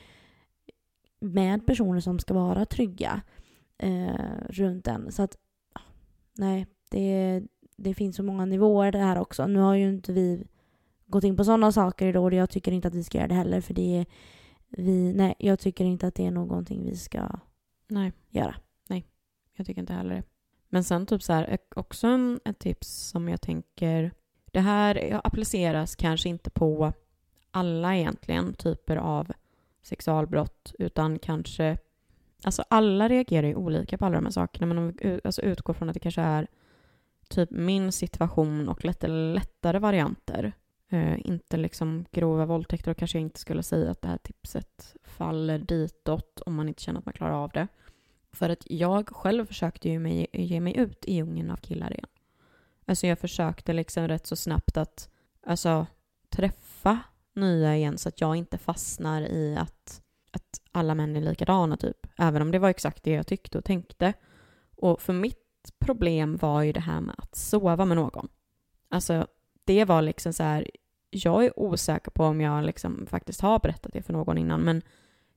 med 1.20 1.66
personer 1.66 2.00
som 2.00 2.18
ska 2.18 2.34
vara 2.34 2.64
trygga 2.64 3.22
eh, 3.78 4.40
runt 4.48 4.86
en. 4.86 5.12
Så 5.12 5.22
att, 5.22 5.36
nej, 6.32 6.66
det, 6.90 7.42
det 7.76 7.94
finns 7.94 8.16
så 8.16 8.22
många 8.22 8.44
nivåer 8.44 8.92
det 8.92 8.98
här 8.98 9.18
också. 9.18 9.46
Nu 9.46 9.58
har 9.58 9.74
ju 9.74 9.88
inte 9.88 10.12
vi 10.12 10.46
gått 11.06 11.24
in 11.24 11.36
på 11.36 11.44
sådana 11.44 11.72
saker 11.72 12.06
idag 12.06 12.24
och 12.24 12.32
jag 12.32 12.50
tycker 12.50 12.72
inte 12.72 12.88
att 12.88 12.94
vi 12.94 13.04
ska 13.04 13.18
göra 13.18 13.28
det 13.28 13.34
heller 13.34 13.60
för 13.60 13.74
det 13.74 13.98
är 13.98 14.06
vi, 14.68 15.12
nej, 15.12 15.34
jag 15.38 15.58
tycker 15.58 15.84
inte 15.84 16.06
att 16.06 16.14
det 16.14 16.26
är 16.26 16.30
någonting 16.30 16.84
vi 16.84 16.96
ska 16.96 17.28
Nej, 17.88 18.12
göra. 18.30 18.56
jag 19.56 19.66
tycker 19.66 19.80
inte 19.80 19.92
heller 19.92 20.14
det. 20.14 20.22
Men 20.68 20.84
sen 20.84 21.06
typ 21.06 21.22
så 21.22 21.32
här, 21.32 21.58
också 21.76 22.06
en, 22.06 22.40
ett 22.44 22.58
tips 22.58 22.88
som 22.88 23.28
jag 23.28 23.40
tänker, 23.40 24.12
det 24.52 24.60
här 24.60 25.20
appliceras 25.24 25.96
kanske 25.96 26.28
inte 26.28 26.50
på 26.50 26.92
alla 27.50 27.96
egentligen 27.96 28.54
typer 28.54 28.96
av 28.96 29.32
sexualbrott, 29.82 30.74
utan 30.78 31.18
kanske, 31.18 31.78
alltså 32.44 32.64
alla 32.70 33.08
reagerar 33.08 33.46
ju 33.46 33.54
olika 33.54 33.98
på 33.98 34.04
alla 34.04 34.14
de 34.14 34.24
här 34.24 34.32
sakerna, 34.32 34.66
men 34.66 34.78
om 34.78 34.92
vi 35.02 35.20
alltså 35.24 35.42
utgår 35.42 35.74
från 35.74 35.88
att 35.88 35.94
det 35.94 36.00
kanske 36.00 36.22
är 36.22 36.46
typ 37.28 37.50
min 37.50 37.92
situation 37.92 38.68
och 38.68 38.84
lite 38.84 39.06
lättare 39.08 39.78
varianter. 39.78 40.52
Eh, 40.90 41.26
inte 41.26 41.56
liksom 41.56 42.04
grova 42.10 42.46
våldtäkter 42.46 42.90
och 42.90 42.96
kanske 42.96 43.18
jag 43.18 43.22
inte 43.22 43.40
skulle 43.40 43.62
säga 43.62 43.90
att 43.90 44.02
det 44.02 44.08
här 44.08 44.18
tipset 44.18 44.96
faller 45.02 45.58
ditåt 45.58 46.40
om 46.46 46.54
man 46.54 46.68
inte 46.68 46.82
känner 46.82 46.98
att 46.98 47.06
man 47.06 47.12
klarar 47.12 47.44
av 47.44 47.50
det. 47.50 47.68
För 48.32 48.50
att 48.50 48.62
jag 48.70 49.08
själv 49.08 49.46
försökte 49.46 49.88
ju 49.88 49.98
mig, 49.98 50.26
ge 50.32 50.60
mig 50.60 50.76
ut 50.76 51.04
i 51.04 51.14
djungeln 51.14 51.50
av 51.50 51.56
killar 51.56 51.92
igen. 51.92 52.08
Alltså 52.86 53.06
jag 53.06 53.18
försökte 53.18 53.72
liksom 53.72 54.08
rätt 54.08 54.26
så 54.26 54.36
snabbt 54.36 54.76
att 54.76 55.10
alltså, 55.42 55.86
träffa 56.28 56.98
nya 57.34 57.76
igen 57.76 57.98
så 57.98 58.08
att 58.08 58.20
jag 58.20 58.36
inte 58.36 58.58
fastnar 58.58 59.22
i 59.22 59.56
att, 59.56 60.02
att 60.30 60.60
alla 60.72 60.94
män 60.94 61.16
är 61.16 61.20
likadana 61.20 61.76
typ. 61.76 62.06
Även 62.18 62.42
om 62.42 62.50
det 62.50 62.58
var 62.58 62.68
exakt 62.68 63.04
det 63.04 63.10
jag 63.10 63.26
tyckte 63.26 63.58
och 63.58 63.64
tänkte. 63.64 64.12
Och 64.76 65.00
för 65.00 65.12
mitt 65.12 65.72
problem 65.78 66.36
var 66.36 66.62
ju 66.62 66.72
det 66.72 66.80
här 66.80 67.00
med 67.00 67.14
att 67.18 67.36
sova 67.36 67.84
med 67.84 67.96
någon. 67.96 68.28
Alltså 68.88 69.26
det 69.64 69.84
var 69.84 70.02
liksom 70.02 70.32
så 70.32 70.42
här, 70.42 70.70
jag 71.10 71.44
är 71.44 71.58
osäker 71.58 72.10
på 72.10 72.24
om 72.24 72.40
jag 72.40 72.64
liksom 72.64 73.06
faktiskt 73.06 73.40
har 73.40 73.58
berättat 73.58 73.92
det 73.92 74.02
för 74.02 74.12
någon 74.12 74.38
innan 74.38 74.60
men 74.60 74.82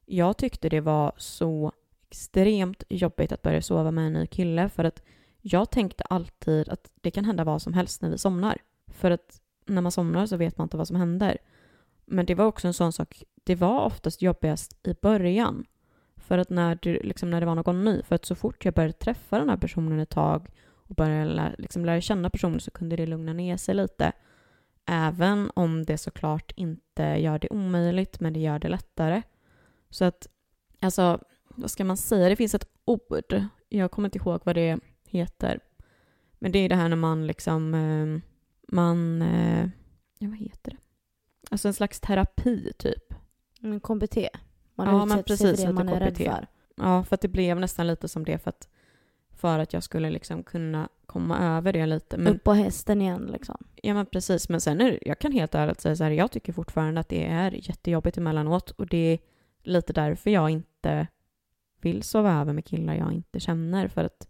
jag 0.05 0.37
tyckte 0.37 0.69
det 0.69 0.81
var 0.81 1.13
så 1.17 1.71
extremt 2.11 2.83
jobbigt 2.89 3.31
att 3.31 3.41
börja 3.41 3.61
sova 3.61 3.91
med 3.91 4.07
en 4.07 4.13
ny 4.13 4.27
kille 4.27 4.69
för 4.69 4.83
att 4.83 5.01
jag 5.41 5.71
tänkte 5.71 6.03
alltid 6.03 6.69
att 6.69 6.91
det 7.01 7.11
kan 7.11 7.25
hända 7.25 7.43
vad 7.43 7.61
som 7.61 7.73
helst 7.73 8.01
när 8.01 8.09
vi 8.09 8.17
somnar. 8.17 8.57
För 8.87 9.11
att 9.11 9.41
när 9.65 9.81
man 9.81 9.91
somnar 9.91 10.25
så 10.25 10.37
vet 10.37 10.57
man 10.57 10.65
inte 10.65 10.77
vad 10.77 10.87
som 10.87 10.95
händer. 10.95 11.37
Men 12.05 12.25
det 12.25 12.35
var 12.35 12.45
också 12.45 12.67
en 12.67 12.73
sån 12.73 12.93
sak, 12.93 13.23
det 13.43 13.55
var 13.55 13.85
oftast 13.85 14.21
jobbigast 14.21 14.87
i 14.87 14.93
början. 15.01 15.65
För 16.15 16.37
att 16.37 16.49
när 16.49 16.79
det, 16.81 17.03
liksom 17.03 17.31
när 17.31 17.39
det 17.39 17.45
var 17.45 17.55
någon 17.55 17.83
ny, 17.83 18.03
för 18.03 18.15
att 18.15 18.25
så 18.25 18.35
fort 18.35 18.65
jag 18.65 18.73
började 18.73 18.93
träffa 18.93 19.39
den 19.39 19.49
här 19.49 19.57
personen 19.57 19.99
ett 19.99 20.09
tag 20.09 20.49
och 20.73 20.95
började 20.95 21.25
lä, 21.25 21.55
liksom 21.57 21.85
lära 21.85 22.01
känna 22.01 22.29
personen 22.29 22.59
så 22.59 22.71
kunde 22.71 22.95
det 22.95 23.05
lugna 23.05 23.33
ner 23.33 23.57
sig 23.57 23.75
lite. 23.75 24.11
Även 24.85 25.51
om 25.55 25.85
det 25.85 25.97
såklart 25.97 26.51
inte 26.55 27.03
gör 27.03 27.39
det 27.39 27.49
omöjligt, 27.49 28.19
men 28.19 28.33
det 28.33 28.39
gör 28.39 28.59
det 28.59 28.69
lättare. 28.69 29.21
Så 29.89 30.05
att, 30.05 30.27
alltså, 30.79 31.19
vad 31.55 31.71
ska 31.71 31.83
man 31.83 31.97
säga? 31.97 32.29
Det 32.29 32.35
finns 32.35 32.55
ett 32.55 32.67
ord. 32.85 33.43
Jag 33.69 33.91
kommer 33.91 34.07
inte 34.07 34.17
ihåg 34.17 34.41
vad 34.43 34.55
det 34.55 34.79
heter. 35.07 35.59
Men 36.39 36.51
det 36.51 36.59
är 36.59 36.69
det 36.69 36.75
här 36.75 36.89
när 36.89 36.95
man 36.95 37.27
liksom, 37.27 37.73
eh, 37.73 38.21
man, 38.75 39.21
eh, 39.21 39.69
ja 40.19 40.27
vad 40.27 40.37
heter 40.37 40.71
det? 40.71 40.77
Alltså 41.51 41.67
en 41.67 41.73
slags 41.73 41.99
terapi 41.99 42.73
typ. 42.77 43.13
Mm, 43.63 43.79
KBT. 43.79 44.29
Man 44.75 44.87
Ja, 44.87 45.05
men 45.05 45.19
utsätter 45.19 45.35
sig 45.35 45.47
precis, 45.47 45.61
för 45.65 45.67
det 45.67 45.73
man 45.73 45.89
är 45.89 45.99
rädd 45.99 46.13
KBT. 46.17 46.25
för. 46.25 46.47
Ja, 46.75 47.03
för 47.03 47.15
att 47.15 47.21
det 47.21 47.27
blev 47.27 47.59
nästan 47.59 47.87
lite 47.87 48.07
som 48.07 48.25
det 48.25 48.37
för 48.37 48.49
att, 48.49 48.69
för 49.35 49.59
att 49.59 49.73
jag 49.73 49.83
skulle 49.83 50.09
liksom 50.09 50.43
kunna 50.43 50.89
komma 51.05 51.39
över 51.39 51.73
det 51.73 51.85
lite. 51.85 52.17
Men, 52.17 52.35
Upp 52.35 52.43
på 52.43 52.53
hästen 52.53 53.01
igen 53.01 53.29
liksom. 53.31 53.57
ja 53.75 53.93
men 53.93 54.05
precis, 54.05 54.49
men 54.49 54.61
sen 54.61 54.81
är 54.81 55.07
jag 55.07 55.19
kan 55.19 55.31
helt 55.31 55.55
ärligt 55.55 55.81
säga 55.81 55.95
så 55.95 56.03
här, 56.03 56.11
jag 56.11 56.31
tycker 56.31 56.53
fortfarande 56.53 57.01
att 57.01 57.09
det 57.09 57.25
är 57.25 57.51
jättejobbigt 57.69 58.17
emellanåt 58.17 58.71
och 58.71 58.87
det 58.87 58.97
är 58.97 59.19
lite 59.63 59.93
därför 59.93 60.29
jag 60.29 60.49
inte 60.49 61.07
vill 61.81 62.03
sova 62.03 62.33
över 62.41 62.53
med 62.53 62.65
killar 62.65 62.95
jag 62.95 63.13
inte 63.13 63.39
känner 63.39 63.87
för 63.87 64.03
att 64.03 64.27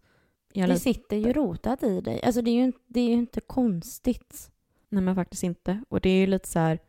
jag 0.54 0.70
Det 0.70 0.80
sitter 0.80 1.18
ju 1.18 1.34
rotat 1.34 1.84
i 1.84 2.02
dig. 2.02 2.22
Alltså 2.24 2.42
det 2.42 2.52
är 2.52 2.56
ju, 2.56 2.64
inte- 2.64 2.80
det 2.88 3.00
är 3.00 3.08
ju 3.08 3.14
inte 3.14 3.42
konstigt. 3.42 4.52
nej 4.90 5.04
men 5.04 5.16
faktiskt 5.16 5.44
inte. 5.44 5.84
Och 5.90 6.02
det 6.02 6.10
är 6.10 6.20
ju 6.20 6.28
lite 6.28 6.48
så 6.48 6.60
här, 6.60 6.80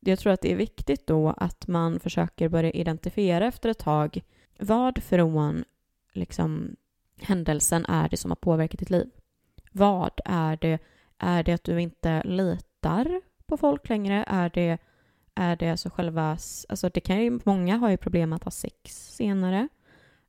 jag 0.00 0.18
tror 0.18 0.32
att 0.32 0.40
det 0.40 0.52
är 0.52 0.56
viktigt 0.56 1.06
då 1.06 1.28
att 1.28 1.66
man 1.66 2.00
försöker 2.00 2.48
börja 2.48 2.70
identifiera 2.70 3.46
efter 3.46 3.68
ett 3.68 3.78
tag 3.78 4.20
vad 4.58 5.02
från 5.02 5.64
liksom 6.12 6.76
händelsen 7.20 7.84
är 7.86 8.08
det 8.08 8.16
som 8.16 8.30
har 8.30 8.36
påverkat 8.36 8.78
ditt 8.80 8.90
liv? 8.90 9.10
Vad 9.72 10.20
är 10.24 10.56
det? 10.56 10.78
Är 11.18 11.42
det 11.42 11.52
att 11.52 11.64
du 11.64 11.80
inte 11.80 12.22
litar 12.24 13.20
på 13.46 13.56
folk 13.56 13.88
längre? 13.88 14.24
Är 14.26 14.50
det, 14.54 14.78
är 15.34 15.56
det 15.56 15.70
alltså 15.70 15.90
själva... 15.90 16.30
Alltså 16.68 16.88
det 16.94 17.00
kan 17.00 17.22
ju, 17.22 17.40
många 17.44 17.76
har 17.76 17.90
ju 17.90 17.96
problem 17.96 18.32
att 18.32 18.44
ha 18.44 18.50
sex 18.50 19.14
senare. 19.14 19.68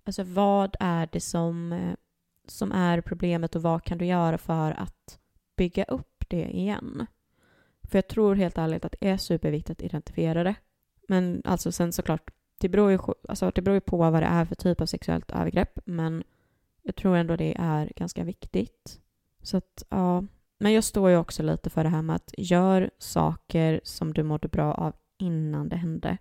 Alltså 0.05 0.23
vad 0.23 0.75
är 0.79 1.09
det 1.11 1.19
som, 1.19 1.73
eh, 1.73 1.95
som 2.47 2.71
är 2.71 3.01
problemet 3.01 3.55
och 3.55 3.61
vad 3.61 3.83
kan 3.83 3.97
du 3.97 4.05
göra 4.05 4.37
för 4.37 4.71
att 4.71 5.19
bygga 5.57 5.83
upp 5.83 6.25
det 6.27 6.49
igen? 6.49 7.05
För 7.83 7.97
jag 7.97 8.07
tror 8.07 8.35
helt 8.35 8.57
ärligt 8.57 8.85
att 8.85 8.95
det 8.99 9.09
är 9.09 9.17
superviktigt 9.17 9.79
att 9.79 9.85
identifiera 9.85 10.43
det. 10.43 10.55
Men 11.07 11.41
alltså 11.45 11.71
sen 11.71 11.91
såklart, 11.91 12.31
det 12.59 12.69
beror 12.69 12.91
ju, 12.91 12.99
alltså 13.29 13.51
det 13.55 13.61
beror 13.61 13.75
ju 13.75 13.81
på 13.81 13.97
vad 13.97 14.13
det 14.13 14.27
är 14.27 14.45
för 14.45 14.55
typ 14.55 14.81
av 14.81 14.85
sexuellt 14.85 15.31
övergrepp. 15.31 15.79
Men 15.85 16.23
jag 16.81 16.95
tror 16.95 17.15
ändå 17.15 17.35
det 17.35 17.55
är 17.59 17.91
ganska 17.95 18.23
viktigt. 18.23 18.99
Så 19.41 19.57
att, 19.57 19.83
ja. 19.89 20.23
Men 20.57 20.73
jag 20.73 20.83
står 20.83 21.09
ju 21.09 21.17
också 21.17 21.43
lite 21.43 21.69
för 21.69 21.83
det 21.83 21.89
här 21.89 22.01
med 22.01 22.15
att 22.15 22.33
gör 22.37 22.89
saker 22.97 23.81
som 23.83 24.13
du 24.13 24.23
mådde 24.23 24.47
bra 24.47 24.73
av 24.73 24.93
innan 25.17 25.69
det 25.69 25.75
hände. 25.75 26.17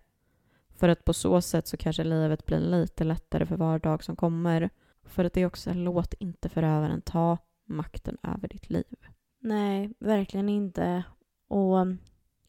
För 0.74 0.88
att 0.88 1.04
på 1.04 1.12
så 1.12 1.40
sätt 1.40 1.66
så 1.66 1.76
kanske 1.76 2.04
livet 2.04 2.46
blir 2.46 2.60
lite 2.60 3.04
lättare 3.04 3.46
för 3.46 3.56
var 3.56 3.78
dag 3.78 4.04
som 4.04 4.16
kommer. 4.16 4.70
För 5.04 5.24
att 5.24 5.32
det 5.32 5.40
är 5.40 5.46
också, 5.46 5.72
låt 5.74 6.14
inte 6.14 6.48
förövaren 6.48 7.02
ta 7.02 7.38
makten 7.68 8.16
över 8.22 8.48
ditt 8.48 8.70
liv. 8.70 8.96
Nej, 9.40 9.90
verkligen 9.98 10.48
inte. 10.48 11.04
Och 11.48 11.86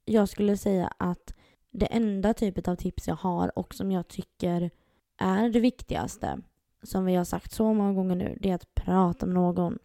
jag 0.06 0.30
skulle 0.30 0.58
säga 0.58 0.94
att 0.98 1.34
det 1.72 1.86
enda 1.86 2.34
typet 2.34 2.68
av 2.68 2.76
tips 2.76 3.08
jag 3.08 3.16
har 3.16 3.60
och 3.60 3.76
som 3.76 3.92
jag 3.92 4.08
tycker 4.08 4.70
är 5.18 5.50
det 5.50 5.60
viktigaste, 5.60 6.42
som 6.84 7.06
vi 7.06 7.16
har 7.16 7.24
sagt 7.24 7.52
så 7.52 7.74
många 7.74 7.94
gånger 7.94 8.16
nu, 8.16 8.38
det 8.42 8.50
är 8.50 8.56
att 8.56 8.76
prata 8.76 9.26
med 9.26 9.36
någon. 9.36 9.80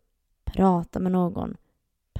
Prata 0.44 1.00
med 1.00 1.12
någon. 1.12 1.56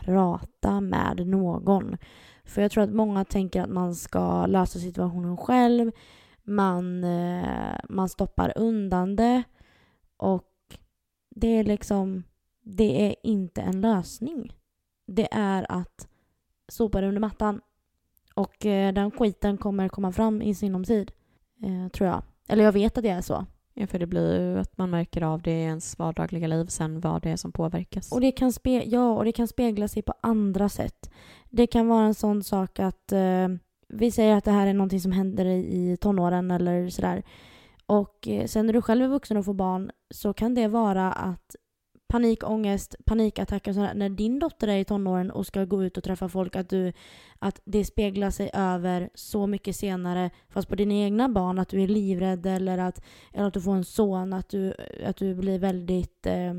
Prata 0.00 0.80
med 0.80 1.26
någon. 1.26 1.96
För 2.44 2.62
jag 2.62 2.70
tror 2.70 2.84
att 2.84 2.94
många 2.94 3.24
tänker 3.24 3.62
att 3.62 3.70
man 3.70 3.94
ska 3.94 4.46
lösa 4.46 4.78
situationen 4.78 5.36
själv. 5.36 5.92
Man, 6.42 7.04
eh, 7.04 7.76
man 7.88 8.08
stoppar 8.08 8.52
undan 8.56 9.16
det. 9.16 9.42
Och 10.16 10.44
det 11.30 11.58
är 11.58 11.64
liksom, 11.64 12.22
det 12.62 13.08
är 13.08 13.14
inte 13.22 13.60
en 13.62 13.80
lösning 13.80 14.52
det 15.10 15.28
är 15.30 15.66
att 15.72 16.08
sopa 16.68 17.00
det 17.00 17.08
under 17.08 17.20
mattan. 17.20 17.60
Och 18.34 18.66
eh, 18.66 18.92
den 18.92 19.10
skiten 19.10 19.58
kommer 19.58 19.88
komma 19.88 20.12
fram 20.12 20.42
i 20.42 20.54
sinom 20.54 20.84
tid. 20.84 21.12
Eh, 21.62 21.88
tror 21.88 22.08
jag. 22.08 22.22
Eller 22.48 22.64
jag 22.64 22.72
vet 22.72 22.98
att 22.98 23.02
det 23.02 23.10
är 23.10 23.20
så. 23.20 23.46
Ja, 23.74 23.86
för 23.86 23.98
det 23.98 24.06
blir 24.06 24.40
ju 24.40 24.58
att 24.58 24.78
man 24.78 24.90
märker 24.90 25.22
av 25.22 25.42
det 25.42 25.50
i 25.50 25.62
ens 25.62 25.98
vardagliga 25.98 26.46
liv 26.46 26.66
sen 26.66 27.00
vad 27.00 27.22
det 27.22 27.30
är 27.30 27.36
som 27.36 27.52
påverkas. 27.52 28.12
Och 28.12 28.20
det 28.20 28.32
kan, 28.32 28.50
spe- 28.50 28.84
ja, 28.86 29.12
och 29.12 29.24
det 29.24 29.32
kan 29.32 29.48
spegla 29.48 29.88
sig 29.88 30.02
på 30.02 30.14
andra 30.20 30.68
sätt. 30.68 31.10
Det 31.50 31.66
kan 31.66 31.88
vara 31.88 32.06
en 32.06 32.14
sån 32.14 32.42
sak 32.42 32.78
att 32.78 33.12
eh, 33.12 33.48
vi 33.88 34.10
säger 34.10 34.36
att 34.36 34.44
det 34.44 34.50
här 34.50 34.66
är 34.66 34.74
någonting 34.74 35.00
som 35.00 35.12
händer 35.12 35.44
i, 35.44 35.92
i 35.92 35.96
tonåren 35.96 36.50
eller 36.50 36.88
sådär. 36.88 37.22
Och 37.86 38.28
eh, 38.28 38.46
sen 38.46 38.66
när 38.66 38.72
du 38.72 38.82
själv 38.82 39.04
är 39.04 39.08
vuxen 39.08 39.36
och 39.36 39.44
får 39.44 39.54
barn 39.54 39.90
så 40.10 40.32
kan 40.32 40.54
det 40.54 40.68
vara 40.68 41.12
att 41.12 41.56
panikångest, 42.10 42.96
panikattacker 43.04 43.70
och 43.70 43.74
sådär, 43.74 43.94
när 43.94 44.08
din 44.08 44.38
dotter 44.38 44.68
är 44.68 44.78
i 44.78 44.84
tonåren 44.84 45.30
och 45.30 45.46
ska 45.46 45.64
gå 45.64 45.84
ut 45.84 45.96
och 45.96 46.04
träffa 46.04 46.28
folk, 46.28 46.56
att, 46.56 46.68
du, 46.68 46.92
att 47.38 47.60
det 47.64 47.84
speglar 47.84 48.30
sig 48.30 48.50
över 48.52 49.10
så 49.14 49.46
mycket 49.46 49.76
senare, 49.76 50.30
fast 50.48 50.68
på 50.68 50.74
dina 50.74 50.94
egna 50.94 51.28
barn, 51.28 51.58
att 51.58 51.68
du 51.68 51.82
är 51.82 51.88
livrädd 51.88 52.46
eller 52.46 52.78
att, 52.78 53.02
eller 53.32 53.46
att 53.46 53.54
du 53.54 53.60
får 53.60 53.74
en 53.74 53.84
son, 53.84 54.32
att 54.32 54.48
du, 54.48 54.74
att 55.04 55.16
du 55.16 55.34
blir 55.34 55.58
väldigt 55.58 56.26
eh, 56.26 56.54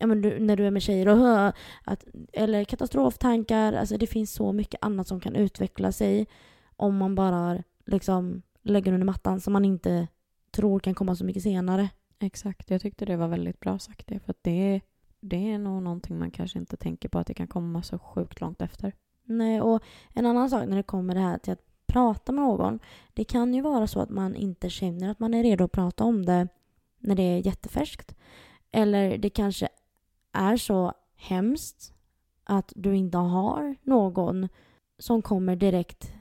ja, 0.00 0.06
men 0.06 0.22
du, 0.22 0.38
när 0.38 0.56
du 0.56 0.66
är 0.66 0.70
med 0.70 0.82
tjejer 0.82 1.08
och 1.08 1.18
hö, 1.18 1.52
att, 1.84 2.04
eller 2.32 2.64
katastroftankar. 2.64 3.72
Alltså 3.72 3.96
det 3.96 4.06
finns 4.06 4.32
så 4.32 4.52
mycket 4.52 4.84
annat 4.84 5.08
som 5.08 5.20
kan 5.20 5.36
utveckla 5.36 5.92
sig 5.92 6.26
om 6.76 6.96
man 6.96 7.14
bara 7.14 7.62
liksom 7.86 8.42
lägger 8.62 8.92
under 8.92 9.06
mattan 9.06 9.40
som 9.40 9.52
man 9.52 9.64
inte 9.64 10.08
tror 10.50 10.80
kan 10.80 10.94
komma 10.94 11.16
så 11.16 11.24
mycket 11.24 11.42
senare. 11.42 11.88
Exakt, 12.22 12.70
jag 12.70 12.80
tyckte 12.80 13.04
det 13.04 13.16
var 13.16 13.28
väldigt 13.28 13.60
bra 13.60 13.78
sagt 13.78 14.06
det. 14.06 14.20
För 14.20 14.30
att 14.30 14.42
det, 14.42 14.80
det 15.20 15.52
är 15.52 15.58
nog 15.58 15.82
någonting 15.82 16.18
man 16.18 16.30
kanske 16.30 16.58
inte 16.58 16.76
tänker 16.76 17.08
på 17.08 17.18
att 17.18 17.26
det 17.26 17.34
kan 17.34 17.46
komma 17.46 17.82
så 17.82 17.98
sjukt 17.98 18.40
långt 18.40 18.62
efter. 18.62 18.92
Nej, 19.24 19.60
och 19.60 19.82
en 20.14 20.26
annan 20.26 20.50
sak 20.50 20.68
när 20.68 20.76
det 20.76 20.82
kommer 20.82 21.14
det 21.14 21.20
här 21.20 21.38
till 21.38 21.52
att 21.52 21.86
prata 21.86 22.32
med 22.32 22.44
någon. 22.44 22.78
Det 23.14 23.24
kan 23.24 23.54
ju 23.54 23.60
vara 23.60 23.86
så 23.86 24.00
att 24.00 24.10
man 24.10 24.36
inte 24.36 24.70
känner 24.70 25.10
att 25.10 25.18
man 25.18 25.34
är 25.34 25.42
redo 25.42 25.64
att 25.64 25.72
prata 25.72 26.04
om 26.04 26.26
det 26.26 26.48
när 26.98 27.14
det 27.14 27.22
är 27.22 27.46
jättefärskt. 27.46 28.14
Eller 28.70 29.18
det 29.18 29.30
kanske 29.30 29.68
är 30.32 30.56
så 30.56 30.92
hemskt 31.16 31.94
att 32.44 32.72
du 32.76 32.96
inte 32.96 33.18
har 33.18 33.76
någon 33.82 34.48
som 34.98 35.22
kommer 35.22 35.56
direkt 35.56 36.12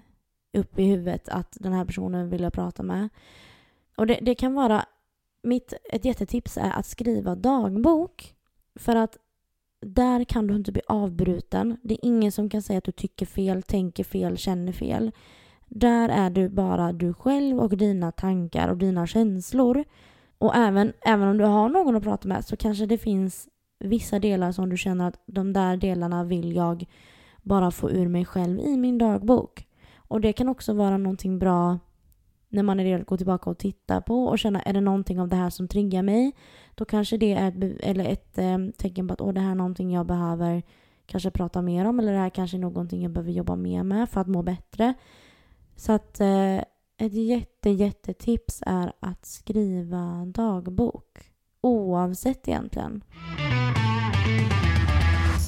upp 0.54 0.80
i 0.80 0.84
huvudet 0.84 1.30
att 1.30 1.58
den 1.60 1.74
här 1.74 1.86
personen 1.86 2.30
vill 2.30 2.42
jag 2.42 2.54
prata 2.54 2.84
med. 2.84 3.10
Och 3.98 4.08
det, 4.08 4.20
det 4.22 4.36
kan 4.36 4.54
vara 4.54 4.86
mitt, 5.44 5.74
ett 5.92 6.06
jättetips 6.06 6.58
är 6.58 6.72
att 6.72 6.86
skriva 6.86 7.36
dagbok. 7.36 8.36
För 8.76 8.96
att 8.96 9.18
där 9.82 10.24
kan 10.24 10.48
du 10.48 10.56
inte 10.56 10.72
bli 10.72 10.82
avbruten. 10.88 11.78
Det 11.84 11.94
är 11.94 12.06
ingen 12.06 12.32
som 12.32 12.50
kan 12.50 12.62
säga 12.62 12.78
att 12.78 12.84
du 12.84 12.92
tycker 12.92 13.26
fel, 13.26 13.64
tänker 13.64 14.04
fel, 14.04 14.38
känner 14.38 14.72
fel. 14.72 15.12
Där 15.68 16.10
är 16.10 16.30
du 16.30 16.50
bara 16.50 16.94
du 16.94 17.14
själv 17.14 17.60
och 17.60 17.78
dina 17.78 18.12
tankar 18.12 18.68
och 18.68 18.78
dina 18.78 19.08
känslor. 19.08 19.84
Och 20.38 20.56
även, 20.56 20.94
även 21.02 21.28
om 21.28 21.38
du 21.38 21.46
har 21.46 21.70
någon 21.70 21.96
att 21.96 22.04
prata 22.04 22.28
med 22.28 22.46
så 22.46 22.58
kanske 22.58 22.86
det 22.86 22.98
finns 22.98 23.48
vissa 23.80 24.20
delar 24.20 24.52
som 24.52 24.70
du 24.70 24.78
känner 24.78 25.08
att 25.08 25.22
de 25.26 25.54
där 25.54 25.78
delarna 25.78 26.24
vill 26.24 26.56
jag 26.56 26.86
bara 27.42 27.72
få 27.72 27.92
ur 27.92 28.08
mig 28.08 28.26
själv 28.26 28.60
i 28.60 28.78
min 28.78 28.98
dagbok. 28.98 29.68
Och 29.96 30.22
det 30.22 30.34
kan 30.34 30.50
också 30.50 30.74
vara 30.74 30.98
någonting 30.98 31.40
bra 31.40 31.80
när 32.50 32.64
man 32.64 32.80
är 32.80 32.84
redo 32.84 33.02
att 33.02 33.08
gå 33.08 33.18
tillbaka 33.18 33.50
och 33.50 33.58
titta 33.58 34.02
på 34.02 34.24
och 34.24 34.40
känna 34.40 34.62
är 34.62 34.74
det 34.74 34.82
någonting 34.82 35.20
av 35.20 35.28
det 35.28 35.36
här 35.36 35.50
som 35.50 35.68
triggar 35.68 36.04
mig? 36.04 36.32
Då 36.76 36.86
kanske 36.86 37.18
det 37.18 37.34
är 37.34 37.48
ett, 37.48 37.84
eller 37.84 38.06
ett 38.06 38.38
eh, 38.38 38.58
tecken 38.78 39.08
på 39.08 39.14
att 39.14 39.22
Åh, 39.22 39.34
det 39.34 39.42
här 39.42 39.52
är 39.52 39.56
någonting 39.56 39.92
jag 39.92 40.06
behöver 40.06 40.64
kanske 41.06 41.32
prata 41.32 41.62
mer 41.62 41.86
om 41.86 42.00
eller 42.00 42.12
det 42.12 42.20
här 42.20 42.30
kanske 42.30 42.58
är 42.58 42.60
någonting 42.60 43.04
jag 43.04 43.12
behöver 43.12 43.32
jobba 43.32 43.56
mer 43.56 43.84
med 43.84 44.10
för 44.10 44.22
att 44.22 44.28
må 44.28 44.44
bättre. 44.44 44.94
Så 45.76 45.92
att 45.92 46.20
eh, 46.20 46.58
ett 46.98 47.14
jätte, 47.14 47.70
jättetips 47.70 48.64
är 48.66 48.94
att 49.00 49.26
skriva 49.26 50.26
dagbok. 50.26 51.06
Oavsett 51.62 52.48
egentligen. 52.48 53.04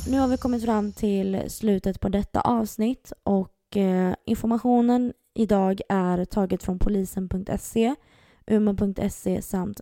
Nu 0.09 0.19
har 0.19 0.27
vi 0.27 0.37
kommit 0.37 0.65
fram 0.65 0.91
till 0.91 1.43
slutet 1.47 1.99
på 1.99 2.09
detta 2.09 2.41
avsnitt 2.41 3.13
och 3.23 3.77
eh, 3.77 4.13
informationen 4.25 5.13
idag 5.33 5.81
är 5.89 6.25
taget 6.25 6.63
från 6.63 6.79
polisen.se, 6.79 7.95
umo.se 8.47 9.41
samt 9.41 9.81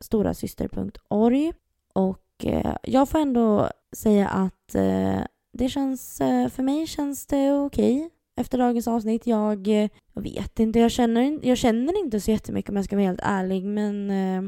storasyster.org. 0.00 1.52
Och 1.92 2.44
eh, 2.44 2.76
jag 2.82 3.08
får 3.08 3.18
ändå 3.18 3.70
säga 3.96 4.28
att 4.28 4.74
eh, 4.74 5.20
det 5.52 5.68
känns, 5.68 6.20
eh, 6.20 6.48
för 6.48 6.62
mig 6.62 6.86
känns 6.86 7.26
det 7.26 7.52
okej 7.52 7.96
okay 7.96 8.10
efter 8.36 8.58
dagens 8.58 8.88
avsnitt. 8.88 9.26
Jag, 9.26 9.68
eh, 9.68 9.88
jag 10.12 10.22
vet 10.22 10.60
inte, 10.60 10.78
jag 10.78 10.90
känner, 10.90 11.40
jag 11.42 11.58
känner 11.58 11.98
inte 11.98 12.20
så 12.20 12.30
jättemycket 12.30 12.70
om 12.70 12.76
jag 12.76 12.84
ska 12.84 12.96
vara 12.96 13.06
helt 13.06 13.20
ärlig, 13.22 13.64
men 13.64 14.10
eh, 14.10 14.42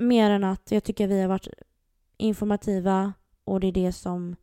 mer 0.00 0.30
än 0.30 0.44
att 0.44 0.70
jag 0.70 0.84
tycker 0.84 1.08
vi 1.08 1.20
har 1.20 1.28
varit 1.28 1.48
informativa 2.16 3.12
och 3.44 3.60
det 3.60 3.66
är 3.66 3.72
det 3.72 3.92
som 3.92 4.36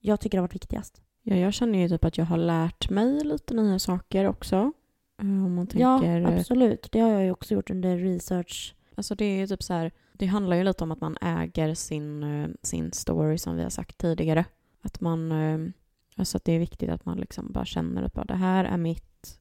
jag 0.00 0.20
tycker 0.20 0.38
har 0.38 0.42
varit 0.42 0.54
viktigast. 0.54 1.02
Ja, 1.22 1.36
jag 1.36 1.54
känner 1.54 1.78
ju 1.78 1.88
typ 1.88 2.04
att 2.04 2.18
jag 2.18 2.24
har 2.24 2.36
lärt 2.36 2.90
mig 2.90 3.24
lite 3.24 3.54
nya 3.54 3.78
saker 3.78 4.28
också. 4.28 4.72
Eh, 5.18 5.44
om 5.44 5.54
man 5.54 5.66
tänker... 5.66 6.20
Ja, 6.20 6.38
absolut. 6.38 6.88
Det 6.92 7.00
har 7.00 7.10
jag 7.10 7.24
ju 7.24 7.30
också 7.30 7.54
gjort 7.54 7.70
under 7.70 7.96
research. 7.96 8.74
Alltså 8.94 9.14
det 9.14 9.24
är 9.24 9.38
ju 9.38 9.46
typ 9.46 9.62
så 9.62 9.74
här, 9.74 9.92
det 10.12 10.26
handlar 10.26 10.56
ju 10.56 10.64
lite 10.64 10.84
om 10.84 10.92
att 10.92 11.00
man 11.00 11.16
äger 11.20 11.74
sin, 11.74 12.22
eh, 12.22 12.48
sin 12.62 12.92
story 12.92 13.38
som 13.38 13.56
vi 13.56 13.62
har 13.62 13.70
sagt 13.70 13.98
tidigare. 13.98 14.44
Att 14.82 15.00
man, 15.00 15.32
eh, 15.32 15.72
alltså 16.16 16.36
att 16.36 16.44
det 16.44 16.52
är 16.52 16.58
viktigt 16.58 16.90
att 16.90 17.04
man 17.04 17.18
liksom 17.18 17.52
bara 17.52 17.64
känner 17.64 18.02
att 18.02 18.14
bara, 18.14 18.24
det 18.24 18.34
här 18.34 18.64
är 18.64 18.76
mitt, 18.76 19.38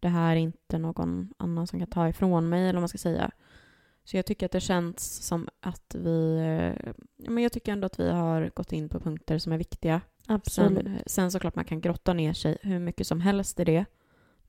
det 0.00 0.08
här 0.08 0.32
är 0.32 0.40
inte 0.40 0.78
någon 0.78 1.32
annan 1.36 1.66
som 1.66 1.78
kan 1.78 1.88
ta 1.88 2.08
ifrån 2.08 2.48
mig 2.48 2.62
eller 2.62 2.72
vad 2.72 2.82
man 2.82 2.88
ska 2.88 2.98
säga. 2.98 3.30
Så 4.04 4.16
jag 4.16 4.26
tycker 4.26 4.46
att 4.46 4.52
det 4.52 4.60
känns 4.60 5.26
som 5.26 5.48
att 5.60 5.94
vi... 5.98 6.38
Men 7.16 7.42
jag 7.42 7.52
tycker 7.52 7.72
ändå 7.72 7.86
att 7.86 8.00
vi 8.00 8.10
har 8.10 8.50
gått 8.54 8.72
in 8.72 8.88
på 8.88 9.00
punkter 9.00 9.38
som 9.38 9.52
är 9.52 9.58
viktiga. 9.58 10.00
Absolut. 10.26 10.84
Sen, 10.84 10.98
sen 11.06 11.30
såklart 11.30 11.54
man 11.54 11.64
kan 11.64 11.80
grotta 11.80 12.12
ner 12.12 12.32
sig 12.32 12.58
hur 12.62 12.78
mycket 12.78 13.06
som 13.06 13.20
helst 13.20 13.60
i 13.60 13.64
det. 13.64 13.84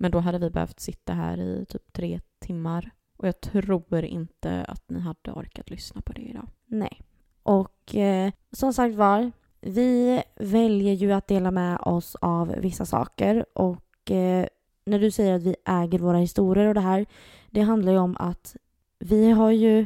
Men 0.01 0.11
då 0.11 0.19
hade 0.19 0.39
vi 0.39 0.49
behövt 0.49 0.79
sitta 0.79 1.13
här 1.13 1.37
i 1.37 1.65
typ 1.69 1.93
tre 1.93 2.19
timmar. 2.39 2.91
Och 3.17 3.27
jag 3.27 3.41
tror 3.41 4.05
inte 4.05 4.65
att 4.65 4.89
ni 4.89 4.99
hade 4.99 5.31
orkat 5.31 5.69
lyssna 5.69 6.01
på 6.01 6.13
det 6.13 6.21
idag. 6.21 6.47
Nej. 6.65 7.01
Och 7.43 7.95
eh, 7.95 8.31
som 8.51 8.73
sagt 8.73 8.95
var, 8.95 9.31
vi 9.61 10.21
väljer 10.35 10.93
ju 10.93 11.11
att 11.11 11.27
dela 11.27 11.51
med 11.51 11.79
oss 11.81 12.15
av 12.15 12.47
vissa 12.47 12.85
saker. 12.85 13.45
Och 13.53 14.11
eh, 14.11 14.47
när 14.85 14.99
du 14.99 15.11
säger 15.11 15.35
att 15.35 15.43
vi 15.43 15.55
äger 15.65 15.99
våra 15.99 16.17
historier 16.17 16.67
och 16.67 16.73
det 16.73 16.81
här, 16.81 17.05
det 17.49 17.61
handlar 17.61 17.91
ju 17.91 17.97
om 17.97 18.17
att 18.19 18.55
vi 18.99 19.31
har 19.31 19.51
ju 19.51 19.85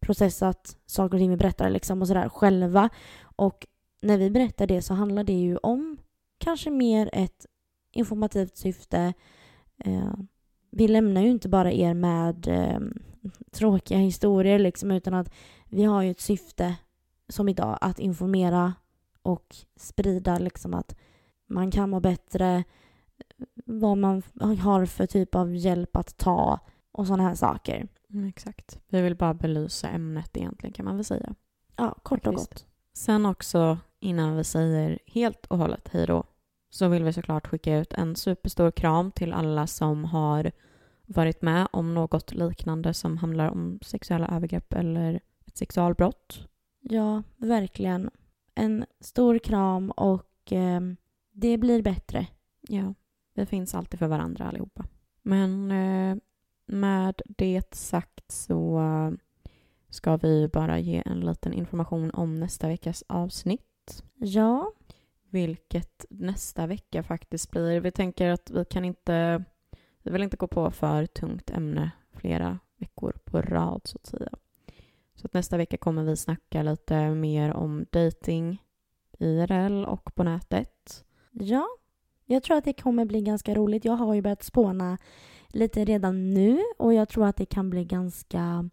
processat 0.00 0.76
saker 0.86 1.14
och 1.14 1.20
ting 1.20 1.30
vi 1.30 1.36
berättar 1.36 1.70
liksom 1.70 2.02
och 2.02 2.08
sådär 2.08 2.28
själva. 2.28 2.88
Och 3.22 3.66
när 4.00 4.18
vi 4.18 4.30
berättar 4.30 4.66
det 4.66 4.82
så 4.82 4.94
handlar 4.94 5.24
det 5.24 5.32
ju 5.32 5.56
om 5.56 5.96
kanske 6.38 6.70
mer 6.70 7.10
ett 7.12 7.46
informativt 7.92 8.56
syfte. 8.56 9.12
Eh, 9.84 10.14
vi 10.70 10.88
lämnar 10.88 11.20
ju 11.20 11.30
inte 11.30 11.48
bara 11.48 11.72
er 11.72 11.94
med 11.94 12.48
eh, 12.48 12.80
tråkiga 13.50 13.98
historier 13.98 14.58
liksom 14.58 14.90
utan 14.90 15.14
att 15.14 15.34
vi 15.68 15.84
har 15.84 16.02
ju 16.02 16.10
ett 16.10 16.20
syfte 16.20 16.76
som 17.28 17.48
idag 17.48 17.78
att 17.80 17.98
informera 17.98 18.74
och 19.22 19.56
sprida 19.76 20.38
liksom 20.38 20.74
att 20.74 20.96
man 21.46 21.70
kan 21.70 21.90
må 21.90 22.00
bättre, 22.00 22.64
vad 23.64 23.98
man 23.98 24.22
har 24.60 24.86
för 24.86 25.06
typ 25.06 25.34
av 25.34 25.56
hjälp 25.56 25.96
att 25.96 26.16
ta 26.16 26.60
och 26.92 27.06
sådana 27.06 27.22
här 27.22 27.34
saker. 27.34 27.88
Mm, 28.10 28.28
exakt. 28.28 28.80
Vi 28.88 29.02
vill 29.02 29.16
bara 29.16 29.34
belysa 29.34 29.88
ämnet 29.88 30.36
egentligen 30.36 30.72
kan 30.72 30.84
man 30.84 30.96
väl 30.96 31.04
säga. 31.04 31.34
Ja, 31.76 31.98
kort 32.02 32.24
Faktiskt. 32.24 32.48
och 32.48 32.54
gott. 32.54 32.66
Sen 32.92 33.26
också 33.26 33.78
innan 34.00 34.36
vi 34.36 34.44
säger 34.44 34.98
helt 35.06 35.46
och 35.46 35.58
hållet 35.58 35.88
hej 35.92 36.06
då 36.06 36.24
så 36.76 36.88
vill 36.88 37.04
vi 37.04 37.12
såklart 37.12 37.46
skicka 37.46 37.76
ut 37.76 37.92
en 37.92 38.16
superstor 38.16 38.70
kram 38.70 39.12
till 39.12 39.32
alla 39.32 39.66
som 39.66 40.04
har 40.04 40.52
varit 41.06 41.42
med 41.42 41.68
om 41.72 41.94
något 41.94 42.34
liknande 42.34 42.94
som 42.94 43.18
handlar 43.18 43.48
om 43.50 43.78
sexuella 43.82 44.28
övergrepp 44.28 44.72
eller 44.72 45.20
ett 45.46 45.56
sexualbrott. 45.56 46.48
Ja, 46.80 47.22
verkligen. 47.36 48.10
En 48.54 48.84
stor 49.00 49.38
kram 49.38 49.90
och 49.90 50.52
eh, 50.52 50.80
det 51.32 51.58
blir 51.58 51.82
bättre. 51.82 52.26
Ja, 52.68 52.94
vi 53.34 53.46
finns 53.46 53.74
alltid 53.74 53.98
för 53.98 54.06
varandra 54.06 54.44
allihopa. 54.44 54.84
Men 55.22 55.70
eh, 55.70 56.16
med 56.66 57.22
det 57.26 57.74
sagt 57.74 58.32
så 58.32 58.80
ska 59.88 60.16
vi 60.16 60.48
bara 60.48 60.78
ge 60.78 61.02
en 61.06 61.20
liten 61.20 61.52
information 61.52 62.10
om 62.10 62.34
nästa 62.34 62.68
veckas 62.68 63.04
avsnitt. 63.06 64.04
Ja. 64.14 64.72
Vilket 65.30 66.06
nästa 66.10 66.66
vecka 66.66 67.02
faktiskt 67.02 67.50
blir. 67.50 67.80
Vi 67.80 67.90
tänker 67.90 68.30
att 68.30 68.50
vi 68.50 68.64
kan 68.64 68.84
inte... 68.84 69.44
Vi 70.02 70.10
vill 70.10 70.22
inte 70.22 70.36
gå 70.36 70.46
på 70.46 70.70
för 70.70 71.06
tungt 71.06 71.50
ämne 71.50 71.90
flera 72.12 72.58
veckor 72.76 73.16
på 73.24 73.42
rad 73.42 73.80
så 73.84 73.98
att 73.98 74.06
säga. 74.06 74.30
Så 75.14 75.26
att 75.26 75.34
nästa 75.34 75.56
vecka 75.56 75.76
kommer 75.76 76.04
vi 76.04 76.16
snacka 76.16 76.62
lite 76.62 77.10
mer 77.10 77.52
om 77.52 77.86
dating 77.90 78.62
IRL 79.18 79.84
och 79.84 80.14
på 80.14 80.22
nätet. 80.22 81.04
Ja, 81.30 81.66
jag 82.24 82.42
tror 82.42 82.56
att 82.56 82.64
det 82.64 82.72
kommer 82.72 83.04
bli 83.04 83.22
ganska 83.22 83.54
roligt. 83.54 83.84
Jag 83.84 83.96
har 83.96 84.14
ju 84.14 84.22
börjat 84.22 84.42
spåna 84.42 84.98
lite 85.48 85.84
redan 85.84 86.34
nu 86.34 86.62
och 86.78 86.94
jag 86.94 87.08
tror 87.08 87.26
att 87.26 87.36
det 87.36 87.46
kan 87.46 87.70
bli 87.70 87.84
ganska 87.84 88.70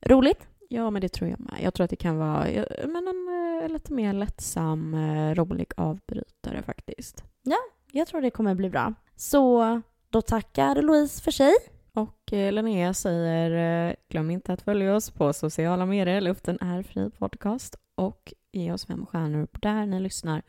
roligt. 0.00 0.48
Ja, 0.68 0.90
men 0.90 1.02
det 1.02 1.08
tror 1.08 1.30
jag 1.30 1.40
med. 1.40 1.58
Jag 1.62 1.74
tror 1.74 1.84
att 1.84 1.90
det 1.90 1.96
kan 1.96 2.18
vara 2.18 2.46
men 2.86 3.08
en, 3.08 3.28
en 3.62 3.72
lite 3.72 3.92
mer 3.92 4.12
lättsam, 4.12 4.94
eh, 4.94 5.34
rolig 5.34 5.72
avbrytare 5.76 6.62
faktiskt. 6.62 7.24
Ja, 7.42 7.58
jag 7.92 8.08
tror 8.08 8.20
det 8.20 8.30
kommer 8.30 8.54
bli 8.54 8.70
bra. 8.70 8.94
Så 9.16 9.80
då 10.10 10.22
tackar 10.22 10.82
Louise 10.82 11.22
för 11.22 11.30
sig. 11.30 11.52
Och 11.92 12.32
eh, 12.32 12.52
Linnea 12.52 12.94
säger, 12.94 13.88
eh, 13.88 13.94
glöm 14.08 14.30
inte 14.30 14.52
att 14.52 14.62
följa 14.62 14.96
oss 14.96 15.10
på 15.10 15.32
sociala 15.32 15.86
medier, 15.86 16.20
Luften 16.20 16.58
är 16.60 16.82
fri 16.82 17.10
podcast 17.10 17.76
och 17.94 18.32
ge 18.52 18.72
oss 18.72 18.86
fem 18.86 19.06
stjärnor 19.06 19.48
där 19.52 19.86
ni 19.86 20.00
lyssnar 20.00 20.42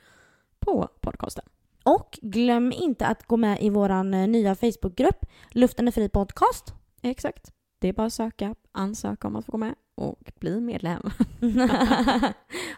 på 0.60 0.90
podcasten. 1.02 1.46
Och 1.84 2.20
glöm 2.22 2.72
inte 2.72 3.06
att 3.06 3.24
gå 3.24 3.38
med 3.38 3.62
i 3.62 3.70
vår 3.70 3.90
eh, 3.90 4.04
nya 4.04 4.56
Facebookgrupp 4.56 5.26
Luften 5.52 5.88
är 5.88 5.92
fri 5.92 6.10
podcast. 6.10 6.74
Exakt. 7.02 7.52
Det 7.80 7.88
är 7.88 7.94
bara 7.94 8.08
att 8.08 8.14
söka, 8.14 8.56
ansöka 8.72 9.28
om 9.28 9.36
att 9.36 9.46
få 9.46 9.52
gå 9.52 9.58
med 9.58 9.76
och 9.96 10.32
bli 10.40 10.62
medlem. 10.62 11.02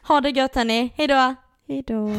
ha 0.03 0.21
det 0.21 0.30
gött 0.30 0.55
hörni, 0.55 0.93
hejdå! 0.95 1.35
Hej 1.67 1.84
då! 1.88 2.13